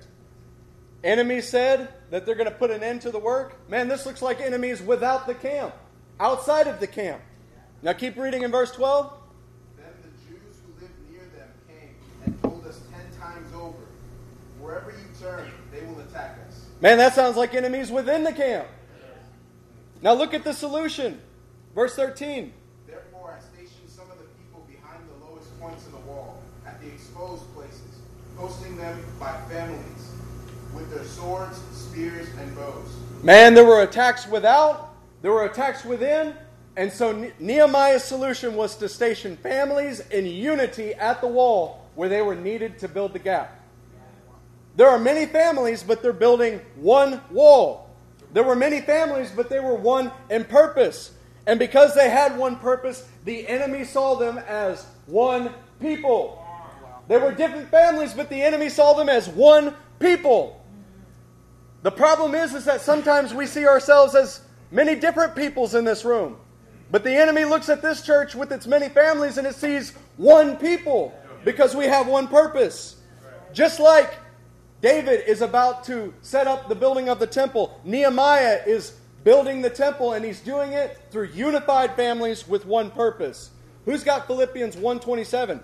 Enemies 1.03 1.49
said 1.49 1.89
that 2.11 2.25
they're 2.25 2.35
going 2.35 2.51
to 2.51 2.55
put 2.55 2.71
an 2.71 2.83
end 2.83 3.03
to 3.03 3.11
the 3.11 3.19
work. 3.19 3.69
Man, 3.69 3.89
this 3.89 4.07
looks 4.07 4.23
like 4.23 4.41
enemies 4.41 4.81
without 4.81 5.27
the 5.27 5.35
camp, 5.35 5.75
outside 6.19 6.69
of 6.69 6.81
the 6.81 6.87
camp. 6.87 7.21
Now 7.83 7.93
keep 7.93 8.17
reading 8.17 8.43
in 8.43 8.51
verse 8.51 8.71
12. 8.73 9.13
Then 9.77 9.87
the 10.03 10.09
Jews 10.29 10.57
who 10.65 10.81
lived 10.81 10.95
near 11.11 11.21
them 11.37 11.49
came 11.69 11.95
and 12.25 12.43
told 12.43 12.67
us 12.67 12.81
ten 12.91 13.21
times 13.21 13.53
over, 13.55 13.77
Wherever 14.61 14.91
you 14.91 15.07
turn, 15.21 15.51
they 15.73 15.83
will 15.87 16.01
attack 16.01 16.39
us. 16.49 16.67
Man, 16.81 16.99
that 16.99 17.15
sounds 17.15 17.37
like 17.37 17.55
enemies 17.55 17.91
within 17.91 18.25
the 18.25 18.33
camp. 18.33 18.67
Now 20.03 20.13
look 20.15 20.35
at 20.35 20.45
the 20.45 20.53
solution. 20.53 21.21
Verse 21.75 21.95
13. 21.95 22.53
Therefore, 22.87 23.39
I 23.39 23.41
stationed 23.41 23.89
some 23.89 24.11
of 24.11 24.19
the 24.19 24.25
people 24.41 24.67
behind 24.69 25.03
the 25.09 25.27
lowest 25.27 25.59
points 25.61 25.87
of 25.87 25.93
the 25.93 25.99
wall, 25.99 26.43
at 26.67 26.81
the 26.81 26.89
exposed 26.89 27.43
places, 27.55 28.01
posting 28.37 28.77
them 28.77 29.03
by 29.19 29.33
families, 29.49 30.11
with 30.75 30.91
their 30.91 31.05
swords, 31.05 31.59
spears, 31.73 32.29
and 32.39 32.55
bows. 32.55 32.89
Man, 33.23 33.55
there 33.55 33.65
were 33.65 33.83
attacks 33.83 34.27
without, 34.27 34.95
there 35.23 35.33
were 35.33 35.45
attacks 35.45 35.85
within, 35.85 36.35
and 36.77 36.93
so 36.93 37.31
Nehemiah's 37.39 38.05
solution 38.05 38.55
was 38.55 38.77
to 38.77 38.89
station 38.89 39.37
families 39.39 40.01
in 40.11 40.27
unity 40.27 40.95
at 40.95 41.23
the 41.23 41.27
wall 41.27 41.87
where 41.95 42.11
they 42.11 42.21
were 42.21 42.35
needed 42.35 42.79
to 42.81 42.89
build 42.89 43.15
the 43.15 43.19
gap. 43.19 43.63
There 44.77 44.89
are 44.89 44.99
many 44.99 45.25
families, 45.25 45.83
but 45.83 46.03
they're 46.03 46.13
building 46.13 46.61
one 46.77 47.23
wall. 47.31 47.86
There 48.33 48.43
were 48.43 48.57
many 48.57 48.81
families, 48.81 49.31
but 49.35 49.49
they 49.49 49.61
were 49.61 49.75
one 49.75 50.11
in 50.31 50.45
purpose. 50.45 51.13
And 51.47 51.59
because 51.59 51.95
they 51.95 52.11
had 52.11 52.37
one 52.37 52.57
purpose, 52.57 53.09
the 53.25 53.47
enemy 53.47 53.85
saw 53.85 54.15
them 54.17 54.39
as 54.39 54.85
one 55.07 55.55
people. 55.81 56.45
They 57.09 57.19
were 57.19 57.33
different 57.33 57.71
families, 57.71 58.13
but 58.13 58.29
the 58.29 58.43
enemy 58.43 58.69
saw 58.69 58.95
them 58.95 59.09
as 59.09 59.29
one 59.29 59.75
people. 60.01 60.65
The 61.83 61.93
problem 61.93 62.35
is, 62.35 62.53
is 62.53 62.65
that 62.65 62.81
sometimes 62.81 63.33
we 63.33 63.47
see 63.47 63.67
ourselves 63.67 64.15
as 64.17 64.41
many 64.73 64.97
different 64.97 65.37
peoples 65.37 65.75
in 65.75 65.85
this 65.85 66.05
room. 66.05 66.37
But 66.91 67.05
the 67.05 67.15
enemy 67.15 67.45
looks 67.45 67.69
at 67.69 67.83
this 67.83 68.03
church 68.03 68.35
with 68.35 68.51
its 68.51 68.67
many 68.67 68.89
families 68.89 69.39
and 69.39 69.47
it 69.47 69.55
sees 69.55 69.93
one 70.17 70.57
people 70.57 71.15
because 71.45 71.77
we 71.77 71.85
have 71.87 72.07
one 72.07 72.27
purpose. 72.29 72.97
Just 73.53 73.79
like 73.81 74.15
David 74.83 75.25
is 75.27 75.41
about 75.41 75.85
to 75.85 76.13
set 76.21 76.47
up 76.47 76.69
the 76.69 76.75
building 76.75 77.09
of 77.09 77.19
the 77.19 77.27
temple, 77.27 77.81
Nehemiah 77.85 78.61
is 78.67 78.99
building 79.25 79.63
the 79.63 79.71
temple 79.71 80.13
and 80.13 80.25
he's 80.25 80.41
doing 80.41 80.73
it 80.73 80.99
through 81.11 81.29
unified 81.35 81.97
families 81.97 82.47
with 82.47 82.67
one 82.67 82.91
purpose. 82.91 83.51
Who's 83.87 84.05
got 84.05 84.27
Philippians 84.27 84.77
127? 84.77 85.61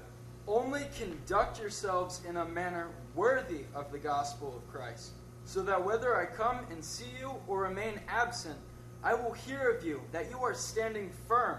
Only 0.49 0.87
conduct 0.99 1.61
yourselves 1.61 2.23
in 2.29 2.39
a 2.39 2.45
manner 2.45 2.89
worthy 3.15 3.61
of 3.75 3.93
the 3.93 3.99
gospel 3.99 4.57
of 4.57 4.73
Christ, 4.73 5.11
so 5.45 5.63
that 5.63 5.85
whether 5.85 6.17
I 6.17 6.27
come 6.27 6.59
and 6.71 6.85
see 6.85 7.11
you 7.21 7.35
or 7.47 7.61
remain 7.61 8.01
absent, 8.09 8.59
I 9.05 9.15
will 9.15 9.33
hear 9.33 9.71
of 9.71 9.85
you 9.85 10.01
that 10.13 10.31
you 10.31 10.39
are 10.39 10.55
standing 10.55 11.11
firm 11.29 11.59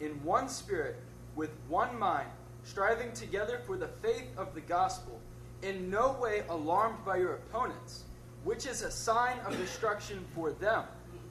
in 0.00 0.12
one 0.24 0.48
spirit, 0.48 0.96
with 1.36 1.50
one 1.68 1.98
mind, 1.98 2.28
striving 2.62 3.12
together 3.12 3.60
for 3.66 3.76
the 3.76 3.88
faith 4.02 4.28
of 4.36 4.54
the 4.54 4.60
gospel, 4.60 5.20
in 5.64 5.90
no 5.90 6.16
way 6.20 6.42
alarmed 6.48 7.04
by 7.04 7.16
your 7.16 7.34
opponents, 7.34 8.04
which 8.44 8.66
is 8.66 8.82
a 8.82 8.90
sign 8.90 9.38
of 9.46 9.56
destruction 9.56 10.24
for 10.34 10.52
them, 10.52 10.84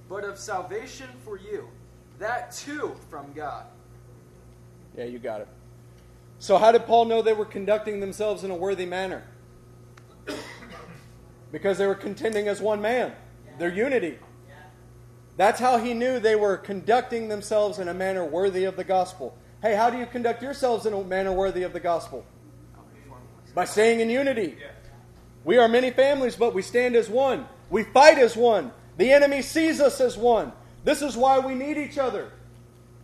but 0.10 0.24
of 0.24 0.38
salvation 0.38 1.08
for 1.24 1.38
you, 1.38 1.68
that 2.20 2.52
too 2.52 2.96
from 3.10 3.32
God. 3.34 3.66
Yeah, 4.98 5.06
you 5.06 5.20
got 5.20 5.42
it. 5.42 5.48
So, 6.40 6.58
how 6.58 6.72
did 6.72 6.86
Paul 6.86 7.06
know 7.06 7.22
they 7.22 7.34
were 7.34 7.46
conducting 7.46 8.00
themselves 8.00 8.44
in 8.44 8.52
a 8.52 8.56
worthy 8.56 8.86
manner? 8.86 9.24
because 11.52 11.78
they 11.78 11.88
were 11.88 11.96
contending 11.96 12.48
as 12.48 12.60
one 12.60 12.82
man, 12.82 13.14
their 13.60 13.74
unity. 13.74 14.18
That's 15.38 15.60
how 15.60 15.78
he 15.78 15.94
knew 15.94 16.20
they 16.20 16.36
were 16.36 16.58
conducting 16.58 17.28
themselves 17.28 17.80
in 17.80 17.88
a 17.88 17.94
manner 17.94 18.26
worthy 18.26 18.66
of 18.66 18.76
the 18.76 18.84
gospel. 18.84 19.36
Hey, 19.62 19.74
how 19.74 19.90
do 19.90 19.98
you 19.98 20.06
conduct 20.06 20.44
yourselves 20.44 20.86
in 20.86 20.94
a 20.94 21.04
manner 21.04 21.32
worthy 21.32 21.64
of 21.64 21.74
the 21.74 21.80
gospel? 21.80 22.26
By 23.54 23.66
staying 23.66 24.00
in 24.00 24.10
unity. 24.10 24.58
We 25.44 25.58
are 25.58 25.68
many 25.68 25.92
families, 25.92 26.36
but 26.36 26.54
we 26.54 26.62
stand 26.62 26.96
as 26.96 27.10
one. 27.10 27.46
We 27.70 27.84
fight 27.84 28.18
as 28.18 28.36
one. 28.36 28.72
The 28.98 29.12
enemy 29.12 29.42
sees 29.42 29.82
us 29.82 30.00
as 30.00 30.18
one. 30.18 30.52
This 30.84 31.02
is 31.02 31.18
why 31.18 31.40
we 31.40 31.54
need 31.54 31.78
each 31.78 31.98
other. 31.98 32.32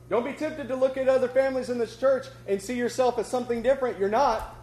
Don't 0.09 0.25
be 0.25 0.33
tempted 0.33 0.67
to 0.67 0.75
look 0.75 0.97
at 0.97 1.07
other 1.07 1.27
families 1.27 1.69
in 1.69 1.77
this 1.77 1.95
church 1.95 2.25
and 2.47 2.61
see 2.61 2.75
yourself 2.75 3.19
as 3.19 3.27
something 3.27 3.61
different. 3.61 3.99
You're 3.99 4.09
not. 4.09 4.55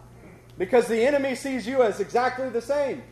Because 0.57 0.87
the 0.87 1.05
enemy 1.05 1.35
sees 1.35 1.67
you 1.67 1.83
as 1.83 1.99
exactly 1.99 2.49
the 2.49 2.61
same. 2.61 3.03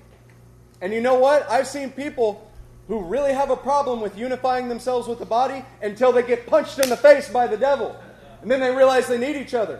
And 0.81 0.93
you 0.93 0.99
know 0.99 1.15
what? 1.15 1.49
I've 1.49 1.67
seen 1.67 1.91
people 1.91 2.51
who 2.87 3.03
really 3.03 3.33
have 3.33 3.49
a 3.49 3.55
problem 3.55 4.01
with 4.01 4.17
unifying 4.17 4.67
themselves 4.67 5.07
with 5.07 5.19
the 5.19 5.25
body 5.25 5.63
until 5.81 6.11
they 6.11 6.23
get 6.23 6.45
punched 6.45 6.79
in 6.79 6.89
the 6.89 6.97
face 6.97 7.29
by 7.29 7.47
the 7.47 7.57
devil. 7.57 7.95
And 8.41 8.51
then 8.51 8.59
they 8.59 8.75
realize 8.75 9.07
they 9.07 9.17
need 9.17 9.35
each 9.35 9.53
other. 9.53 9.79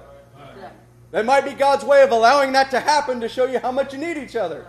That 1.15 1.23
might 1.23 1.45
be 1.45 1.53
God's 1.53 1.85
way 1.85 2.03
of 2.03 2.11
allowing 2.11 2.51
that 2.51 2.71
to 2.71 2.79
happen 2.81 3.21
to 3.21 3.29
show 3.29 3.45
you 3.45 3.59
how 3.59 3.71
much 3.71 3.93
you 3.93 3.99
need 3.99 4.17
each 4.17 4.35
other. 4.35 4.65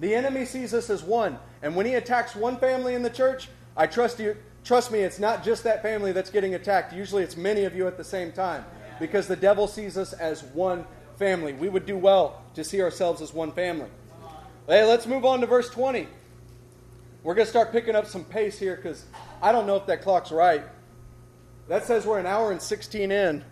The 0.00 0.12
enemy 0.16 0.44
sees 0.44 0.74
us 0.74 0.90
as 0.90 1.04
one. 1.04 1.38
And 1.62 1.76
when 1.76 1.86
he 1.86 1.94
attacks 1.94 2.34
one 2.34 2.56
family 2.56 2.96
in 2.96 3.04
the 3.04 3.08
church, 3.08 3.48
I 3.76 3.86
trust 3.86 4.18
you 4.18 4.36
trust 4.64 4.90
me, 4.90 4.98
it's 4.98 5.20
not 5.20 5.44
just 5.44 5.62
that 5.62 5.80
family 5.80 6.10
that's 6.10 6.28
getting 6.28 6.56
attacked. 6.56 6.92
Usually 6.92 7.22
it's 7.22 7.36
many 7.36 7.66
of 7.66 7.76
you 7.76 7.86
at 7.86 7.96
the 7.96 8.02
same 8.02 8.32
time. 8.32 8.64
Because 8.98 9.28
the 9.28 9.36
devil 9.36 9.68
sees 9.68 9.96
us 9.96 10.12
as 10.12 10.42
one 10.42 10.84
family. 11.20 11.52
We 11.52 11.68
would 11.68 11.86
do 11.86 11.96
well 11.96 12.42
to 12.54 12.64
see 12.64 12.82
ourselves 12.82 13.22
as 13.22 13.32
one 13.32 13.52
family. 13.52 13.90
Hey, 14.66 14.84
let's 14.84 15.06
move 15.06 15.24
on 15.24 15.40
to 15.40 15.46
verse 15.46 15.70
20. 15.70 16.08
We're 17.22 17.34
going 17.34 17.46
to 17.46 17.50
start 17.50 17.70
picking 17.70 17.94
up 17.94 18.06
some 18.06 18.24
pace 18.24 18.58
here 18.58 18.74
because 18.74 19.04
I 19.40 19.52
don't 19.52 19.68
know 19.68 19.76
if 19.76 19.86
that 19.86 20.02
clock's 20.02 20.32
right. 20.32 20.64
That 21.68 21.84
says 21.84 22.06
we're 22.06 22.18
an 22.18 22.26
hour 22.26 22.50
and 22.50 22.60
16 22.60 23.12
in. 23.12 23.44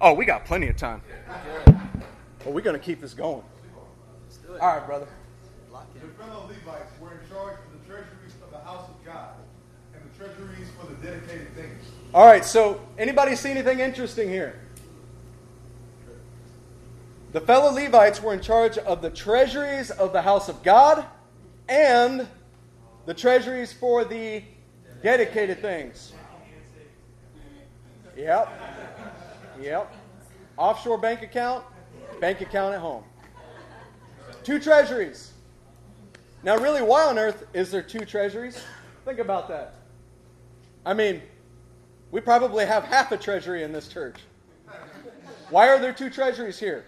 Oh, 0.00 0.14
we 0.14 0.24
got 0.24 0.44
plenty 0.44 0.68
of 0.68 0.76
time. 0.76 1.02
Well, 2.44 2.54
we're 2.54 2.60
going 2.60 2.78
to 2.78 2.84
keep 2.84 3.00
this 3.00 3.14
going. 3.14 3.42
All 4.48 4.58
right, 4.58 4.86
brother. 4.86 5.08
The 6.00 6.08
fellow 6.22 6.46
Levites 6.46 6.92
were 7.00 7.12
in 7.12 7.28
charge 7.28 7.56
of 7.58 7.72
the 7.72 7.86
treasuries 7.86 8.34
of 8.42 8.50
the 8.50 8.58
house 8.58 8.88
of 8.88 9.04
God 9.04 9.34
and 9.94 10.02
the 10.02 10.18
treasuries 10.18 10.68
for 10.78 10.86
the 10.86 10.94
dedicated 11.04 11.54
things. 11.54 11.84
All 12.14 12.26
right, 12.26 12.44
so 12.44 12.80
anybody 12.96 13.34
see 13.34 13.50
anything 13.50 13.80
interesting 13.80 14.28
here? 14.28 14.60
The 17.32 17.40
fellow 17.40 17.72
Levites 17.72 18.22
were 18.22 18.32
in 18.32 18.40
charge 18.40 18.78
of 18.78 19.02
the 19.02 19.10
treasuries 19.10 19.90
of 19.90 20.12
the 20.12 20.22
house 20.22 20.48
of 20.48 20.62
God 20.62 21.04
and 21.68 22.26
the 23.06 23.14
treasuries 23.14 23.72
for 23.72 24.04
the 24.04 24.42
dedicated 25.02 25.60
things. 25.60 26.12
Yep. 28.16 28.77
Yep. 29.60 29.94
Offshore 30.56 30.98
bank 30.98 31.22
account, 31.22 31.64
bank 32.20 32.40
account 32.40 32.74
at 32.74 32.80
home. 32.80 33.04
Two 34.44 34.58
treasuries. 34.58 35.32
Now, 36.42 36.56
really, 36.56 36.82
why 36.82 37.04
on 37.04 37.18
earth 37.18 37.46
is 37.52 37.70
there 37.70 37.82
two 37.82 38.00
treasuries? 38.00 38.62
Think 39.04 39.18
about 39.18 39.48
that. 39.48 39.74
I 40.86 40.94
mean, 40.94 41.22
we 42.10 42.20
probably 42.20 42.64
have 42.64 42.84
half 42.84 43.12
a 43.12 43.16
treasury 43.16 43.62
in 43.62 43.72
this 43.72 43.88
church. 43.88 44.16
Why 45.50 45.68
are 45.68 45.78
there 45.78 45.92
two 45.92 46.10
treasuries 46.10 46.58
here? 46.58 46.84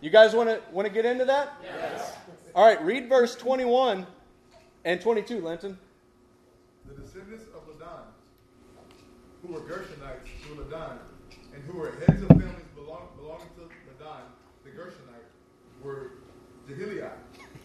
You 0.00 0.10
guys 0.10 0.34
want 0.34 0.48
to 0.48 0.60
want 0.72 0.88
to 0.88 0.92
get 0.92 1.04
into 1.04 1.24
that? 1.26 1.52
Yes. 1.62 2.16
All 2.54 2.66
right, 2.66 2.82
read 2.82 3.08
verse 3.08 3.36
21 3.36 4.06
and 4.84 5.00
22, 5.00 5.40
Linton. 5.40 5.78
The 6.86 6.94
descendants 6.94 7.44
of 7.54 7.66
Ladan, 7.68 8.02
who 9.42 9.52
were 9.52 9.60
Gershonites 9.60 10.26
through 10.42 10.64
Ladan, 10.64 10.98
and 11.54 11.62
who 11.64 11.78
were 11.78 11.92
heads 12.06 12.22
of 12.22 12.28
families 12.28 12.70
belong, 12.74 13.08
belonging 13.16 13.48
to 13.56 13.62
Ladan, 13.62 14.22
the 14.64 14.70
Gershonite, 14.70 15.28
were 15.82 16.12
Jehiliah. 16.68 17.12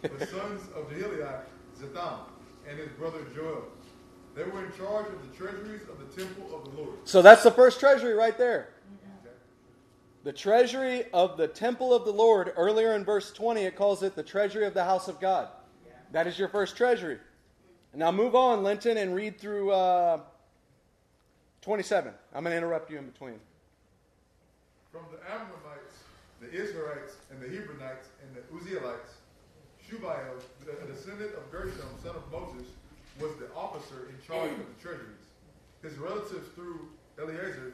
the 0.02 0.26
sons 0.28 0.62
of 0.76 0.90
Jehiliah, 0.90 1.41
Zetham, 1.80 2.20
and 2.68 2.80
his 2.80 2.90
brother 2.90 3.20
Joel. 3.36 3.64
They 4.36 4.44
were 4.44 4.66
in 4.66 4.72
charge 4.74 5.07
of 5.07 5.32
the 5.32 5.38
treasuries 5.38 5.84
of 5.84 5.98
the 5.99 6.22
temple 6.22 6.56
of 6.56 6.66
the 6.66 6.82
Lord. 6.82 6.98
So 7.06 7.22
that's 7.22 7.44
the 7.44 7.52
first 7.52 7.80
treasury 7.80 8.14
right 8.14 8.38
there. 8.38 8.70
The 10.26 10.34
treasury 10.34 11.06
of 11.14 11.38
the 11.38 11.48
temple 11.48 11.94
of 11.94 12.03
the 12.03 12.12
Lord, 12.12 12.52
earlier 12.57 12.95
in 12.95 13.06
verse 13.06 13.32
20, 13.32 13.62
it 13.62 13.76
calls 13.76 14.02
it 14.02 14.16
the 14.16 14.24
treasury 14.24 14.66
of 14.66 14.74
the 14.74 14.84
house 14.84 15.07
of 15.07 15.20
God. 15.20 15.49
That 16.12 16.26
is 16.26 16.40
your 16.40 16.49
first 16.49 16.76
treasury. 16.76 17.20
Now 17.94 18.12
move 18.12 18.36
on, 18.36 18.64
Linton, 18.64 18.98
and 18.98 19.16
read 19.16 19.40
through 19.40 19.72
uh, 19.72 20.20
27. 21.62 22.12
I'm 22.34 22.44
going 22.44 22.52
to 22.52 22.57
interrupt 22.57 22.90
you 22.91 22.98
in 22.98 23.06
between. 23.06 23.40
From 24.96 25.12
the 25.12 25.20
Amramites, 25.28 26.08
the 26.40 26.48
Izharites, 26.48 27.16
and 27.30 27.42
the 27.42 27.48
Hebronites, 27.48 28.08
and 28.24 28.34
the 28.34 28.40
Uzzielites, 28.56 29.20
Shubael, 29.84 30.40
a 30.66 30.88
descendant 30.88 31.36
of 31.36 31.52
Gershom, 31.52 31.90
son 32.02 32.16
of 32.16 32.32
Moses, 32.32 32.66
was 33.20 33.32
the 33.36 33.54
officer 33.54 34.08
in 34.08 34.16
charge 34.26 34.52
of 34.52 34.60
the 34.60 34.82
treasuries. 34.82 35.28
His 35.82 35.98
relatives 35.98 36.48
through 36.56 36.88
Eliezer, 37.20 37.74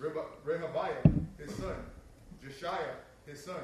Rehabiah, 0.00 1.02
his 1.36 1.54
son, 1.54 1.76
Jeshaiah, 2.42 2.96
his 3.26 3.44
son, 3.44 3.60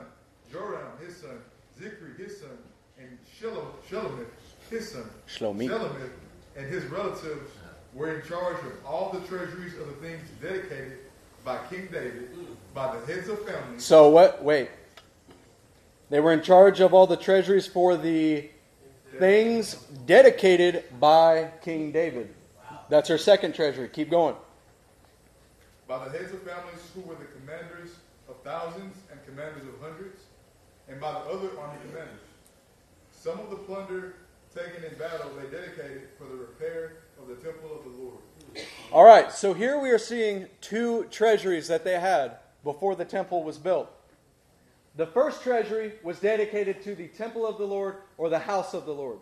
Joram, 0.52 0.92
his 1.02 1.16
son, 1.16 1.40
Zikri, 1.80 2.18
his 2.18 2.38
son, 2.38 2.58
and 2.98 3.16
Shelomith, 3.40 4.26
his 4.68 4.90
son. 4.92 5.08
Shelomith 5.26 6.10
and 6.54 6.66
his 6.66 6.84
relatives 6.84 7.50
were 7.94 8.14
in 8.14 8.28
charge 8.28 8.58
of 8.58 8.84
all 8.84 9.10
the 9.10 9.20
treasuries 9.26 9.72
of 9.78 9.86
the 9.86 10.06
things 10.06 10.20
dedicated 10.42 10.98
by 11.44 11.58
King 11.68 11.88
David, 11.90 12.28
by 12.74 12.96
the 12.96 13.06
heads 13.06 13.28
of 13.28 13.44
families. 13.46 13.84
So 13.84 14.08
what? 14.10 14.42
Wait. 14.42 14.70
They 16.10 16.20
were 16.20 16.32
in 16.32 16.42
charge 16.42 16.80
of 16.80 16.92
all 16.92 17.06
the 17.06 17.16
treasuries 17.16 17.66
for 17.66 17.96
the 17.96 18.50
things 19.18 19.74
dedicated 20.06 20.84
by 20.98 21.52
King 21.62 21.92
David. 21.92 22.34
That's 22.88 23.08
her 23.08 23.18
second 23.18 23.54
treasury. 23.54 23.88
Keep 23.88 24.10
going. 24.10 24.34
By 25.86 26.04
the 26.04 26.10
heads 26.10 26.32
of 26.32 26.42
families 26.42 26.90
who 26.94 27.02
were 27.02 27.14
the 27.14 27.26
commanders 27.38 27.90
of 28.28 28.36
thousands 28.42 28.96
and 29.10 29.24
commanders 29.24 29.62
of 29.62 29.80
hundreds, 29.80 30.22
and 30.88 31.00
by 31.00 31.12
the 31.12 31.18
other 31.18 31.50
army 31.58 31.78
commanders. 31.88 32.20
Some 33.12 33.38
of 33.38 33.50
the 33.50 33.56
plunder 33.56 34.14
taken 34.54 34.82
in 34.82 34.96
battle 34.98 35.30
they 35.40 35.48
dedicated 35.56 36.08
for 36.18 36.24
the 36.24 36.34
repair 36.34 36.98
of 37.20 37.28
the 37.28 37.36
temple 37.36 37.70
of 37.76 37.84
the 37.84 38.02
Lord. 38.02 38.18
All 38.92 39.04
right, 39.04 39.30
so 39.30 39.54
here 39.54 39.78
we 39.78 39.90
are 39.90 39.98
seeing 39.98 40.46
two 40.60 41.06
treasuries 41.10 41.68
that 41.68 41.84
they 41.84 41.98
had 41.98 42.38
before 42.64 42.94
the 42.96 43.04
temple 43.04 43.44
was 43.44 43.58
built. 43.58 43.90
The 44.96 45.06
first 45.06 45.42
treasury 45.42 45.92
was 46.02 46.18
dedicated 46.18 46.82
to 46.82 46.94
the 46.94 47.08
temple 47.08 47.46
of 47.46 47.58
the 47.58 47.66
Lord 47.66 47.96
or 48.18 48.28
the 48.28 48.38
house 48.38 48.74
of 48.74 48.86
the 48.86 48.92
Lord. 48.92 49.18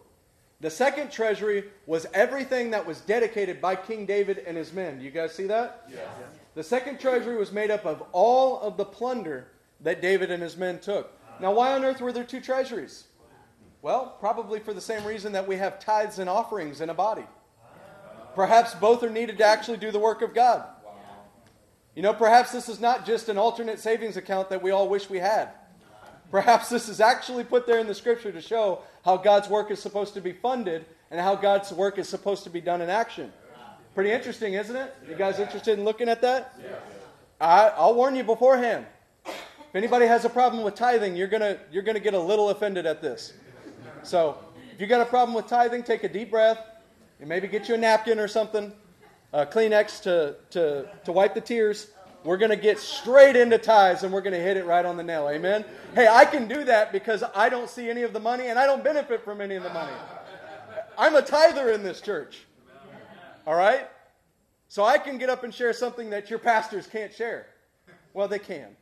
The 0.61 0.71
second 0.71 1.13
treasury 1.13 1.65
was 1.87 2.07
everything 2.15 2.71
that 2.71 2.85
was 2.85 3.01
dedicated 3.03 3.61
by 3.61 3.77
King 3.77 4.07
David 4.07 4.39
and 4.47 4.57
his 4.57 4.73
men. 4.73 4.99
Do 4.99 5.05
you 5.05 5.11
guys 5.11 5.35
see 5.35 5.47
that? 5.47 5.85
Yeah. 5.89 5.99
The 6.55 6.65
second 6.65 6.99
treasury 6.99 7.37
was 7.37 7.53
made 7.53 7.71
up 7.71 7.87
of 7.87 8.03
all 8.13 8.61
of 8.61 8.77
the 8.77 8.85
plunder 8.85 9.49
that 9.83 10.03
David 10.03 10.31
and 10.31 10.43
his 10.43 10.57
men 10.57 10.81
took. 10.81 11.13
Now, 11.41 11.53
why 11.53 11.75
on 11.75 11.85
earth 11.85 12.01
were 12.01 12.11
there 12.11 12.25
two 12.25 12.41
treasuries? 12.41 13.05
Well, 13.83 14.17
probably 14.19 14.59
for 14.59 14.75
the 14.75 14.81
same 14.81 15.05
reason 15.05 15.33
that 15.33 15.47
we 15.47 15.57
have 15.57 15.79
tithes 15.79 16.19
and 16.19 16.29
offerings 16.29 16.81
in 16.81 16.91
a 16.91 16.95
body. 16.95 17.27
Perhaps 18.39 18.77
both 18.77 19.03
are 19.03 19.11
needed 19.11 19.37
to 19.39 19.45
actually 19.45 19.79
do 19.79 19.91
the 19.91 19.99
work 19.99 20.23
of 20.23 20.33
God. 20.33 20.65
You 21.97 22.03
know, 22.03 22.15
perhaps 22.15 22.53
this 22.53 22.69
is 22.69 22.79
not 22.79 23.05
just 23.05 23.29
an 23.29 23.37
alternate 23.37 23.81
savings 23.81 24.17
account 24.17 24.49
that 24.51 24.63
we 24.63 24.71
all 24.71 24.89
wish 24.89 25.11
we 25.11 25.19
had. 25.19 25.49
Perhaps 26.31 26.69
this 26.69 26.89
is 26.89 27.01
actually 27.01 27.43
put 27.43 27.67
there 27.67 27.81
in 27.81 27.89
the 27.89 27.97
scripture 27.97 28.31
to 28.31 28.41
show 28.41 28.83
how 29.05 29.17
God's 29.17 29.49
work 29.49 29.73
is 29.73 29.83
supposed 29.83 30.15
to 30.15 30.21
be 30.21 30.33
funded 30.33 30.87
and 31.11 31.21
how 31.21 31.35
God's 31.35 31.73
work 31.73 31.99
is 31.99 32.09
supposed 32.09 32.45
to 32.45 32.51
be 32.51 32.61
done 32.61 32.81
in 32.81 32.89
action. 32.89 33.33
Pretty 33.93 34.13
interesting, 34.13 34.55
isn't 34.55 34.77
it? 34.77 34.95
You 35.09 35.17
guys 35.17 35.41
interested 35.41 35.77
in 35.77 35.85
looking 35.85 36.09
at 36.09 36.21
that? 36.21 36.57
I, 37.41 37.71
I'll 37.71 37.97
warn 37.97 38.15
you 38.15 38.23
beforehand. 38.23 38.87
If 39.27 39.75
anybody 39.75 40.07
has 40.07 40.25
a 40.25 40.31
problem 40.31 40.63
with 40.63 40.77
tithing, 40.77 41.17
you're 41.17 41.27
gonna 41.27 41.59
you're 41.73 41.83
gonna 41.83 41.99
get 41.99 42.15
a 42.15 42.21
little 42.21 42.51
offended 42.51 42.87
at 42.87 43.03
this. 43.03 43.33
So, 44.05 44.39
if 44.73 44.81
you 44.81 44.87
got 44.87 45.01
a 45.01 45.07
problem 45.07 45.35
with 45.35 45.49
tithing, 45.49 45.83
take 45.83 46.05
a 46.05 46.09
deep 46.09 46.31
breath 46.31 46.65
and 47.21 47.29
maybe 47.29 47.49
get 47.49 47.69
you 47.69 47.75
a 47.75 47.79
napkin 47.79 48.19
or 48.19 48.29
something, 48.29 48.73
a 49.33 49.47
Kleenex 49.47 50.03
to 50.03 50.37
to 50.51 50.89
to 51.05 51.13
wipe 51.13 51.35
the 51.35 51.41
tears. 51.41 51.89
We're 52.25 52.37
going 52.37 52.51
to 52.51 52.57
get 52.57 52.79
straight 52.79 53.37
into 53.37 53.59
tithes 53.59 54.03
and 54.03 54.13
we're 54.13 54.21
going 54.21 54.35
to 54.35 54.41
hit 54.41 54.57
it 54.57 54.67
right 54.67 54.85
on 54.85 54.97
the 54.97 55.05
nail. 55.05 55.29
Amen. 55.29 55.65
Hey, 55.95 56.09
I 56.09 56.25
can 56.25 56.49
do 56.49 56.65
that 56.65 56.93
because 56.93 57.23
I 57.35 57.49
don't 57.49 57.71
see 57.71 57.89
any 57.89 58.03
of 58.03 58.13
the 58.13 58.21
money 58.21 58.49
and 58.49 58.59
I 58.59 58.67
don't 58.67 58.83
benefit 58.83 59.25
from 59.25 59.41
any 59.41 59.55
of 59.55 59.63
the 59.63 59.73
money. 59.73 59.93
I'm 60.99 61.15
a 61.15 61.23
tither 61.23 61.71
in 61.71 61.85
this 61.85 62.01
church. 62.01 62.41
All 63.47 63.55
right? 63.55 63.89
So 64.67 64.85
I 64.85 64.99
can 64.99 65.17
get 65.17 65.31
up 65.31 65.45
and 65.45 65.55
share 65.55 65.73
something 65.73 66.11
that 66.11 66.29
your 66.29 66.41
pastors 66.41 66.87
can't 66.89 67.15
share. 67.15 67.47
Well, 68.13 68.29
they 68.29 68.41
can. 68.41 68.77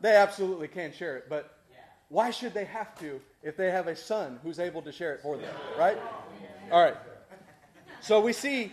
They 0.00 0.14
absolutely 0.16 0.68
can 0.68 0.92
share 0.92 1.16
it, 1.16 1.28
but 1.28 1.58
why 2.08 2.30
should 2.30 2.54
they 2.54 2.64
have 2.66 2.98
to 3.00 3.20
if 3.42 3.56
they 3.56 3.70
have 3.70 3.88
a 3.88 3.96
son 3.96 4.38
who's 4.42 4.58
able 4.58 4.82
to 4.82 4.92
share 4.92 5.14
it 5.14 5.20
for 5.22 5.36
them, 5.36 5.54
right? 5.78 5.98
All 6.70 6.82
right. 6.82 6.96
So 8.04 8.20
we 8.20 8.34
see 8.34 8.70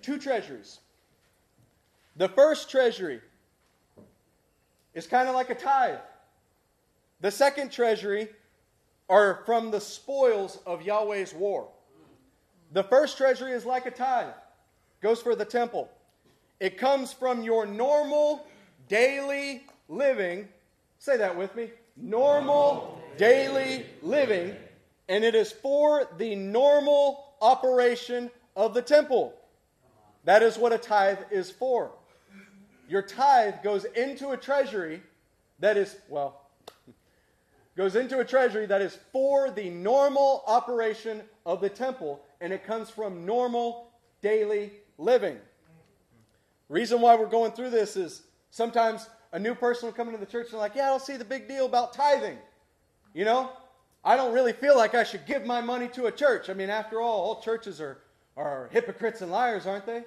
two 0.00 0.16
treasuries. 0.16 0.78
The 2.14 2.28
first 2.28 2.70
treasury 2.70 3.20
is 4.94 5.08
kind 5.08 5.28
of 5.28 5.34
like 5.34 5.50
a 5.50 5.56
tithe. 5.56 5.98
The 7.20 7.32
second 7.32 7.72
treasury 7.72 8.28
are 9.08 9.42
from 9.44 9.72
the 9.72 9.80
spoils 9.80 10.60
of 10.66 10.82
Yahweh's 10.82 11.34
war. 11.34 11.66
The 12.70 12.84
first 12.84 13.16
treasury 13.16 13.50
is 13.50 13.66
like 13.66 13.86
a 13.86 13.90
tithe, 13.90 14.34
goes 15.00 15.20
for 15.20 15.34
the 15.34 15.44
temple. 15.44 15.90
It 16.60 16.78
comes 16.78 17.12
from 17.12 17.42
your 17.42 17.66
normal 17.66 18.46
daily 18.86 19.64
living. 19.88 20.46
Say 21.00 21.16
that 21.16 21.36
with 21.36 21.56
me. 21.56 21.70
Normal 21.96 23.02
daily 23.16 23.86
living, 24.00 24.54
and 25.08 25.24
it 25.24 25.34
is 25.34 25.50
for 25.50 26.06
the 26.18 26.36
normal 26.36 27.34
operation 27.42 28.30
of 28.56 28.74
the 28.74 28.82
temple. 28.82 29.34
That 30.24 30.42
is 30.42 30.58
what 30.58 30.72
a 30.72 30.78
tithe 30.78 31.18
is 31.30 31.50
for. 31.50 31.92
Your 32.88 33.02
tithe 33.02 33.62
goes 33.62 33.84
into 33.84 34.30
a 34.30 34.36
treasury 34.36 35.02
that 35.60 35.76
is, 35.76 35.96
well, 36.08 36.42
goes 37.76 37.96
into 37.96 38.18
a 38.18 38.24
treasury 38.24 38.66
that 38.66 38.82
is 38.82 38.98
for 39.12 39.50
the 39.50 39.70
normal 39.70 40.42
operation 40.46 41.22
of 41.46 41.60
the 41.60 41.68
temple, 41.68 42.20
and 42.40 42.52
it 42.52 42.64
comes 42.64 42.90
from 42.90 43.24
normal 43.24 43.90
daily 44.22 44.72
living. 44.98 45.38
Reason 46.68 47.00
why 47.00 47.16
we're 47.16 47.26
going 47.26 47.52
through 47.52 47.70
this 47.70 47.96
is 47.96 48.22
sometimes 48.50 49.08
a 49.32 49.38
new 49.38 49.54
person 49.54 49.86
will 49.86 49.92
come 49.92 50.08
into 50.08 50.20
the 50.20 50.30
church 50.30 50.50
and 50.50 50.58
like, 50.58 50.74
yeah, 50.74 50.86
I 50.86 50.90
don't 50.90 51.02
see 51.02 51.16
the 51.16 51.24
big 51.24 51.48
deal 51.48 51.66
about 51.66 51.92
tithing. 51.92 52.38
You 53.14 53.24
know, 53.24 53.50
I 54.04 54.16
don't 54.16 54.32
really 54.32 54.52
feel 54.52 54.76
like 54.76 54.94
I 54.94 55.04
should 55.04 55.26
give 55.26 55.44
my 55.44 55.60
money 55.60 55.88
to 55.88 56.06
a 56.06 56.12
church. 56.12 56.48
I 56.48 56.54
mean, 56.54 56.70
after 56.70 57.00
all, 57.00 57.20
all 57.20 57.42
churches 57.42 57.80
are, 57.80 57.98
are 58.40 58.68
hypocrites 58.72 59.20
and 59.20 59.30
liars, 59.30 59.66
aren't 59.66 59.86
they? 59.86 59.98
Oh, 59.98 60.04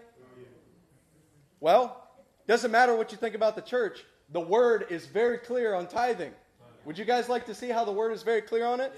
well, 1.59 2.07
doesn't 2.47 2.71
matter 2.71 2.95
what 2.95 3.11
you 3.11 3.17
think 3.17 3.35
about 3.35 3.55
the 3.55 3.61
church, 3.61 4.03
the 4.31 4.39
word 4.39 4.87
is 4.89 5.05
very 5.05 5.37
clear 5.37 5.75
on 5.75 5.87
tithing. 5.87 6.31
Would 6.85 6.97
you 6.97 7.05
guys 7.05 7.29
like 7.29 7.45
to 7.45 7.55
see 7.55 7.69
how 7.69 7.85
the 7.85 7.91
word 7.91 8.11
is 8.11 8.23
very 8.23 8.41
clear 8.41 8.65
on 8.65 8.81
it? 8.81 8.91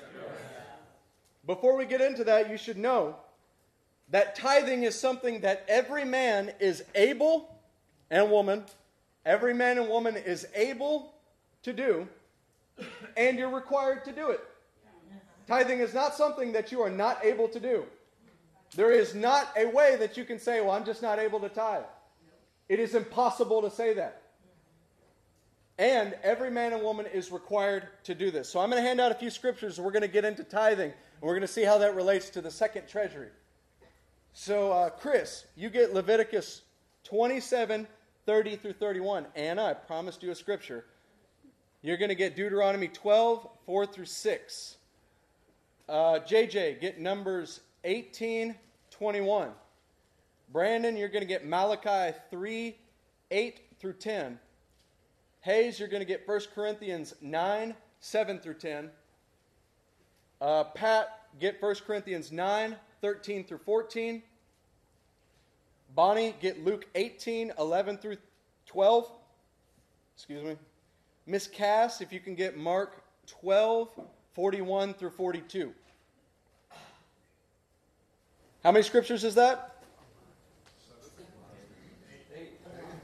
Before 1.45 1.75
we 1.75 1.85
get 1.85 2.01
into 2.01 2.23
that, 2.23 2.49
you 2.49 2.57
should 2.57 2.77
know 2.77 3.17
that 4.09 4.35
tithing 4.35 4.83
is 4.83 4.99
something 4.99 5.41
that 5.41 5.65
every 5.67 6.05
man 6.05 6.51
is 6.59 6.83
able 6.95 7.55
and 8.09 8.31
woman, 8.31 8.63
every 9.25 9.53
man 9.53 9.77
and 9.77 9.89
woman 9.89 10.15
is 10.15 10.47
able 10.55 11.13
to 11.63 11.73
do, 11.73 12.07
and 13.17 13.37
you're 13.37 13.49
required 13.49 14.05
to 14.05 14.11
do 14.11 14.29
it. 14.29 14.39
Tithing 15.47 15.79
is 15.79 15.93
not 15.93 16.15
something 16.15 16.53
that 16.53 16.71
you 16.71 16.81
are 16.81 16.89
not 16.89 17.23
able 17.23 17.47
to 17.49 17.59
do. 17.59 17.85
There 18.75 18.91
is 18.91 19.15
not 19.15 19.49
a 19.57 19.65
way 19.65 19.95
that 19.97 20.17
you 20.17 20.25
can 20.25 20.37
say, 20.37 20.61
Well, 20.61 20.71
I'm 20.71 20.85
just 20.85 21.01
not 21.01 21.19
able 21.19 21.39
to 21.39 21.49
tithe. 21.49 21.83
It 22.67 22.79
is 22.79 22.95
impossible 22.95 23.61
to 23.61 23.71
say 23.71 23.93
that. 23.93 24.21
And 25.77 26.15
every 26.23 26.49
man 26.49 26.73
and 26.73 26.81
woman 26.81 27.05
is 27.05 27.31
required 27.31 27.87
to 28.03 28.15
do 28.15 28.31
this. 28.31 28.49
So 28.49 28.59
I'm 28.59 28.69
going 28.69 28.81
to 28.81 28.87
hand 28.87 29.01
out 29.01 29.11
a 29.11 29.15
few 29.15 29.29
scriptures. 29.29 29.79
We're 29.79 29.91
going 29.91 30.01
to 30.03 30.07
get 30.07 30.23
into 30.23 30.43
tithing, 30.43 30.91
and 30.91 31.21
we're 31.21 31.33
going 31.33 31.41
to 31.41 31.47
see 31.47 31.63
how 31.63 31.77
that 31.79 31.95
relates 31.95 32.29
to 32.31 32.41
the 32.41 32.51
second 32.51 32.87
treasury. 32.87 33.29
So, 34.31 34.71
uh, 34.71 34.89
Chris, 34.89 35.45
you 35.55 35.69
get 35.69 35.93
Leviticus 35.93 36.61
27 37.03 37.87
30 38.25 38.55
through 38.55 38.73
31. 38.73 39.27
Anna, 39.35 39.65
I 39.65 39.73
promised 39.73 40.23
you 40.23 40.31
a 40.31 40.35
scripture. 40.35 40.85
you're 41.81 41.97
going 41.97 42.09
to 42.09 42.15
get 42.15 42.35
Deuteronomy 42.35 42.87
12, 42.87 43.47
4 43.65 43.85
through 43.85 44.05
6. 44.05 44.77
Uh, 45.87 45.93
JJ, 46.27 46.81
get 46.81 46.99
Numbers 46.99 47.59
18, 47.85 48.55
21. 48.91 49.49
Brandon, 50.51 50.97
you're 50.97 51.09
going 51.09 51.21
to 51.21 51.27
get 51.27 51.45
Malachi 51.45 52.17
3, 52.29 52.75
8 53.31 53.61
through 53.79 53.93
10. 53.93 54.39
Hayes, 55.41 55.79
you're 55.79 55.87
going 55.87 56.01
to 56.01 56.07
get 56.07 56.27
1 56.27 56.41
Corinthians 56.53 57.13
9, 57.21 57.75
7 57.99 58.39
through 58.39 58.55
10. 58.55 58.89
Uh, 60.41 60.63
Pat, 60.63 61.27
get 61.39 61.61
1 61.61 61.75
Corinthians 61.85 62.31
9, 62.31 62.75
13 63.01 63.43
through 63.45 63.59
14. 63.59 64.23
Bonnie, 65.95 66.35
get 66.41 66.63
Luke 66.65 66.85
18, 66.95 67.53
11 67.57 67.97
through 67.97 68.17
12. 68.65 69.11
Excuse 70.15 70.43
me. 70.43 70.55
Miss 71.25 71.47
Cass, 71.47 72.01
if 72.01 72.11
you 72.11 72.19
can 72.19 72.35
get 72.35 72.57
Mark 72.57 73.03
12, 73.27 73.89
41 74.33 74.93
through 74.93 75.09
42. 75.11 75.73
How 78.65 78.71
many 78.71 78.81
scriptures 78.81 79.23
is 79.23 79.35
that? 79.35 79.75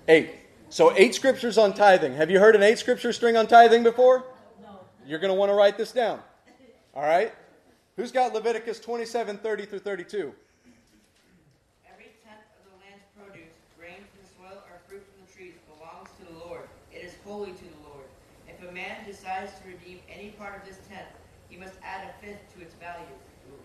Eight. 0.08 0.32
So 0.72 0.92
eight 0.98 1.14
scriptures 1.14 1.60
on 1.60 1.76
tithing. 1.76 2.16
Have 2.16 2.32
you 2.32 2.40
heard 2.40 2.56
an 2.56 2.64
eight 2.64 2.80
scripture 2.80 3.14
string 3.14 3.38
on 3.38 3.46
tithing 3.46 3.84
before? 3.84 4.26
No. 4.60 4.80
You're 5.06 5.20
going 5.20 5.30
to 5.30 5.36
want 5.38 5.52
to 5.52 5.54
write 5.54 5.78
this 5.78 5.92
down. 5.92 6.20
All 6.96 7.04
right? 7.04 7.32
Who's 7.96 8.12
got 8.12 8.34
Leviticus 8.34 8.80
27, 8.80 9.38
30 9.38 9.66
through 9.68 9.80
32? 9.80 10.34
Every 11.86 12.06
tenth 12.26 12.42
of 12.58 12.66
the 12.66 12.78
land's 12.82 13.06
produce, 13.16 13.54
grain 13.78 14.02
from 14.10 14.18
the 14.18 14.30
soil 14.34 14.64
or 14.66 14.82
fruit 14.90 15.06
from 15.14 15.28
the 15.28 15.32
trees, 15.32 15.54
belongs 15.78 16.10
to 16.18 16.34
the 16.34 16.40
Lord. 16.44 16.66
It 16.92 17.06
is 17.06 17.14
holy 17.24 17.52
to 17.52 17.64
the 17.64 17.88
Lord. 17.88 18.10
If 18.48 18.68
a 18.68 18.72
man 18.72 19.06
decides 19.06 19.52
to 19.60 19.68
redeem 19.68 20.00
any 20.10 20.30
part 20.32 20.60
of 20.60 20.68
this 20.68 20.80
tenth, 20.90 21.14
he 21.50 21.56
must 21.56 21.76
add 21.84 22.10
a 22.10 22.26
fifth 22.26 22.52
to 22.56 22.64
its 22.64 22.74
value. 22.82 23.06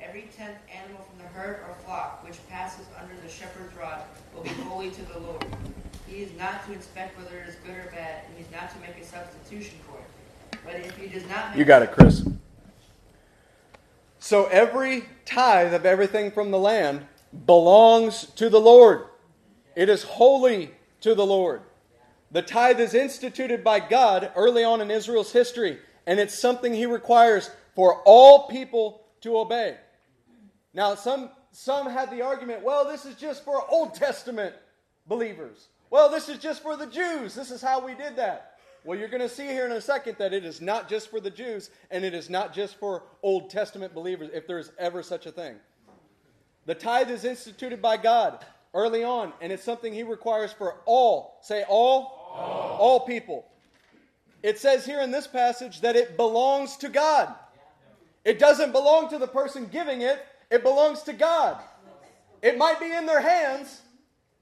Every 0.08 0.28
tenth 0.36 0.58
animal 0.72 1.04
from 1.08 1.18
the 1.18 1.28
herd 1.32 1.60
or 1.68 1.74
flock 1.84 2.24
which 2.24 2.36
passes 2.48 2.86
under 3.00 3.14
the 3.22 3.28
shepherd's 3.28 3.74
rod 3.76 4.02
will 4.34 4.42
be 4.42 4.50
holy 4.50 4.90
to 4.90 5.02
the 5.12 5.18
Lord. 5.18 5.44
He 6.06 6.18
is 6.18 6.30
not 6.38 6.64
to 6.66 6.72
inspect 6.72 7.18
whether 7.18 7.38
it 7.38 7.48
is 7.48 7.56
good 7.56 7.76
or 7.76 7.90
bad, 7.90 8.22
and 8.26 8.36
he 8.36 8.44
is 8.44 8.50
not 8.52 8.70
to 8.72 8.78
make 8.78 8.96
a 9.02 9.04
substitution 9.04 9.78
for 9.88 9.98
it. 9.98 10.60
But 10.64 10.74
if 10.76 10.96
he 10.96 11.08
does 11.08 11.28
not 11.28 11.50
make 11.50 11.58
You 11.58 11.64
got 11.64 11.82
it, 11.82 11.92
Chris. 11.92 12.24
So 14.20 14.46
every 14.46 15.06
tithe 15.24 15.74
of 15.74 15.84
everything 15.84 16.30
from 16.30 16.50
the 16.50 16.58
land 16.58 17.06
belongs 17.44 18.26
to 18.36 18.48
the 18.48 18.60
Lord. 18.60 19.06
It 19.74 19.88
is 19.88 20.04
holy 20.04 20.70
to 21.00 21.14
the 21.14 21.26
Lord. 21.26 21.62
The 22.30 22.42
tithe 22.42 22.80
is 22.80 22.94
instituted 22.94 23.64
by 23.64 23.80
God 23.80 24.30
early 24.36 24.62
on 24.62 24.80
in 24.80 24.90
Israel's 24.90 25.32
history, 25.32 25.78
and 26.06 26.20
it's 26.20 26.38
something 26.38 26.74
He 26.74 26.86
requires 26.86 27.50
for 27.74 28.02
all 28.04 28.46
people 28.46 29.02
to 29.22 29.38
obey. 29.38 29.76
Now, 30.76 30.94
some, 30.94 31.30
some 31.52 31.88
had 31.88 32.10
the 32.10 32.20
argument 32.20 32.62
well, 32.62 32.86
this 32.86 33.06
is 33.06 33.16
just 33.16 33.44
for 33.44 33.64
Old 33.70 33.94
Testament 33.94 34.54
believers. 35.06 35.68
Well, 35.88 36.10
this 36.10 36.28
is 36.28 36.38
just 36.38 36.62
for 36.62 36.76
the 36.76 36.86
Jews. 36.86 37.34
This 37.34 37.50
is 37.50 37.62
how 37.62 37.84
we 37.84 37.94
did 37.94 38.16
that. 38.16 38.58
Well, 38.84 38.98
you're 38.98 39.08
going 39.08 39.22
to 39.22 39.28
see 39.28 39.46
here 39.46 39.64
in 39.64 39.72
a 39.72 39.80
second 39.80 40.16
that 40.18 40.34
it 40.34 40.44
is 40.44 40.60
not 40.60 40.86
just 40.86 41.10
for 41.10 41.18
the 41.18 41.30
Jews 41.30 41.70
and 41.90 42.04
it 42.04 42.12
is 42.12 42.28
not 42.28 42.52
just 42.52 42.78
for 42.78 43.04
Old 43.22 43.48
Testament 43.48 43.94
believers, 43.94 44.28
if 44.34 44.46
there's 44.46 44.70
ever 44.78 45.02
such 45.02 45.24
a 45.24 45.32
thing. 45.32 45.56
The 46.66 46.74
tithe 46.74 47.10
is 47.10 47.24
instituted 47.24 47.80
by 47.80 47.96
God 47.96 48.44
early 48.74 49.02
on, 49.02 49.32
and 49.40 49.50
it's 49.50 49.64
something 49.64 49.94
He 49.94 50.02
requires 50.02 50.52
for 50.52 50.76
all. 50.84 51.38
Say 51.40 51.64
all? 51.66 52.34
All, 52.36 52.76
all 52.78 53.00
people. 53.00 53.46
It 54.42 54.58
says 54.58 54.84
here 54.84 55.00
in 55.00 55.10
this 55.10 55.26
passage 55.26 55.80
that 55.80 55.96
it 55.96 56.18
belongs 56.18 56.76
to 56.78 56.90
God. 56.90 57.34
It 58.26 58.38
doesn't 58.38 58.72
belong 58.72 59.08
to 59.08 59.18
the 59.18 59.26
person 59.26 59.68
giving 59.72 60.02
it, 60.02 60.22
it 60.50 60.62
belongs 60.62 61.02
to 61.02 61.12
God. 61.12 61.60
It 62.42 62.58
might 62.58 62.78
be 62.78 62.92
in 62.92 63.06
their 63.06 63.20
hands, 63.20 63.80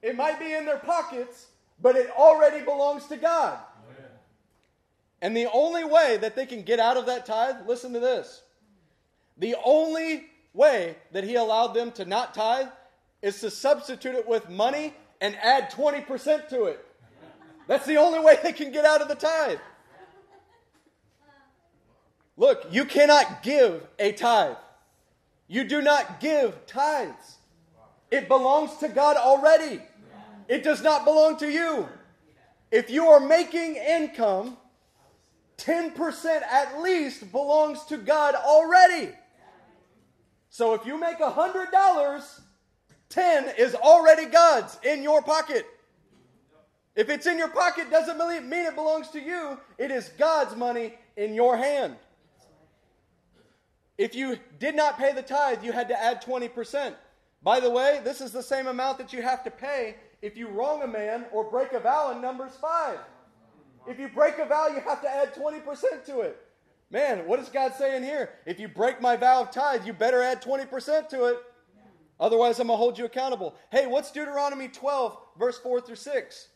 it 0.02 0.16
might 0.16 0.38
be 0.38 0.52
in 0.52 0.66
their 0.66 0.78
pockets, 0.78 1.46
but 1.80 1.96
it 1.96 2.10
already 2.10 2.64
belongs 2.64 3.06
to 3.06 3.16
God. 3.16 3.58
And 5.22 5.34
the 5.34 5.48
only 5.52 5.84
way 5.84 6.18
that 6.20 6.36
they 6.36 6.44
can 6.44 6.62
get 6.62 6.78
out 6.78 6.98
of 6.98 7.06
that 7.06 7.24
tithe, 7.24 7.66
listen 7.66 7.94
to 7.94 8.00
this. 8.00 8.42
The 9.38 9.56
only 9.64 10.26
way 10.52 10.96
that 11.12 11.24
he 11.24 11.36
allowed 11.36 11.68
them 11.68 11.92
to 11.92 12.04
not 12.04 12.34
tithe 12.34 12.68
is 13.22 13.40
to 13.40 13.50
substitute 13.50 14.14
it 14.14 14.28
with 14.28 14.50
money 14.50 14.92
and 15.20 15.34
add 15.36 15.70
20% 15.70 16.48
to 16.50 16.64
it. 16.64 16.84
That's 17.66 17.86
the 17.86 17.96
only 17.96 18.20
way 18.20 18.38
they 18.42 18.52
can 18.52 18.70
get 18.70 18.84
out 18.84 19.00
of 19.00 19.08
the 19.08 19.14
tithe. 19.14 19.58
Look, 22.36 22.66
you 22.70 22.84
cannot 22.84 23.42
give 23.42 23.86
a 23.98 24.12
tithe. 24.12 24.56
You 25.48 25.64
do 25.64 25.82
not 25.82 26.20
give 26.20 26.66
tithes. 26.66 27.38
It 28.10 28.28
belongs 28.28 28.76
to 28.78 28.88
God 28.88 29.16
already. 29.16 29.80
It 30.48 30.62
does 30.62 30.82
not 30.82 31.04
belong 31.04 31.36
to 31.38 31.50
you. 31.50 31.88
If 32.70 32.90
you 32.90 33.06
are 33.06 33.20
making 33.20 33.76
income, 33.76 34.56
10% 35.58 36.42
at 36.42 36.80
least 36.80 37.30
belongs 37.30 37.84
to 37.84 37.96
God 37.96 38.34
already. 38.34 39.10
So 40.50 40.74
if 40.74 40.86
you 40.86 40.98
make 40.98 41.18
$100, 41.18 42.40
10 43.08 43.52
is 43.58 43.74
already 43.74 44.26
God's 44.26 44.78
in 44.82 45.02
your 45.02 45.22
pocket. 45.22 45.66
If 46.96 47.08
it's 47.08 47.26
in 47.26 47.38
your 47.38 47.48
pocket 47.48 47.90
doesn't 47.90 48.18
mean 48.18 48.66
it 48.66 48.74
belongs 48.74 49.08
to 49.10 49.20
you. 49.20 49.58
It 49.78 49.90
is 49.90 50.10
God's 50.16 50.54
money 50.56 50.94
in 51.16 51.34
your 51.34 51.56
hand. 51.56 51.96
If 53.96 54.14
you 54.14 54.38
did 54.58 54.74
not 54.74 54.98
pay 54.98 55.12
the 55.12 55.22
tithe, 55.22 55.64
you 55.64 55.72
had 55.72 55.88
to 55.88 56.00
add 56.00 56.22
20%. 56.22 56.94
By 57.42 57.60
the 57.60 57.70
way, 57.70 58.00
this 58.02 58.20
is 58.20 58.32
the 58.32 58.42
same 58.42 58.66
amount 58.66 58.98
that 58.98 59.12
you 59.12 59.22
have 59.22 59.44
to 59.44 59.50
pay 59.50 59.96
if 60.22 60.36
you 60.36 60.48
wrong 60.48 60.82
a 60.82 60.86
man 60.86 61.26
or 61.32 61.44
break 61.50 61.72
a 61.72 61.80
vow 61.80 62.10
in 62.12 62.22
Numbers 62.22 62.56
5. 62.60 62.98
If 63.86 63.98
you 63.98 64.08
break 64.08 64.38
a 64.38 64.46
vow, 64.46 64.68
you 64.68 64.80
have 64.80 65.02
to 65.02 65.10
add 65.10 65.34
20% 65.34 66.04
to 66.06 66.20
it. 66.20 66.40
Man, 66.90 67.26
what 67.26 67.40
is 67.40 67.48
God 67.48 67.74
saying 67.74 68.02
here? 68.02 68.30
If 68.46 68.58
you 68.58 68.68
break 68.68 69.00
my 69.02 69.16
vow 69.16 69.42
of 69.42 69.50
tithe, 69.50 69.86
you 69.86 69.92
better 69.92 70.22
add 70.22 70.40
20% 70.40 71.08
to 71.10 71.24
it. 71.26 71.38
Otherwise, 72.18 72.60
I'm 72.60 72.68
going 72.68 72.78
to 72.78 72.80
hold 72.80 72.96
you 72.98 73.04
accountable. 73.04 73.54
Hey, 73.70 73.86
what's 73.86 74.10
Deuteronomy 74.12 74.68
12, 74.68 75.18
verse 75.38 75.58
4 75.58 75.80
through 75.80 75.96
6? 75.96 76.48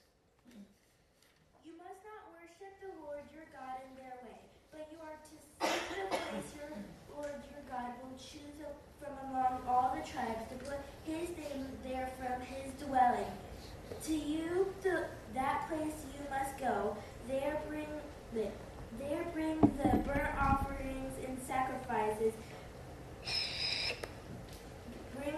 You 1.67 1.73
must 1.77 2.01
not 2.07 2.23
worship 2.31 2.79
the 2.81 2.95
Lord 3.05 3.27
your 3.35 3.45
God 3.53 3.83
in 3.85 3.97
their 3.97 4.15
way, 4.23 4.39
but 4.71 4.89
you 4.93 4.99
are 5.03 5.19
to 5.19 5.35
seek 5.35 5.83
the 5.91 6.17
place 6.17 6.55
your 6.55 6.71
Lord 7.13 7.35
your 7.51 7.65
God 7.69 7.99
will 8.01 8.07
choose 8.19 8.67
from 8.99 9.31
among 9.31 9.61
all 9.69 9.95
the 9.95 10.07
tribes 10.09 10.43
to 10.51 10.57
put 10.65 10.79
his 11.05 11.29
name 11.31 11.67
there 11.85 12.11
from 12.19 12.41
his 12.43 12.73
dwelling. 12.85 13.31
To 14.05 14.15
you, 14.15 14.75
to 14.83 15.05
that 15.35 15.69
place 15.69 15.95
you 16.13 16.25
must 16.31 16.59
go. 16.59 16.97
There 17.29 17.61
bring 17.69 17.89
the, 18.35 18.49
there 18.99 19.25
bring 19.33 19.61
the 19.61 19.99
burnt 19.99 20.35
offerings 20.39 21.15
and 21.27 21.39
sacrifices. 21.47 22.35
Bring 25.17 25.37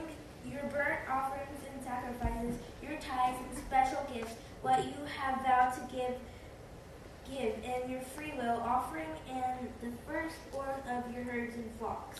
your 0.50 0.62
burnt 0.70 1.00
offerings 1.08 1.60
and 1.72 1.84
sacrifices, 1.84 2.54
your 2.82 2.98
tithes 3.00 3.38
and 3.48 3.58
special 3.58 4.04
gifts, 4.12 4.34
what 4.62 4.84
you 4.84 4.94
have 5.18 5.42
vowed 5.42 5.74
to 5.74 5.94
give 5.94 6.14
give, 7.30 7.54
and 7.64 7.90
your 7.90 8.00
free 8.00 8.32
will 8.36 8.60
offering 8.60 9.08
and 9.30 9.68
the 9.80 9.90
firstborn 10.06 10.68
of 10.88 11.14
your 11.14 11.22
herds 11.22 11.54
and 11.54 11.70
flocks. 11.78 12.18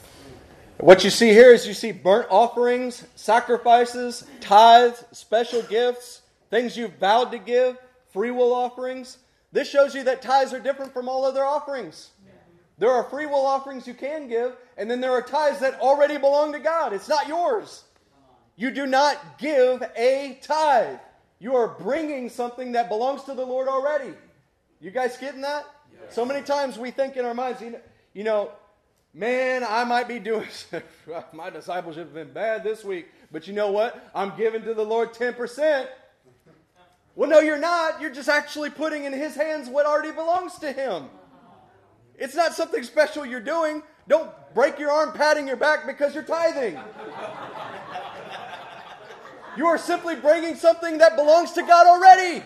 What 0.81 1.05
you 1.05 1.11
see 1.11 1.29
here 1.29 1.53
is 1.53 1.67
you 1.67 1.75
see 1.75 1.93
burnt 1.93 2.29
offerings, 2.31 3.07
sacrifices, 3.15 4.27
tithes, 4.41 5.05
special 5.13 5.61
gifts, 5.63 6.23
things 6.49 6.75
you've 6.75 6.95
vowed 6.95 7.33
to 7.33 7.39
give, 7.39 7.77
free 8.15 8.31
will 8.31 8.55
offerings. 8.55 9.19
This 9.53 9.69
shows 9.69 9.95
you 9.95 10.05
that 10.05 10.23
tithes 10.23 10.55
are 10.55 10.61
different 10.61 10.95
from 10.95 11.07
all 11.07 11.27
other 11.27 11.45
offerings. 11.45 12.11
There 12.79 12.91
are 12.91 13.05
free 13.05 13.27
will 13.27 13.45
offerings 13.45 13.87
you 13.87 13.93
can 13.93 14.27
give, 14.27 14.57
and 14.79 14.91
then 14.91 15.03
there 15.03 15.11
are 15.11 15.21
tithes 15.21 15.61
that 15.61 15.79
already 15.81 16.17
belong 16.17 16.53
to 16.53 16.59
God. 16.59 16.95
It's 16.95 17.11
not 17.11 17.29
yours. 17.29 17.85
You 18.57 18.71
do 18.71 18.87
not 18.87 19.39
give 19.39 19.83
a 19.97 20.39
tithe. 20.41 20.99
You 21.41 21.57
are 21.57 21.69
bringing 21.69 22.31
something 22.31 22.73
that 22.73 22.89
belongs 22.89 23.25
to 23.25 23.35
the 23.35 23.45
Lord 23.45 23.69
already. 23.69 24.15
You 24.81 24.91
guys 24.91 25.19
getting 25.19 25.43
that? 25.43 25.67
Yes. 25.93 26.15
So 26.15 26.25
many 26.25 26.41
times 26.41 26.79
we 26.79 26.91
think 26.91 27.19
in 27.19 27.27
our 27.27 27.35
minds, 27.35 27.61
you 27.61 27.73
know, 27.73 27.81
you 28.15 28.25
know 28.25 28.51
man, 29.13 29.65
I 29.67 29.85
might 29.85 30.09
be 30.09 30.19
doing, 30.19 30.47
my 31.33 31.51
discipleship 31.51 32.05
has 32.05 32.13
been 32.13 32.33
bad 32.33 32.65
this 32.65 32.85
week, 32.85 33.09
but 33.33 33.47
you 33.47 33.53
know 33.53 33.71
what? 33.71 34.11
I'm 34.15 34.37
giving 34.37 34.63
to 34.63 34.75
the 34.75 34.85
Lord 34.85 35.13
10%. 35.13 35.89
Well, 37.17 37.29
no, 37.29 37.41
you're 37.41 37.59
not. 37.59 38.01
You're 38.01 38.15
just 38.15 38.29
actually 38.29 38.71
putting 38.71 39.05
in 39.05 39.13
His 39.13 39.35
hands 39.35 39.69
what 39.69 39.85
already 39.85 40.13
belongs 40.13 40.59
to 40.61 40.73
Him. 40.73 41.07
It's 42.19 42.35
not 42.35 42.55
something 42.55 42.83
special 42.83 43.27
you're 43.27 43.41
doing. 43.41 43.83
Don't 44.07 44.31
break 44.55 44.79
your 44.79 44.91
arm 44.91 45.13
patting 45.13 45.47
your 45.47 45.57
back 45.57 45.87
because 45.87 46.15
you're 46.15 46.25
tithing. 46.25 46.79
You 49.57 49.67
are 49.67 49.79
simply 49.79 50.17
bringing 50.17 50.55
something 50.55 50.99
that 50.99 51.17
belongs 51.17 51.53
to 51.53 51.63
God 51.63 51.87
already. 51.87 52.45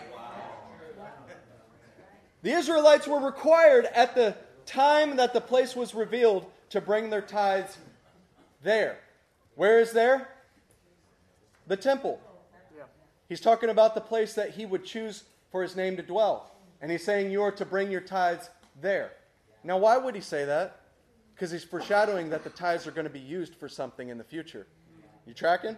The 2.41 2.51
Israelites 2.51 3.07
were 3.07 3.19
required 3.19 3.85
at 3.85 4.15
the 4.15 4.35
time 4.65 5.17
that 5.17 5.33
the 5.33 5.41
place 5.41 5.75
was 5.75 5.93
revealed 5.93 6.45
to 6.75 6.81
bring 6.81 7.09
their 7.09 7.21
tithes 7.21 7.77
there. 8.61 8.97
Where 9.55 9.79
is 9.79 9.93
there? 9.93 10.27
The 11.67 11.77
temple. 11.77 12.19
He's 13.29 13.39
talking 13.39 13.69
about 13.69 13.95
the 13.95 14.01
place 14.01 14.33
that 14.33 14.51
he 14.51 14.65
would 14.65 14.83
choose 14.83 15.23
for 15.51 15.63
his 15.63 15.77
name 15.77 15.95
to 15.95 16.03
dwell. 16.03 16.51
And 16.81 16.91
he's 16.91 17.03
saying 17.03 17.31
you 17.31 17.41
are 17.43 17.51
to 17.53 17.65
bring 17.65 17.89
your 17.89 18.01
tithes 18.01 18.49
there. 18.81 19.13
Now, 19.63 19.77
why 19.77 19.97
would 19.97 20.15
he 20.15 20.21
say 20.21 20.43
that? 20.43 20.81
Because 21.33 21.49
he's 21.49 21.63
foreshadowing 21.63 22.29
that 22.31 22.43
the 22.43 22.49
tithes 22.49 22.85
are 22.85 22.91
going 22.91 23.07
to 23.07 23.13
be 23.13 23.19
used 23.19 23.55
for 23.55 23.69
something 23.69 24.09
in 24.09 24.17
the 24.17 24.23
future. 24.23 24.67
You 25.25 25.33
tracking? 25.33 25.77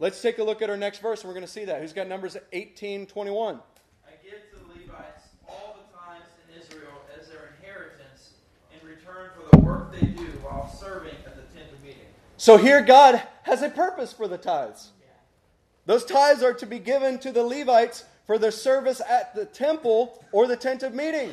Let's 0.00 0.20
take 0.20 0.38
a 0.38 0.44
look 0.44 0.60
at 0.60 0.68
our 0.68 0.76
next 0.76 0.98
verse, 0.98 1.20
and 1.20 1.28
we're 1.28 1.34
going 1.34 1.46
to 1.46 1.52
see 1.52 1.66
that. 1.66 1.80
Who's 1.80 1.92
got 1.92 2.08
Numbers 2.08 2.36
18 2.52 3.06
21? 3.06 3.60
I 4.04 4.10
give 4.22 4.40
to 4.50 4.56
the 4.56 4.80
Levites 4.80 5.22
all 5.48 5.76
the 5.78 5.96
tithes 5.96 6.30
in 6.48 6.60
Israel 6.60 7.00
as 7.16 7.28
their 7.28 7.54
inheritance 7.56 8.30
in 8.72 8.86
return 8.86 9.30
for 9.36 9.56
the 9.56 9.62
work 9.62 9.92
they 9.92 10.06
do 10.06 10.26
while 10.42 10.58
serving 10.78 11.14
at 11.26 11.36
the 11.36 11.58
tent 11.58 11.72
of 11.72 11.82
meeting. 11.82 11.98
So 12.36 12.56
here 12.56 12.82
God 12.82 13.22
has 13.42 13.62
a 13.62 13.70
purpose 13.70 14.12
for 14.12 14.28
the 14.28 14.38
tithes. 14.38 14.90
Those 15.86 16.04
tithes 16.04 16.42
are 16.42 16.54
to 16.54 16.66
be 16.66 16.78
given 16.78 17.18
to 17.20 17.32
the 17.32 17.42
Levites 17.42 18.04
for 18.26 18.38
their 18.38 18.50
service 18.50 19.00
at 19.08 19.34
the 19.34 19.44
temple 19.44 20.24
or 20.30 20.46
the 20.46 20.56
tent 20.56 20.82
of 20.82 20.94
meeting. 20.94 21.32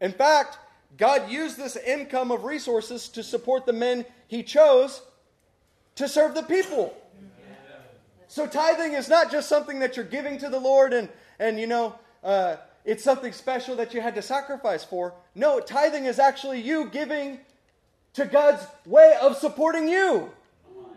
In 0.00 0.12
fact, 0.12 0.58
God 0.96 1.30
used 1.30 1.56
this 1.56 1.76
income 1.76 2.30
of 2.30 2.44
resources 2.44 3.08
to 3.10 3.22
support 3.22 3.66
the 3.66 3.72
men 3.72 4.04
he 4.26 4.42
chose 4.42 5.02
to 5.94 6.08
serve 6.08 6.34
the 6.34 6.42
people. 6.42 6.96
So 8.28 8.46
tithing 8.46 8.94
is 8.94 9.08
not 9.08 9.30
just 9.30 9.48
something 9.48 9.78
that 9.78 9.96
you're 9.96 10.04
giving 10.04 10.38
to 10.38 10.48
the 10.48 10.58
Lord 10.58 10.92
and, 10.92 11.08
and 11.38 11.58
you 11.58 11.66
know, 11.66 11.94
uh, 12.24 12.56
it's 12.84 13.02
something 13.02 13.32
special 13.32 13.76
that 13.76 13.94
you 13.94 14.00
had 14.00 14.14
to 14.14 14.22
sacrifice 14.22 14.84
for. 14.84 15.14
No, 15.34 15.60
tithing 15.60 16.06
is 16.06 16.18
actually 16.18 16.60
you 16.60 16.86
giving 16.86 17.38
to 18.16 18.24
God's 18.24 18.66
way 18.86 19.16
of 19.20 19.36
supporting 19.36 19.88
you. 19.88 20.30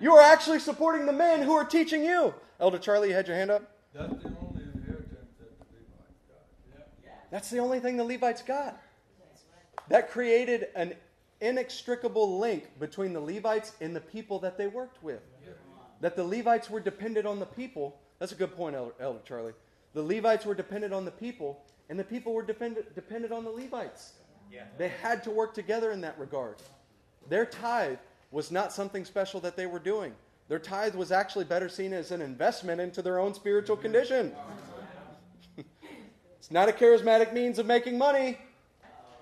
You 0.02 0.14
are 0.16 0.22
actually 0.22 0.60
supporting 0.60 1.06
the 1.06 1.14
men 1.14 1.44
who 1.44 1.54
are 1.54 1.66
teaching 1.66 2.04
you. 2.04 2.34
Elder 2.60 2.80
Charlie, 2.80 3.10
you 3.10 3.14
had 3.14 3.28
your 3.28 3.36
hand 3.36 3.52
up? 3.52 3.70
That's 3.94 4.24
the 4.24 4.30
only 4.41 4.64
inheritance 4.64 5.10
that 5.38 5.60
the 5.60 5.66
Levites 5.76 6.96
got. 7.04 7.32
That's 7.32 7.50
the 7.50 7.60
only 7.60 7.80
thing 7.82 7.98
the 7.98 8.06
Levites 8.06 8.41
got. 8.41 8.82
That 9.90 10.10
created 10.10 10.68
an 10.76 10.94
inextricable 11.41 12.40
link 12.40 12.70
between 12.80 13.12
the 13.12 13.20
Levites 13.20 13.74
and 13.82 13.94
the 13.94 14.02
people 14.02 14.40
that 14.40 14.58
they 14.58 14.68
worked 14.68 15.04
with. 15.04 15.22
That 16.02 16.16
the 16.16 16.24
Levites 16.24 16.70
were 16.70 16.80
dependent 16.80 17.28
on 17.28 17.40
the 17.40 17.46
people. 17.46 18.00
That's 18.20 18.32
a 18.32 18.36
good 18.36 18.56
point, 18.56 18.76
Elder, 18.76 18.94
Elder 19.02 19.20
Charlie. 19.26 19.54
The 19.94 20.04
Levites 20.04 20.46
were 20.46 20.56
dependent 20.56 20.94
on 20.94 21.04
the 21.04 21.12
people, 21.12 21.62
and 21.90 22.00
the 22.00 22.04
people 22.06 22.34
were 22.34 22.44
dependent, 22.44 22.96
dependent 22.96 23.34
on 23.34 23.44
the 23.44 23.50
Levites. 23.50 24.14
Yeah. 24.50 24.64
They 24.78 24.88
had 24.88 25.22
to 25.26 25.32
work 25.32 25.54
together 25.54 25.91
in 25.91 26.00
that 26.02 26.18
regard. 26.18 26.56
Their 27.30 27.45
tithe 27.45 27.99
was 28.31 28.51
not 28.51 28.73
something 28.73 29.06
special 29.06 29.39
that 29.41 29.56
they 29.56 29.65
were 29.65 29.80
doing. 29.80 30.14
Their 30.47 30.60
tithe 30.60 30.95
was 30.95 31.11
actually 31.11 31.45
better 31.45 31.69
seen 31.69 31.93
as 31.93 32.11
an 32.11 32.22
investment 32.22 32.81
into 32.81 33.01
their 33.01 33.19
own 33.19 33.34
spiritual 33.34 33.77
condition. 33.77 34.34
it's 36.38 36.51
not 36.51 36.68
a 36.69 36.72
charismatic 36.72 37.34
means 37.34 37.60
of 37.60 37.65
making 37.65 37.97
money. 37.97 38.38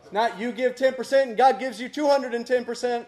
It's 0.04 0.14
not 0.14 0.40
you 0.40 0.54
give 0.54 0.76
10% 0.76 1.24
and 1.24 1.38
God 1.38 1.60
gives 1.60 1.82
you 1.82 1.90
210%. 1.90 3.06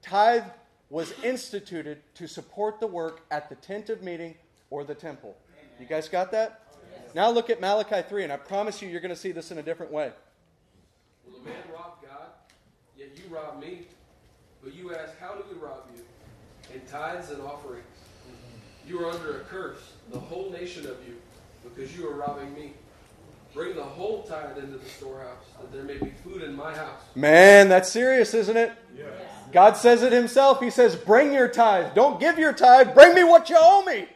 Tithe 0.00 0.44
was 0.90 1.12
instituted 1.24 2.02
to 2.14 2.28
support 2.28 2.78
the 2.78 2.86
work 2.86 3.22
at 3.30 3.48
the 3.48 3.56
tent 3.56 3.90
of 3.90 4.02
meeting 4.02 4.36
or 4.70 4.84
the 4.84 4.94
temple. 4.94 5.36
You 5.80 5.86
guys 5.86 6.08
got 6.08 6.30
that? 6.32 6.60
Now 7.14 7.30
look 7.30 7.48
at 7.50 7.60
Malachi 7.60 8.02
3, 8.08 8.24
and 8.24 8.32
I 8.32 8.36
promise 8.36 8.82
you, 8.82 8.88
you're 8.88 9.00
going 9.00 9.14
to 9.14 9.20
see 9.20 9.32
this 9.32 9.50
in 9.50 9.58
a 9.58 9.62
different 9.62 9.92
way. 9.92 10.12
Will 11.26 11.40
a 11.40 11.44
man 11.44 11.54
rob 11.72 12.02
God? 12.02 12.28
Yet 12.96 13.13
you 13.24 13.34
rob 13.34 13.60
me. 13.60 13.80
But 14.62 14.74
you 14.74 14.94
ask, 14.94 15.18
How 15.18 15.34
do 15.34 15.44
we 15.50 15.58
rob 15.58 15.82
you? 15.94 16.02
In 16.74 16.80
tithes 16.86 17.30
and 17.30 17.42
offerings. 17.42 17.84
Mm-hmm. 18.26 18.90
You 18.90 19.04
are 19.04 19.10
under 19.10 19.40
a 19.40 19.44
curse, 19.44 19.92
the 20.10 20.18
whole 20.18 20.50
nation 20.50 20.86
of 20.86 20.96
you, 21.06 21.16
because 21.62 21.96
you 21.96 22.08
are 22.08 22.14
robbing 22.14 22.54
me. 22.54 22.72
Bring 23.52 23.76
the 23.76 23.82
whole 23.82 24.22
tithe 24.24 24.58
into 24.58 24.78
the 24.78 24.88
storehouse, 24.88 25.44
that 25.60 25.72
there 25.72 25.84
may 25.84 25.96
be 25.96 26.12
food 26.24 26.42
in 26.42 26.56
my 26.56 26.74
house. 26.74 27.00
Man, 27.14 27.68
that's 27.68 27.88
serious, 27.88 28.34
isn't 28.34 28.56
it? 28.56 28.72
God 29.52 29.76
says 29.76 30.02
it 30.02 30.12
himself. 30.12 30.60
He 30.60 30.70
says, 30.70 30.96
Bring 30.96 31.32
your 31.32 31.48
tithe. 31.48 31.94
Don't 31.94 32.18
give 32.18 32.38
your 32.38 32.52
tithe. 32.52 32.94
Bring 32.94 33.14
me 33.14 33.22
what 33.22 33.48
you 33.48 33.56
owe 33.58 33.84
me. 33.84 34.08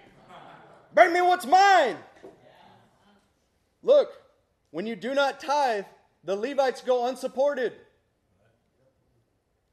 Bring 0.95 1.13
me 1.13 1.21
what's 1.21 1.47
mine. 1.47 1.97
Look, 3.85 4.11
when 4.73 4.87
you 4.87 4.97
do 4.97 5.15
not 5.15 5.39
tithe, 5.39 5.85
the 6.25 6.35
Levites 6.35 6.81
go 6.81 7.07
unsupported. 7.07 7.75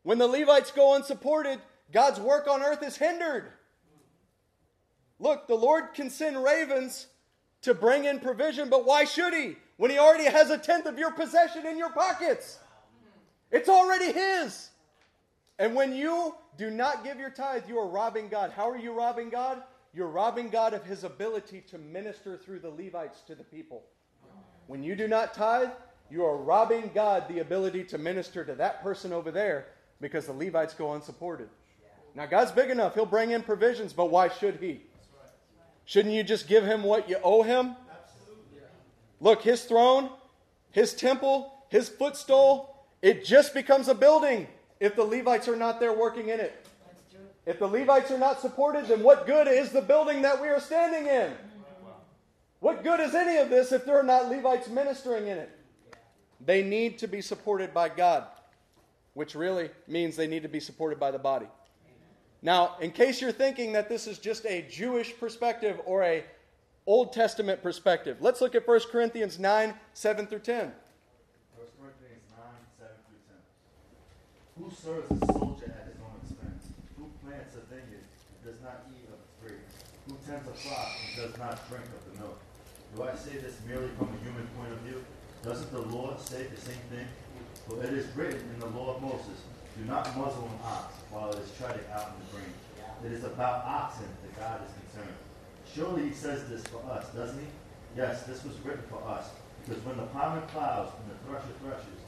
When 0.05 0.19
the 0.19 0.27
Levites 0.27 0.69
go 0.69 0.93
unsupported, 0.93 1.59
God's 1.91 2.19
work 2.19 2.47
on 2.47 2.61
earth 2.61 2.83
is 2.83 2.95
hindered. 2.95 3.45
Look, 5.19 5.47
the 5.47 5.55
Lord 5.55 5.95
can 5.95 6.11
send 6.11 6.43
ravens 6.43 7.07
to 7.63 7.73
bring 7.73 8.05
in 8.05 8.19
provision, 8.19 8.69
but 8.69 8.85
why 8.85 9.05
should 9.05 9.33
He 9.33 9.55
when 9.77 9.89
He 9.89 9.97
already 9.97 10.25
has 10.25 10.51
a 10.51 10.59
tenth 10.59 10.85
of 10.85 10.99
your 10.99 11.09
possession 11.09 11.65
in 11.65 11.75
your 11.75 11.89
pockets? 11.89 12.59
It's 13.49 13.67
already 13.67 14.11
His. 14.11 14.69
And 15.57 15.73
when 15.73 15.95
you 15.95 16.35
do 16.55 16.69
not 16.69 17.03
give 17.03 17.17
your 17.19 17.31
tithe, 17.31 17.63
you 17.67 17.79
are 17.79 17.87
robbing 17.87 18.27
God. 18.27 18.51
How 18.51 18.69
are 18.69 18.77
you 18.77 18.91
robbing 18.91 19.31
God? 19.31 19.63
You're 19.91 20.07
robbing 20.07 20.49
God 20.49 20.75
of 20.75 20.85
His 20.85 21.03
ability 21.03 21.61
to 21.69 21.79
minister 21.79 22.37
through 22.37 22.59
the 22.59 22.69
Levites 22.69 23.21
to 23.21 23.33
the 23.33 23.43
people. 23.43 23.81
When 24.67 24.83
you 24.83 24.95
do 24.95 25.07
not 25.07 25.33
tithe, 25.33 25.71
you 26.11 26.23
are 26.25 26.37
robbing 26.37 26.91
God 26.93 27.27
the 27.27 27.39
ability 27.39 27.85
to 27.85 27.97
minister 27.97 28.45
to 28.45 28.53
that 28.53 28.83
person 28.83 29.11
over 29.11 29.31
there 29.31 29.65
because 30.01 30.25
the 30.25 30.33
Levites 30.33 30.73
go 30.73 30.93
unsupported. 30.93 31.49
Now, 32.13 32.25
God's 32.25 32.51
big 32.51 32.69
enough, 32.69 32.93
He'll 32.93 33.05
bring 33.05 33.31
in 33.31 33.41
provisions, 33.41 33.93
but 33.93 34.09
why 34.09 34.29
should 34.29 34.55
He? 34.55 34.81
Shouldn't 35.85 36.13
you 36.13 36.23
just 36.23 36.47
give 36.47 36.65
Him 36.65 36.83
what 36.83 37.09
you 37.09 37.17
owe 37.23 37.43
Him? 37.43 37.75
Look, 39.19 39.41
His 39.41 39.65
throne, 39.65 40.09
His 40.71 40.93
temple, 40.93 41.53
His 41.69 41.89
footstool, 41.89 42.85
it 43.01 43.25
just 43.25 43.53
becomes 43.53 43.87
a 43.87 43.95
building 43.95 44.47
if 44.79 44.95
the 44.95 45.03
Levites 45.03 45.47
are 45.47 45.55
not 45.55 45.79
there 45.79 45.93
working 45.93 46.29
in 46.29 46.39
it. 46.39 46.65
If 47.45 47.59
the 47.59 47.67
Levites 47.67 48.09
are 48.11 48.17
not 48.17 48.41
supported, 48.41 48.87
then 48.87 49.03
what 49.03 49.27
good 49.27 49.47
is 49.47 49.71
the 49.71 49.81
building 49.81 50.23
that 50.23 50.41
we 50.41 50.47
are 50.47 50.59
standing 50.59 51.07
in? 51.07 51.31
What 52.59 52.83
good 52.83 52.99
is 52.99 53.13
any 53.13 53.37
of 53.37 53.49
this 53.49 53.71
if 53.71 53.85
there 53.85 53.99
are 53.99 54.03
not 54.03 54.29
Levites 54.29 54.67
ministering 54.69 55.27
in 55.27 55.37
it? 55.37 55.51
They 56.43 56.63
need 56.63 56.97
to 56.99 57.07
be 57.07 57.21
supported 57.21 57.73
by 57.73 57.89
God, 57.89 58.25
which 59.15 59.33
really 59.33 59.69
means 59.87 60.15
they 60.15 60.27
need 60.27 60.43
to 60.43 60.49
be 60.49 60.59
supported 60.59 60.99
by 60.99 61.09
the 61.09 61.17
body. 61.17 61.47
Now, 62.41 62.75
in 62.79 62.91
case 62.91 63.21
you're 63.21 63.31
thinking 63.31 63.73
that 63.73 63.89
this 63.89 64.05
is 64.05 64.19
just 64.19 64.45
a 64.45 64.61
Jewish 64.69 65.17
perspective 65.17 65.81
or 65.85 66.03
a 66.03 66.23
Old 66.85 67.11
Testament 67.11 67.63
perspective, 67.63 68.17
let's 68.19 68.41
look 68.41 68.53
at 68.53 68.67
1 68.67 68.79
Corinthians 68.91 69.39
9, 69.39 69.73
7 69.93 70.27
through 70.27 70.39
10. 70.39 70.55
1 70.55 70.71
Corinthians 71.81 72.21
9, 72.37 72.45
7 72.77 72.93
through 73.07 73.23
10. 73.25 74.61
Who 74.61 74.69
serves 74.69 75.09
a 75.09 75.33
soldier 75.33 75.73
at 75.73 75.87
his 75.89 75.97
own 76.03 76.13
expense? 76.21 76.69
Who 76.99 77.09
plants 77.25 77.55
a 77.55 77.63
vineyard 77.73 78.03
and 78.05 78.39
does 78.45 78.61
not 78.61 78.85
eat 78.93 79.07
of 79.09 79.17
its 79.17 79.33
grapes? 79.41 79.73
Who 80.05 80.13
tends 80.27 80.45
a 80.45 80.53
flock 80.53 80.91
and 81.01 81.15
does 81.15 81.39
not 81.39 81.57
drink 81.71 81.87
of 81.87 82.03
the 82.13 82.19
milk? 82.19 82.37
Do 82.93 83.03
I 83.03 83.15
say 83.15 83.39
this 83.39 83.57
merely 83.65 83.89
from 83.97 84.11
a 84.13 84.19
human 84.21 84.45
point 84.59 84.71
of 84.71 84.79
view? 84.85 85.03
Doesn't 85.41 85.71
the 85.71 85.81
Lord 85.81 86.19
say 86.19 86.45
the 86.45 86.61
same 86.61 86.83
thing? 86.91 87.07
For 87.67 87.83
it 87.83 87.93
is 87.93 88.05
written 88.15 88.41
in 88.53 88.59
the 88.59 88.67
law 88.67 88.95
of 88.95 89.01
Moses, 89.01 89.41
do 89.77 89.85
not 89.85 90.05
muzzle 90.17 90.43
an 90.43 90.59
ox 90.63 90.93
while 91.09 91.31
it 91.31 91.39
is 91.39 91.51
treading 91.57 91.83
out 91.93 92.13
in 92.13 92.25
the 92.25 92.31
grain. 92.31 92.53
It 93.05 93.11
is 93.11 93.23
about 93.23 93.65
oxen 93.65 94.07
that 94.23 94.39
God 94.39 94.61
is 94.65 94.71
concerned. 94.93 95.15
Surely 95.73 96.09
he 96.09 96.13
says 96.13 96.47
this 96.47 96.63
for 96.63 96.81
us, 96.89 97.07
doesn't 97.09 97.39
he? 97.39 97.47
Yes, 97.97 98.23
this 98.23 98.43
was 98.43 98.55
written 98.59 98.83
for 98.89 99.01
us, 99.07 99.29
because 99.65 99.83
when 99.83 99.97
the 99.97 100.03
plowman 100.03 100.47
plows 100.47 100.89
and 101.01 101.11
the 101.11 101.17
thresher 101.27 101.53
threshes, 101.61 101.99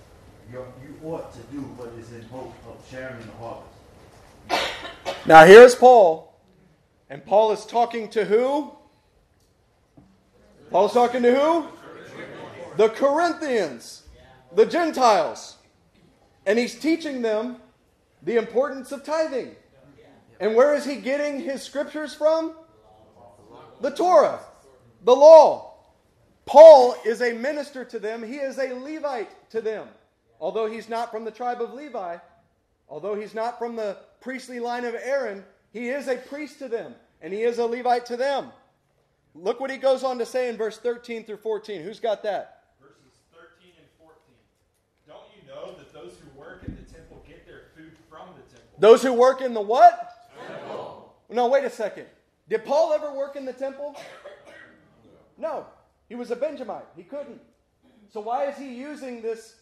you 0.51 0.63
you 0.81 1.09
ought 1.09 1.33
to 1.33 1.39
do 1.51 1.59
what 1.75 1.89
is 1.99 2.11
in 2.13 2.21
hope 2.29 2.53
of 2.67 2.77
sharing 2.89 3.19
the 3.25 3.31
harvest. 3.33 5.25
Now, 5.25 5.45
here's 5.45 5.75
Paul, 5.75 6.33
and 7.09 7.25
Paul 7.25 7.51
is 7.51 7.65
talking 7.65 8.09
to 8.09 8.23
who? 8.25 8.71
Paul's 10.71 10.93
talking 10.93 11.21
to 11.23 11.33
who? 11.35 11.67
The 12.77 12.89
Corinthians, 12.89 14.03
the 14.55 14.65
Gentiles. 14.65 15.57
And 16.45 16.57
he's 16.57 16.75
teaching 16.75 17.21
them 17.21 17.57
the 18.23 18.37
importance 18.37 18.91
of 18.91 19.03
tithing. 19.03 19.55
And 20.39 20.55
where 20.55 20.75
is 20.75 20.85
he 20.85 20.95
getting 20.97 21.39
his 21.39 21.61
scriptures 21.63 22.13
from? 22.13 22.53
The 23.81 23.91
Torah, 23.91 24.39
the 25.03 25.15
law. 25.15 25.73
Paul 26.45 26.95
is 27.05 27.21
a 27.21 27.33
minister 27.33 27.83
to 27.85 27.99
them, 27.99 28.23
he 28.23 28.37
is 28.37 28.57
a 28.57 28.73
Levite 28.73 29.49
to 29.51 29.61
them. 29.61 29.87
Although 30.39 30.67
he's 30.67 30.87
not 30.87 31.11
from 31.11 31.25
the 31.25 31.31
tribe 31.31 31.61
of 31.61 31.73
Levi, 31.73 32.17
although 32.87 33.15
he's 33.15 33.33
not 33.33 33.59
from 33.59 33.75
the 33.75 33.97
priestly 34.21 34.59
line 34.59 34.85
of 34.85 34.95
Aaron, 34.95 35.43
he 35.73 35.89
is 35.89 36.07
a 36.07 36.15
priest 36.15 36.59
to 36.59 36.67
them, 36.67 36.95
and 37.21 37.33
he 37.33 37.43
is 37.43 37.57
a 37.57 37.65
Levite 37.65 38.05
to 38.07 38.17
them. 38.17 38.51
Look 39.35 39.59
what 39.59 39.69
he 39.69 39.77
goes 39.77 40.03
on 40.03 40.17
to 40.19 40.25
say 40.25 40.49
in 40.49 40.57
verse 40.57 40.77
13 40.77 41.23
through 41.25 41.37
14. 41.37 41.83
Who's 41.83 41.99
got 41.99 42.23
that? 42.23 42.63
Verses 42.81 43.19
13 43.31 43.71
and 43.77 43.87
14. 43.99 44.15
Don't 45.07 45.29
you 45.35 45.47
know 45.47 45.77
that 45.77 45.93
those 45.93 46.17
who 46.17 46.39
work 46.39 46.63
in 46.65 46.75
the 46.75 46.91
temple 46.91 47.23
get 47.27 47.45
their 47.45 47.65
food 47.75 47.91
from 48.09 48.29
the 48.33 48.55
temple? 48.55 48.66
Those 48.79 49.01
who 49.01 49.13
work 49.13 49.41
in 49.41 49.53
the 49.53 49.61
what? 49.61 50.13
Temple. 50.47 51.15
No, 51.29 51.47
wait 51.47 51.63
a 51.63 51.69
second. 51.69 52.05
Did 52.47 52.63
Paul 52.63 52.93
ever 52.93 53.13
work 53.13 53.35
in 53.35 53.45
the 53.45 53.53
temple? 53.53 53.95
No. 55.37 55.65
He 56.07 56.15
was 56.15 56.31
a 56.31 56.35
Benjamite. 56.35 56.85
He 56.95 57.03
couldn't. 57.03 57.41
So 58.09 58.21
why 58.21 58.45
is 58.45 58.57
he 58.57 58.73
using 58.73 59.21
this 59.21 59.55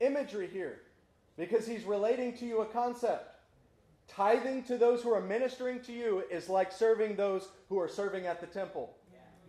imagery 0.00 0.48
here? 0.52 0.80
Because 1.36 1.66
he's 1.66 1.84
relating 1.84 2.36
to 2.38 2.44
you 2.44 2.60
a 2.62 2.66
concept. 2.66 3.36
Tithing 4.08 4.64
to 4.64 4.76
those 4.76 5.02
who 5.02 5.12
are 5.12 5.20
ministering 5.20 5.80
to 5.82 5.92
you 5.92 6.24
is 6.30 6.48
like 6.48 6.72
serving 6.72 7.14
those 7.14 7.48
who 7.68 7.78
are 7.78 7.88
serving 7.88 8.26
at 8.26 8.40
the 8.40 8.46
temple. 8.46 8.94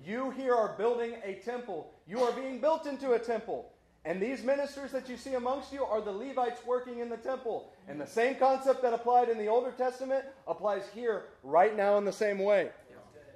You 0.05 0.31
here 0.31 0.53
are 0.53 0.75
building 0.77 1.15
a 1.23 1.35
temple. 1.35 1.91
You 2.07 2.21
are 2.21 2.31
being 2.33 2.61
built 2.61 2.85
into 2.85 3.13
a 3.13 3.19
temple. 3.19 3.71
And 4.05 4.21
these 4.21 4.43
ministers 4.43 4.91
that 4.91 5.09
you 5.09 5.17
see 5.17 5.33
amongst 5.33 5.73
you 5.73 5.83
are 5.83 6.01
the 6.01 6.11
Levites 6.11 6.65
working 6.65 6.99
in 6.99 7.09
the 7.09 7.17
temple. 7.17 7.73
And 7.87 7.99
the 7.99 8.07
same 8.07 8.35
concept 8.35 8.81
that 8.81 8.93
applied 8.93 9.29
in 9.29 9.37
the 9.37 9.47
Older 9.47 9.71
Testament 9.71 10.23
applies 10.47 10.83
here 10.93 11.25
right 11.43 11.75
now 11.75 11.97
in 11.97 12.05
the 12.05 12.13
same 12.13 12.39
way. 12.39 12.69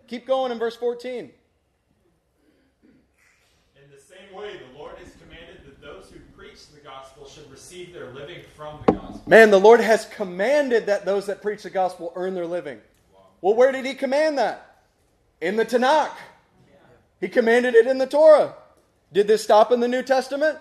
Keep 0.07 0.25
going 0.25 0.51
in 0.51 0.59
verse 0.59 0.75
14. 0.75 1.31
In 2.85 3.91
the 3.91 4.01
same 4.01 4.35
way, 4.35 4.57
the 4.57 4.77
Lord 4.77 4.97
has 4.97 5.13
commanded 5.21 5.65
that 5.65 5.81
those 5.81 6.09
who 6.11 6.19
preach 6.35 6.67
the 6.67 6.79
gospel 6.79 7.27
should 7.27 7.49
receive 7.51 7.93
their 7.93 8.11
living 8.11 8.41
from 8.55 8.79
the 8.85 8.93
gospel. 8.93 9.21
Man, 9.27 9.51
the 9.51 9.59
Lord 9.59 9.81
has 9.81 10.05
commanded 10.05 10.85
that 10.85 11.05
those 11.05 11.25
that 11.25 11.41
preach 11.41 11.63
the 11.63 11.69
gospel 11.69 12.13
earn 12.15 12.35
their 12.35 12.47
living. 12.47 12.79
Well, 13.41 13.55
where 13.55 13.71
did 13.73 13.85
He 13.85 13.93
command 13.93 14.37
that? 14.37 14.81
In 15.41 15.57
the 15.57 15.65
Tanakh. 15.65 16.11
He 17.19 17.27
commanded 17.27 17.75
it 17.75 17.87
in 17.87 17.97
the 17.97 18.07
Torah. 18.07 18.53
Did 19.13 19.27
this 19.27 19.43
stop 19.43 19.71
in 19.71 19.79
the 19.79 19.87
New 19.87 20.03
Testament? 20.03 20.57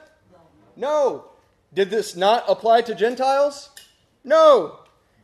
No. 0.77 1.25
Did 1.75 1.91
this 1.91 2.15
not 2.15 2.45
apply 2.47 2.83
to 2.83 2.95
Gentiles? 2.95 3.71
No. 4.23 4.79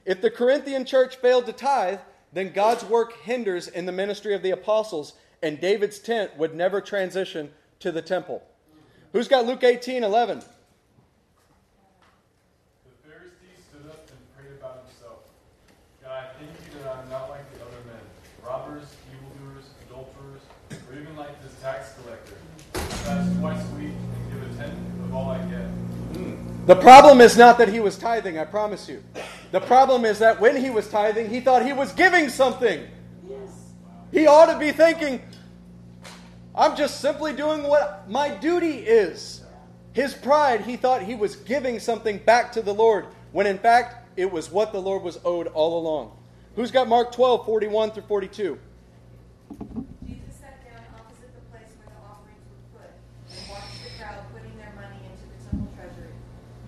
If 0.05 0.21
the 0.23 0.31
Corinthian 0.31 0.85
church 0.87 1.17
failed 1.17 1.47
to 1.47 1.53
tithe, 1.53 2.01
then 2.33 2.53
God's 2.53 2.85
work 2.85 3.13
hinders 3.21 3.69
in 3.69 3.87
the 3.87 3.93
ministry 3.93 4.35
of 4.35 4.43
the 4.43 4.51
apostles, 4.51 5.13
and 5.43 5.61
David's 5.61 5.99
tent 5.99 6.37
would 6.37 6.55
never 6.55 6.81
transition 6.81 7.51
to 7.81 7.93
the 7.93 8.03
temple. 8.03 8.43
Who's 9.13 9.29
got 9.29 9.47
Luke 9.47 9.65
18 9.65 10.03
11? 10.05 10.39
The 10.39 10.45
Pharisee 13.07 13.57
stood 13.69 13.91
up 13.91 14.09
and 14.11 14.19
prayed 14.37 14.59
about 14.59 14.85
himself. 14.87 15.21
God, 16.03 16.11
I 16.13 16.27
thank 16.39 16.51
you 16.51 16.83
that 16.83 16.97
I'm 16.97 17.09
not 17.09 17.31
like 17.31 17.51
the 17.55 17.65
other 17.65 17.81
men, 17.87 18.01
robbers, 18.45 18.85
evildoers, 19.13 19.65
adulterers, 19.87 20.43
or 20.71 21.01
even 21.01 21.17
like 21.17 21.43
this 21.43 21.55
tax 21.63 21.95
collector. 22.03 22.37
I 22.75 22.79
fast 22.79 23.39
twice 23.39 23.63
a 23.63 23.75
week 23.77 23.93
and 23.93 24.33
give 24.33 24.43
a 24.43 24.63
tenth 24.63 24.79
of 25.05 25.15
all 25.15 25.31
I 25.31 25.39
get. 25.47 26.49
The 26.69 26.77
problem 26.77 27.23
is 27.23 27.35
not 27.35 27.57
that 27.57 27.71
he 27.71 27.81
was 27.81 27.97
tithing, 27.97 28.39
I 28.39 28.45
promise 28.45 28.91
you. 28.91 29.03
The 29.53 29.61
problem 29.61 30.05
is 30.05 30.19
that 30.19 30.39
when 30.39 30.55
he 30.55 30.69
was 30.69 30.87
tithing, 30.87 31.31
he 31.31 31.41
thought 31.41 31.65
he 31.65 31.73
was 31.73 31.93
giving 31.93 32.29
something. 32.29 32.87
He 34.13 34.27
ought 34.27 34.53
to 34.53 34.59
be 34.59 34.71
thinking, 34.73 35.23
I'm 36.55 36.77
just 36.77 37.01
simply 37.01 37.33
doing 37.33 37.63
what 37.63 38.11
my 38.11 38.29
duty 38.29 38.81
is. 38.81 39.45
His 39.95 40.13
pride, 40.13 40.61
he 40.61 40.77
thought 40.77 41.01
he 41.01 41.15
was 41.15 41.37
giving 41.37 41.81
something 41.81 42.19
back 42.19 42.53
to 42.53 42.61
the 42.61 42.75
Lord, 42.75 43.07
when 43.33 43.47
in 43.47 43.57
fact, 43.57 44.07
it 44.19 44.31
was 44.31 44.51
what 44.51 44.71
the 44.71 44.79
Lord 44.79 45.03
was 45.03 45.19
owed 45.25 45.47
all 45.47 45.79
along. 45.79 46.19
Who's 46.55 46.71
got 46.71 46.87
Mark 46.87 47.13
12, 47.13 47.47
41 47.47 47.93
through 47.93 48.03
42? 48.03 48.59
Jesus 50.05 50.35
sat 50.39 50.61
down 50.69 50.85
opposite 51.01 51.33
the 51.33 51.41
place 51.49 51.73
where 51.81 51.89
the 51.89 52.01
offerings 52.05 52.45
were 52.53 52.61
put, 52.77 52.93
and 53.33 53.49
watched 53.49 53.81
the 53.85 53.91
crowd 53.97 54.21
putting 54.35 54.53
their 54.59 54.75
money 54.77 55.01
into 55.09 55.25
the 55.33 55.39
temple 55.49 55.73
treasury. 55.77 56.13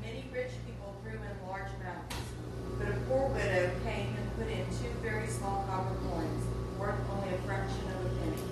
Many 0.03 0.25
rich 0.33 0.55
people 0.65 0.95
threw 1.03 1.19
in 1.19 1.35
large 1.49 1.69
amounts, 1.83 2.17
but 2.79 2.89
a 2.89 2.97
poor 3.11 3.29
widow 3.35 3.71
came 3.85 4.15
and 4.15 4.27
put 4.39 4.47
in 4.47 4.65
two 4.79 4.95
very 5.03 5.27
small 5.27 5.67
copper 5.67 5.99
coins, 6.07 6.45
worth 6.79 6.95
only 7.11 7.35
a 7.35 7.39
fraction 7.43 7.83
of 7.91 8.07
a 8.07 8.09
penny. 8.23 8.43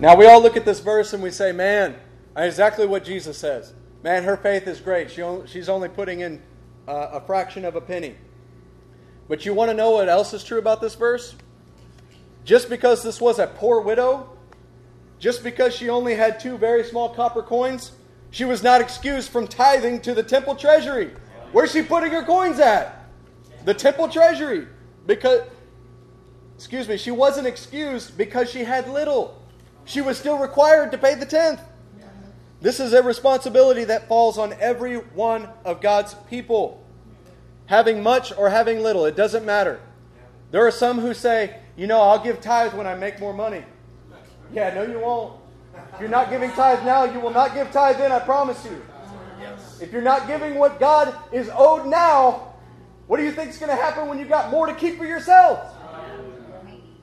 Now, 0.00 0.16
we 0.16 0.26
all 0.26 0.40
look 0.40 0.56
at 0.56 0.64
this 0.64 0.80
verse 0.80 1.12
and 1.12 1.22
we 1.22 1.30
say, 1.30 1.52
man, 1.52 1.94
exactly 2.34 2.86
what 2.86 3.04
Jesus 3.04 3.36
says. 3.36 3.74
Man, 4.02 4.24
her 4.24 4.38
faith 4.38 4.66
is 4.66 4.80
great. 4.80 5.10
She 5.10 5.20
only, 5.20 5.46
she's 5.46 5.68
only 5.68 5.90
putting 5.90 6.20
in 6.20 6.40
uh, 6.88 7.10
a 7.12 7.20
fraction 7.20 7.66
of 7.66 7.76
a 7.76 7.82
penny. 7.82 8.16
But 9.28 9.44
you 9.44 9.52
want 9.52 9.70
to 9.70 9.74
know 9.74 9.90
what 9.90 10.08
else 10.08 10.32
is 10.32 10.42
true 10.42 10.58
about 10.58 10.80
this 10.80 10.94
verse? 10.94 11.34
Just 12.44 12.70
because 12.70 13.02
this 13.02 13.20
was 13.20 13.38
a 13.38 13.46
poor 13.46 13.82
widow, 13.82 14.30
just 15.18 15.44
because 15.44 15.76
she 15.76 15.90
only 15.90 16.14
had 16.14 16.40
two 16.40 16.56
very 16.56 16.82
small 16.82 17.10
copper 17.10 17.42
coins, 17.42 17.92
she 18.30 18.46
was 18.46 18.62
not 18.62 18.80
excused 18.80 19.28
from 19.28 19.46
tithing 19.46 20.00
to 20.00 20.14
the 20.14 20.22
temple 20.22 20.54
treasury. 20.54 21.10
Where's 21.52 21.72
she 21.72 21.82
putting 21.82 22.10
her 22.12 22.24
coins 22.24 22.58
at? 22.58 23.04
The 23.66 23.74
temple 23.74 24.08
treasury. 24.08 24.66
Because, 25.06 25.42
excuse 26.54 26.88
me, 26.88 26.96
she 26.96 27.10
wasn't 27.10 27.46
excused 27.46 28.16
because 28.16 28.50
she 28.50 28.64
had 28.64 28.88
little. 28.88 29.39
She 29.90 30.00
was 30.00 30.16
still 30.16 30.38
required 30.38 30.92
to 30.92 30.98
pay 30.98 31.16
the 31.16 31.26
tenth. 31.26 31.60
This 32.60 32.78
is 32.78 32.92
a 32.92 33.02
responsibility 33.02 33.82
that 33.84 34.06
falls 34.06 34.38
on 34.38 34.52
every 34.60 34.94
one 34.94 35.48
of 35.64 35.80
God's 35.80 36.14
people. 36.28 36.80
Having 37.66 38.00
much 38.00 38.32
or 38.38 38.50
having 38.50 38.84
little, 38.84 39.04
it 39.04 39.16
doesn't 39.16 39.44
matter. 39.44 39.80
There 40.52 40.64
are 40.64 40.70
some 40.70 41.00
who 41.00 41.12
say, 41.12 41.56
you 41.76 41.88
know, 41.88 42.00
I'll 42.00 42.22
give 42.22 42.40
tithes 42.40 42.72
when 42.72 42.86
I 42.86 42.94
make 42.94 43.18
more 43.18 43.32
money. 43.32 43.64
Yeah, 44.52 44.72
no, 44.74 44.84
you 44.84 45.00
won't. 45.00 45.40
If 45.94 45.98
you're 45.98 46.08
not 46.08 46.30
giving 46.30 46.52
tithes 46.52 46.84
now, 46.84 47.02
you 47.02 47.18
will 47.18 47.32
not 47.32 47.52
give 47.52 47.72
tithes 47.72 47.98
then, 47.98 48.12
I 48.12 48.20
promise 48.20 48.64
you. 48.64 48.80
If 49.80 49.90
you're 49.90 50.02
not 50.02 50.28
giving 50.28 50.54
what 50.54 50.78
God 50.78 51.12
is 51.32 51.50
owed 51.52 51.88
now, 51.88 52.52
what 53.08 53.16
do 53.16 53.24
you 53.24 53.32
think 53.32 53.50
is 53.50 53.58
going 53.58 53.76
to 53.76 53.82
happen 53.82 54.06
when 54.06 54.20
you've 54.20 54.28
got 54.28 54.52
more 54.52 54.68
to 54.68 54.74
keep 54.74 54.98
for 54.98 55.04
yourself? 55.04 55.74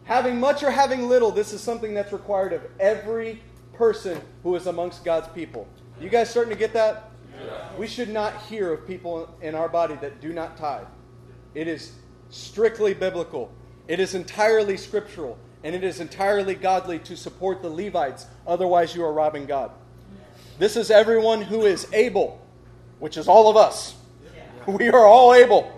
Having 0.07 0.39
much 0.39 0.63
or 0.63 0.71
having 0.71 1.09
little, 1.09 1.31
this 1.31 1.51
is 1.51 1.61
something 1.61 1.93
that's 1.93 2.13
required 2.13 2.53
of 2.53 2.61
every 2.79 3.41
person 3.73 4.21
who 4.41 4.55
is 4.55 4.65
amongst 4.67 5.03
God's 5.03 5.27
people. 5.29 5.67
You 5.99 6.07
guys 6.09 6.29
starting 6.29 6.53
to 6.53 6.57
get 6.57 6.71
that? 6.73 7.11
We 7.77 7.87
should 7.87 8.09
not 8.09 8.41
hear 8.43 8.71
of 8.71 8.87
people 8.87 9.35
in 9.41 9.53
our 9.53 9.67
body 9.67 9.95
that 9.95 10.21
do 10.21 10.31
not 10.31 10.55
tithe. 10.55 10.87
It 11.53 11.67
is 11.67 11.91
strictly 12.29 12.93
biblical, 12.93 13.51
it 13.87 13.99
is 13.99 14.15
entirely 14.15 14.77
scriptural, 14.77 15.37
and 15.63 15.75
it 15.75 15.83
is 15.83 15.99
entirely 15.99 16.55
godly 16.55 16.99
to 16.99 17.17
support 17.17 17.61
the 17.61 17.69
Levites. 17.69 18.27
Otherwise, 18.45 18.95
you 18.95 19.03
are 19.03 19.11
robbing 19.11 19.45
God. 19.45 19.71
This 20.57 20.77
is 20.77 20.89
everyone 20.89 21.41
who 21.41 21.65
is 21.65 21.85
able, 21.93 22.41
which 22.99 23.17
is 23.17 23.27
all 23.27 23.49
of 23.49 23.57
us. 23.57 23.95
We 24.65 24.89
are 24.89 25.05
all 25.05 25.33
able. 25.33 25.71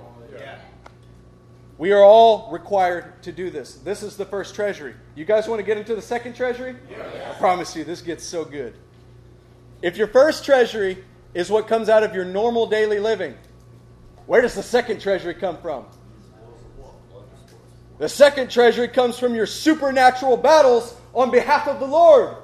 We 1.80 1.94
are 1.94 2.04
all 2.04 2.52
required 2.52 3.24
to 3.24 3.32
do 3.32 3.50
this. 3.50 3.76
This 3.76 4.04
is 4.04 4.18
the 4.18 4.26
first 4.26 4.54
treasury. 4.54 4.96
You 5.16 5.24
guys 5.24 5.48
want 5.48 5.60
to 5.60 5.66
get 5.66 5.78
into 5.78 5.96
the 5.96 6.02
second 6.02 6.36
treasury? 6.36 6.76
I 6.92 7.34
promise 7.36 7.74
you, 7.74 7.86
this 7.86 8.02
gets 8.02 8.26
so 8.26 8.44
good. 8.44 8.74
If 9.82 9.96
your 9.96 10.08
first 10.08 10.44
treasury 10.44 11.02
is 11.34 11.50
what 11.50 11.70
comes 11.70 11.88
out 11.88 12.04
of 12.04 12.14
your 12.14 12.26
normal 12.26 12.68
daily 12.68 13.00
living, 13.00 13.34
where 14.26 14.42
does 14.42 14.56
the 14.56 14.62
second 14.62 15.00
treasury 15.00 15.34
come 15.34 15.56
from? 15.60 15.86
The 17.98 18.10
second 18.10 18.52
treasury 18.52 18.90
comes 18.90 19.18
from 19.18 19.34
your 19.34 19.46
supernatural 19.46 20.36
battles 20.36 20.94
on 21.14 21.32
behalf 21.32 21.66
of 21.70 21.80
the 21.80 21.88
Lord. 21.88 22.36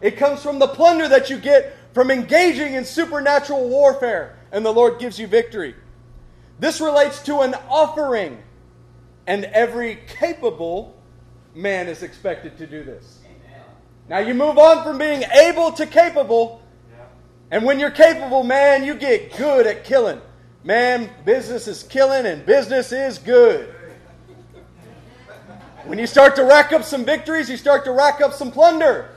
It 0.00 0.16
comes 0.16 0.42
from 0.42 0.58
the 0.58 0.66
plunder 0.66 1.06
that 1.06 1.30
you 1.30 1.38
get 1.38 1.76
from 1.94 2.10
engaging 2.10 2.74
in 2.74 2.84
supernatural 2.84 3.68
warfare, 3.68 4.36
and 4.50 4.66
the 4.66 4.72
Lord 4.72 4.98
gives 4.98 5.16
you 5.16 5.28
victory. 5.28 5.76
This 6.58 6.80
relates 6.80 7.22
to 7.22 7.42
an 7.42 7.54
offering, 7.68 8.42
and 9.28 9.44
every 9.44 9.98
capable 10.18 10.96
man 11.54 11.86
is 11.86 12.02
expected 12.02 12.56
to 12.56 12.66
do 12.66 12.82
this. 12.82 13.18
Now 14.08 14.20
you 14.20 14.32
move 14.32 14.56
on 14.56 14.82
from 14.82 14.96
being 14.96 15.22
able 15.22 15.70
to 15.72 15.86
capable, 15.86 16.62
and 17.50 17.62
when 17.62 17.78
you're 17.78 17.90
capable, 17.90 18.42
man, 18.42 18.84
you 18.84 18.94
get 18.94 19.36
good 19.36 19.66
at 19.66 19.84
killing. 19.84 20.22
Man, 20.64 21.10
business 21.26 21.68
is 21.68 21.82
killing, 21.82 22.24
and 22.24 22.44
business 22.46 22.90
is 22.90 23.18
good. 23.18 23.74
When 25.84 25.98
you 25.98 26.06
start 26.06 26.34
to 26.36 26.44
rack 26.44 26.72
up 26.72 26.82
some 26.82 27.04
victories, 27.04 27.50
you 27.50 27.58
start 27.58 27.84
to 27.84 27.92
rack 27.92 28.22
up 28.22 28.32
some 28.32 28.50
plunder. 28.50 29.10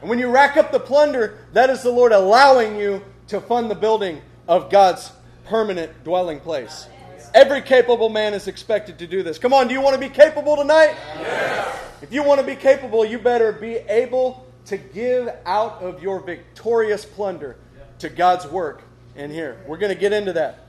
And 0.00 0.08
when 0.08 0.20
you 0.20 0.28
rack 0.28 0.56
up 0.56 0.70
the 0.70 0.80
plunder, 0.80 1.38
that 1.54 1.70
is 1.70 1.82
the 1.82 1.90
Lord 1.90 2.12
allowing 2.12 2.76
you 2.76 3.02
to 3.28 3.40
fund 3.40 3.68
the 3.68 3.74
building 3.74 4.22
of 4.46 4.70
God's 4.70 5.10
permanent 5.44 6.04
dwelling 6.04 6.38
place. 6.38 6.86
Every 7.34 7.62
capable 7.62 8.08
man 8.08 8.32
is 8.32 8.46
expected 8.46 9.00
to 9.00 9.08
do 9.08 9.24
this. 9.24 9.38
Come 9.38 9.52
on, 9.52 9.66
do 9.66 9.74
you 9.74 9.80
want 9.80 9.94
to 9.94 10.00
be 10.00 10.08
capable 10.08 10.56
tonight? 10.56 10.94
Yes. 11.18 11.80
If 12.00 12.12
you 12.12 12.22
want 12.22 12.40
to 12.40 12.46
be 12.46 12.54
capable, 12.54 13.04
you 13.04 13.18
better 13.18 13.50
be 13.50 13.74
able 13.74 14.46
to 14.66 14.76
give 14.76 15.28
out 15.44 15.82
of 15.82 16.00
your 16.00 16.20
victorious 16.20 17.04
plunder 17.04 17.56
to 17.98 18.08
God's 18.08 18.46
work 18.46 18.84
in 19.16 19.32
here. 19.32 19.60
We're 19.66 19.78
going 19.78 19.92
to 19.92 19.98
get 19.98 20.12
into 20.12 20.32
that. 20.34 20.68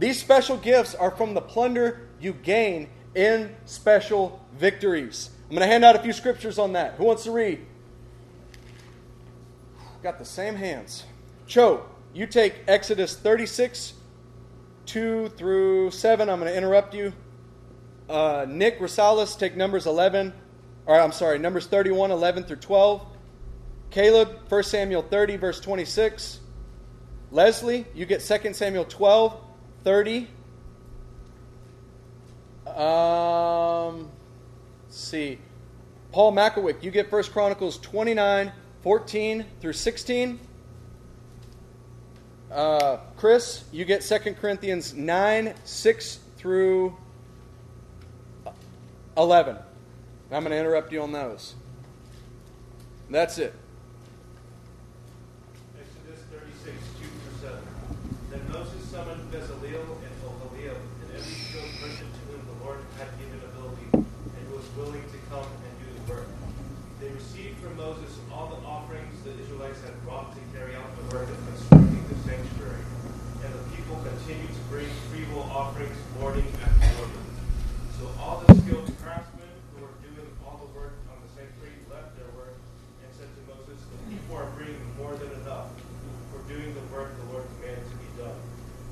These 0.00 0.20
special 0.20 0.56
gifts 0.56 0.96
are 0.96 1.12
from 1.12 1.34
the 1.34 1.40
plunder 1.40 2.08
you 2.20 2.32
gain 2.32 2.88
in 3.14 3.54
special 3.64 4.44
victories. 4.58 5.30
I'm 5.44 5.56
going 5.56 5.60
to 5.60 5.66
hand 5.66 5.84
out 5.84 5.94
a 5.94 6.00
few 6.00 6.12
scriptures 6.12 6.58
on 6.58 6.72
that. 6.72 6.94
Who 6.94 7.04
wants 7.04 7.24
to 7.24 7.30
read? 7.30 7.64
Got 10.02 10.18
the 10.18 10.24
same 10.24 10.56
hands. 10.56 11.04
Cho, 11.46 11.84
you 12.14 12.26
take 12.26 12.54
Exodus 12.66 13.16
36, 13.16 13.92
2 14.90 15.28
through 15.36 15.92
7. 15.92 16.28
I'm 16.28 16.40
going 16.40 16.50
to 16.50 16.56
interrupt 16.56 16.94
you. 16.94 17.12
Uh, 18.08 18.44
Nick 18.48 18.80
Rosales, 18.80 19.38
take 19.38 19.56
Numbers 19.56 19.86
11, 19.86 20.32
or 20.84 20.98
I'm 20.98 21.12
sorry, 21.12 21.38
Numbers 21.38 21.68
31, 21.68 22.10
11 22.10 22.42
through 22.42 22.56
12. 22.56 23.06
Caleb, 23.90 24.40
1 24.48 24.62
Samuel 24.64 25.02
30, 25.02 25.36
verse 25.36 25.60
26. 25.60 26.40
Leslie, 27.30 27.86
you 27.94 28.04
get 28.04 28.20
2 28.20 28.52
Samuel 28.52 28.84
12, 28.84 29.40
30. 29.84 30.28
Um, 32.66 34.10
see. 34.88 35.38
Paul 36.10 36.32
Makowick, 36.32 36.82
you 36.82 36.90
get 36.90 37.12
1 37.12 37.22
Chronicles 37.24 37.78
29, 37.78 38.52
14 38.82 39.46
through 39.60 39.72
16. 39.72 40.40
Uh, 42.50 42.96
Chris, 43.16 43.62
you 43.70 43.84
get 43.84 44.02
2 44.02 44.34
Corinthians 44.34 44.92
9, 44.92 45.54
6 45.64 46.18
through 46.36 46.96
11. 49.16 49.56
I'm 50.32 50.42
going 50.42 50.50
to 50.50 50.58
interrupt 50.58 50.92
you 50.92 51.00
on 51.02 51.12
those. 51.12 51.54
That's 53.08 53.38
it. 53.38 53.54
Exodus 55.78 56.24
36, 56.30 56.76
2 56.98 57.06
through 57.06 57.48
7. 57.50 57.58
Then 58.30 58.40
Moses 58.52 58.82
summoned 58.90 59.30
Bezaleel 59.32 59.82
and 59.82 60.14
Oholiab 60.26 60.74
and 60.74 61.10
every 61.14 61.22
skilled 61.22 61.70
person 61.80 62.06
to 62.06 62.20
whom 62.30 62.42
the 62.46 62.64
Lord 62.64 62.78
had 62.98 63.08
given 63.18 63.40
ability 63.46 63.86
and 63.94 64.42
who 64.48 64.56
was 64.56 64.66
willing 64.76 65.02
to 65.02 65.18
come 65.30 65.46
and 65.46 65.72
do 65.78 65.86
the 65.94 66.12
work. 66.12 66.26
They 67.00 67.08
received 67.10 67.56
from 67.64 67.76
Moses 67.76 68.12
all 68.28 68.52
the 68.52 68.60
offerings 68.66 69.22
the 69.24 69.32
Israelites 69.40 69.80
had 69.80 69.96
brought 70.04 70.36
to 70.36 70.40
carry 70.52 70.76
out 70.76 70.84
the 71.00 71.16
work 71.16 71.28
of 71.32 71.40
constructing 71.48 72.04
the 72.12 72.18
sanctuary. 72.28 72.84
And 73.40 73.50
the 73.56 73.64
people 73.72 73.96
continued 74.04 74.52
to 74.52 74.64
bring 74.68 74.84
freewill 75.08 75.48
offerings 75.48 75.96
morning 76.20 76.44
after 76.60 76.92
morning. 77.00 77.24
So 77.96 78.04
all 78.20 78.44
the 78.44 78.52
skilled 78.60 78.92
craftsmen 79.00 79.48
who 79.72 79.80
were 79.80 79.96
doing 80.04 80.28
all 80.44 80.60
the 80.60 80.70
work 80.76 80.92
on 81.08 81.16
the 81.24 81.30
sanctuary 81.32 81.72
left 81.88 82.20
their 82.20 82.28
work 82.36 82.52
and 83.00 83.08
said 83.16 83.32
to 83.32 83.42
Moses, 83.48 83.80
The 83.80 83.98
people 84.12 84.36
are 84.36 84.52
bringing 84.60 84.84
more 85.00 85.16
than 85.16 85.32
enough 85.40 85.72
for 86.28 86.44
doing 86.52 86.68
the 86.76 86.84
work 86.92 87.16
the 87.16 87.32
Lord 87.32 87.48
commanded 87.56 87.88
to 87.88 87.96
be 87.96 88.10
done. 88.20 88.40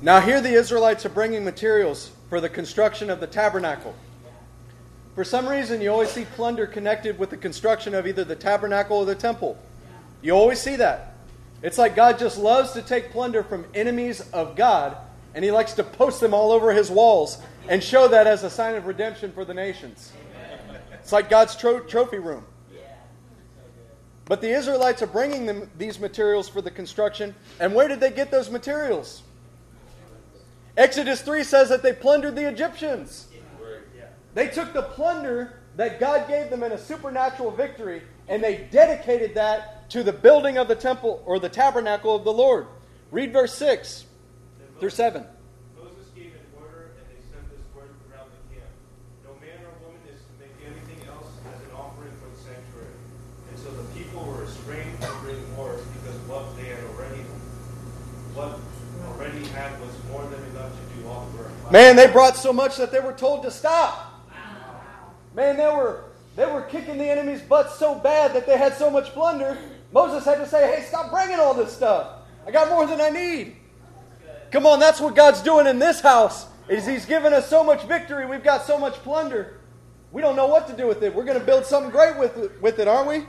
Now, 0.01 0.21
here 0.21 0.41
the 0.41 0.53
Israelites 0.53 1.05
are 1.07 1.11
bringing 1.11 1.45
materials 1.45 2.13
for 2.31 2.41
the 2.41 2.49
construction 2.49 3.11
of 3.11 3.19
the 3.19 3.27
tabernacle. 3.27 3.97
For 5.17 5.25
some 5.25 5.49
reason, 5.49 5.81
you 5.81 5.91
always 5.91 6.11
see 6.11 6.25
plunder 6.25 6.69
connected 6.69 7.19
with 7.19 7.31
the 7.31 7.37
construction 7.37 7.97
of 7.97 8.07
either 8.07 8.23
the 8.23 8.37
tabernacle 8.37 8.99
or 8.99 9.05
the 9.05 9.17
temple. 9.17 9.59
You 10.23 10.35
always 10.35 10.61
see 10.61 10.77
that. 10.77 11.15
It's 11.63 11.79
like 11.79 11.97
God 11.97 12.21
just 12.21 12.39
loves 12.39 12.73
to 12.73 12.83
take 12.83 13.11
plunder 13.11 13.43
from 13.43 13.67
enemies 13.75 14.21
of 14.33 14.55
God, 14.55 14.97
and 15.35 15.45
He 15.45 15.51
likes 15.51 15.73
to 15.73 15.83
post 15.83 16.21
them 16.21 16.33
all 16.33 16.53
over 16.53 16.73
His 16.73 16.93
walls 16.93 17.43
and 17.69 17.83
show 17.83 18.07
that 18.07 18.29
as 18.29 18.45
a 18.45 18.51
sign 18.51 18.77
of 18.77 18.87
redemption 18.87 19.33
for 19.33 19.45
the 19.45 19.55
nations. 19.55 20.13
It's 20.93 21.11
like 21.11 21.29
God's 21.29 21.57
tro- 21.57 21.81
trophy 21.81 22.19
room. 22.19 22.45
But 24.27 24.41
the 24.41 24.51
Israelites 24.51 25.03
are 25.03 25.09
bringing 25.09 25.47
them 25.47 25.69
these 25.77 25.99
materials 25.99 26.49
for 26.49 26.63
the 26.63 26.71
construction, 26.71 27.35
and 27.59 27.75
where 27.75 27.89
did 27.89 27.99
they 27.99 28.13
get 28.13 28.31
those 28.31 28.49
materials? 28.49 29.23
Exodus 30.79 31.21
3 31.23 31.43
says 31.43 31.69
that 31.71 31.83
they 31.83 31.93
plundered 31.93 32.37
the 32.37 32.49
Egyptians. 32.49 33.27
They 34.35 34.47
took 34.47 34.73
the 34.73 34.83
plunder 34.83 35.59
that 35.75 35.99
God 35.99 36.29
gave 36.29 36.51
them 36.51 36.63
in 36.63 36.71
a 36.71 36.79
supernatural 36.79 37.51
victory 37.51 38.03
and 38.29 38.43
they 38.45 38.69
dedicated 38.71 39.35
that 39.35 39.91
to 39.91 40.05
the 40.05 40.13
building 40.13 40.57
of 40.57 40.69
the 40.69 40.77
temple 40.77 41.21
or 41.27 41.41
the 41.41 41.49
tabernacle 41.49 42.15
of 42.15 42.23
the 42.23 42.33
Lord. 42.33 42.69
Read 43.11 43.33
verse 43.33 43.55
6 43.55 44.05
through 44.79 44.91
7. 44.91 45.25
Moses 45.75 46.07
gave 46.15 46.31
an 46.31 46.47
order, 46.55 46.93
and 46.95 47.07
they 47.11 47.19
sent 47.27 47.43
this 47.51 47.65
word 47.75 47.91
throughout 48.07 48.29
the 48.31 48.55
camp. 48.55 48.71
No 49.25 49.35
man 49.41 49.59
or 49.65 49.75
woman 49.83 49.99
is 50.07 50.21
to 50.21 50.35
make 50.39 50.55
anything 50.63 51.09
else 51.09 51.27
as 51.51 51.59
an 51.67 51.75
offering 51.75 52.13
for 52.23 52.31
the 52.31 52.39
sanctuary. 52.39 52.95
And 53.51 53.59
so 53.59 53.73
the 53.75 53.89
people 53.99 54.23
were 54.23 54.45
restrained 54.45 54.95
from 55.03 55.19
bringing 55.25 55.51
more 55.57 55.75
because 55.99 56.21
what 56.31 56.55
they 56.55 56.69
had 56.71 56.85
already 56.95 57.25
what 58.37 58.61
already 59.09 59.45
had 59.49 59.73
was 59.81 59.91
more 60.13 60.23
than 60.29 60.43
enough 60.53 60.71
to 60.71 60.85
do 60.95 61.09
all 61.09 61.27
the 61.33 61.39
work. 61.39 61.58
Man, 61.71 61.97
they 61.97 62.07
brought 62.07 62.37
so 62.37 62.53
much 62.53 62.77
that 62.79 62.91
they 62.91 63.01
were 63.01 63.13
told 63.13 63.43
to 63.43 63.51
stop. 63.51 64.25
Man, 65.35 65.57
they 65.57 65.67
were 65.67 66.05
they 66.35 66.47
were 66.47 66.63
kicking 66.63 66.99
the 66.99 67.11
enemy's 67.11 67.43
butts 67.43 67.79
so 67.79 67.95
bad 67.95 68.33
that 68.35 68.47
they 68.47 68.57
had 68.57 68.75
so 68.75 68.91
much 68.91 69.07
plunder. 69.11 69.59
Moses 69.93 70.25
had 70.25 70.37
to 70.37 70.47
say, 70.47 70.75
"Hey, 70.75 70.85
stop 70.85 71.11
bringing 71.11 71.39
all 71.39 71.53
this 71.53 71.73
stuff. 71.73 72.09
I 72.47 72.51
got 72.51 72.71
more 72.71 72.87
than 72.87 73.01
I 73.01 73.11
need." 73.11 73.57
Come 74.51 74.67
on, 74.67 74.81
that's 74.81 75.01
what 75.01 75.15
God's 75.15 75.43
doing 75.43 75.67
in 75.67 75.79
this 75.79 76.01
house. 76.01 76.47
Is 76.69 76.87
He's 76.87 77.05
given 77.05 77.35
us 77.35 77.49
so 77.49 77.63
much 77.63 77.83
victory. 77.85 78.25
We've 78.25 78.43
got 78.43 78.65
so 78.65 78.79
much 78.79 78.95
plunder. 78.95 79.59
We 80.11 80.23
don't 80.23 80.37
know 80.37 80.47
what 80.47 80.67
to 80.69 80.73
do 80.73 80.87
with 80.87 81.03
it. 81.03 81.15
We're 81.15 81.25
going 81.25 81.39
to 81.39 81.45
build 81.45 81.67
something 81.67 81.91
great 81.91 82.17
with 82.17 82.37
it, 82.39 82.63
with 82.63 82.79
it 82.79 82.89
aren't 82.89 83.09
we? 83.09 83.27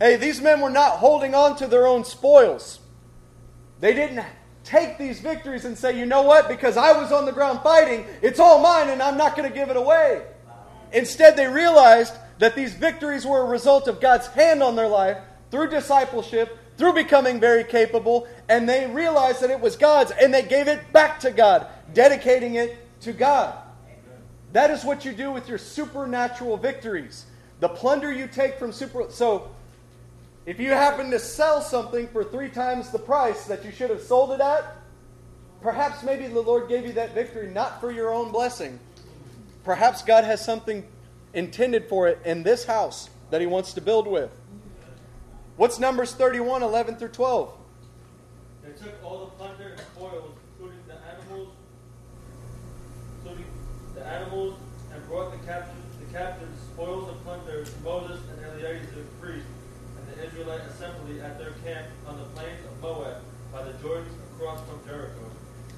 Hey, 0.00 0.16
these 0.16 0.40
men 0.40 0.60
were 0.60 0.70
not 0.70 0.96
holding 0.96 1.34
on 1.34 1.56
to 1.56 1.68
their 1.68 1.86
own 1.86 2.04
spoils. 2.04 2.80
They 3.78 3.94
didn't 3.94 4.24
take 4.70 4.98
these 4.98 5.18
victories 5.20 5.64
and 5.64 5.76
say, 5.76 5.98
you 5.98 6.06
know 6.06 6.22
what, 6.22 6.48
because 6.48 6.76
I 6.76 6.92
was 6.92 7.10
on 7.10 7.26
the 7.26 7.32
ground 7.32 7.60
fighting, 7.60 8.06
it's 8.22 8.38
all 8.38 8.62
mine 8.62 8.88
and 8.88 9.02
I'm 9.02 9.16
not 9.16 9.36
going 9.36 9.48
to 9.48 9.54
give 9.54 9.68
it 9.68 9.76
away. 9.76 10.22
Instead, 10.92 11.36
they 11.36 11.48
realized 11.48 12.14
that 12.38 12.54
these 12.54 12.72
victories 12.72 13.26
were 13.26 13.42
a 13.42 13.48
result 13.48 13.88
of 13.88 14.00
God's 14.00 14.28
hand 14.28 14.62
on 14.62 14.76
their 14.76 14.86
life 14.86 15.18
through 15.50 15.70
discipleship, 15.70 16.56
through 16.78 16.92
becoming 16.92 17.40
very 17.40 17.64
capable, 17.64 18.28
and 18.48 18.68
they 18.68 18.86
realized 18.86 19.40
that 19.40 19.50
it 19.50 19.60
was 19.60 19.76
God's 19.76 20.12
and 20.12 20.32
they 20.32 20.42
gave 20.42 20.68
it 20.68 20.92
back 20.92 21.18
to 21.20 21.32
God, 21.32 21.66
dedicating 21.92 22.54
it 22.54 22.76
to 23.00 23.12
God. 23.12 23.54
That 24.52 24.70
is 24.70 24.84
what 24.84 25.04
you 25.04 25.12
do 25.12 25.32
with 25.32 25.48
your 25.48 25.58
supernatural 25.58 26.56
victories. 26.56 27.26
The 27.58 27.68
plunder 27.68 28.12
you 28.12 28.28
take 28.28 28.58
from 28.58 28.72
super. 28.72 29.06
So, 29.10 29.50
if 30.50 30.58
you 30.58 30.70
happen 30.70 31.12
to 31.12 31.18
sell 31.20 31.60
something 31.60 32.08
for 32.08 32.24
three 32.24 32.48
times 32.48 32.90
the 32.90 32.98
price 32.98 33.44
that 33.44 33.64
you 33.64 33.70
should 33.70 33.88
have 33.88 34.02
sold 34.02 34.32
it 34.32 34.40
at, 34.40 34.78
perhaps 35.62 36.02
maybe 36.02 36.26
the 36.26 36.40
Lord 36.40 36.68
gave 36.68 36.84
you 36.84 36.92
that 36.94 37.14
victory 37.14 37.48
not 37.52 37.80
for 37.80 37.92
your 37.92 38.12
own 38.12 38.32
blessing. 38.32 38.80
Perhaps 39.62 40.02
God 40.02 40.24
has 40.24 40.44
something 40.44 40.84
intended 41.34 41.88
for 41.88 42.08
it 42.08 42.18
in 42.24 42.42
this 42.42 42.64
house 42.64 43.10
that 43.30 43.40
He 43.40 43.46
wants 43.46 43.74
to 43.74 43.80
build 43.80 44.08
with. 44.08 44.32
What's 45.56 45.78
Numbers 45.78 46.14
31, 46.14 46.64
11 46.64 46.96
through 46.96 47.10
12? 47.10 47.52
They 48.64 48.72
took 48.72 49.04
all 49.04 49.26
the 49.26 49.26
plunder 49.26 49.68
and 49.68 49.80
spoils, 49.80 50.32
including 50.58 50.82
the 50.88 50.96
animals, 51.16 51.48
including 53.22 53.46
the 53.94 54.04
animals, 54.04 54.56
and 54.92 55.06
brought 55.06 55.30
the 55.30 55.46
captives, 55.46 55.78
the 56.04 56.12
captives, 56.12 56.60
spoils 56.74 57.08
of 57.08 57.22
plunder 57.22 57.64
to 57.64 57.80
Moses 57.84 58.20
and 58.32 58.44
Eleazar 58.46 58.99
the 60.44 60.50
priest, 60.50 60.82
and 60.82 60.94
the 60.96 61.10
Israelite 61.10 61.14
assembly 61.14 61.20
at 61.20 61.38
their 61.38 61.52
camp 61.64 61.86
on 62.06 62.18
the 62.18 62.24
plains 62.24 62.60
of 62.64 62.82
Moab, 62.82 63.16
by 63.52 63.62
the 63.62 63.72
Jordan 63.74 64.08
across 64.34 64.60
from 64.68 64.80
Jericho. 64.86 65.30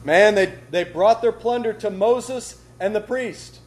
Man, 0.04 0.34
they, 0.34 0.54
they 0.70 0.84
brought 0.84 1.22
their 1.22 1.32
plunder 1.32 1.72
to 1.74 1.90
Moses 1.90 2.60
and 2.80 2.94
the 2.94 3.00
priest. 3.00 3.60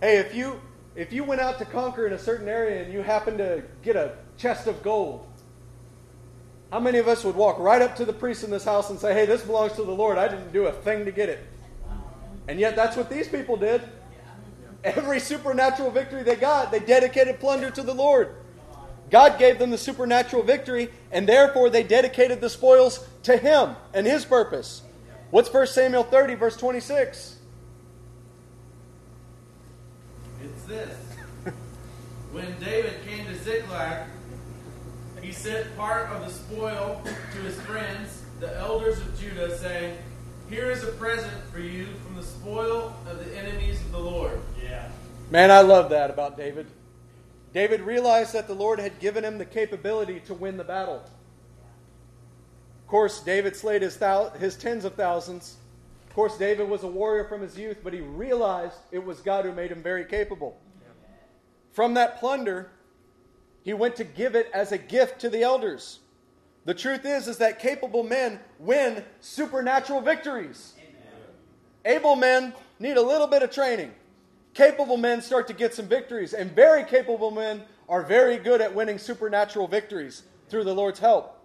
Hey, 0.00 0.18
if 0.18 0.34
you 0.34 0.60
if 0.96 1.12
you 1.12 1.24
went 1.24 1.40
out 1.40 1.58
to 1.58 1.64
conquer 1.64 2.06
in 2.06 2.12
a 2.12 2.18
certain 2.18 2.48
area 2.48 2.84
and 2.84 2.92
you 2.92 3.00
happened 3.00 3.38
to 3.38 3.64
get 3.82 3.96
a 3.96 4.16
chest 4.38 4.68
of 4.68 4.80
gold, 4.82 5.26
how 6.70 6.78
many 6.78 6.98
of 6.98 7.08
us 7.08 7.24
would 7.24 7.34
walk 7.34 7.58
right 7.58 7.82
up 7.82 7.96
to 7.96 8.04
the 8.04 8.12
priest 8.12 8.44
in 8.44 8.50
this 8.50 8.64
house 8.64 8.90
and 8.90 8.98
say, 8.98 9.12
Hey, 9.12 9.26
this 9.26 9.42
belongs 9.42 9.72
to 9.72 9.82
the 9.82 9.90
Lord. 9.90 10.18
I 10.18 10.28
didn't 10.28 10.52
do 10.52 10.66
a 10.66 10.72
thing 10.72 11.04
to 11.04 11.10
get 11.10 11.28
it. 11.28 11.44
And 12.46 12.60
yet 12.60 12.76
that's 12.76 12.96
what 12.96 13.10
these 13.10 13.26
people 13.26 13.56
did. 13.56 13.82
Every 14.84 15.18
supernatural 15.18 15.90
victory 15.90 16.22
they 16.22 16.36
got, 16.36 16.70
they 16.70 16.78
dedicated 16.78 17.40
plunder 17.40 17.70
to 17.70 17.82
the 17.82 17.94
Lord. 17.94 18.36
God 19.10 19.38
gave 19.38 19.58
them 19.58 19.70
the 19.70 19.78
supernatural 19.78 20.42
victory, 20.42 20.90
and 21.12 21.28
therefore 21.28 21.70
they 21.70 21.82
dedicated 21.82 22.40
the 22.40 22.50
spoils 22.50 23.06
to 23.24 23.36
Him 23.36 23.76
and 23.92 24.06
His 24.06 24.24
purpose. 24.24 24.82
What's 25.30 25.52
1 25.52 25.66
Samuel 25.66 26.04
30, 26.04 26.34
verse 26.34 26.56
26? 26.56 27.38
It's 30.42 30.64
this. 30.64 30.96
when 32.32 32.54
David 32.60 32.94
came 33.06 33.26
to 33.26 33.36
Ziklag, 33.38 34.06
he 35.24 35.32
sent 35.32 35.74
part 35.76 36.10
of 36.10 36.24
the 36.24 36.30
spoil 36.30 37.02
to 37.04 37.38
his 37.38 37.58
friends, 37.62 38.22
the 38.40 38.54
elders 38.58 38.98
of 38.98 39.18
Judah, 39.18 39.56
saying, 39.56 39.96
Here 40.50 40.70
is 40.70 40.84
a 40.84 40.88
present 40.88 41.32
for 41.50 41.60
you 41.60 41.86
from 42.04 42.16
the 42.16 42.22
spoil 42.22 42.94
of 43.08 43.24
the 43.24 43.36
enemies 43.36 43.80
of 43.80 43.92
the 43.92 43.98
Lord. 43.98 44.38
Yeah. 44.62 44.88
Man, 45.30 45.50
I 45.50 45.62
love 45.62 45.88
that 45.90 46.10
about 46.10 46.36
David. 46.36 46.66
David 47.54 47.82
realized 47.82 48.32
that 48.32 48.48
the 48.48 48.54
Lord 48.54 48.80
had 48.80 48.98
given 48.98 49.24
him 49.24 49.38
the 49.38 49.44
capability 49.44 50.18
to 50.20 50.34
win 50.34 50.56
the 50.56 50.64
battle. 50.64 50.96
Of 52.82 52.88
course, 52.88 53.20
David 53.20 53.54
slayed 53.54 53.82
his, 53.82 53.96
thou- 53.96 54.30
his 54.30 54.56
tens 54.56 54.84
of 54.84 54.94
thousands. 54.94 55.56
Of 56.08 56.14
course, 56.16 56.36
David 56.36 56.68
was 56.68 56.82
a 56.82 56.88
warrior 56.88 57.24
from 57.24 57.40
his 57.40 57.56
youth, 57.56 57.78
but 57.82 57.92
he 57.92 58.00
realized 58.00 58.76
it 58.90 58.98
was 59.04 59.20
God 59.20 59.44
who 59.44 59.52
made 59.52 59.70
him 59.70 59.82
very 59.82 60.04
capable. 60.04 60.60
from 61.72 61.94
that 61.94 62.18
plunder, 62.20 62.70
he 63.62 63.72
went 63.72 63.96
to 63.96 64.04
give 64.04 64.34
it 64.34 64.48
as 64.52 64.70
a 64.72 64.78
gift 64.78 65.20
to 65.20 65.30
the 65.30 65.42
elders. 65.42 66.00
The 66.64 66.74
truth 66.74 67.04
is, 67.04 67.28
is 67.28 67.38
that 67.38 67.58
capable 67.58 68.02
men 68.02 68.40
win 68.58 69.04
supernatural 69.20 70.00
victories. 70.00 70.74
Able 71.84 72.16
men 72.16 72.52
need 72.78 72.96
a 72.96 73.02
little 73.02 73.26
bit 73.26 73.42
of 73.42 73.50
training. 73.50 73.92
Capable 74.54 74.96
men 74.96 75.20
start 75.20 75.48
to 75.48 75.52
get 75.52 75.74
some 75.74 75.86
victories, 75.86 76.32
and 76.32 76.52
very 76.52 76.84
capable 76.84 77.32
men 77.32 77.62
are 77.88 78.02
very 78.02 78.38
good 78.38 78.60
at 78.60 78.74
winning 78.74 78.98
supernatural 78.98 79.66
victories 79.66 80.22
through 80.48 80.64
the 80.64 80.74
Lord's 80.74 81.00
help. 81.00 81.44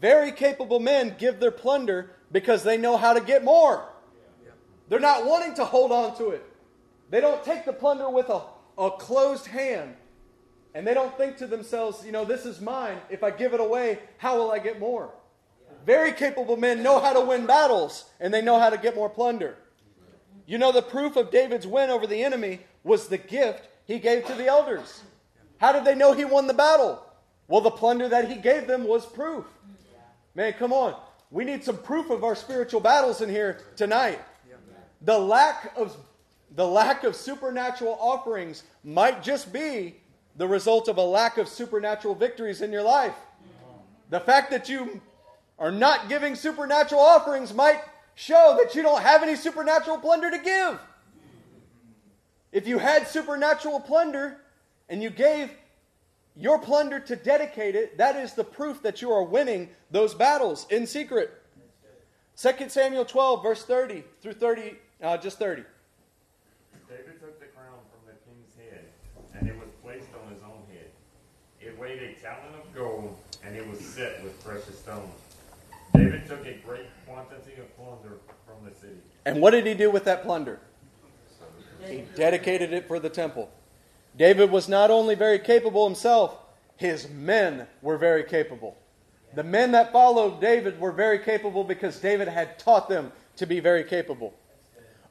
Very 0.00 0.30
capable 0.30 0.78
men 0.78 1.16
give 1.18 1.40
their 1.40 1.50
plunder 1.50 2.12
because 2.30 2.62
they 2.62 2.76
know 2.76 2.96
how 2.96 3.12
to 3.12 3.20
get 3.20 3.42
more. 3.42 3.88
They're 4.88 5.00
not 5.00 5.26
wanting 5.26 5.54
to 5.54 5.64
hold 5.64 5.90
on 5.90 6.16
to 6.18 6.30
it. 6.30 6.44
They 7.10 7.20
don't 7.20 7.44
take 7.44 7.64
the 7.64 7.72
plunder 7.72 8.08
with 8.08 8.28
a, 8.28 8.42
a 8.78 8.92
closed 8.92 9.46
hand. 9.46 9.96
And 10.74 10.86
they 10.86 10.94
don't 10.94 11.16
think 11.18 11.38
to 11.38 11.46
themselves, 11.46 12.04
you 12.06 12.12
know, 12.12 12.24
this 12.24 12.46
is 12.46 12.60
mine. 12.60 12.98
If 13.10 13.24
I 13.24 13.30
give 13.30 13.52
it 13.54 13.60
away, 13.60 13.98
how 14.18 14.38
will 14.38 14.50
I 14.50 14.58
get 14.58 14.78
more? 14.78 15.10
Very 15.84 16.12
capable 16.12 16.56
men 16.56 16.82
know 16.82 17.00
how 17.00 17.12
to 17.14 17.20
win 17.20 17.46
battles 17.46 18.04
and 18.20 18.32
they 18.32 18.42
know 18.42 18.58
how 18.58 18.70
to 18.70 18.78
get 18.78 18.94
more 18.94 19.08
plunder. 19.08 19.56
You 20.48 20.56
know, 20.56 20.72
the 20.72 20.80
proof 20.80 21.16
of 21.16 21.30
David's 21.30 21.66
win 21.66 21.90
over 21.90 22.06
the 22.06 22.24
enemy 22.24 22.60
was 22.82 23.08
the 23.08 23.18
gift 23.18 23.68
he 23.84 23.98
gave 23.98 24.24
to 24.24 24.34
the 24.34 24.46
elders. 24.46 25.02
How 25.58 25.72
did 25.72 25.84
they 25.84 25.94
know 25.94 26.14
he 26.14 26.24
won 26.24 26.46
the 26.46 26.54
battle? 26.54 27.04
Well, 27.48 27.60
the 27.60 27.70
plunder 27.70 28.08
that 28.08 28.30
he 28.30 28.36
gave 28.36 28.66
them 28.66 28.84
was 28.84 29.04
proof. 29.04 29.44
Man, 30.34 30.54
come 30.54 30.72
on. 30.72 30.98
We 31.30 31.44
need 31.44 31.64
some 31.64 31.76
proof 31.76 32.08
of 32.08 32.24
our 32.24 32.34
spiritual 32.34 32.80
battles 32.80 33.20
in 33.20 33.28
here 33.28 33.60
tonight. 33.76 34.20
The 35.02 35.18
lack 35.18 35.76
of 35.76 35.94
the 36.56 36.66
lack 36.66 37.04
of 37.04 37.14
supernatural 37.14 37.98
offerings 38.00 38.62
might 38.82 39.22
just 39.22 39.52
be 39.52 39.96
the 40.36 40.48
result 40.48 40.88
of 40.88 40.96
a 40.96 41.02
lack 41.02 41.36
of 41.36 41.46
supernatural 41.46 42.14
victories 42.14 42.62
in 42.62 42.72
your 42.72 42.82
life. 42.82 43.14
The 44.08 44.20
fact 44.20 44.50
that 44.52 44.66
you 44.70 45.02
are 45.58 45.70
not 45.70 46.08
giving 46.08 46.34
supernatural 46.34 47.02
offerings 47.02 47.52
might 47.52 47.82
show 48.18 48.58
that 48.60 48.74
you 48.74 48.82
don't 48.82 49.00
have 49.00 49.22
any 49.22 49.36
supernatural 49.36 49.96
plunder 49.96 50.28
to 50.28 50.38
give. 50.38 50.80
If 52.50 52.66
you 52.66 52.78
had 52.78 53.06
supernatural 53.06 53.78
plunder 53.78 54.38
and 54.88 55.00
you 55.00 55.08
gave 55.08 55.50
your 56.34 56.58
plunder 56.58 56.98
to 56.98 57.14
dedicate 57.14 57.76
it, 57.76 57.96
that 57.98 58.16
is 58.16 58.34
the 58.34 58.42
proof 58.42 58.82
that 58.82 59.00
you 59.00 59.12
are 59.12 59.22
winning 59.22 59.68
those 59.92 60.14
battles 60.14 60.66
in 60.68 60.84
secret. 60.84 61.30
2 62.36 62.68
Samuel 62.68 63.04
12, 63.04 63.40
verse 63.40 63.64
30 63.64 64.02
through 64.20 64.32
30, 64.32 64.74
uh, 65.00 65.16
just 65.18 65.38
30. 65.38 65.62
David 66.88 67.20
took 67.20 67.38
the 67.38 67.46
crown 67.46 67.78
from 67.88 68.00
the 68.04 68.18
king's 68.26 68.56
head, 68.56 68.84
and 69.38 69.48
it 69.48 69.56
was 69.56 69.68
placed 69.80 70.08
on 70.24 70.32
his 70.32 70.42
own 70.42 70.62
head. 70.72 70.90
It 71.60 71.78
weighed 71.78 72.02
a 72.02 72.14
talent 72.14 72.54
of 72.54 72.74
gold, 72.74 73.16
and 73.44 73.54
it 73.54 73.68
was 73.68 73.78
set 73.78 74.24
with 74.24 74.42
precious 74.44 74.78
stones. 74.78 75.14
David 75.94 76.26
took 76.26 76.44
a 76.46 76.54
great 76.64 76.86
quantity 77.18 77.60
of 77.60 77.76
plunder 77.76 78.18
from 78.46 78.64
the 78.64 78.74
city. 78.78 79.00
And 79.24 79.40
what 79.40 79.50
did 79.50 79.66
he 79.66 79.74
do 79.74 79.90
with 79.90 80.04
that 80.04 80.22
plunder? 80.22 80.60
He 81.84 82.04
dedicated 82.14 82.72
it 82.72 82.86
for 82.86 82.98
the 82.98 83.08
temple. 83.08 83.50
David 84.16 84.50
was 84.50 84.68
not 84.68 84.90
only 84.90 85.14
very 85.14 85.38
capable 85.38 85.86
himself, 85.86 86.36
his 86.76 87.08
men 87.08 87.66
were 87.82 87.98
very 87.98 88.24
capable. 88.24 88.76
The 89.34 89.42
men 89.42 89.72
that 89.72 89.92
followed 89.92 90.40
David 90.40 90.80
were 90.80 90.92
very 90.92 91.18
capable 91.18 91.64
because 91.64 91.98
David 91.98 92.28
had 92.28 92.58
taught 92.58 92.88
them 92.88 93.12
to 93.36 93.46
be 93.46 93.60
very 93.60 93.84
capable. 93.84 94.34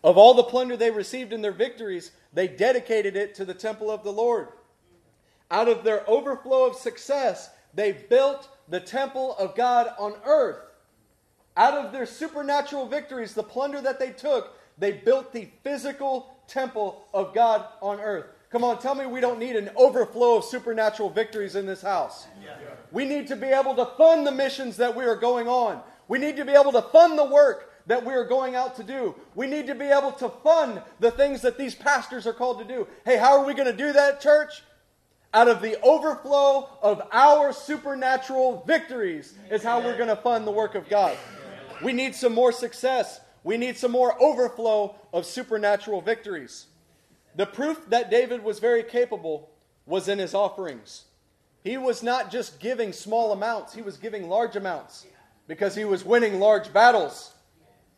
Of 0.04 0.18
all 0.18 0.34
the 0.34 0.44
plunder 0.44 0.78
they 0.78 0.92
received 0.92 1.34
in 1.34 1.42
their 1.42 1.52
victories, 1.52 2.12
they 2.34 2.48
dedicated 2.48 3.16
it 3.16 3.36
to 3.36 3.46
the 3.46 3.54
temple 3.54 3.92
of 3.92 4.04
the 4.04 4.12
Lord. 4.12 4.50
Out 5.52 5.68
of 5.68 5.84
their 5.84 6.10
overflow 6.10 6.66
of 6.68 6.76
success, 6.76 7.50
they 7.74 7.92
built 7.92 8.50
the 8.70 8.80
temple 8.80 9.36
of 9.38 9.56
God 9.56 9.90
on 10.00 10.16
earth. 10.26 10.67
Out 11.58 11.74
of 11.74 11.92
their 11.92 12.06
supernatural 12.06 12.88
victories, 12.88 13.34
the 13.34 13.44
plunder 13.44 13.82
that 13.82 14.00
they 14.00 14.12
took, 14.12 14.54
they 14.78 14.92
built 14.92 15.34
the 15.34 15.50
physical 15.64 16.38
temple 16.48 17.08
of 17.16 17.34
God 17.34 17.66
on 17.82 18.00
earth. 18.00 18.28
Come 18.52 18.64
on, 18.64 18.80
tell 18.80 18.94
me 18.94 19.08
we 19.08 19.20
don't 19.20 19.40
need 19.40 19.56
an 19.56 19.72
overflow 19.76 20.38
of 20.38 20.46
supernatural 20.46 21.10
victories 21.10 21.56
in 21.56 21.66
this 21.66 21.82
house. 21.82 22.28
We 22.92 23.06
need 23.06 23.28
to 23.28 23.36
be 23.36 23.48
able 23.48 23.76
to 23.76 23.86
fund 23.98 24.26
the 24.26 24.32
missions 24.32 24.78
that 24.78 24.96
we 24.96 25.04
are 25.04 25.16
going 25.16 25.48
on. 25.48 25.82
We 26.08 26.20
need 26.20 26.38
to 26.38 26.46
be 26.46 26.54
able 26.54 26.72
to 26.74 26.82
fund 26.84 27.18
the 27.18 27.26
work 27.26 27.74
that 27.88 28.06
we 28.06 28.14
are 28.14 28.24
going 28.24 28.56
out 28.56 28.76
to 28.76 28.84
do. 28.84 29.16
We 29.34 29.48
need 29.48 29.66
to 29.68 29.76
be 29.76 29.86
able 29.86 30.12
to 30.14 30.30
fund 30.30 30.82
the 31.00 31.12
things 31.12 31.42
that 31.42 31.58
these 31.58 31.74
pastors 31.74 32.28
are 32.28 32.34
called 32.34 32.60
to 32.60 32.66
do. 32.66 32.88
Hey, 33.04 33.18
how 33.18 33.40
are 33.40 33.46
we 33.46 33.54
going 33.54 33.72
to 33.72 33.76
do 33.76 33.94
that, 33.94 34.22
church? 34.22 34.62
Out 35.34 35.48
of 35.48 35.62
the 35.62 35.80
overflow 35.82 36.70
of 36.82 37.02
our 37.12 37.52
supernatural 37.52 38.64
victories 38.66 39.34
is 39.52 39.64
how 39.64 39.82
we're 39.82 39.98
going 39.98 40.10
to 40.10 40.16
fund 40.16 40.48
the 40.48 40.52
work 40.52 40.76
of 40.76 40.88
God. 40.88 41.18
We 41.82 41.94
need 41.94 42.16
some 42.16 42.34
more 42.34 42.52
success. 42.52 43.20
We 43.44 43.58
need 43.58 43.78
some 43.78 43.92
more 43.92 44.22
overflow 44.22 44.96
of 45.14 45.26
supernatural 45.26 46.02
victories. 46.02 46.68
The 47.36 47.46
proof 47.46 47.80
that 47.90 48.10
David 48.10 48.44
was 48.44 48.60
very 48.60 48.84
capable 48.84 49.50
was 49.86 50.08
in 50.08 50.20
his 50.20 50.34
offerings. 50.34 51.06
He 51.64 51.78
was 51.78 52.02
not 52.02 52.32
just 52.32 52.60
giving 52.60 52.94
small 52.94 53.32
amounts, 53.32 53.74
he 53.74 53.82
was 53.82 53.98
giving 53.98 54.30
large 54.30 54.56
amounts 54.56 55.06
because 55.48 55.76
he 55.76 55.86
was 55.86 56.04
winning 56.04 56.40
large 56.40 56.74
battles. 56.74 57.34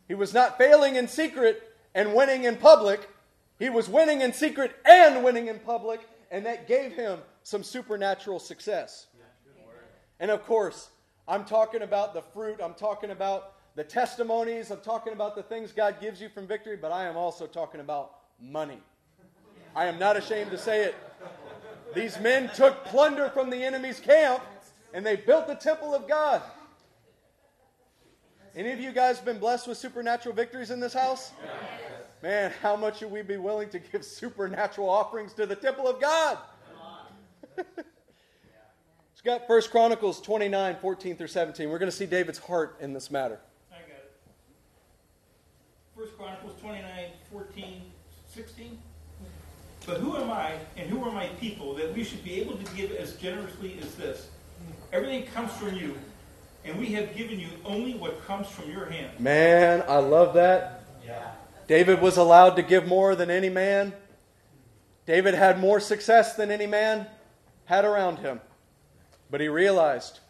He 0.08 0.14
was 0.14 0.34
not 0.34 0.58
failing 0.58 0.96
in 0.96 1.08
secret 1.08 1.62
and 1.94 2.14
winning 2.14 2.44
in 2.44 2.56
public. 2.56 3.08
He 3.58 3.70
was 3.70 3.88
winning 3.88 4.22
in 4.22 4.32
secret 4.32 4.72
and 4.84 5.22
winning 5.22 5.48
in 5.48 5.58
public, 5.58 6.00
and 6.30 6.44
that 6.46 6.66
gave 6.66 6.92
him 6.92 7.20
some 7.42 7.62
supernatural 7.62 8.38
success. 8.38 9.06
And 10.18 10.30
of 10.30 10.44
course, 10.44 10.90
I'm 11.26 11.44
talking 11.44 11.82
about 11.82 12.12
the 12.12 12.22
fruit, 12.22 12.60
I'm 12.62 12.74
talking 12.74 13.10
about 13.10 13.54
the 13.80 13.84
testimonies, 13.84 14.70
I'm 14.70 14.80
talking 14.80 15.14
about 15.14 15.34
the 15.34 15.42
things 15.42 15.72
God 15.72 16.02
gives 16.02 16.20
you 16.20 16.28
from 16.28 16.46
victory, 16.46 16.76
but 16.76 16.92
I 16.92 17.06
am 17.06 17.16
also 17.16 17.46
talking 17.46 17.80
about 17.80 18.12
money. 18.38 18.76
I 19.74 19.86
am 19.86 19.98
not 19.98 20.18
ashamed 20.18 20.50
to 20.50 20.58
say 20.58 20.84
it. 20.84 20.94
These 21.94 22.20
men 22.20 22.50
took 22.54 22.84
plunder 22.84 23.30
from 23.30 23.48
the 23.48 23.56
enemy's 23.56 23.98
camp 23.98 24.42
and 24.92 25.06
they 25.06 25.16
built 25.16 25.46
the 25.46 25.54
temple 25.54 25.94
of 25.94 26.06
God. 26.06 26.42
Any 28.54 28.70
of 28.70 28.80
you 28.80 28.92
guys 28.92 29.18
been 29.18 29.38
blessed 29.38 29.66
with 29.66 29.78
supernatural 29.78 30.34
victories 30.34 30.70
in 30.70 30.78
this 30.78 30.92
house? 30.92 31.32
Man, 32.22 32.52
how 32.60 32.76
much 32.76 32.98
should 32.98 33.10
we 33.10 33.22
be 33.22 33.38
willing 33.38 33.70
to 33.70 33.78
give 33.78 34.04
supernatural 34.04 34.90
offerings 34.90 35.32
to 35.32 35.46
the 35.46 35.56
temple 35.56 35.88
of 35.88 35.98
God? 36.02 36.36
It's 37.56 39.22
got 39.22 39.48
1 39.48 39.62
Chronicles 39.70 40.20
29, 40.20 40.76
14 40.82 41.16
through 41.16 41.26
17. 41.28 41.70
We're 41.70 41.78
going 41.78 41.90
to 41.90 41.96
see 41.96 42.04
David's 42.04 42.38
heart 42.38 42.76
in 42.80 42.92
this 42.92 43.10
matter. 43.10 43.38
I 43.70 43.80
got 43.82 43.90
it. 43.90 44.12
First 45.94 46.16
Chronicles 46.16 46.59
29, 46.70 47.06
14, 47.32 47.82
16. 48.32 48.78
But 49.86 49.96
who 49.96 50.16
am 50.16 50.30
I 50.30 50.52
and 50.76 50.88
who 50.88 51.02
are 51.04 51.10
my 51.10 51.26
people 51.40 51.74
that 51.74 51.92
we 51.92 52.04
should 52.04 52.22
be 52.22 52.40
able 52.40 52.56
to 52.56 52.76
give 52.76 52.92
as 52.92 53.16
generously 53.16 53.76
as 53.82 53.92
this? 53.96 54.28
Everything 54.92 55.26
comes 55.26 55.50
from 55.52 55.74
you, 55.74 55.98
and 56.64 56.78
we 56.78 56.86
have 56.92 57.16
given 57.16 57.40
you 57.40 57.48
only 57.64 57.94
what 57.94 58.24
comes 58.24 58.46
from 58.46 58.70
your 58.70 58.84
hand. 58.86 59.18
Man, 59.18 59.82
I 59.88 59.96
love 59.96 60.34
that. 60.34 60.84
Yeah. 61.04 61.32
David 61.66 62.00
was 62.00 62.16
allowed 62.16 62.50
to 62.50 62.62
give 62.62 62.86
more 62.86 63.16
than 63.16 63.30
any 63.30 63.48
man. 63.48 63.92
David 65.06 65.34
had 65.34 65.58
more 65.58 65.80
success 65.80 66.36
than 66.36 66.52
any 66.52 66.68
man 66.68 67.08
had 67.64 67.84
around 67.84 68.20
him. 68.20 68.40
But 69.28 69.40
he 69.40 69.48
realized, 69.48 70.20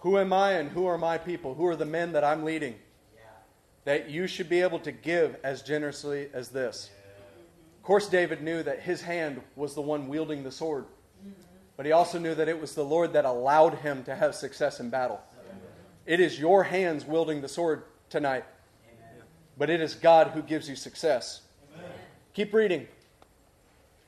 who 0.00 0.18
am 0.18 0.34
I 0.34 0.52
and 0.52 0.70
who 0.70 0.84
are 0.84 0.98
my 0.98 1.16
people? 1.16 1.54
Who 1.54 1.64
are 1.66 1.76
the 1.76 1.86
men 1.86 2.12
that 2.12 2.22
I'm 2.24 2.44
leading? 2.44 2.74
That 3.86 4.10
you 4.10 4.26
should 4.26 4.48
be 4.48 4.60
able 4.60 4.80
to 4.80 4.92
give 4.92 5.36
as 5.44 5.62
generously 5.62 6.28
as 6.34 6.48
this. 6.48 6.90
Of 7.76 7.82
course, 7.84 8.08
David 8.08 8.42
knew 8.42 8.62
that 8.64 8.80
his 8.80 9.00
hand 9.00 9.40
was 9.54 9.74
the 9.74 9.80
one 9.80 10.08
wielding 10.08 10.42
the 10.42 10.50
sword. 10.50 10.86
But 11.76 11.86
he 11.86 11.92
also 11.92 12.18
knew 12.18 12.34
that 12.34 12.48
it 12.48 12.60
was 12.60 12.74
the 12.74 12.84
Lord 12.84 13.12
that 13.12 13.24
allowed 13.24 13.76
him 13.76 14.02
to 14.04 14.16
have 14.16 14.34
success 14.34 14.80
in 14.80 14.90
battle. 14.90 15.20
It 16.04 16.18
is 16.18 16.38
your 16.38 16.64
hands 16.64 17.04
wielding 17.04 17.40
the 17.40 17.48
sword 17.48 17.84
tonight. 18.10 18.44
But 19.56 19.70
it 19.70 19.80
is 19.80 19.94
God 19.94 20.28
who 20.28 20.42
gives 20.42 20.68
you 20.68 20.74
success. 20.74 21.42
Keep 22.34 22.54
reading. 22.54 22.88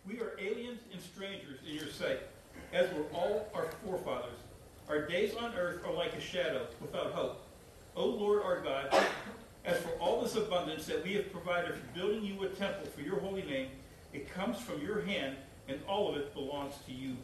We 0.04 0.18
are 0.20 0.32
aliens 0.40 0.80
and 0.92 1.00
strangers 1.00 1.60
in 1.68 1.76
your 1.76 1.88
sight, 1.88 2.20
as 2.72 2.92
were 2.94 3.04
all 3.14 3.46
our 3.54 3.68
forefathers. 3.84 4.38
Our 4.88 5.06
days 5.06 5.34
on 5.36 5.54
earth 5.54 5.84
are 5.86 5.92
like 5.92 6.14
a 6.14 6.20
shadow, 6.20 6.66
without 6.80 7.12
hope. 7.12 7.44
O 7.94 8.06
Lord 8.06 8.42
our 8.42 8.60
God, 8.60 9.06
as 9.68 9.78
for 9.78 9.90
all 10.00 10.22
this 10.22 10.34
abundance 10.34 10.86
that 10.86 11.04
we 11.04 11.12
have 11.14 11.30
provided 11.30 11.74
for 11.74 11.86
building 11.94 12.24
you 12.24 12.42
a 12.42 12.48
temple 12.48 12.86
for 12.86 13.02
your 13.02 13.20
holy 13.20 13.42
name, 13.42 13.68
it 14.12 14.32
comes 14.32 14.58
from 14.58 14.80
your 14.82 15.02
hand, 15.02 15.36
and 15.68 15.78
all 15.86 16.08
of 16.08 16.16
it 16.16 16.32
belongs 16.34 16.74
to 16.86 16.92
you. 16.92 17.16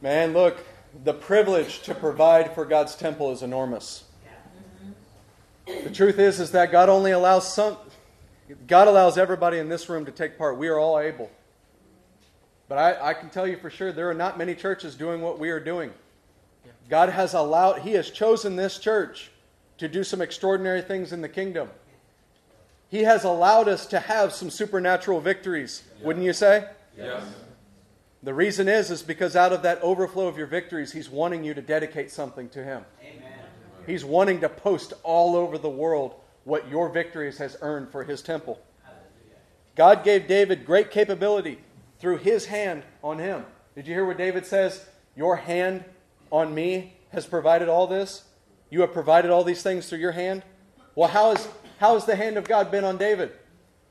Man, 0.00 0.32
look, 0.32 0.64
the 1.04 1.12
privilege 1.12 1.82
to 1.82 1.94
provide 1.94 2.54
for 2.54 2.64
God's 2.64 2.94
temple 2.94 3.32
is 3.32 3.42
enormous. 3.42 4.04
The 5.66 5.90
truth 5.90 6.18
is 6.18 6.40
is 6.40 6.52
that 6.52 6.72
God 6.72 6.88
only 6.88 7.12
allows 7.12 7.52
some 7.52 7.76
God 8.66 8.88
allows 8.88 9.16
everybody 9.16 9.58
in 9.58 9.68
this 9.68 9.88
room 9.88 10.04
to 10.04 10.12
take 10.12 10.36
part. 10.36 10.58
We 10.58 10.68
are 10.68 10.78
all 10.78 10.98
able. 10.98 11.30
But 12.68 12.78
I, 12.78 13.10
I 13.10 13.14
can 13.14 13.30
tell 13.30 13.46
you 13.46 13.56
for 13.56 13.70
sure 13.70 13.92
there 13.92 14.10
are 14.10 14.14
not 14.14 14.36
many 14.36 14.54
churches 14.54 14.94
doing 14.94 15.22
what 15.22 15.38
we 15.38 15.50
are 15.50 15.60
doing. 15.60 15.92
God 16.88 17.08
has 17.08 17.34
allowed, 17.34 17.80
He 17.80 17.92
has 17.92 18.10
chosen 18.10 18.56
this 18.56 18.78
church 18.78 19.30
to 19.78 19.88
do 19.88 20.04
some 20.04 20.20
extraordinary 20.20 20.82
things 20.82 21.12
in 21.12 21.22
the 21.22 21.28
kingdom. 21.28 21.68
He 22.88 23.04
has 23.04 23.24
allowed 23.24 23.68
us 23.68 23.86
to 23.86 24.00
have 24.00 24.32
some 24.32 24.50
supernatural 24.50 25.20
victories, 25.20 25.82
wouldn't 26.02 26.24
you 26.24 26.32
say? 26.32 26.66
Yes. 26.96 27.22
The 28.22 28.34
reason 28.34 28.68
is 28.68 28.90
is 28.90 29.02
because 29.02 29.34
out 29.34 29.52
of 29.52 29.62
that 29.62 29.80
overflow 29.82 30.28
of 30.28 30.36
your 30.36 30.46
victories, 30.46 30.92
he's 30.92 31.08
wanting 31.10 31.42
you 31.42 31.54
to 31.54 31.62
dedicate 31.62 32.10
something 32.10 32.48
to 32.50 32.62
him. 32.62 32.84
Amen. 33.02 33.32
He's 33.86 34.04
wanting 34.04 34.40
to 34.40 34.48
post 34.48 34.92
all 35.02 35.34
over 35.34 35.58
the 35.58 35.70
world 35.70 36.14
what 36.44 36.68
your 36.68 36.88
victories 36.88 37.38
has 37.38 37.56
earned 37.62 37.90
for 37.90 38.04
his 38.04 38.22
temple. 38.22 38.60
God 39.74 40.04
gave 40.04 40.28
David 40.28 40.66
great 40.66 40.90
capability 40.90 41.58
through 41.98 42.18
his 42.18 42.46
hand 42.46 42.82
on 43.02 43.18
him. 43.18 43.44
Did 43.74 43.86
you 43.86 43.94
hear 43.94 44.04
what 44.04 44.18
David 44.18 44.44
says? 44.44 44.84
Your 45.16 45.36
hand 45.36 45.84
on 46.30 46.54
me 46.54 46.94
has 47.10 47.26
provided 47.26 47.68
all 47.68 47.86
this. 47.86 48.24
You 48.72 48.80
have 48.80 48.94
provided 48.94 49.30
all 49.30 49.44
these 49.44 49.62
things 49.62 49.86
through 49.86 49.98
your 49.98 50.12
hand. 50.12 50.42
Well, 50.94 51.10
how, 51.10 51.32
is, 51.32 51.46
how 51.78 51.92
has 51.92 52.06
the 52.06 52.16
hand 52.16 52.38
of 52.38 52.44
God 52.44 52.70
been 52.70 52.84
on 52.84 52.96
David? 52.96 53.30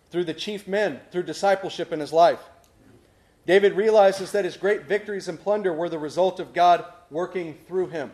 Through 0.09 0.23
the 0.23 0.33
chief 0.33 0.67
men, 0.67 0.99
through 1.11 1.21
discipleship 1.21 1.93
in 1.93 1.99
his 1.99 2.11
life. 2.11 2.39
David 3.45 3.73
realizes 3.73 4.31
that 4.31 4.43
his 4.43 4.57
great 4.57 4.85
victories 4.85 5.27
and 5.27 5.39
plunder 5.39 5.71
were 5.71 5.87
the 5.87 5.99
result 5.99 6.39
of 6.39 6.51
God 6.51 6.83
working 7.11 7.59
through 7.67 7.89
him. 7.89 8.11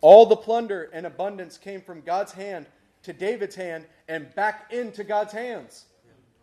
All 0.00 0.24
the 0.24 0.34
plunder 0.34 0.88
and 0.94 1.04
abundance 1.04 1.58
came 1.58 1.82
from 1.82 2.00
God's 2.00 2.32
hand 2.32 2.64
to 3.02 3.12
David's 3.12 3.54
hand 3.54 3.84
and 4.08 4.34
back 4.34 4.72
into 4.72 5.04
God's 5.04 5.34
hands. 5.34 5.84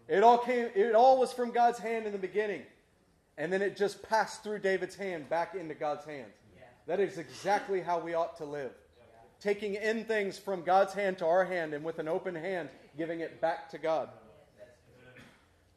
It 0.07 0.21
all 0.21 0.37
came 0.37 0.69
it 0.75 0.93
all 0.93 1.19
was 1.19 1.33
from 1.33 1.49
God's 1.49 1.79
hand 1.79 2.05
in 2.05 2.11
the 2.11 2.19
beginning. 2.19 2.61
And 3.35 3.51
then 3.51 3.63
it 3.63 3.77
just 3.77 4.07
passed 4.07 4.43
through 4.43 4.59
David's 4.59 4.95
hand 4.95 5.27
back 5.27 5.55
into 5.55 5.73
God's 5.73 6.05
hands. 6.05 6.35
That 6.85 6.99
is 6.99 7.17
exactly 7.17 7.81
how 7.81 7.97
we 7.97 8.13
ought 8.13 8.37
to 8.37 8.45
live. 8.45 8.73
Taking 9.39 9.75
in 9.75 10.05
things 10.05 10.37
from 10.37 10.63
God's 10.63 10.93
hand 10.93 11.19
to 11.19 11.25
our 11.25 11.45
hand 11.45 11.73
and 11.73 11.83
with 11.83 11.99
an 11.99 12.07
open 12.07 12.35
hand 12.35 12.69
giving 12.97 13.19
it 13.19 13.39
back 13.39 13.69
to 13.71 13.77
God. 13.77 14.09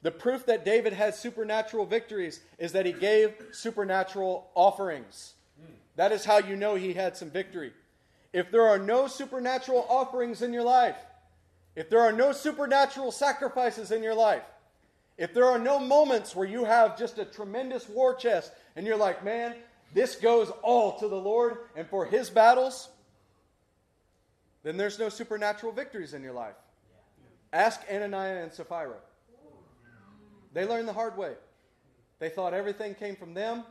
The 0.02 0.10
proof 0.10 0.46
that 0.46 0.64
David 0.64 0.94
had 0.94 1.14
supernatural 1.14 1.84
victories 1.84 2.40
is 2.58 2.72
that 2.72 2.86
he 2.86 2.92
gave 2.92 3.34
supernatural 3.52 4.48
offerings. 4.54 5.34
That 5.96 6.12
is 6.12 6.24
how 6.24 6.38
you 6.38 6.56
know 6.56 6.74
he 6.74 6.94
had 6.94 7.16
some 7.16 7.30
victory. 7.30 7.72
If 8.32 8.50
there 8.50 8.66
are 8.66 8.78
no 8.78 9.08
supernatural 9.08 9.86
offerings 9.90 10.40
in 10.40 10.52
your 10.54 10.62
life, 10.62 10.96
if 11.76 11.90
there 11.90 12.00
are 12.00 12.12
no 12.12 12.32
supernatural 12.32 13.12
sacrifices 13.12 13.90
in 13.90 14.02
your 14.02 14.14
life, 14.14 14.42
if 15.18 15.34
there 15.34 15.44
are 15.44 15.58
no 15.58 15.78
moments 15.78 16.34
where 16.34 16.48
you 16.48 16.64
have 16.64 16.98
just 16.98 17.18
a 17.18 17.26
tremendous 17.26 17.86
war 17.88 18.14
chest 18.14 18.52
and 18.76 18.86
you're 18.86 18.96
like, 18.96 19.22
man, 19.22 19.54
this 19.92 20.14
goes 20.14 20.50
all 20.62 20.98
to 20.98 21.08
the 21.08 21.16
Lord 21.16 21.58
and 21.76 21.86
for 21.86 22.06
his 22.06 22.30
battles, 22.30 22.88
then 24.62 24.76
there's 24.76 24.98
no 24.98 25.08
supernatural 25.08 25.72
victories 25.72 26.14
in 26.14 26.22
your 26.22 26.32
life. 26.32 26.56
Ask 27.52 27.80
Ananias 27.90 28.44
and 28.44 28.52
Sapphira. 28.52 28.98
They 30.52 30.66
learned 30.66 30.88
the 30.88 30.92
hard 30.92 31.16
way. 31.16 31.34
They 32.18 32.28
thought 32.28 32.54
everything 32.54 32.94
came 32.94 33.16
from 33.16 33.34
them. 33.34 33.64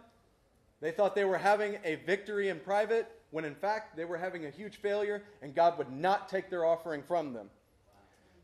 They 0.81 0.91
thought 0.91 1.15
they 1.15 1.25
were 1.25 1.37
having 1.37 1.77
a 1.83 1.95
victory 1.95 2.49
in 2.49 2.59
private, 2.59 3.09
when 3.31 3.45
in 3.45 3.55
fact 3.55 3.95
they 3.95 4.05
were 4.05 4.17
having 4.17 4.45
a 4.45 4.49
huge 4.49 4.77
failure, 4.77 5.23
and 5.41 5.53
God 5.53 5.77
would 5.77 5.91
not 5.91 6.29
take 6.29 6.49
their 6.49 6.65
offering 6.65 7.03
from 7.03 7.33
them. 7.33 7.49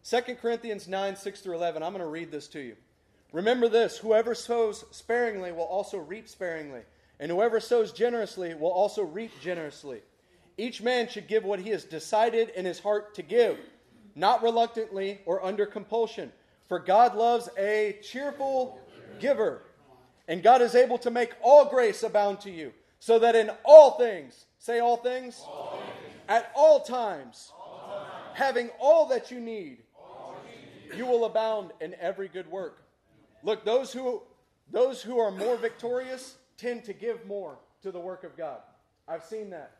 2 0.03 0.35
Corinthians 0.35 0.87
9 0.87 1.15
6 1.15 1.41
through 1.41 1.55
11. 1.55 1.81
I'm 1.81 1.91
going 1.91 2.03
to 2.03 2.09
read 2.09 2.31
this 2.31 2.47
to 2.49 2.59
you. 2.59 2.75
Remember 3.31 3.67
this 3.67 3.97
whoever 3.97 4.35
sows 4.35 4.85
sparingly 4.91 5.51
will 5.51 5.63
also 5.63 5.97
reap 5.97 6.29
sparingly, 6.29 6.81
and 7.19 7.31
whoever 7.31 7.59
sows 7.59 7.91
generously 7.91 8.53
will 8.53 8.71
also 8.71 9.01
reap 9.01 9.31
generously. 9.41 10.01
Each 10.57 10.81
man 10.81 11.07
should 11.07 11.27
give 11.27 11.43
what 11.43 11.59
he 11.59 11.69
has 11.71 11.83
decided 11.83 12.49
in 12.49 12.65
his 12.65 12.79
heart 12.79 13.15
to 13.15 13.21
give, 13.21 13.57
not 14.15 14.41
reluctantly 14.41 15.21
or 15.25 15.43
under 15.43 15.65
compulsion 15.65 16.31
for 16.67 16.79
God 16.79 17.15
loves 17.15 17.49
a 17.57 17.99
cheerful 18.01 18.79
giver. 19.19 19.61
And 20.27 20.41
God 20.41 20.61
is 20.61 20.73
able 20.75 20.97
to 20.99 21.11
make 21.11 21.33
all 21.41 21.65
grace 21.65 22.01
abound 22.01 22.41
to 22.41 22.51
you, 22.51 22.73
so 22.99 23.19
that 23.19 23.35
in 23.35 23.51
all 23.63 23.91
things, 23.91 24.45
say 24.57 24.79
all 24.79 24.97
things, 24.97 25.43
all 25.45 25.79
things. 25.79 26.15
at 26.27 26.51
all 26.55 26.79
times, 26.79 27.51
all 27.55 27.95
times, 27.95 28.11
having 28.33 28.69
all 28.79 29.07
that 29.09 29.29
you 29.29 29.39
need, 29.39 29.83
you, 30.89 30.97
you 30.97 31.05
will 31.05 31.25
abound 31.25 31.71
in 31.79 31.93
every 31.99 32.27
good 32.27 32.49
work. 32.49 32.81
Look, 33.43 33.63
those 33.63 33.93
who 33.93 34.23
those 34.71 35.03
who 35.03 35.19
are 35.19 35.29
more 35.29 35.57
victorious 35.57 36.37
tend 36.57 36.85
to 36.85 36.93
give 36.93 37.27
more 37.27 37.59
to 37.83 37.91
the 37.91 37.99
work 37.99 38.23
of 38.23 38.35
God. 38.35 38.57
I've 39.07 39.23
seen 39.23 39.51
that. 39.51 39.77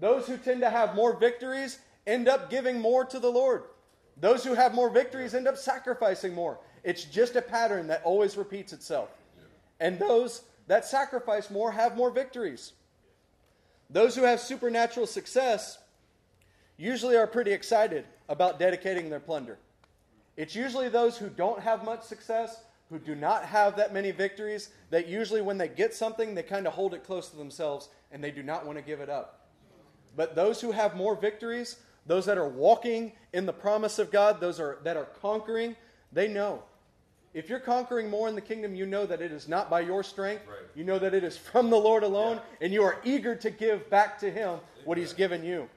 Those 0.00 0.26
who 0.26 0.36
tend 0.36 0.60
to 0.60 0.70
have 0.70 0.94
more 0.94 1.16
victories 1.16 1.78
end 2.06 2.28
up 2.28 2.50
giving 2.50 2.80
more 2.80 3.04
to 3.04 3.18
the 3.18 3.30
Lord. 3.30 3.64
Those 4.20 4.44
who 4.44 4.54
have 4.54 4.74
more 4.74 4.90
victories 4.90 5.34
end 5.34 5.46
up 5.46 5.56
sacrificing 5.56 6.34
more. 6.34 6.58
It's 6.84 7.04
just 7.04 7.36
a 7.36 7.42
pattern 7.42 7.86
that 7.88 8.02
always 8.04 8.36
repeats 8.36 8.72
itself. 8.72 9.10
And 9.80 9.98
those 9.98 10.42
that 10.66 10.84
sacrifice 10.84 11.50
more 11.50 11.70
have 11.72 11.96
more 11.96 12.10
victories. 12.10 12.72
Those 13.90 14.14
who 14.14 14.22
have 14.22 14.40
supernatural 14.40 15.06
success 15.06 15.78
usually 16.76 17.16
are 17.16 17.26
pretty 17.26 17.52
excited 17.52 18.04
about 18.28 18.58
dedicating 18.58 19.08
their 19.08 19.20
plunder. 19.20 19.58
It's 20.36 20.54
usually 20.54 20.88
those 20.88 21.16
who 21.16 21.28
don't 21.28 21.60
have 21.60 21.84
much 21.84 22.02
success, 22.02 22.62
who 22.90 22.98
do 22.98 23.14
not 23.14 23.44
have 23.44 23.76
that 23.76 23.92
many 23.92 24.10
victories, 24.10 24.70
that 24.90 25.08
usually 25.08 25.40
when 25.40 25.58
they 25.58 25.68
get 25.68 25.94
something, 25.94 26.34
they 26.34 26.42
kind 26.42 26.66
of 26.66 26.74
hold 26.74 26.94
it 26.94 27.02
close 27.02 27.28
to 27.30 27.36
themselves 27.36 27.88
and 28.12 28.22
they 28.22 28.30
do 28.30 28.42
not 28.42 28.64
want 28.64 28.78
to 28.78 28.84
give 28.84 29.00
it 29.00 29.08
up. 29.08 29.37
But 30.18 30.34
those 30.34 30.60
who 30.60 30.72
have 30.72 30.96
more 30.96 31.14
victories, 31.14 31.76
those 32.04 32.26
that 32.26 32.38
are 32.38 32.48
walking 32.48 33.12
in 33.32 33.46
the 33.46 33.52
promise 33.52 34.00
of 34.00 34.10
God, 34.10 34.40
those 34.40 34.58
are, 34.58 34.78
that 34.82 34.96
are 34.96 35.04
conquering, 35.04 35.76
they 36.12 36.26
know. 36.26 36.64
If 37.34 37.48
you're 37.48 37.60
conquering 37.60 38.10
more 38.10 38.28
in 38.28 38.34
the 38.34 38.40
kingdom, 38.40 38.74
you 38.74 38.84
know 38.84 39.06
that 39.06 39.22
it 39.22 39.30
is 39.30 39.46
not 39.46 39.70
by 39.70 39.78
your 39.78 40.02
strength. 40.02 40.42
Right. 40.48 40.66
You 40.74 40.82
know 40.82 40.98
that 40.98 41.14
it 41.14 41.22
is 41.22 41.36
from 41.36 41.70
the 41.70 41.76
Lord 41.76 42.02
alone, 42.02 42.38
yeah. 42.38 42.64
and 42.64 42.74
you 42.74 42.82
are 42.82 42.96
eager 43.04 43.36
to 43.36 43.48
give 43.48 43.88
back 43.90 44.18
to 44.18 44.28
Him 44.28 44.58
what 44.84 44.98
He's 44.98 45.12
given 45.12 45.44
you. 45.44 45.68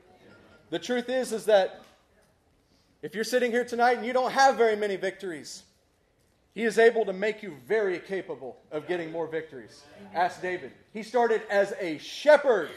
The 0.71 0.79
truth 0.79 1.07
is, 1.07 1.33
is 1.33 1.45
that 1.45 1.83
if 3.03 3.13
you're 3.13 3.23
sitting 3.23 3.51
here 3.51 3.63
tonight 3.63 3.97
and 3.97 4.07
you 4.07 4.13
don't 4.13 4.31
have 4.31 4.57
very 4.57 4.75
many 4.75 4.95
victories, 4.95 5.61
He 6.55 6.63
is 6.63 6.79
able 6.79 7.05
to 7.05 7.13
make 7.13 7.43
you 7.43 7.57
very 7.67 7.99
capable 7.99 8.57
of 8.71 8.87
getting 8.87 9.11
more 9.11 9.27
victories. 9.27 9.83
Ask 10.15 10.41
David. 10.41 10.71
He 10.93 11.03
started 11.03 11.43
as 11.47 11.75
a 11.79 11.99
shepherd 11.99 12.71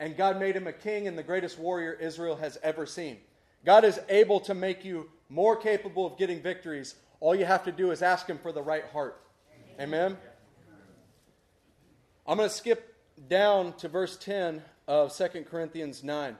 and 0.00 0.16
God 0.16 0.40
made 0.40 0.56
him 0.56 0.66
a 0.66 0.72
king 0.72 1.06
and 1.06 1.16
the 1.16 1.22
greatest 1.22 1.58
warrior 1.58 1.92
Israel 1.92 2.34
has 2.36 2.58
ever 2.62 2.86
seen. 2.86 3.18
God 3.64 3.84
is 3.84 4.00
able 4.08 4.40
to 4.40 4.54
make 4.54 4.82
you 4.82 5.10
more 5.28 5.54
capable 5.54 6.06
of 6.06 6.18
getting 6.18 6.40
victories. 6.40 6.96
All 7.20 7.34
you 7.34 7.44
have 7.44 7.64
to 7.64 7.72
do 7.72 7.90
is 7.90 8.00
ask 8.02 8.26
him 8.26 8.38
for 8.38 8.50
the 8.50 8.62
right 8.62 8.86
heart. 8.86 9.20
Amen? 9.78 10.16
I'm 12.26 12.38
going 12.38 12.48
to 12.48 12.54
skip 12.54 12.96
down 13.28 13.74
to 13.74 13.88
verse 13.88 14.16
10 14.16 14.62
of 14.88 15.14
2 15.14 15.44
Corinthians 15.50 16.02
9. 16.02 16.36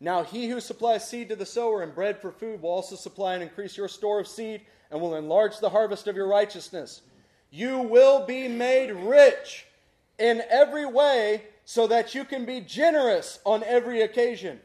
Now, 0.00 0.22
he 0.22 0.48
who 0.48 0.60
supplies 0.60 1.08
seed 1.08 1.30
to 1.30 1.36
the 1.36 1.46
sower 1.46 1.82
and 1.82 1.94
bread 1.94 2.20
for 2.20 2.30
food 2.30 2.60
will 2.60 2.70
also 2.70 2.94
supply 2.94 3.34
and 3.34 3.42
increase 3.42 3.76
your 3.76 3.88
store 3.88 4.20
of 4.20 4.28
seed 4.28 4.60
and 4.90 5.00
will 5.00 5.16
enlarge 5.16 5.58
the 5.58 5.70
harvest 5.70 6.06
of 6.06 6.14
your 6.14 6.28
righteousness. 6.28 7.00
You 7.50 7.78
will 7.80 8.26
be 8.26 8.48
made 8.48 8.90
rich 8.92 9.66
in 10.18 10.42
every 10.50 10.84
way 10.84 11.44
so 11.70 11.86
that 11.86 12.14
you 12.14 12.24
can 12.24 12.46
be 12.46 12.62
generous 12.62 13.40
on 13.44 13.62
every 13.62 14.00
occasion. 14.00 14.58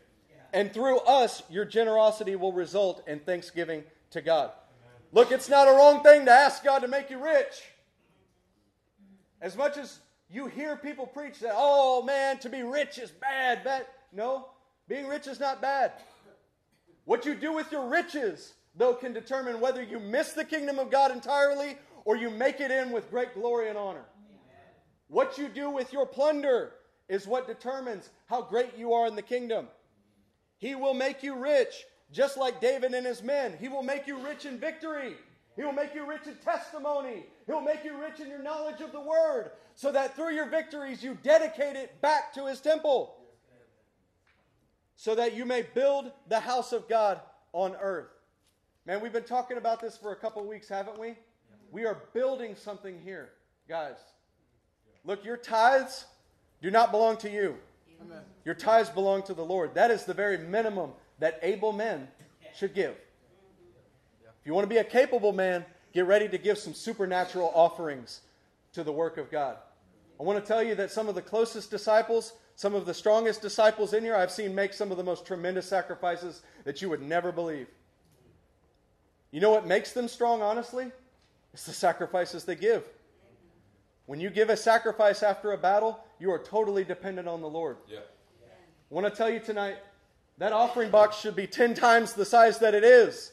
And 0.53 0.71
through 0.71 0.99
us, 0.99 1.43
your 1.49 1.65
generosity 1.65 2.37
will 2.37 2.53
result 2.53 3.05
in 3.05 3.19
thanksgiving 3.19 3.83
to 4.11 4.21
God. 4.21 4.51
Look, 5.11 5.29
it's 5.29 5.49
not 5.49 5.67
a 5.67 5.71
wrong 5.71 6.01
thing 6.01 6.23
to 6.23 6.31
ask 6.31 6.63
God 6.63 6.79
to 6.79 6.87
make 6.87 7.09
you 7.09 7.21
rich. 7.21 7.61
As 9.41 9.57
much 9.57 9.75
as 9.75 9.99
you 10.29 10.47
hear 10.47 10.77
people 10.77 11.05
preach 11.05 11.39
that, 11.39 11.51
oh 11.53 12.03
man, 12.03 12.37
to 12.37 12.47
be 12.47 12.63
rich 12.63 12.97
is 12.97 13.11
bad, 13.11 13.65
bad. 13.65 13.85
No, 14.13 14.47
being 14.87 15.05
rich 15.05 15.27
is 15.27 15.41
not 15.41 15.61
bad. 15.61 15.91
What 17.03 17.25
you 17.25 17.35
do 17.35 17.51
with 17.51 17.69
your 17.69 17.89
riches, 17.89 18.53
though, 18.77 18.93
can 18.93 19.11
determine 19.11 19.59
whether 19.59 19.83
you 19.83 19.99
miss 19.99 20.31
the 20.31 20.45
kingdom 20.45 20.79
of 20.79 20.89
God 20.89 21.11
entirely 21.11 21.75
or 22.05 22.15
you 22.15 22.29
make 22.29 22.61
it 22.61 22.71
in 22.71 22.93
with 22.93 23.11
great 23.11 23.33
glory 23.33 23.67
and 23.67 23.77
honor. 23.77 24.05
What 25.09 25.37
you 25.37 25.49
do 25.49 25.69
with 25.69 25.91
your 25.91 26.05
plunder 26.05 26.71
is 27.09 27.27
what 27.27 27.47
determines 27.47 28.09
how 28.27 28.41
great 28.41 28.77
you 28.77 28.93
are 28.93 29.07
in 29.07 29.15
the 29.15 29.21
kingdom. 29.21 29.67
He 30.57 30.75
will 30.75 30.93
make 30.93 31.23
you 31.23 31.35
rich, 31.35 31.83
just 32.11 32.37
like 32.37 32.61
David 32.61 32.93
and 32.93 33.05
his 33.05 33.21
men. 33.21 33.55
He 33.59 33.67
will 33.67 33.83
make 33.83 34.07
you 34.07 34.17
rich 34.17 34.45
in 34.45 34.57
victory. 34.57 35.15
He 35.55 35.63
will 35.63 35.73
make 35.73 35.93
you 35.93 36.07
rich 36.07 36.25
in 36.25 36.35
testimony. 36.35 37.25
He 37.45 37.51
will 37.51 37.61
make 37.61 37.83
you 37.83 37.99
rich 37.99 38.19
in 38.19 38.29
your 38.29 38.41
knowledge 38.41 38.81
of 38.81 38.91
the 38.91 39.01
word, 39.01 39.51
so 39.75 39.91
that 39.91 40.15
through 40.15 40.33
your 40.33 40.49
victories 40.49 41.03
you 41.03 41.17
dedicate 41.21 41.75
it 41.75 42.01
back 42.01 42.33
to 42.33 42.47
his 42.47 42.61
temple, 42.61 43.15
so 44.95 45.15
that 45.15 45.35
you 45.35 45.45
may 45.45 45.61
build 45.61 46.11
the 46.29 46.39
house 46.39 46.71
of 46.71 46.87
God 46.87 47.19
on 47.51 47.75
earth. 47.79 48.09
Man, 48.85 49.01
we've 49.01 49.13
been 49.13 49.23
talking 49.23 49.57
about 49.57 49.79
this 49.79 49.97
for 49.97 50.11
a 50.11 50.15
couple 50.15 50.45
weeks, 50.45 50.69
haven't 50.69 50.99
we? 50.99 51.15
We 51.71 51.85
are 51.85 52.03
building 52.13 52.55
something 52.55 52.99
here. 53.03 53.31
Guys, 53.67 53.97
look, 55.03 55.23
your 55.25 55.37
tithes 55.37 56.05
do 56.63 56.71
not 56.71 56.91
belong 56.91 57.17
to 57.17 57.29
you. 57.29 57.57
Amen. 58.01 58.21
Your 58.45 58.55
tithes 58.55 58.89
belong 58.89 59.21
to 59.23 59.33
the 59.33 59.43
Lord. 59.43 59.75
That 59.75 59.91
is 59.91 60.05
the 60.05 60.13
very 60.13 60.37
minimum 60.37 60.91
that 61.19 61.37
able 61.43 61.73
men 61.73 62.07
should 62.55 62.73
give. 62.73 62.95
If 64.23 64.47
you 64.47 64.53
want 64.53 64.63
to 64.63 64.69
be 64.69 64.77
a 64.77 64.83
capable 64.83 65.33
man, 65.33 65.65
get 65.93 66.05
ready 66.05 66.27
to 66.29 66.37
give 66.37 66.57
some 66.57 66.73
supernatural 66.73 67.51
offerings 67.53 68.21
to 68.73 68.83
the 68.83 68.91
work 68.91 69.17
of 69.17 69.29
God. 69.29 69.57
I 70.19 70.23
want 70.23 70.43
to 70.43 70.47
tell 70.47 70.63
you 70.63 70.73
that 70.75 70.89
some 70.89 71.09
of 71.09 71.15
the 71.15 71.21
closest 71.21 71.69
disciples, 71.69 72.33
some 72.55 72.75
of 72.75 72.85
the 72.85 72.93
strongest 72.93 73.41
disciples 73.41 73.93
in 73.93 74.03
here, 74.03 74.15
I've 74.15 74.31
seen 74.31 74.55
make 74.55 74.71
some 74.71 74.89
of 74.89 74.97
the 74.97 75.03
most 75.03 75.25
tremendous 75.25 75.67
sacrifices 75.67 76.41
that 76.63 76.81
you 76.81 76.89
would 76.89 77.01
never 77.01 77.33
believe. 77.33 77.67
You 79.31 79.41
know 79.41 79.51
what 79.51 79.67
makes 79.67 79.91
them 79.91 80.07
strong, 80.07 80.41
honestly? 80.41 80.91
It's 81.53 81.65
the 81.65 81.73
sacrifices 81.73 82.45
they 82.45 82.55
give. 82.55 82.87
When 84.05 84.19
you 84.19 84.29
give 84.29 84.49
a 84.49 84.57
sacrifice 84.57 85.23
after 85.23 85.53
a 85.53 85.57
battle, 85.57 85.99
you 86.19 86.31
are 86.31 86.39
totally 86.39 86.83
dependent 86.83 87.27
on 87.27 87.41
the 87.41 87.49
Lord. 87.49 87.77
Yeah. 87.87 87.99
I 87.99 88.93
want 88.93 89.07
to 89.07 89.15
tell 89.15 89.29
you 89.29 89.39
tonight 89.39 89.77
that 90.37 90.51
offering 90.51 90.91
box 90.91 91.19
should 91.19 91.35
be 91.35 91.47
10 91.47 91.73
times 91.73 92.13
the 92.13 92.25
size 92.25 92.59
that 92.59 92.75
it 92.75 92.83
is. 92.83 93.31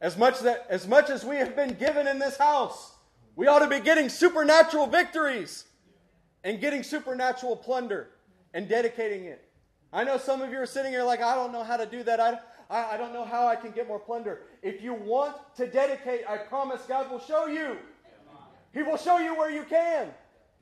As 0.00 0.18
much, 0.18 0.40
that, 0.40 0.66
as 0.68 0.88
much 0.88 1.10
as 1.10 1.24
we 1.24 1.36
have 1.36 1.54
been 1.54 1.74
given 1.74 2.08
in 2.08 2.18
this 2.18 2.36
house, 2.36 2.94
we 3.36 3.46
ought 3.46 3.60
to 3.60 3.68
be 3.68 3.80
getting 3.80 4.08
supernatural 4.08 4.86
victories 4.86 5.64
and 6.42 6.60
getting 6.60 6.82
supernatural 6.82 7.56
plunder 7.56 8.10
and 8.52 8.68
dedicating 8.68 9.24
it. 9.24 9.48
I 9.92 10.04
know 10.04 10.18
some 10.18 10.42
of 10.42 10.50
you 10.50 10.58
are 10.58 10.66
sitting 10.66 10.90
here 10.90 11.04
like, 11.04 11.22
I 11.22 11.34
don't 11.34 11.52
know 11.52 11.62
how 11.62 11.76
to 11.76 11.86
do 11.86 12.02
that. 12.02 12.18
I, 12.18 12.38
I, 12.68 12.94
I 12.94 12.96
don't 12.96 13.12
know 13.12 13.24
how 13.24 13.46
I 13.46 13.54
can 13.54 13.70
get 13.70 13.86
more 13.86 13.98
plunder. 13.98 14.42
If 14.62 14.82
you 14.82 14.94
want 14.94 15.36
to 15.56 15.66
dedicate, 15.66 16.22
I 16.28 16.38
promise 16.38 16.82
God 16.88 17.10
will 17.10 17.20
show 17.20 17.46
you. 17.46 17.76
He 18.72 18.82
will 18.82 18.96
show 18.96 19.18
you 19.18 19.36
where 19.36 19.50
you 19.50 19.64
can. 19.64 20.08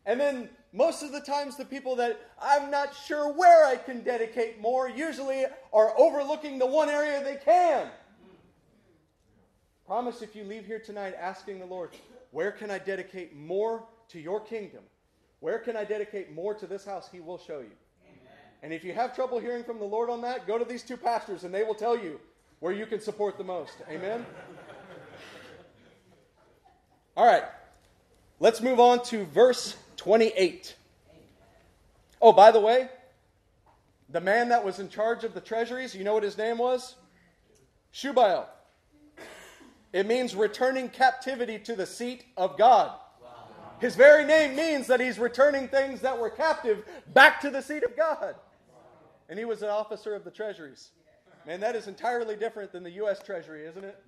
And 0.06 0.18
then 0.18 0.48
most 0.72 1.02
of 1.02 1.12
the 1.12 1.20
times, 1.20 1.56
the 1.56 1.64
people 1.64 1.96
that 1.96 2.20
I'm 2.40 2.70
not 2.70 2.94
sure 2.94 3.32
where 3.32 3.66
I 3.66 3.76
can 3.76 4.02
dedicate 4.02 4.60
more 4.60 4.88
usually 4.88 5.44
are 5.72 5.98
overlooking 5.98 6.58
the 6.58 6.66
one 6.66 6.88
area 6.88 7.22
they 7.22 7.36
can. 7.36 7.88
Promise 9.86 10.22
if 10.22 10.36
you 10.36 10.44
leave 10.44 10.66
here 10.66 10.78
tonight 10.78 11.14
asking 11.20 11.58
the 11.58 11.66
Lord, 11.66 11.90
where 12.30 12.52
can 12.52 12.70
I 12.70 12.78
dedicate 12.78 13.36
more 13.36 13.84
to 14.08 14.20
your 14.20 14.40
kingdom? 14.40 14.82
Where 15.40 15.58
can 15.58 15.76
I 15.76 15.84
dedicate 15.84 16.32
more 16.32 16.54
to 16.54 16.66
this 16.66 16.84
house? 16.84 17.08
He 17.10 17.18
will 17.20 17.38
show 17.38 17.60
you. 17.60 17.72
And 18.62 18.72
if 18.72 18.84
you 18.84 18.92
have 18.92 19.14
trouble 19.14 19.38
hearing 19.38 19.64
from 19.64 19.78
the 19.78 19.84
Lord 19.84 20.10
on 20.10 20.20
that, 20.22 20.46
go 20.46 20.58
to 20.58 20.64
these 20.64 20.82
two 20.82 20.96
pastors 20.96 21.44
and 21.44 21.52
they 21.52 21.64
will 21.64 21.74
tell 21.74 21.96
you 21.96 22.20
where 22.60 22.72
you 22.72 22.86
can 22.86 23.00
support 23.00 23.38
the 23.38 23.44
most. 23.44 23.74
Amen? 23.88 24.24
All 27.16 27.26
right. 27.26 27.44
Let's 28.42 28.62
move 28.62 28.80
on 28.80 29.02
to 29.04 29.26
verse 29.26 29.76
28. 29.98 30.74
Oh, 32.22 32.32
by 32.32 32.50
the 32.50 32.60
way, 32.60 32.88
the 34.08 34.20
man 34.22 34.48
that 34.48 34.64
was 34.64 34.78
in 34.78 34.88
charge 34.88 35.24
of 35.24 35.34
the 35.34 35.42
treasuries, 35.42 35.94
you 35.94 36.04
know 36.04 36.14
what 36.14 36.22
his 36.22 36.38
name 36.38 36.56
was? 36.56 36.94
Shubael. 37.92 38.46
It 39.92 40.06
means 40.06 40.34
returning 40.34 40.88
captivity 40.88 41.58
to 41.58 41.76
the 41.76 41.84
seat 41.84 42.24
of 42.38 42.56
God. 42.56 42.92
His 43.78 43.94
very 43.94 44.24
name 44.24 44.56
means 44.56 44.86
that 44.86 45.00
he's 45.00 45.18
returning 45.18 45.68
things 45.68 46.00
that 46.00 46.18
were 46.18 46.30
captive 46.30 46.84
back 47.12 47.42
to 47.42 47.50
the 47.50 47.60
seat 47.60 47.82
of 47.82 47.94
God. 47.94 48.36
And 49.28 49.38
he 49.38 49.44
was 49.44 49.62
an 49.62 49.68
officer 49.68 50.14
of 50.14 50.24
the 50.24 50.30
treasuries. 50.30 50.90
Man, 51.46 51.60
that 51.60 51.76
is 51.76 51.88
entirely 51.88 52.36
different 52.36 52.72
than 52.72 52.84
the 52.84 52.90
U.S. 52.92 53.22
Treasury, 53.22 53.66
isn't 53.66 53.84
it? 53.84 54.02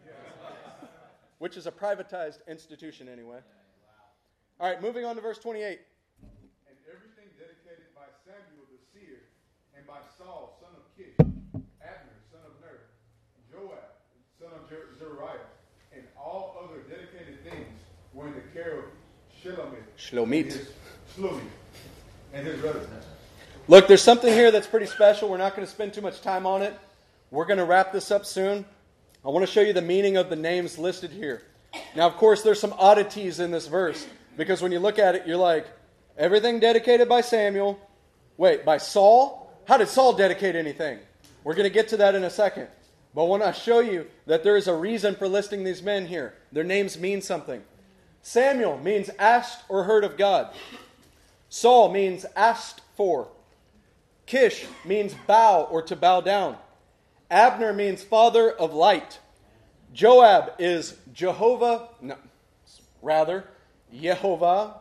Which 1.38 1.59
is 1.59 1.66
a 1.66 1.72
privatized 1.72 2.38
institution 2.48 3.09
anyway. 3.09 3.38
All 4.60 4.68
right, 4.68 4.80
moving 4.80 5.04
on 5.04 5.16
to 5.16 5.22
verse 5.22 5.38
28. 5.38 5.80
And 6.68 6.76
everything 6.86 7.26
dedicated 7.36 7.90
by 7.96 8.06
Samuel 8.24 8.64
the 8.70 8.78
seer, 8.92 9.18
and 9.76 9.86
by 9.86 9.98
Saul, 10.16 10.58
son 10.60 10.70
of 10.76 10.84
Kish, 10.96 11.16
Abner, 11.82 12.18
son 12.30 12.40
of 12.46 12.54
Ner, 12.60 12.86
Joab, 13.50 13.90
son 14.38 14.50
of 14.54 14.68
Jer- 14.70 14.94
Zeruiah, 14.98 15.50
and 15.92 16.02
all 16.16 16.56
other 16.62 16.80
dedicated 16.88 17.42
things 17.42 17.66
were 18.14 18.28
in 18.28 18.34
the 18.34 18.40
care 18.54 18.78
of 18.78 18.84
Shelomith. 19.42 19.82
Shlomit. 19.98 20.66
Shlomit, 21.16 21.40
and 22.32 22.46
his 22.46 22.60
brothers. 22.60 22.86
Look, 23.68 23.88
there's 23.88 24.02
something 24.02 24.32
here 24.32 24.50
that's 24.50 24.66
pretty 24.66 24.86
special. 24.86 25.28
We're 25.28 25.38
not 25.38 25.56
going 25.56 25.66
to 25.66 25.72
spend 25.72 25.92
too 25.92 26.00
much 26.00 26.20
time 26.20 26.46
on 26.46 26.62
it. 26.62 26.78
We're 27.30 27.46
going 27.46 27.58
to 27.58 27.64
wrap 27.64 27.92
this 27.92 28.10
up 28.10 28.26
soon. 28.26 28.64
I 29.24 29.28
want 29.28 29.46
to 29.46 29.50
show 29.50 29.60
you 29.60 29.72
the 29.72 29.82
meaning 29.82 30.16
of 30.16 30.30
the 30.30 30.36
names 30.36 30.78
listed 30.78 31.10
here. 31.10 31.42
Now, 31.96 32.06
of 32.06 32.16
course, 32.16 32.42
there's 32.42 32.60
some 32.60 32.74
oddities 32.76 33.40
in 33.40 33.50
this 33.50 33.66
verse 33.66 34.06
because 34.36 34.62
when 34.62 34.72
you 34.72 34.78
look 34.78 34.98
at 34.98 35.14
it, 35.14 35.26
you're 35.26 35.36
like, 35.36 35.66
everything 36.16 36.60
dedicated 36.60 37.09
by 37.09 37.20
Samuel. 37.20 37.78
Wait, 38.36 38.64
by 38.64 38.78
Saul? 38.78 39.50
How 39.66 39.76
did 39.76 39.88
Saul 39.88 40.14
dedicate 40.14 40.56
anything? 40.56 40.98
We're 41.44 41.54
going 41.54 41.68
to 41.68 41.74
get 41.74 41.88
to 41.88 41.96
that 41.98 42.14
in 42.14 42.24
a 42.24 42.30
second. 42.30 42.68
But 43.14 43.24
when 43.26 43.42
I 43.42 43.46
want 43.46 43.56
to 43.56 43.62
show 43.62 43.80
you 43.80 44.06
that 44.26 44.42
there 44.42 44.56
is 44.56 44.68
a 44.68 44.74
reason 44.74 45.14
for 45.16 45.28
listing 45.28 45.64
these 45.64 45.82
men 45.82 46.06
here. 46.06 46.34
Their 46.50 46.64
names 46.64 46.98
mean 46.98 47.20
something. 47.20 47.62
Samuel 48.22 48.78
means 48.78 49.10
asked 49.18 49.64
or 49.68 49.84
heard 49.84 50.04
of 50.04 50.16
God. 50.16 50.54
Saul 51.48 51.92
means 51.92 52.24
asked 52.34 52.80
for. 52.96 53.28
Kish 54.24 54.64
means 54.84 55.14
bow 55.26 55.64
or 55.64 55.82
to 55.82 55.96
bow 55.96 56.20
down. 56.20 56.56
Abner 57.30 57.72
means 57.72 58.02
father 58.02 58.50
of 58.50 58.72
light. 58.72 59.18
Joab 59.92 60.52
is 60.59 60.96
Jehovah, 61.12 61.88
no, 62.00 62.16
rather, 63.02 63.44
Yehovah 63.94 64.74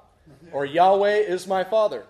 or 0.52 0.66
Yahweh 0.66 1.18
is 1.18 1.48
my 1.48 1.64
father. 1.64 2.06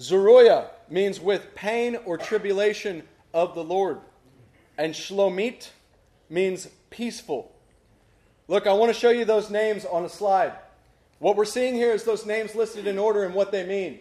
Zeruiah 0.00 0.70
means 0.88 1.20
with 1.20 1.54
pain 1.54 1.96
or 2.04 2.18
tribulation 2.18 3.02
of 3.32 3.54
the 3.54 3.64
Lord. 3.64 4.00
And 4.76 4.94
Shlomit 4.94 5.70
means 6.28 6.68
peaceful. 6.90 7.52
Look, 8.48 8.66
I 8.66 8.72
want 8.72 8.92
to 8.92 8.98
show 8.98 9.10
you 9.10 9.24
those 9.24 9.50
names 9.50 9.84
on 9.84 10.04
a 10.04 10.08
slide. 10.08 10.52
What 11.18 11.36
we're 11.36 11.44
seeing 11.44 11.74
here 11.74 11.92
is 11.92 12.04
those 12.04 12.26
names 12.26 12.54
listed 12.54 12.86
in 12.86 12.98
order 12.98 13.24
and 13.24 13.34
what 13.34 13.52
they 13.52 13.64
mean. 13.64 14.00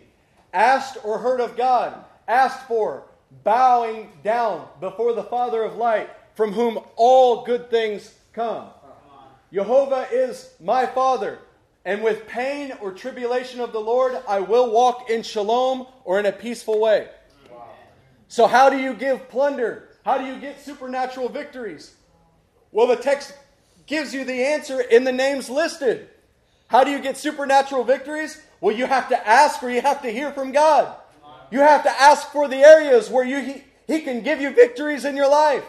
Asked 0.52 0.98
or 1.04 1.20
heard 1.20 1.40
of 1.40 1.56
God, 1.56 2.04
asked 2.28 2.68
for, 2.68 3.04
bowing 3.44 4.10
down 4.24 4.68
before 4.80 5.14
the 5.14 5.24
Father 5.24 5.64
of 5.64 5.76
light, 5.76 6.10
from 6.36 6.52
whom 6.52 6.80
all 6.96 7.44
good 7.46 7.70
things 7.70 8.14
come. 8.34 8.68
Jehovah 9.52 10.08
is 10.12 10.50
my 10.60 10.86
Father, 10.86 11.40
and 11.86 12.04
with 12.04 12.28
pain 12.28 12.74
or 12.82 12.92
tribulation 12.92 13.60
of 13.60 13.74
the 13.74 13.80
Lord, 13.80 14.18
I 14.28 14.40
will 14.40 14.72
walk 14.72 15.10
in 15.10 15.24
shalom 15.24 15.88
or 16.06 16.20
in 16.20 16.26
a 16.26 16.32
peaceful 16.32 16.80
way. 16.80 17.10
So, 18.28 18.48
how 18.48 18.70
do 18.70 18.78
you 18.78 18.94
give 18.94 19.30
plunder? 19.30 19.90
How 20.06 20.18
do 20.18 20.26
you 20.26 20.40
get 20.40 20.62
supernatural 20.62 21.30
victories? 21.30 21.94
Well, 22.72 22.88
the 22.88 22.96
text 22.96 23.34
gives 23.86 24.14
you 24.14 24.26
the 24.26 24.46
answer 24.46 24.82
in 24.82 25.04
the 25.04 25.12
names 25.12 25.50
listed. 25.50 26.10
How 26.68 26.84
do 26.84 26.92
you 26.92 27.00
get 27.00 27.18
supernatural 27.18 27.84
victories? 27.84 28.42
Well, 28.60 28.76
you 28.76 28.86
have 28.86 29.10
to 29.10 29.28
ask 29.28 29.62
or 29.62 29.70
you 29.70 29.82
have 29.82 30.02
to 30.02 30.10
hear 30.10 30.32
from 30.32 30.52
God. 30.52 30.96
You 31.52 31.60
have 31.60 31.84
to 31.84 32.02
ask 32.02 32.32
for 32.32 32.48
the 32.48 32.58
areas 32.58 33.10
where 33.10 33.24
you, 33.24 33.40
he, 33.40 33.64
he 33.86 34.00
can 34.00 34.22
give 34.22 34.42
you 34.42 34.50
victories 34.50 35.06
in 35.06 35.16
your 35.16 35.30
life. 35.30 35.64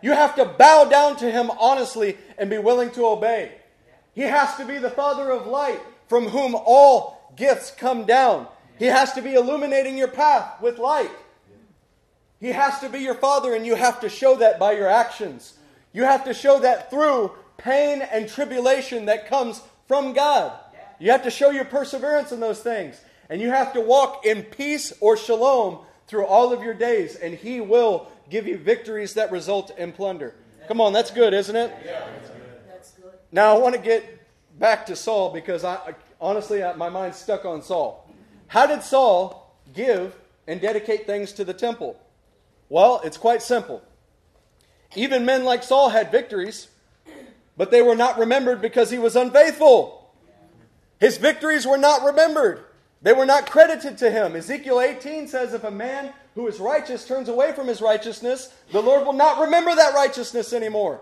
You 0.00 0.12
have 0.12 0.36
to 0.36 0.44
bow 0.44 0.84
down 0.84 1.16
to 1.16 1.30
Him 1.30 1.50
honestly 1.58 2.18
and 2.36 2.50
be 2.50 2.58
willing 2.58 2.90
to 2.92 3.06
obey. 3.06 3.52
He 4.14 4.22
has 4.22 4.56
to 4.56 4.64
be 4.64 4.78
the 4.78 4.90
Father 4.90 5.30
of 5.30 5.46
light 5.46 5.80
from 6.08 6.28
whom 6.28 6.54
all 6.54 7.32
gifts 7.36 7.70
come 7.70 8.04
down. 8.04 8.46
He 8.78 8.86
has 8.86 9.12
to 9.14 9.22
be 9.22 9.34
illuminating 9.34 9.96
your 9.96 10.08
path 10.08 10.60
with 10.60 10.78
light. 10.78 11.10
He 12.40 12.48
has 12.48 12.80
to 12.80 12.88
be 12.88 12.98
your 12.98 13.14
Father, 13.14 13.54
and 13.54 13.64
you 13.64 13.74
have 13.74 14.00
to 14.00 14.08
show 14.08 14.36
that 14.36 14.58
by 14.58 14.72
your 14.72 14.88
actions. 14.88 15.54
You 15.92 16.02
have 16.02 16.24
to 16.24 16.34
show 16.34 16.60
that 16.60 16.90
through 16.90 17.32
pain 17.56 18.02
and 18.02 18.28
tribulation 18.28 19.06
that 19.06 19.28
comes 19.28 19.62
from 19.86 20.12
God. 20.12 20.52
You 20.98 21.10
have 21.10 21.22
to 21.22 21.30
show 21.30 21.50
your 21.50 21.64
perseverance 21.64 22.32
in 22.32 22.40
those 22.40 22.60
things. 22.60 23.00
And 23.30 23.40
you 23.40 23.50
have 23.50 23.72
to 23.72 23.80
walk 23.80 24.26
in 24.26 24.42
peace 24.42 24.92
or 25.00 25.16
shalom 25.16 25.78
through 26.06 26.26
all 26.26 26.52
of 26.52 26.62
your 26.62 26.74
days, 26.74 27.16
and 27.16 27.34
He 27.34 27.60
will 27.60 28.08
give 28.30 28.46
you 28.46 28.58
victories 28.58 29.14
that 29.14 29.30
result 29.32 29.76
in 29.78 29.92
plunder. 29.92 30.34
Come 30.68 30.80
on, 30.80 30.92
that's 30.92 31.10
good, 31.10 31.32
isn't 31.32 31.56
it? 31.56 31.72
Now, 33.34 33.56
I 33.56 33.58
want 33.58 33.74
to 33.74 33.80
get 33.80 34.24
back 34.60 34.86
to 34.86 34.94
Saul 34.94 35.32
because 35.32 35.64
I, 35.64 35.96
honestly, 36.20 36.62
I, 36.62 36.72
my 36.74 36.88
mind's 36.88 37.16
stuck 37.18 37.44
on 37.44 37.62
Saul. 37.62 38.08
How 38.46 38.64
did 38.64 38.84
Saul 38.84 39.52
give 39.72 40.14
and 40.46 40.60
dedicate 40.60 41.04
things 41.04 41.32
to 41.32 41.44
the 41.44 41.52
temple? 41.52 42.00
Well, 42.68 43.00
it's 43.02 43.16
quite 43.16 43.42
simple. 43.42 43.82
Even 44.94 45.24
men 45.24 45.42
like 45.42 45.64
Saul 45.64 45.88
had 45.88 46.12
victories, 46.12 46.68
but 47.56 47.72
they 47.72 47.82
were 47.82 47.96
not 47.96 48.20
remembered 48.20 48.62
because 48.62 48.92
he 48.92 48.98
was 48.98 49.16
unfaithful. 49.16 50.14
His 51.00 51.16
victories 51.16 51.66
were 51.66 51.76
not 51.76 52.04
remembered. 52.04 52.64
They 53.02 53.14
were 53.14 53.26
not 53.26 53.50
credited 53.50 53.98
to 53.98 54.12
him. 54.12 54.36
Ezekiel 54.36 54.80
18 54.80 55.26
says 55.26 55.54
if 55.54 55.64
a 55.64 55.72
man 55.72 56.12
who 56.36 56.46
is 56.46 56.60
righteous 56.60 57.04
turns 57.04 57.28
away 57.28 57.50
from 57.52 57.66
his 57.66 57.82
righteousness, 57.82 58.54
the 58.70 58.80
Lord 58.80 59.04
will 59.04 59.12
not 59.12 59.40
remember 59.40 59.74
that 59.74 59.92
righteousness 59.92 60.52
anymore. 60.52 61.00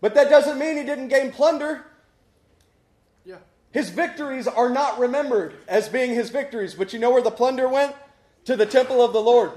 But 0.00 0.14
that 0.14 0.30
doesn't 0.30 0.58
mean 0.58 0.76
he 0.76 0.84
didn't 0.84 1.08
gain 1.08 1.32
plunder. 1.32 1.84
Yeah. 3.24 3.36
His 3.72 3.90
victories 3.90 4.46
are 4.46 4.70
not 4.70 4.98
remembered 4.98 5.54
as 5.66 5.88
being 5.88 6.14
his 6.14 6.30
victories, 6.30 6.74
but 6.74 6.92
you 6.92 6.98
know 6.98 7.10
where 7.10 7.22
the 7.22 7.30
plunder 7.30 7.68
went? 7.68 7.94
To 8.44 8.56
the 8.56 8.66
temple 8.66 9.02
of 9.02 9.12
the 9.12 9.20
Lord. 9.20 9.52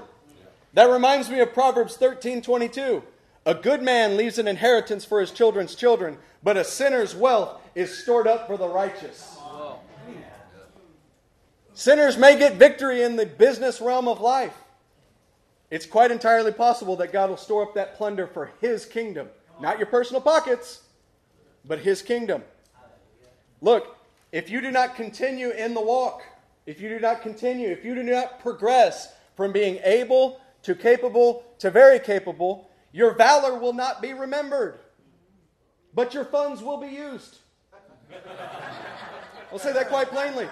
That 0.74 0.90
reminds 0.90 1.30
me 1.30 1.40
of 1.40 1.52
Proverbs 1.52 1.96
13 1.96 2.42
22. 2.42 3.02
A 3.44 3.54
good 3.54 3.82
man 3.82 4.16
leaves 4.16 4.38
an 4.38 4.46
inheritance 4.46 5.04
for 5.04 5.20
his 5.20 5.32
children's 5.32 5.74
children, 5.74 6.18
but 6.42 6.56
a 6.56 6.64
sinner's 6.64 7.14
wealth 7.14 7.60
is 7.74 7.96
stored 7.96 8.26
up 8.26 8.46
for 8.46 8.56
the 8.56 8.68
righteous. 8.68 9.36
Sinners 11.74 12.16
may 12.16 12.38
get 12.38 12.54
victory 12.54 13.02
in 13.02 13.16
the 13.16 13.26
business 13.26 13.80
realm 13.80 14.06
of 14.06 14.20
life. 14.20 14.56
It's 15.70 15.86
quite 15.86 16.10
entirely 16.10 16.52
possible 16.52 16.96
that 16.96 17.12
God 17.12 17.30
will 17.30 17.38
store 17.38 17.62
up 17.62 17.74
that 17.74 17.96
plunder 17.96 18.26
for 18.26 18.52
his 18.60 18.84
kingdom. 18.84 19.28
Not 19.62 19.78
your 19.78 19.86
personal 19.86 20.20
pockets, 20.20 20.82
but 21.64 21.78
his 21.78 22.02
kingdom. 22.02 22.42
Look, 23.60 23.96
if 24.32 24.50
you 24.50 24.60
do 24.60 24.72
not 24.72 24.96
continue 24.96 25.50
in 25.50 25.72
the 25.72 25.80
walk, 25.80 26.24
if 26.66 26.80
you 26.80 26.88
do 26.88 26.98
not 26.98 27.22
continue, 27.22 27.68
if 27.68 27.84
you 27.84 27.94
do 27.94 28.02
not 28.02 28.40
progress 28.40 29.14
from 29.36 29.52
being 29.52 29.78
able 29.84 30.40
to 30.64 30.74
capable 30.74 31.44
to 31.60 31.70
very 31.70 32.00
capable, 32.00 32.68
your 32.90 33.14
valor 33.14 33.56
will 33.56 33.72
not 33.72 34.02
be 34.02 34.12
remembered, 34.12 34.80
but 35.94 36.12
your 36.12 36.24
funds 36.24 36.60
will 36.60 36.78
be 36.78 36.88
used. 36.88 37.38
I'll 39.52 39.60
say 39.60 39.72
that 39.72 39.88
quite 39.88 40.08
plainly. 40.08 40.48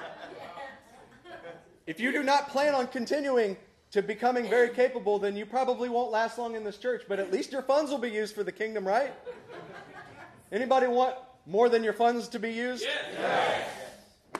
If 1.88 1.98
you 1.98 2.12
do 2.12 2.22
not 2.22 2.48
plan 2.48 2.76
on 2.76 2.86
continuing 2.86 3.56
to 3.92 4.02
becoming 4.02 4.48
very 4.48 4.68
capable, 4.68 5.18
then 5.18 5.36
you 5.36 5.44
probably 5.44 5.88
won't 5.88 6.10
last 6.10 6.38
long 6.38 6.54
in 6.54 6.62
this 6.62 6.78
church, 6.78 7.02
but 7.08 7.18
at 7.18 7.32
least 7.32 7.50
your 7.52 7.62
funds 7.62 7.90
will 7.90 7.98
be 7.98 8.10
used 8.10 8.34
for 8.34 8.44
the 8.44 8.52
kingdom, 8.52 8.86
right? 8.86 9.12
Anybody 10.52 10.86
want 10.86 11.16
more 11.46 11.68
than 11.68 11.82
your 11.82 11.92
funds 11.92 12.28
to 12.28 12.38
be 12.38 12.52
used? 12.52 12.84
Yes. 12.84 13.68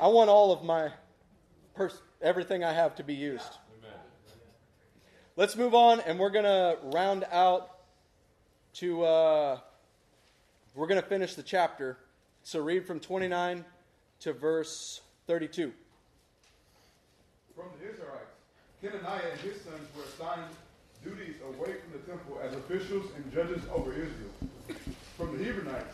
I 0.01 0.06
want 0.09 0.31
all 0.31 0.52
of 0.52 0.62
my 0.62 0.93
pers- 1.74 2.01
everything 2.22 2.62
I 2.62 2.72
have 2.72 2.94
to 2.97 3.02
be 3.02 3.14
used. 3.14 3.59
Let's 5.36 5.56
move 5.56 5.74
on, 5.74 6.01
and 6.01 6.18
we're 6.18 6.31
going 6.31 6.44
to 6.44 6.77
round 6.94 7.24
out 7.32 7.70
to, 8.74 9.02
uh, 9.05 9.59
we're 10.74 10.86
going 10.86 11.01
to 11.01 11.06
finish 11.06 11.35
the 11.35 11.43
chapter. 11.43 11.98
So 12.43 12.60
read 12.60 12.86
from 12.86 13.01
29 13.01 13.64
to 14.20 14.32
verse 14.32 15.01
32. 15.27 15.72
Kenaniah 18.82 19.32
and 19.32 19.40
his 19.40 19.61
sons 19.61 19.89
were 19.94 20.05
assigned 20.05 20.51
duties 21.05 21.36
away 21.44 21.74
from 21.85 21.93
the 21.93 22.07
temple 22.11 22.40
as 22.43 22.55
officials 22.55 23.07
and 23.15 23.32
judges 23.32 23.62
over 23.74 23.93
Israel. 23.93 24.32
From 25.19 25.36
the 25.36 25.44
Hebronites, 25.44 25.93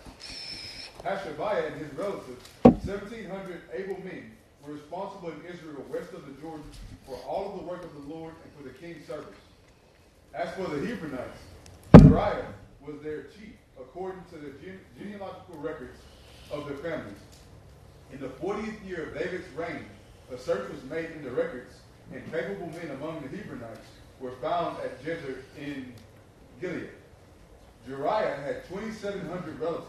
Hashabiah 1.02 1.72
and 1.72 1.80
his 1.80 1.92
relatives, 1.94 2.44
1,700 2.62 3.62
able 3.74 4.00
men, 4.04 4.30
were 4.64 4.74
responsible 4.74 5.30
in 5.30 5.52
Israel 5.52 5.84
west 5.90 6.12
of 6.12 6.26
the 6.26 6.40
Jordan 6.40 6.64
for 7.06 7.16
all 7.28 7.52
of 7.52 7.60
the 7.60 7.66
work 7.66 7.84
of 7.84 7.92
the 7.94 8.14
Lord 8.14 8.34
and 8.44 8.52
for 8.56 8.62
the 8.62 8.74
king's 8.78 9.04
service. 9.06 9.34
As 10.32 10.54
for 10.54 10.68
the 10.68 10.86
Hebronites, 10.86 11.40
Jeriah 11.94 12.46
was 12.80 13.00
their 13.02 13.22
chief, 13.24 13.54
according 13.78 14.22
to 14.30 14.36
the 14.36 14.50
gene- 14.62 14.80
genealogical 14.96 15.58
records 15.58 15.98
of 16.52 16.66
their 16.66 16.76
families. 16.76 17.18
In 18.12 18.20
the 18.20 18.28
40th 18.28 18.86
year 18.86 19.08
of 19.08 19.18
David's 19.18 19.48
reign, 19.56 19.86
a 20.32 20.38
search 20.38 20.70
was 20.70 20.82
made 20.84 21.10
in 21.16 21.24
the 21.24 21.30
records, 21.30 21.74
and 22.12 22.32
capable 22.32 22.66
men 22.68 22.90
among 23.00 23.20
the 23.22 23.28
Hebronites 23.28 23.86
were 24.20 24.32
found 24.42 24.78
at 24.80 25.02
Jazer 25.04 25.38
in 25.58 25.92
Gilead. 26.60 26.88
Jeriah 27.88 28.42
had 28.44 28.66
2,700 28.68 29.60
relatives 29.60 29.86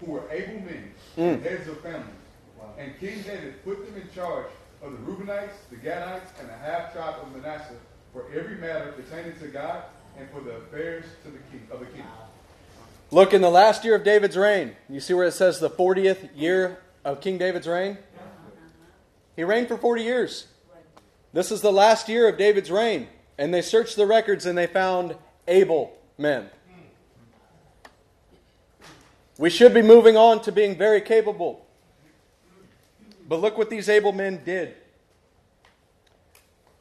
who 0.00 0.12
were 0.12 0.22
able 0.30 0.60
men, 0.60 0.92
Mm. 1.16 1.42
heads 1.42 1.68
of 1.68 1.80
families. 1.80 2.04
And 2.78 2.98
King 3.00 3.22
David 3.22 3.64
put 3.64 3.84
them 3.84 4.00
in 4.00 4.08
charge 4.14 4.46
of 4.82 4.92
the 4.92 4.98
Reubenites, 4.98 5.54
the 5.70 5.76
Gadites, 5.76 6.30
and 6.38 6.48
the 6.48 6.52
half 6.52 6.92
tribe 6.92 7.16
of 7.20 7.34
Manasseh 7.34 7.74
for 8.12 8.24
every 8.34 8.56
matter 8.56 8.92
pertaining 8.92 9.36
to 9.40 9.48
God 9.48 9.82
and 10.16 10.28
for 10.30 10.40
the 10.40 10.52
affairs 10.56 11.04
to 11.24 11.30
the 11.30 11.38
king, 11.50 11.66
of 11.72 11.80
the 11.80 11.86
king. 11.86 12.04
Look 13.10 13.32
in 13.34 13.40
the 13.40 13.50
last 13.50 13.84
year 13.84 13.94
of 13.96 14.04
David's 14.04 14.36
reign. 14.36 14.76
You 14.88 15.00
see 15.00 15.14
where 15.14 15.26
it 15.26 15.32
says 15.32 15.58
the 15.60 15.70
40th 15.70 16.28
year 16.36 16.78
of 17.04 17.20
King 17.20 17.38
David's 17.38 17.66
reign? 17.66 17.98
He 19.34 19.44
reigned 19.44 19.68
for 19.68 19.76
40 19.78 20.02
years. 20.02 20.46
This 21.32 21.50
is 21.52 21.60
the 21.60 21.72
last 21.72 22.08
year 22.08 22.28
of 22.28 22.38
David's 22.38 22.70
reign. 22.70 23.08
And 23.36 23.54
they 23.54 23.62
searched 23.62 23.96
the 23.96 24.06
records 24.06 24.46
and 24.46 24.58
they 24.58 24.66
found 24.66 25.16
able 25.46 25.96
men. 26.16 26.50
We 29.38 29.50
should 29.50 29.72
be 29.72 29.82
moving 29.82 30.16
on 30.16 30.42
to 30.42 30.52
being 30.52 30.76
very 30.76 31.00
capable. 31.00 31.64
But 33.28 33.40
look 33.40 33.56
what 33.56 33.70
these 33.70 33.88
able 33.88 34.12
men 34.12 34.42
did. 34.44 34.74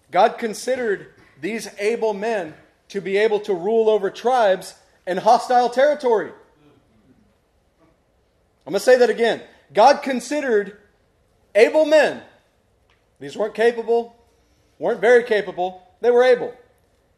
God 0.09 0.37
considered 0.39 1.13
these 1.39 1.67
able 1.77 2.13
men 2.13 2.55
to 2.89 3.01
be 3.01 3.17
able 3.17 3.39
to 3.41 3.53
rule 3.53 3.89
over 3.89 4.09
tribes 4.09 4.73
in 5.05 5.17
hostile 5.17 5.69
territory. 5.69 6.31
I'm 8.65 8.71
going 8.71 8.79
to 8.79 8.85
say 8.85 8.97
that 8.97 9.09
again. 9.09 9.41
God 9.73 10.01
considered 10.01 10.77
able 11.53 11.85
men, 11.85 12.21
these 13.19 13.37
weren't 13.37 13.53
capable, 13.53 14.16
weren't 14.79 15.01
very 15.01 15.23
capable, 15.23 15.81
they 16.01 16.11
were 16.11 16.23
able. 16.23 16.53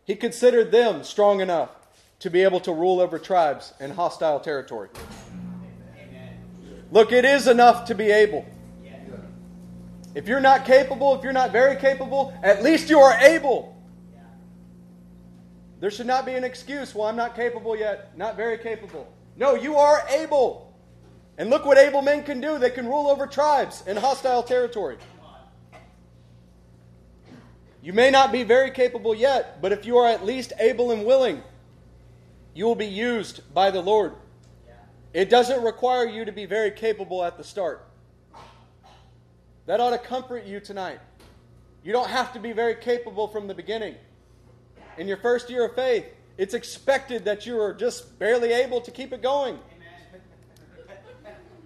He 0.06 0.15
considered 0.15 0.72
them 0.72 1.03
strong 1.03 1.41
enough 1.41 1.69
to 2.19 2.30
be 2.30 2.44
able 2.44 2.60
to 2.61 2.72
rule 2.72 2.99
over 2.99 3.19
tribes 3.19 3.73
in 3.80 3.91
hostile 3.91 4.40
territory. 4.40 4.90
Look, 6.91 7.11
it 7.11 7.26
is 7.26 7.48
enough 7.48 7.86
to 7.86 7.95
be 7.95 8.11
able. 8.11 8.45
If 10.15 10.27
you're 10.27 10.40
not 10.40 10.65
capable, 10.65 11.15
if 11.15 11.23
you're 11.23 11.34
not 11.34 11.52
very 11.52 11.76
capable, 11.76 12.34
at 12.41 12.64
least 12.64 12.90
you 12.90 12.99
are 12.99 13.14
able. 13.19 13.76
There 15.80 15.91
should 15.91 16.07
not 16.07 16.26
be 16.26 16.34
an 16.34 16.44
excuse, 16.44 16.94
well, 16.94 17.07
I'm 17.07 17.15
not 17.15 17.36
capable 17.36 17.76
yet, 17.76 18.18
not 18.18 18.36
very 18.36 18.57
capable. 18.57 19.07
No, 19.38 19.56
you 19.56 19.76
are 19.77 20.06
able. 20.10 20.73
And 21.38 21.49
look 21.49 21.65
what 21.65 21.77
able 21.77 22.02
men 22.02 22.23
can 22.23 22.41
do. 22.41 22.57
They 22.57 22.69
can 22.69 22.86
rule 22.86 23.07
over 23.07 23.26
tribes 23.26 23.84
in 23.88 23.95
hostile 23.95 24.44
territory. 24.44 24.98
You 27.82 27.94
may 27.94 28.12
not 28.12 28.32
be 28.32 28.44
very 28.44 28.72
capable 28.72 29.16
yet, 29.16 29.62
but 29.62 29.72
if 29.72 29.86
you 29.86 29.98
are 29.98 30.08
at 30.08 30.26
least 30.26 30.52
able 30.60 30.92
and 30.92 31.06
willing, 31.06 31.42
you 32.54 32.66
will 32.66 32.76
be 32.76 32.86
used 32.86 33.54
by 33.54 33.72
the 33.72 33.82
Lord. 33.82 34.14
It 35.14 35.30
doesn't 35.30 35.64
require 35.64 36.06
you 36.06 36.26
to 36.26 36.32
be 36.32 36.46
very 36.46 36.72
capable 36.72 37.24
at 37.24 37.38
the 37.38 37.44
start. 37.44 37.88
That 39.66 39.80
ought 39.80 39.92
to 39.92 39.98
comfort 39.98 40.46
you 40.46 40.60
tonight. 40.60 41.00
You 41.84 41.94
don't 41.94 42.10
have 42.10 42.34
to 42.34 42.40
be 42.40 42.52
very 42.52 42.76
capable 42.76 43.28
from 43.28 43.48
the 43.48 43.54
beginning. 43.54 43.96
In 44.98 45.08
your 45.08 45.18
first 45.18 45.50
year 45.50 45.66
of 45.66 45.76
faith, 45.76 46.06
it's 46.38 46.54
expected 46.54 47.24
that 47.26 47.46
you 47.46 47.60
are 47.60 47.74
just 47.74 48.20
barely 48.20 48.52
able 48.52 48.82
to 48.82 48.92
keep 48.92 49.14
it 49.14 49.22
going. 49.22 49.58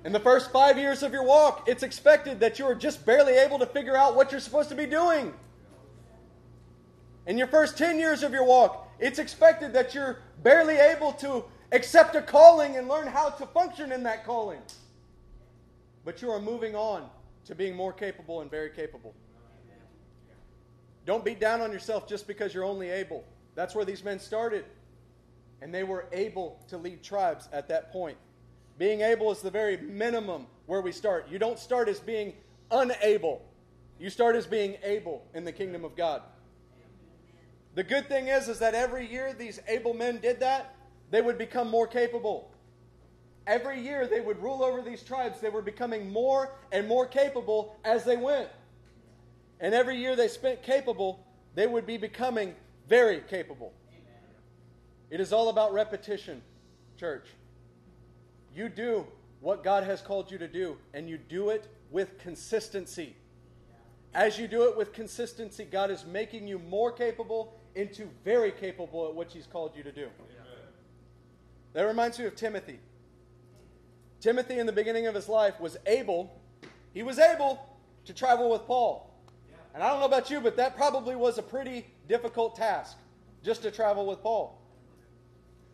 In 0.06 0.12
the 0.12 0.20
first 0.20 0.52
five 0.52 0.78
years 0.78 1.02
of 1.02 1.12
your 1.12 1.24
walk, 1.24 1.68
it's 1.68 1.82
expected 1.82 2.40
that 2.42 2.60
you 2.60 2.66
are 2.66 2.76
just 2.76 3.06
barely 3.06 3.34
able 3.34 3.58
to 3.60 3.66
figure 3.66 3.96
out 3.96 4.16
what 4.16 4.32
you're 4.32 4.42
supposed 4.42 4.70
to 4.70 4.76
be 4.76 4.86
doing. 4.86 5.34
In 7.26 7.38
your 7.38 7.48
first 7.48 7.78
10 7.78 8.00
years 8.00 8.24
of 8.24 8.34
your 8.34 8.44
walk, 8.44 8.90
it's 9.00 9.20
expected 9.20 9.74
that 9.74 9.96
you're 9.96 10.20
barely 10.44 10.76
able 10.76 11.14
to 11.14 11.46
accept 11.72 12.16
a 12.16 12.22
calling 12.22 12.78
and 12.78 12.88
learn 12.88 13.08
how 13.08 13.30
to 13.30 13.46
function 13.48 13.92
in 13.92 14.04
that 14.04 14.26
calling. 14.26 14.60
But 16.04 16.22
you 16.22 16.30
are 16.32 16.42
moving 16.42 16.76
on 16.76 17.10
to 17.46 17.56
being 17.56 17.76
more 17.76 17.94
capable 17.94 18.42
and 18.42 18.52
very 18.52 18.70
capable. 18.70 19.14
Don't 21.06 21.24
beat 21.24 21.40
down 21.40 21.62
on 21.62 21.72
yourself 21.72 22.08
just 22.08 22.28
because 22.28 22.54
you're 22.54 22.64
only 22.64 22.90
able. 22.90 23.24
That's 23.56 23.76
where 23.76 23.86
these 23.86 24.04
men 24.04 24.20
started. 24.20 24.66
And 25.62 25.74
they 25.74 25.84
were 25.84 26.06
able 26.12 26.60
to 26.70 26.78
lead 26.78 27.04
tribes 27.04 27.48
at 27.52 27.68
that 27.70 27.92
point. 27.92 28.18
Being 28.78 29.02
able 29.02 29.32
is 29.32 29.42
the 29.42 29.52
very 29.52 29.78
minimum 29.78 30.48
where 30.66 30.82
we 30.82 30.92
start. 30.92 31.28
You 31.30 31.40
don't 31.40 31.60
start 31.60 31.88
as 31.88 32.00
being 32.00 32.34
unable, 32.72 33.42
you 34.00 34.10
start 34.10 34.36
as 34.36 34.46
being 34.46 34.78
able 34.84 35.24
in 35.34 35.46
the 35.46 35.52
kingdom 35.52 35.86
of 35.86 35.96
God. 35.96 36.22
The 37.76 37.84
good 37.84 38.08
thing 38.08 38.28
is, 38.28 38.50
is 38.50 38.60
that 38.60 38.76
every 38.76 39.10
year 39.10 39.34
these 39.34 39.60
able 39.68 39.94
men 39.94 40.20
did 40.20 40.40
that, 40.42 40.76
they 41.10 41.22
would 41.22 41.38
become 41.38 41.70
more 41.70 41.88
capable. 41.88 42.52
Every 43.46 43.80
year 43.82 44.08
they 44.08 44.22
would 44.22 44.42
rule 44.42 44.64
over 44.64 44.82
these 44.82 45.04
tribes. 45.04 45.40
They 45.42 45.50
were 45.50 45.62
becoming 45.62 46.12
more 46.12 46.52
and 46.72 46.88
more 46.88 47.06
capable 47.06 47.76
as 47.84 48.06
they 48.06 48.16
went. 48.16 48.50
And 49.60 49.74
every 49.74 49.98
year 49.98 50.16
they 50.16 50.28
spent 50.28 50.64
capable, 50.64 51.26
they 51.56 51.68
would 51.68 51.86
be 51.86 51.98
becoming 51.98 52.56
very 52.88 53.22
capable. 53.22 53.74
Amen. 53.90 54.22
It 55.10 55.20
is 55.20 55.34
all 55.34 55.50
about 55.50 55.74
repetition, 55.74 56.42
church. 56.98 57.28
You 58.56 58.70
do 58.70 59.06
what 59.42 59.64
God 59.64 59.84
has 59.84 60.02
called 60.02 60.32
you 60.32 60.38
to 60.38 60.48
do, 60.48 60.78
and 60.94 61.10
you 61.10 61.18
do 61.18 61.50
it 61.50 61.68
with 61.92 62.18
consistency. 62.20 63.16
As 64.14 64.38
you 64.38 64.48
do 64.48 64.70
it 64.70 64.78
with 64.78 64.94
consistency, 64.94 65.66
God 65.66 65.92
is 65.92 66.06
making 66.06 66.48
you 66.48 66.60
more 66.60 66.92
capable 66.92 67.60
into 67.76 68.10
very 68.24 68.52
capable 68.52 69.08
at 69.08 69.16
what 69.16 69.32
He's 69.32 69.48
called 69.48 69.76
you 69.76 69.84
to 69.84 69.92
do. 69.92 70.08
That 71.74 71.84
reminds 71.84 72.20
me 72.20 72.26
of 72.26 72.36
Timothy. 72.36 72.80
Timothy, 74.22 74.60
in 74.60 74.66
the 74.66 74.72
beginning 74.72 75.08
of 75.08 75.16
his 75.16 75.28
life, 75.28 75.60
was 75.60 75.76
able, 75.86 76.40
he 76.94 77.04
was 77.04 77.20
able 77.20 77.68
to 78.06 78.14
travel 78.14 78.50
with 78.50 78.66
Paul. 78.66 79.10
And 79.74 79.82
I 79.82 79.90
don't 79.90 80.00
know 80.00 80.06
about 80.06 80.30
you, 80.30 80.40
but 80.40 80.56
that 80.58 80.78
probably 80.78 81.16
was 81.16 81.38
a 81.38 81.42
pretty 81.42 81.88
difficult 82.08 82.56
task 82.56 82.98
just 83.44 83.64
to 83.64 83.72
travel 83.72 84.06
with 84.06 84.22
Paul. 84.22 84.62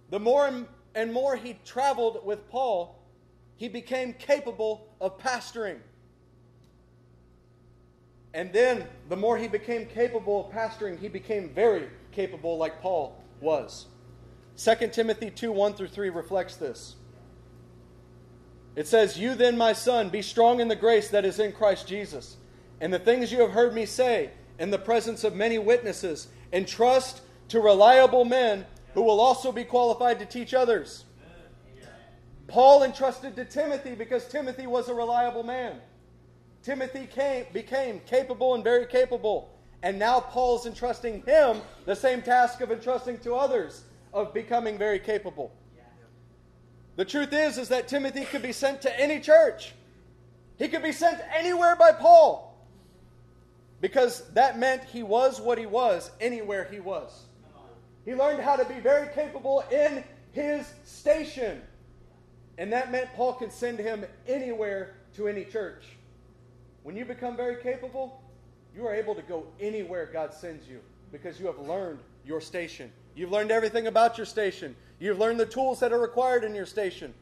The 0.10 0.20
more 0.20 0.66
and 0.96 1.14
more 1.14 1.36
he 1.36 1.60
traveled 1.66 2.26
with 2.26 2.50
Paul, 2.50 2.98
he 3.58 3.68
became 3.68 4.14
capable 4.14 4.88
of 5.02 5.20
pastoring. 5.20 5.80
And 8.34 8.54
then, 8.54 8.86
the 9.10 9.16
more 9.16 9.38
he 9.38 9.48
became 9.48 9.86
capable 9.88 10.48
of 10.48 10.54
pastoring, 10.54 11.00
he 11.00 11.08
became 11.08 11.50
very 11.50 11.90
capable, 12.12 12.58
like 12.58 12.82
Paul 12.82 13.22
was. 13.42 13.88
2 14.58 14.90
Timothy 14.90 15.32
2 15.32 15.52
1 15.52 15.74
through 15.74 15.88
3 15.88 16.10
reflects 16.10 16.56
this. 16.56 16.96
It 18.76 18.88
says, 18.88 19.18
You 19.18 19.34
then, 19.36 19.58
my 19.58 19.74
son, 19.74 20.10
be 20.10 20.22
strong 20.22 20.60
in 20.60 20.68
the 20.68 20.76
grace 20.76 21.10
that 21.10 21.26
is 21.26 21.40
in 21.40 21.54
Christ 21.54 21.88
Jesus. 21.88 22.38
And 22.82 22.94
the 22.94 23.00
things 23.00 23.32
you 23.32 23.42
have 23.42 23.52
heard 23.52 23.74
me 23.74 23.86
say 23.86 24.32
in 24.60 24.70
the 24.70 24.78
presence 24.78 25.24
of 25.24 25.36
many 25.36 25.58
witnesses, 25.58 26.28
entrust 26.52 27.22
to 27.48 27.62
reliable 27.62 28.26
men 28.26 28.66
who 28.94 29.02
will 29.02 29.22
also 29.22 29.52
be 29.52 29.64
qualified 29.64 30.20
to 30.20 30.26
teach 30.26 30.54
others. 30.54 31.06
Paul 32.48 32.84
entrusted 32.84 33.36
to 33.38 33.46
Timothy 33.46 33.96
because 33.96 34.28
Timothy 34.28 34.68
was 34.68 34.90
a 34.90 34.94
reliable 34.94 35.44
man. 35.44 35.80
Timothy 36.64 37.08
came, 37.08 37.46
became 37.54 38.02
capable 38.02 38.56
and 38.56 38.64
very 38.64 38.86
capable. 38.86 39.50
And 39.82 39.98
now 39.98 40.20
Paul's 40.20 40.66
entrusting 40.66 41.24
him 41.24 41.62
the 41.86 41.96
same 41.96 42.22
task 42.22 42.62
of 42.62 42.72
entrusting 42.72 43.20
to 43.20 43.34
others 43.36 43.84
of 44.14 44.34
becoming 44.34 44.78
very 44.78 45.00
capable. 45.00 45.52
The 46.98 47.06
truth 47.06 47.32
is 47.32 47.58
is 47.58 47.70
that 47.70 47.88
Timothy 47.88 48.26
could 48.26 48.42
be 48.42 48.52
sent 48.52 48.82
to 48.82 49.00
any 49.00 49.22
church. 49.22 49.74
He 50.58 50.68
could 50.68 50.84
be 50.84 50.92
sent 50.92 51.22
anywhere 51.34 51.78
by 51.78 51.94
Paul. 51.94 52.46
Because 53.80 54.28
that 54.34 54.60
meant 54.60 54.84
he 54.84 55.04
was 55.04 55.40
what 55.40 55.58
he 55.58 55.66
was 55.66 56.12
anywhere 56.20 56.68
he 56.70 56.82
was. 56.82 57.28
He 58.04 58.14
learned 58.14 58.42
how 58.42 58.58
to 58.58 58.66
be 58.66 58.82
very 58.82 59.08
capable 59.14 59.64
in 59.72 60.04
his 60.34 60.70
station. 60.84 61.62
And 62.58 62.74
that 62.74 62.92
meant 62.92 63.08
Paul 63.16 63.34
could 63.34 63.54
send 63.54 63.80
him 63.80 64.04
anywhere 64.28 64.96
to 65.16 65.30
any 65.30 65.46
church. 65.46 65.86
When 66.90 66.98
you 66.98 67.06
become 67.06 67.38
very 67.38 67.62
capable, 67.62 68.20
you 68.76 68.88
are 68.88 68.96
able 68.96 69.14
to 69.14 69.22
go 69.22 69.46
anywhere 69.60 70.10
God 70.12 70.34
sends 70.34 70.68
you 70.68 70.80
because 71.12 71.40
you 71.40 71.46
have 71.46 71.60
learned 71.60 72.00
your 72.26 72.42
station. 72.42 72.92
You've 73.14 73.30
learned 73.30 73.52
everything 73.52 73.86
about 73.86 74.18
your 74.18 74.26
station. 74.26 74.76
You've 74.98 75.20
learned 75.20 75.40
the 75.40 75.46
tools 75.46 75.80
that 75.82 75.94
are 75.94 76.00
required 76.00 76.44
in 76.44 76.56
your 76.56 76.66
station. 76.66 77.14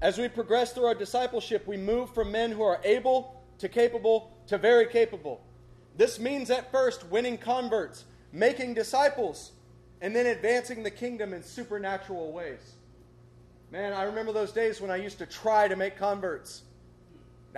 As 0.00 0.16
we 0.16 0.28
progress 0.28 0.72
through 0.72 0.84
our 0.84 0.94
discipleship, 0.94 1.66
we 1.66 1.76
move 1.76 2.14
from 2.14 2.30
men 2.30 2.52
who 2.52 2.62
are 2.62 2.80
able 2.84 3.42
to 3.58 3.68
capable 3.68 4.30
to 4.46 4.58
very 4.58 4.86
capable. 4.86 5.40
This 5.96 6.20
means 6.20 6.50
at 6.50 6.70
first 6.70 7.04
winning 7.10 7.36
converts, 7.36 8.04
making 8.32 8.74
disciples, 8.74 9.50
and 10.00 10.14
then 10.14 10.26
advancing 10.26 10.84
the 10.84 10.90
kingdom 10.92 11.32
in 11.32 11.42
supernatural 11.42 12.30
ways. 12.30 12.74
Man, 13.72 13.92
I 13.92 14.04
remember 14.04 14.32
those 14.32 14.52
days 14.52 14.80
when 14.80 14.92
I 14.92 14.96
used 14.98 15.18
to 15.18 15.26
try 15.26 15.66
to 15.66 15.74
make 15.74 15.98
converts. 15.98 16.62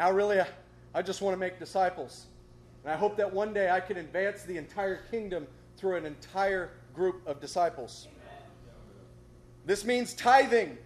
Now, 0.01 0.10
really, 0.10 0.40
I 0.94 1.02
just 1.02 1.20
want 1.20 1.35
to 1.35 1.39
make 1.39 1.59
disciples. 1.59 2.24
And 2.82 2.90
I 2.90 2.97
hope 2.97 3.18
that 3.18 3.31
one 3.31 3.52
day 3.52 3.70
I 3.70 3.81
can 3.81 3.98
advance 3.98 4.44
the 4.44 4.56
entire 4.56 5.02
kingdom 5.10 5.47
through 5.77 5.97
an 5.97 6.06
entire 6.06 6.70
group 6.94 7.20
of 7.27 7.39
disciples. 7.39 8.09
This 9.66 9.85
means 9.85 10.14
tithing, 10.14 10.78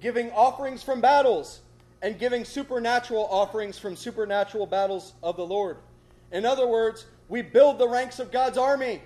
giving 0.00 0.30
offerings 0.30 0.84
from 0.84 1.00
battles, 1.00 1.62
and 2.00 2.16
giving 2.16 2.44
supernatural 2.44 3.26
offerings 3.28 3.76
from 3.76 3.96
supernatural 3.96 4.66
battles 4.66 5.14
of 5.20 5.36
the 5.36 5.44
Lord. 5.44 5.78
In 6.30 6.46
other 6.46 6.68
words, 6.68 7.06
we 7.28 7.42
build 7.42 7.76
the 7.78 7.88
ranks 7.88 8.20
of 8.20 8.30
God's 8.30 8.56
army 8.56 9.02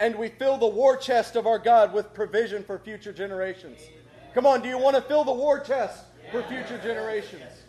and 0.00 0.14
we 0.16 0.28
fill 0.28 0.58
the 0.58 0.66
war 0.66 0.98
chest 0.98 1.34
of 1.34 1.46
our 1.46 1.58
God 1.58 1.94
with 1.94 2.12
provision 2.12 2.62
for 2.62 2.78
future 2.78 3.14
generations. 3.14 3.80
Come 4.34 4.44
on, 4.44 4.60
do 4.60 4.68
you 4.68 4.76
want 4.76 4.96
to 4.96 5.02
fill 5.02 5.24
the 5.24 5.32
war 5.32 5.60
chest 5.60 6.04
for 6.30 6.42
future 6.42 6.78
generations? 6.82 7.59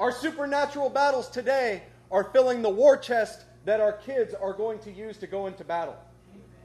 Our 0.00 0.10
supernatural 0.10 0.88
battles 0.88 1.28
today 1.28 1.82
are 2.10 2.24
filling 2.24 2.62
the 2.62 2.70
war 2.70 2.96
chest 2.96 3.44
that 3.66 3.80
our 3.80 3.92
kids 3.92 4.32
are 4.32 4.54
going 4.54 4.78
to 4.78 4.90
use 4.90 5.18
to 5.18 5.26
go 5.26 5.46
into 5.46 5.62
battle. 5.62 5.94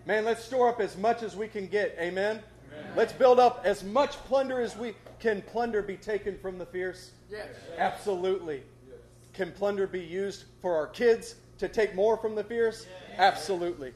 Man, 0.05 0.23
let's 0.23 0.45
store 0.45 0.69
up 0.69 0.79
as 0.79 0.95
much 0.95 1.21
as 1.21 1.35
we 1.35 1.49
can 1.49 1.67
get. 1.67 1.97
Amen. 1.99 2.41
Amen. 2.71 2.91
Let's 2.95 3.11
build 3.11 3.37
up 3.37 3.63
as 3.65 3.83
much 3.83 4.11
plunder 4.23 4.61
as 4.61 4.77
we 4.77 4.95
can. 5.19 5.41
Plunder 5.41 5.81
be 5.81 5.97
taken 5.97 6.37
from 6.37 6.57
the 6.57 6.65
fierce? 6.65 7.11
Yes. 7.29 7.49
Absolutely. 7.77 8.63
Yes. 8.87 8.99
Can 9.33 9.51
plunder 9.51 9.85
be 9.85 9.99
used 9.99 10.45
for 10.61 10.73
our 10.73 10.87
kids 10.87 11.35
to 11.57 11.67
take 11.67 11.93
more 11.93 12.15
from 12.15 12.35
the 12.35 12.43
fierce? 12.45 12.87
Yes. 13.09 13.19
Absolutely. 13.19 13.91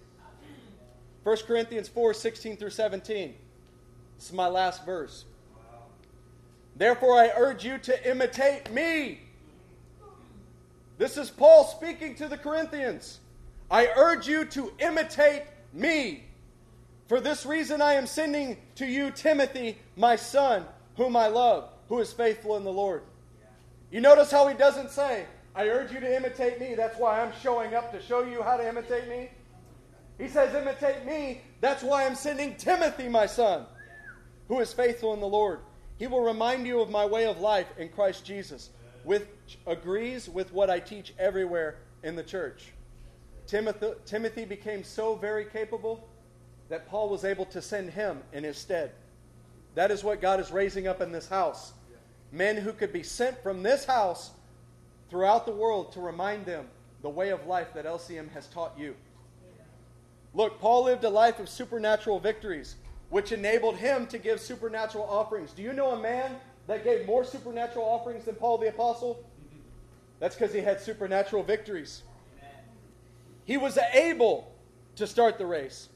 1 1.23 1.37
Corinthians 1.47 1.87
4 1.87 2.13
16 2.13 2.57
through 2.57 2.71
17. 2.71 3.35
This 4.17 4.25
is 4.25 4.33
my 4.33 4.47
last 4.47 4.85
verse. 4.85 5.23
Therefore, 6.75 7.17
I 7.17 7.31
urge 7.37 7.63
you 7.63 7.77
to 7.77 8.09
imitate 8.09 8.69
me. 8.73 9.21
This 10.99 11.17
is 11.17 11.31
Paul 11.31 11.63
speaking 11.63 12.13
to 12.15 12.27
the 12.27 12.37
Corinthians. 12.37 13.19
I 13.71 13.87
urge 13.95 14.27
you 14.27 14.45
to 14.45 14.71
imitate 14.77 15.41
me. 15.73 16.25
For 17.07 17.19
this 17.19 17.43
reason, 17.43 17.81
I 17.81 17.93
am 17.93 18.05
sending 18.05 18.57
to 18.75 18.85
you 18.85 19.09
Timothy, 19.09 19.79
my 19.95 20.15
son, 20.15 20.63
whom 20.95 21.15
I 21.15 21.25
love, 21.25 21.69
who 21.87 21.97
is 21.99 22.13
faithful 22.13 22.55
in 22.57 22.63
the 22.63 22.71
Lord. 22.71 23.01
You 23.89 24.01
notice 24.01 24.29
how 24.29 24.47
he 24.47 24.53
doesn't 24.53 24.91
say, 24.91 25.25
I 25.55 25.69
urge 25.69 25.91
you 25.91 25.99
to 25.99 26.15
imitate 26.15 26.59
me. 26.59 26.75
That's 26.75 26.99
why 26.99 27.19
I'm 27.19 27.33
showing 27.41 27.73
up 27.73 27.91
to 27.93 28.01
show 28.03 28.23
you 28.23 28.43
how 28.43 28.57
to 28.57 28.69
imitate 28.69 29.09
me. 29.09 29.31
He 30.19 30.27
says, 30.27 30.53
Imitate 30.53 31.03
me. 31.03 31.41
That's 31.61 31.81
why 31.81 32.05
I'm 32.05 32.13
sending 32.13 32.55
Timothy, 32.57 33.09
my 33.09 33.25
son 33.25 33.65
who 34.49 34.59
is 34.59 34.73
faithful 34.73 35.13
in 35.13 35.21
the 35.21 35.27
Lord. 35.27 35.59
He 35.97 36.07
will 36.07 36.21
remind 36.21 36.67
you 36.67 36.81
of 36.81 36.89
my 36.89 37.05
way 37.05 37.25
of 37.25 37.39
life 37.39 37.67
in 37.77 37.87
Christ 37.87 38.25
Jesus, 38.25 38.71
which 39.09 39.25
agrees 39.65 40.29
with 40.29 40.53
what 40.53 40.69
I 40.69 40.79
teach 40.79 41.15
everywhere 41.17 41.77
in 42.03 42.15
the 42.15 42.21
church. 42.21 42.65
Timothy, 43.47 43.93
Timothy 44.05 44.45
became 44.45 44.83
so 44.83 45.15
very 45.15 45.45
capable 45.45 46.07
that 46.69 46.87
Paul 46.87 47.09
was 47.09 47.25
able 47.25 47.45
to 47.45 47.59
send 47.59 47.89
him 47.89 48.21
in 48.33 48.43
his 48.43 48.55
stead. 48.55 48.91
That 49.73 49.89
is 49.89 50.03
what 50.03 50.21
God 50.21 50.39
is 50.39 50.51
raising 50.51 50.87
up 50.87 51.01
in 51.01 51.11
this 51.11 51.27
house. 51.27 51.73
Men 52.31 52.57
who 52.57 52.71
could 52.71 52.93
be 52.93 53.01
sent 53.01 53.41
from 53.41 53.63
this 53.63 53.83
house 53.83 54.29
throughout 55.09 55.47
the 55.47 55.53
world 55.53 55.91
to 55.93 56.01
remind 56.01 56.45
them 56.45 56.67
the 57.01 57.09
way 57.09 57.29
of 57.29 57.47
life 57.47 57.73
that 57.73 57.85
LCM 57.85 58.29
has 58.33 58.45
taught 58.45 58.77
you. 58.77 58.93
Look, 60.35 60.59
Paul 60.59 60.83
lived 60.83 61.03
a 61.03 61.09
life 61.09 61.39
of 61.39 61.49
supernatural 61.49 62.19
victories 62.19 62.75
which 63.09 63.31
enabled 63.31 63.77
him 63.77 64.05
to 64.05 64.19
give 64.19 64.39
supernatural 64.39 65.05
offerings. 65.05 65.51
Do 65.51 65.63
you 65.63 65.73
know 65.73 65.93
a 65.93 65.99
man 65.99 66.35
that 66.69 66.83
gave 66.83 67.07
more 67.07 67.23
supernatural 67.23 67.83
offerings 67.83 68.25
than 68.25 68.35
Paul 68.35 68.59
the 68.59 68.69
Apostle? 68.69 69.19
That's 70.19 70.35
because 70.35 70.53
he 70.53 70.59
had 70.59 70.79
supernatural 70.79 71.41
victories. 71.41 72.03
He 73.45 73.57
was 73.57 73.79
able 73.93 74.53
to 74.95 75.07
start 75.07 75.39
the 75.39 75.47
race, 75.47 75.89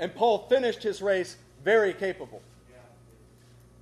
and 0.00 0.12
Paul 0.12 0.46
finished 0.48 0.82
his 0.82 1.00
race 1.00 1.36
very 1.62 1.94
capable. 1.94 2.42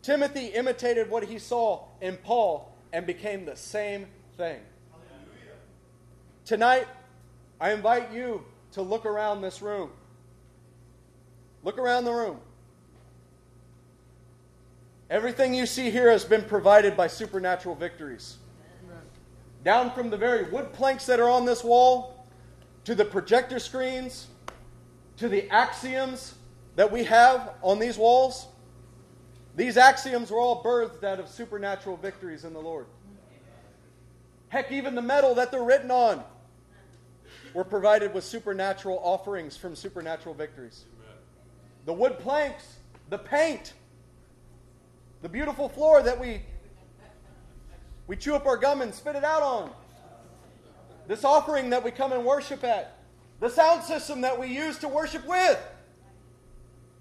Timothy 0.02 0.48
imitated 0.48 1.08
what 1.08 1.24
he 1.24 1.38
saw 1.38 1.84
in 2.02 2.18
Paul 2.18 2.70
and 2.92 3.06
became 3.06 3.46
the 3.46 3.56
same 3.56 4.06
thing. 4.36 4.60
Tonight, 6.44 6.86
I 7.58 7.72
invite 7.72 8.12
you 8.12 8.44
to 8.72 8.82
look 8.82 9.06
around 9.06 9.40
this 9.40 9.62
room. 9.62 9.90
Look 11.64 11.78
around 11.78 12.04
the 12.04 12.12
room. 12.12 12.40
Everything 15.10 15.52
you 15.52 15.66
see 15.66 15.90
here 15.90 16.08
has 16.08 16.24
been 16.24 16.44
provided 16.44 16.96
by 16.96 17.08
supernatural 17.08 17.74
victories. 17.74 18.38
Down 19.64 19.90
from 19.90 20.08
the 20.08 20.16
very 20.16 20.44
wood 20.44 20.72
planks 20.72 21.04
that 21.06 21.18
are 21.18 21.28
on 21.28 21.44
this 21.44 21.64
wall, 21.64 22.24
to 22.84 22.94
the 22.94 23.04
projector 23.04 23.58
screens, 23.58 24.28
to 25.16 25.28
the 25.28 25.50
axioms 25.50 26.36
that 26.76 26.90
we 26.90 27.02
have 27.04 27.54
on 27.60 27.80
these 27.80 27.98
walls, 27.98 28.46
these 29.56 29.76
axioms 29.76 30.30
were 30.30 30.38
all 30.38 30.62
birthed 30.62 31.02
out 31.02 31.18
of 31.18 31.28
supernatural 31.28 31.96
victories 31.96 32.44
in 32.44 32.52
the 32.52 32.60
Lord. 32.60 32.86
Heck, 34.48 34.70
even 34.70 34.94
the 34.94 35.02
metal 35.02 35.34
that 35.34 35.50
they're 35.50 35.64
written 35.64 35.90
on 35.90 36.22
were 37.52 37.64
provided 37.64 38.14
with 38.14 38.22
supernatural 38.22 39.00
offerings 39.02 39.56
from 39.56 39.74
supernatural 39.74 40.36
victories. 40.36 40.84
The 41.84 41.92
wood 41.92 42.18
planks, 42.20 42.76
the 43.08 43.18
paint, 43.18 43.74
the 45.22 45.28
beautiful 45.28 45.68
floor 45.68 46.02
that 46.02 46.18
we 46.18 46.42
we 48.06 48.16
chew 48.16 48.34
up 48.34 48.44
our 48.44 48.56
gum 48.56 48.80
and 48.80 48.92
spit 48.92 49.14
it 49.14 49.22
out 49.22 49.42
on. 49.42 49.70
This 51.06 51.24
offering 51.24 51.70
that 51.70 51.84
we 51.84 51.92
come 51.92 52.12
and 52.12 52.24
worship 52.24 52.64
at. 52.64 52.98
The 53.38 53.48
sound 53.48 53.84
system 53.84 54.22
that 54.22 54.38
we 54.38 54.48
use 54.48 54.78
to 54.78 54.88
worship 54.88 55.24
with. 55.26 55.58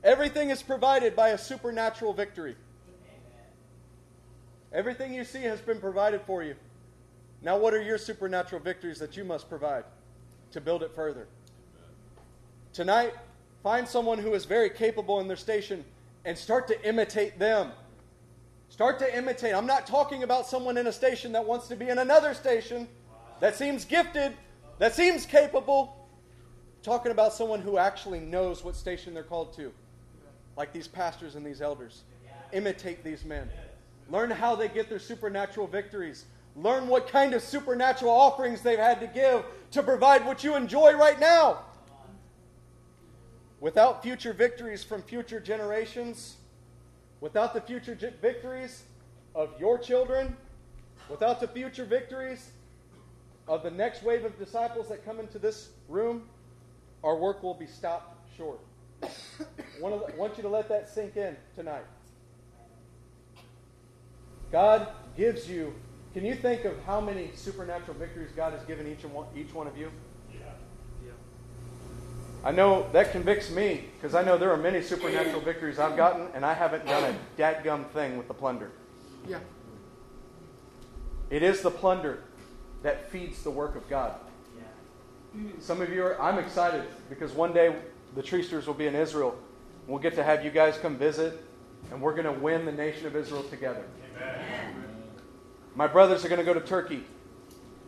Everything 0.03 0.51
is 0.51 0.61
provided 0.61 1.15
by 1.15 1.29
a 1.29 1.37
supernatural 1.37 2.13
victory. 2.13 2.55
Everything 4.71 5.13
you 5.13 5.23
see 5.23 5.41
has 5.41 5.59
been 5.61 5.79
provided 5.79 6.21
for 6.21 6.43
you. 6.43 6.55
Now, 7.41 7.57
what 7.57 7.73
are 7.73 7.81
your 7.81 7.97
supernatural 7.97 8.61
victories 8.61 8.99
that 8.99 9.17
you 9.17 9.23
must 9.23 9.49
provide 9.49 9.85
to 10.51 10.61
build 10.61 10.83
it 10.83 10.93
further? 10.93 11.27
Tonight, 12.71 13.13
find 13.63 13.87
someone 13.87 14.19
who 14.19 14.33
is 14.35 14.45
very 14.45 14.69
capable 14.69 15.19
in 15.19 15.27
their 15.27 15.37
station 15.37 15.83
and 16.23 16.37
start 16.37 16.67
to 16.67 16.87
imitate 16.87 17.39
them. 17.39 17.71
Start 18.69 18.99
to 18.99 19.17
imitate. 19.17 19.53
I'm 19.53 19.65
not 19.65 19.87
talking 19.87 20.23
about 20.23 20.45
someone 20.45 20.77
in 20.77 20.87
a 20.87 20.93
station 20.93 21.31
that 21.33 21.43
wants 21.43 21.67
to 21.67 21.75
be 21.75 21.89
in 21.89 21.97
another 21.97 22.33
station 22.33 22.87
that 23.39 23.55
seems 23.55 23.83
gifted, 23.83 24.33
that 24.77 24.95
seems 24.95 25.25
capable. 25.25 26.07
I'm 26.77 26.83
talking 26.83 27.11
about 27.11 27.33
someone 27.33 27.61
who 27.61 27.77
actually 27.77 28.19
knows 28.19 28.63
what 28.63 28.75
station 28.75 29.13
they're 29.13 29.23
called 29.23 29.53
to, 29.55 29.73
like 30.55 30.71
these 30.71 30.87
pastors 30.87 31.35
and 31.35 31.45
these 31.45 31.61
elders. 31.61 32.03
Imitate 32.53 33.03
these 33.03 33.25
men. 33.25 33.49
Learn 34.09 34.31
how 34.31 34.55
they 34.55 34.67
get 34.67 34.87
their 34.87 34.99
supernatural 34.99 35.67
victories. 35.67 36.25
Learn 36.55 36.87
what 36.87 37.07
kind 37.07 37.33
of 37.33 37.41
supernatural 37.41 38.11
offerings 38.11 38.61
they've 38.61 38.79
had 38.79 38.99
to 39.01 39.07
give 39.07 39.43
to 39.71 39.83
provide 39.83 40.25
what 40.25 40.43
you 40.43 40.55
enjoy 40.55 40.93
right 40.93 41.19
now. 41.19 41.59
Without 43.59 44.01
future 44.01 44.33
victories 44.33 44.83
from 44.83 45.01
future 45.01 45.39
generations, 45.39 46.37
without 47.21 47.53
the 47.53 47.61
future 47.61 47.97
victories 48.21 48.83
of 49.35 49.49
your 49.59 49.77
children, 49.77 50.35
without 51.09 51.39
the 51.39 51.47
future 51.47 51.85
victories 51.85 52.51
of 53.47 53.63
the 53.63 53.71
next 53.71 54.03
wave 54.03 54.25
of 54.25 54.37
disciples 54.37 54.87
that 54.89 55.03
come 55.03 55.19
into 55.19 55.39
this 55.39 55.69
room, 55.87 56.23
our 57.03 57.15
work 57.15 57.41
will 57.41 57.53
be 57.53 57.65
stopped 57.65 58.15
short. 58.37 58.59
I 59.03 59.07
want 60.17 60.37
you 60.37 60.43
to 60.43 60.49
let 60.49 60.69
that 60.69 60.89
sink 60.89 61.17
in 61.17 61.35
tonight. 61.55 61.85
God 64.51 64.87
gives 65.15 65.49
you. 65.49 65.73
Can 66.13 66.25
you 66.25 66.35
think 66.35 66.65
of 66.65 66.73
how 66.85 66.99
many 66.99 67.29
supernatural 67.35 67.97
victories 67.97 68.31
God 68.35 68.53
has 68.53 68.63
given 68.63 68.87
each 68.87 69.03
one, 69.03 69.27
each 69.35 69.53
one 69.53 69.67
of 69.67 69.77
you? 69.77 69.91
I 72.44 72.52
know 72.52 72.88
that 72.94 73.11
convicts 73.11 73.49
me 73.49 73.86
because 73.98 74.16
I 74.16 74.24
know 74.24 74.38
there 74.38 74.52
are 74.52 74.57
many 74.57 74.82
supernatural 74.82 75.41
victories 75.41 75.78
I've 75.78 75.98
gotten, 75.98 76.28
and 76.34 76.45
I 76.45 76.53
haven't 76.53 76.86
done 76.86 77.16
a 77.16 77.41
dadgum 77.41 77.90
thing 77.90 78.18
with 78.18 78.28
the 78.28 78.34
plunder. 78.34 78.72
Yeah. 79.28 79.40
It 81.30 81.44
is 81.44 81.61
the 81.61 81.72
plunder 81.72 82.24
that 82.82 83.11
feeds 83.11 83.44
the 83.44 83.52
work 83.52 83.76
of 83.76 83.90
God. 83.90 84.16
Yeah. 84.57 85.52
Some 85.60 85.82
of 85.82 85.90
you 85.90 86.03
are, 86.03 86.22
I'm 86.22 86.40
excited 86.40 86.84
because 87.10 87.34
one 87.34 87.53
day 87.53 87.76
the 88.16 88.24
Treesters 88.24 88.66
will 88.66 88.74
be 88.74 88.88
in 88.88 88.95
Israel. 88.95 89.38
We'll 89.86 89.99
get 89.99 90.16
to 90.16 90.24
have 90.24 90.45
you 90.45 90.52
guys 90.52 90.78
come 90.78 90.95
visit, 90.98 91.44
and 91.91 92.02
we're 92.02 92.14
going 92.14 92.24
to 92.24 92.40
win 92.40 92.66
the 92.66 92.72
nation 92.72 93.06
of 93.06 93.16
Israel 93.16 93.44
together. 93.44 93.84
My 95.76 95.88
brothers 95.88 96.24
are 96.24 96.30
going 96.30 96.40
to 96.40 96.45
go 96.45 96.53
to 96.53 96.66
Turkey, 96.66 97.03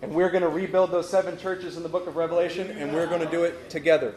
and 0.01 0.13
we're 0.13 0.29
going 0.29 0.41
to 0.41 0.49
rebuild 0.49 0.91
those 0.91 1.09
seven 1.09 1.37
churches 1.37 1.77
in 1.77 1.83
the 1.83 1.89
book 1.89 2.07
of 2.07 2.15
Revelation, 2.15 2.71
and 2.71 2.93
we're 2.93 3.07
going 3.07 3.21
to 3.21 3.29
do 3.29 3.43
it 3.43 3.69
together. 3.69 4.15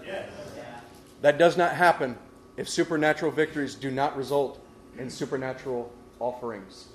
That 1.20 1.38
does 1.38 1.56
not 1.56 1.72
happen 1.72 2.16
if 2.56 2.68
supernatural 2.68 3.32
victories 3.32 3.74
do 3.74 3.90
not 3.90 4.16
result 4.16 4.64
in 4.98 5.10
supernatural 5.10 5.92
offerings. 6.20 6.88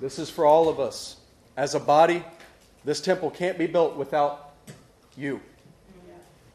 This 0.00 0.18
is 0.18 0.30
for 0.30 0.44
all 0.44 0.68
of 0.68 0.80
us. 0.80 1.16
As 1.56 1.74
a 1.74 1.80
body, 1.80 2.24
this 2.84 3.00
temple 3.00 3.30
can't 3.30 3.58
be 3.58 3.66
built 3.66 3.96
without 3.96 4.54
you 5.16 5.40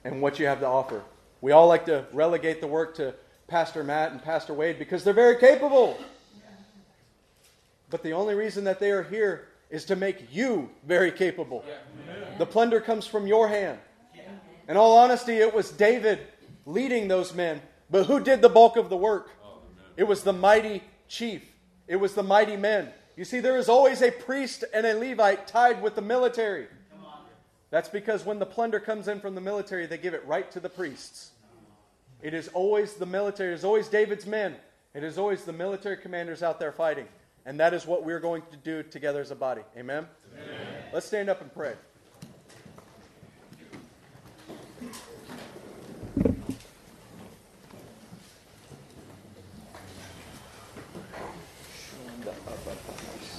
and 0.04 0.22
what 0.22 0.40
you 0.40 0.46
have 0.46 0.60
to 0.60 0.68
offer. 0.68 1.04
We 1.42 1.52
all 1.52 1.68
like 1.68 1.86
to 1.86 2.06
relegate 2.14 2.62
the 2.62 2.68
work 2.68 2.96
to 2.96 3.14
Pastor 3.48 3.84
Matt 3.84 4.12
and 4.12 4.22
Pastor 4.22 4.54
Wade 4.54 4.80
because 4.80 5.04
they're 5.04 5.14
very 5.14 5.38
capable. 5.38 5.98
But 7.90 8.04
the 8.04 8.12
only 8.12 8.36
reason 8.36 8.66
that 8.66 8.80
they 8.80 8.92
are 8.92 9.04
here 9.04 9.47
is 9.70 9.86
to 9.86 9.96
make 9.96 10.34
you 10.34 10.70
very 10.86 11.12
capable. 11.12 11.64
The 12.38 12.46
plunder 12.46 12.80
comes 12.80 13.06
from 13.06 13.28
your 13.28 13.48
hand. 13.48 13.80
In 14.68 14.78
all 14.78 14.98
honesty, 14.98 15.36
it 15.36 15.54
was 15.54 15.72
David 15.72 16.20
leading 16.66 17.08
those 17.08 17.34
men. 17.34 17.62
But 17.90 18.06
who 18.06 18.20
did 18.20 18.42
the 18.42 18.50
bulk 18.50 18.76
of 18.78 18.90
the 18.90 18.98
work? 18.98 19.32
It 19.96 20.04
was 20.04 20.24
the 20.24 20.34
mighty 20.34 20.84
chief, 21.08 21.44
it 21.88 21.96
was 21.96 22.14
the 22.14 22.24
mighty 22.24 22.58
men. 22.58 22.90
You 23.16 23.26
see, 23.26 23.40
there 23.40 23.58
is 23.58 23.68
always 23.68 24.02
a 24.02 24.12
priest 24.12 24.64
and 24.74 24.86
a 24.86 24.94
Levite 24.94 25.48
tied 25.48 25.82
with 25.82 25.96
the 25.96 26.02
military. 26.02 26.68
That's 27.70 27.90
because 27.90 28.26
when 28.26 28.40
the 28.40 28.46
plunder 28.46 28.80
comes 28.80 29.08
in 29.08 29.20
from 29.20 29.36
the 29.36 29.42
military, 29.42 29.88
they 29.88 29.98
give 29.98 30.14
it 30.14 30.26
right 30.26 30.50
to 30.52 30.60
the 30.60 30.70
priests. 30.70 31.32
It 32.22 32.34
is 32.34 32.48
always 32.50 32.94
the 32.94 33.06
military, 33.06 33.52
it 33.52 33.56
is 33.56 33.64
always 33.64 33.88
David's 33.88 34.26
men, 34.26 34.56
it 34.94 35.04
is 35.04 35.18
always 35.18 35.44
the 35.44 35.54
military 35.54 35.98
commanders 35.98 36.44
out 36.44 36.60
there 36.60 36.72
fighting. 36.72 37.08
And 37.48 37.62
that 37.62 37.74
is 37.74 37.88
what 37.88 38.04
we're 38.04 38.20
going 38.20 38.44
to 38.52 38.58
do 38.58 38.84
together 38.84 39.22
as 39.22 39.32
a 39.32 39.36
body. 39.36 39.62
Amen? 39.78 40.06
Amen. 40.34 40.84
Let's 40.92 41.06
stand 41.06 41.30
up 41.30 41.40
and 41.40 41.52
pray. 41.54 41.76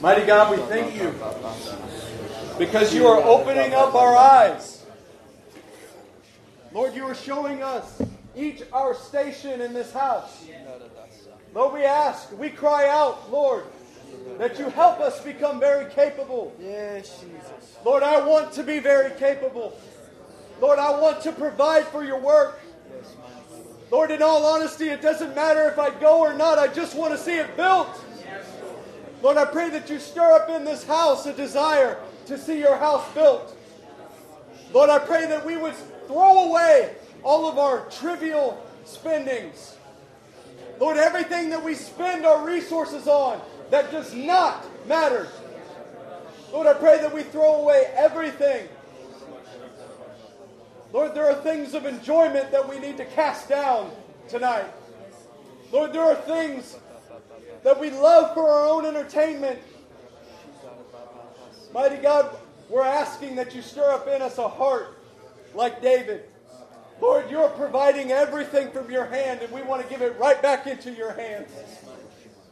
Mighty 0.00 0.24
God, 0.24 0.56
we 0.56 0.62
thank 0.68 0.94
you 0.94 1.14
because 2.58 2.94
you 2.94 3.06
are 3.06 3.22
opening 3.22 3.74
up 3.74 3.94
our 3.94 4.16
eyes. 4.16 4.86
Lord, 6.72 6.94
you 6.94 7.04
are 7.04 7.14
showing 7.14 7.62
us 7.62 8.00
each 8.34 8.62
our 8.72 8.94
station 8.94 9.60
in 9.60 9.74
this 9.74 9.92
house. 9.92 10.46
Lord, 11.52 11.74
we 11.74 11.84
ask, 11.84 12.32
we 12.38 12.48
cry 12.48 12.88
out, 12.88 13.30
Lord, 13.30 13.64
that 14.36 14.58
you 14.58 14.68
help 14.70 15.00
us 15.00 15.20
become 15.22 15.58
very 15.58 15.90
capable. 15.92 16.54
Yes, 16.60 17.20
Jesus. 17.20 17.76
Lord, 17.84 18.02
I 18.02 18.24
want 18.24 18.52
to 18.52 18.62
be 18.62 18.78
very 18.78 19.10
capable. 19.18 19.78
Lord, 20.60 20.78
I 20.78 20.90
want 21.00 21.22
to 21.22 21.32
provide 21.32 21.86
for 21.86 22.04
your 22.04 22.20
work. 22.20 22.60
Lord, 23.90 24.10
in 24.10 24.22
all 24.22 24.44
honesty, 24.44 24.88
it 24.88 25.00
doesn't 25.00 25.34
matter 25.34 25.68
if 25.68 25.78
I 25.78 25.90
go 25.90 26.20
or 26.20 26.34
not. 26.34 26.58
I 26.58 26.68
just 26.68 26.94
want 26.94 27.12
to 27.12 27.18
see 27.18 27.36
it 27.36 27.56
built. 27.56 27.88
Lord, 29.22 29.36
I 29.36 29.46
pray 29.46 29.70
that 29.70 29.88
you 29.88 29.98
stir 29.98 30.32
up 30.32 30.48
in 30.50 30.64
this 30.64 30.84
house 30.84 31.26
a 31.26 31.32
desire 31.32 31.98
to 32.26 32.38
see 32.38 32.58
your 32.58 32.76
house 32.76 33.06
built. 33.14 33.56
Lord, 34.72 34.90
I 34.90 34.98
pray 34.98 35.26
that 35.26 35.44
we 35.44 35.56
would 35.56 35.74
throw 36.06 36.50
away 36.50 36.94
all 37.22 37.48
of 37.48 37.58
our 37.58 37.86
trivial 37.90 38.62
spendings. 38.84 39.76
Lord, 40.78 40.96
everything 40.96 41.50
that 41.50 41.62
we 41.64 41.74
spend 41.74 42.24
our 42.24 42.46
resources 42.46 43.08
on, 43.08 43.40
that 43.70 43.90
does 43.90 44.14
not 44.14 44.66
matter. 44.86 45.28
Lord, 46.52 46.66
I 46.66 46.74
pray 46.74 46.98
that 46.98 47.12
we 47.12 47.22
throw 47.22 47.62
away 47.62 47.90
everything. 47.94 48.68
Lord, 50.92 51.14
there 51.14 51.30
are 51.30 51.34
things 51.34 51.74
of 51.74 51.84
enjoyment 51.84 52.50
that 52.50 52.66
we 52.66 52.78
need 52.78 52.96
to 52.96 53.04
cast 53.04 53.48
down 53.48 53.90
tonight. 54.28 54.66
Lord, 55.70 55.92
there 55.92 56.02
are 56.02 56.14
things 56.14 56.78
that 57.62 57.78
we 57.78 57.90
love 57.90 58.32
for 58.32 58.48
our 58.48 58.66
own 58.68 58.86
entertainment. 58.86 59.58
Mighty 61.74 61.96
God, 61.96 62.34
we're 62.70 62.84
asking 62.84 63.36
that 63.36 63.54
you 63.54 63.60
stir 63.60 63.90
up 63.90 64.08
in 64.08 64.22
us 64.22 64.38
a 64.38 64.48
heart 64.48 64.98
like 65.54 65.82
David. 65.82 66.24
Lord, 67.00 67.30
you're 67.30 67.50
providing 67.50 68.10
everything 68.10 68.70
from 68.70 68.90
your 68.90 69.04
hand, 69.04 69.40
and 69.42 69.52
we 69.52 69.62
want 69.62 69.82
to 69.82 69.88
give 69.88 70.02
it 70.02 70.18
right 70.18 70.40
back 70.40 70.66
into 70.66 70.90
your 70.90 71.12
hands. 71.12 71.50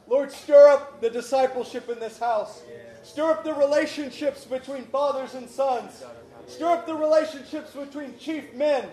Lord, 0.08 0.30
stir 0.30 0.68
up 0.68 1.00
the 1.00 1.10
discipleship 1.10 1.88
in 1.88 1.98
this 1.98 2.18
house. 2.18 2.62
Stir 3.02 3.30
up 3.30 3.44
the 3.44 3.54
relationships 3.54 4.44
between 4.44 4.84
fathers 4.84 5.34
and 5.34 5.48
sons. 5.48 6.04
Stir 6.46 6.66
up 6.66 6.86
the 6.86 6.94
relationships 6.94 7.72
between 7.72 8.16
chief 8.18 8.54
men 8.54 8.88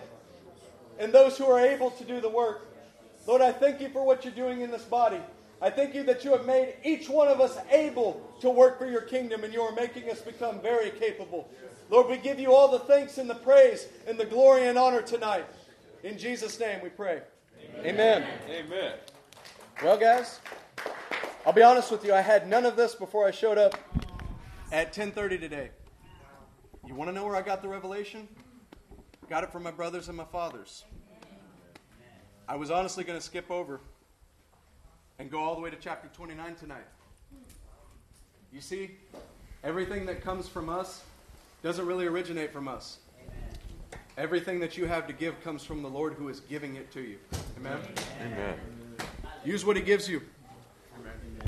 and 0.98 1.12
those 1.12 1.38
who 1.38 1.46
are 1.46 1.60
able 1.60 1.90
to 1.92 2.04
do 2.04 2.20
the 2.20 2.28
work. 2.28 2.66
Lord, 3.26 3.42
I 3.42 3.52
thank 3.52 3.80
you 3.80 3.88
for 3.88 4.04
what 4.04 4.24
you're 4.24 4.34
doing 4.34 4.60
in 4.60 4.70
this 4.70 4.82
body. 4.84 5.20
I 5.62 5.70
thank 5.70 5.94
you 5.94 6.02
that 6.04 6.24
you 6.24 6.32
have 6.32 6.44
made 6.44 6.74
each 6.84 7.08
one 7.08 7.28
of 7.28 7.40
us 7.40 7.56
able 7.70 8.20
to 8.40 8.50
work 8.50 8.78
for 8.78 8.86
your 8.86 9.00
kingdom 9.00 9.44
and 9.44 9.52
you 9.52 9.62
are 9.62 9.74
making 9.74 10.10
us 10.10 10.20
become 10.20 10.60
very 10.60 10.90
capable. 10.90 11.48
Lord, 11.90 12.08
we 12.08 12.16
give 12.16 12.38
you 12.38 12.52
all 12.52 12.68
the 12.68 12.80
thanks 12.80 13.18
and 13.18 13.30
the 13.30 13.34
praise 13.34 13.88
and 14.06 14.18
the 14.18 14.26
glory 14.26 14.66
and 14.66 14.76
honor 14.76 15.00
tonight. 15.00 15.46
In 16.02 16.18
Jesus' 16.18 16.58
name 16.60 16.80
we 16.82 16.88
pray. 16.90 17.22
Amen. 17.80 17.86
Amen. 17.86 18.26
Amen. 18.50 18.92
Well, 19.82 19.96
guys. 19.96 20.40
I'll 21.46 21.52
be 21.52 21.62
honest 21.62 21.90
with 21.90 22.04
you, 22.04 22.14
I 22.14 22.22
had 22.22 22.48
none 22.48 22.64
of 22.64 22.76
this 22.76 22.94
before 22.94 23.26
I 23.26 23.30
showed 23.30 23.58
up 23.58 23.78
at 24.72 24.92
10:30 24.92 25.38
today. 25.38 25.70
You 26.86 26.94
want 26.94 27.08
to 27.08 27.14
know 27.14 27.24
where 27.24 27.36
I 27.36 27.42
got 27.42 27.62
the 27.62 27.68
revelation? 27.68 28.28
Got 29.28 29.44
it 29.44 29.52
from 29.52 29.62
my 29.62 29.70
brothers 29.70 30.08
and 30.08 30.16
my 30.16 30.24
fathers. 30.24 30.84
I 32.48 32.56
was 32.56 32.70
honestly 32.70 33.04
going 33.04 33.18
to 33.18 33.24
skip 33.24 33.50
over 33.50 33.80
and 35.18 35.30
go 35.30 35.38
all 35.38 35.54
the 35.54 35.60
way 35.60 35.70
to 35.70 35.76
chapter 35.76 36.08
29 36.12 36.54
tonight. 36.56 36.84
You 38.52 38.60
see, 38.60 38.92
everything 39.62 40.06
that 40.06 40.22
comes 40.22 40.46
from 40.46 40.68
us 40.68 41.02
doesn't 41.62 41.86
really 41.86 42.06
originate 42.06 42.52
from 42.52 42.68
us. 42.68 42.98
Everything 44.16 44.60
that 44.60 44.76
you 44.76 44.86
have 44.86 45.06
to 45.06 45.12
give 45.12 45.42
comes 45.42 45.64
from 45.64 45.82
the 45.82 45.88
Lord 45.88 46.14
who 46.14 46.28
is 46.28 46.40
giving 46.40 46.76
it 46.76 46.92
to 46.92 47.00
you. 47.00 47.18
Amen. 47.56 47.78
Amen. 48.20 48.54
Use 49.44 49.64
what 49.64 49.76
he 49.76 49.82
gives 49.82 50.08
you. 50.08 50.22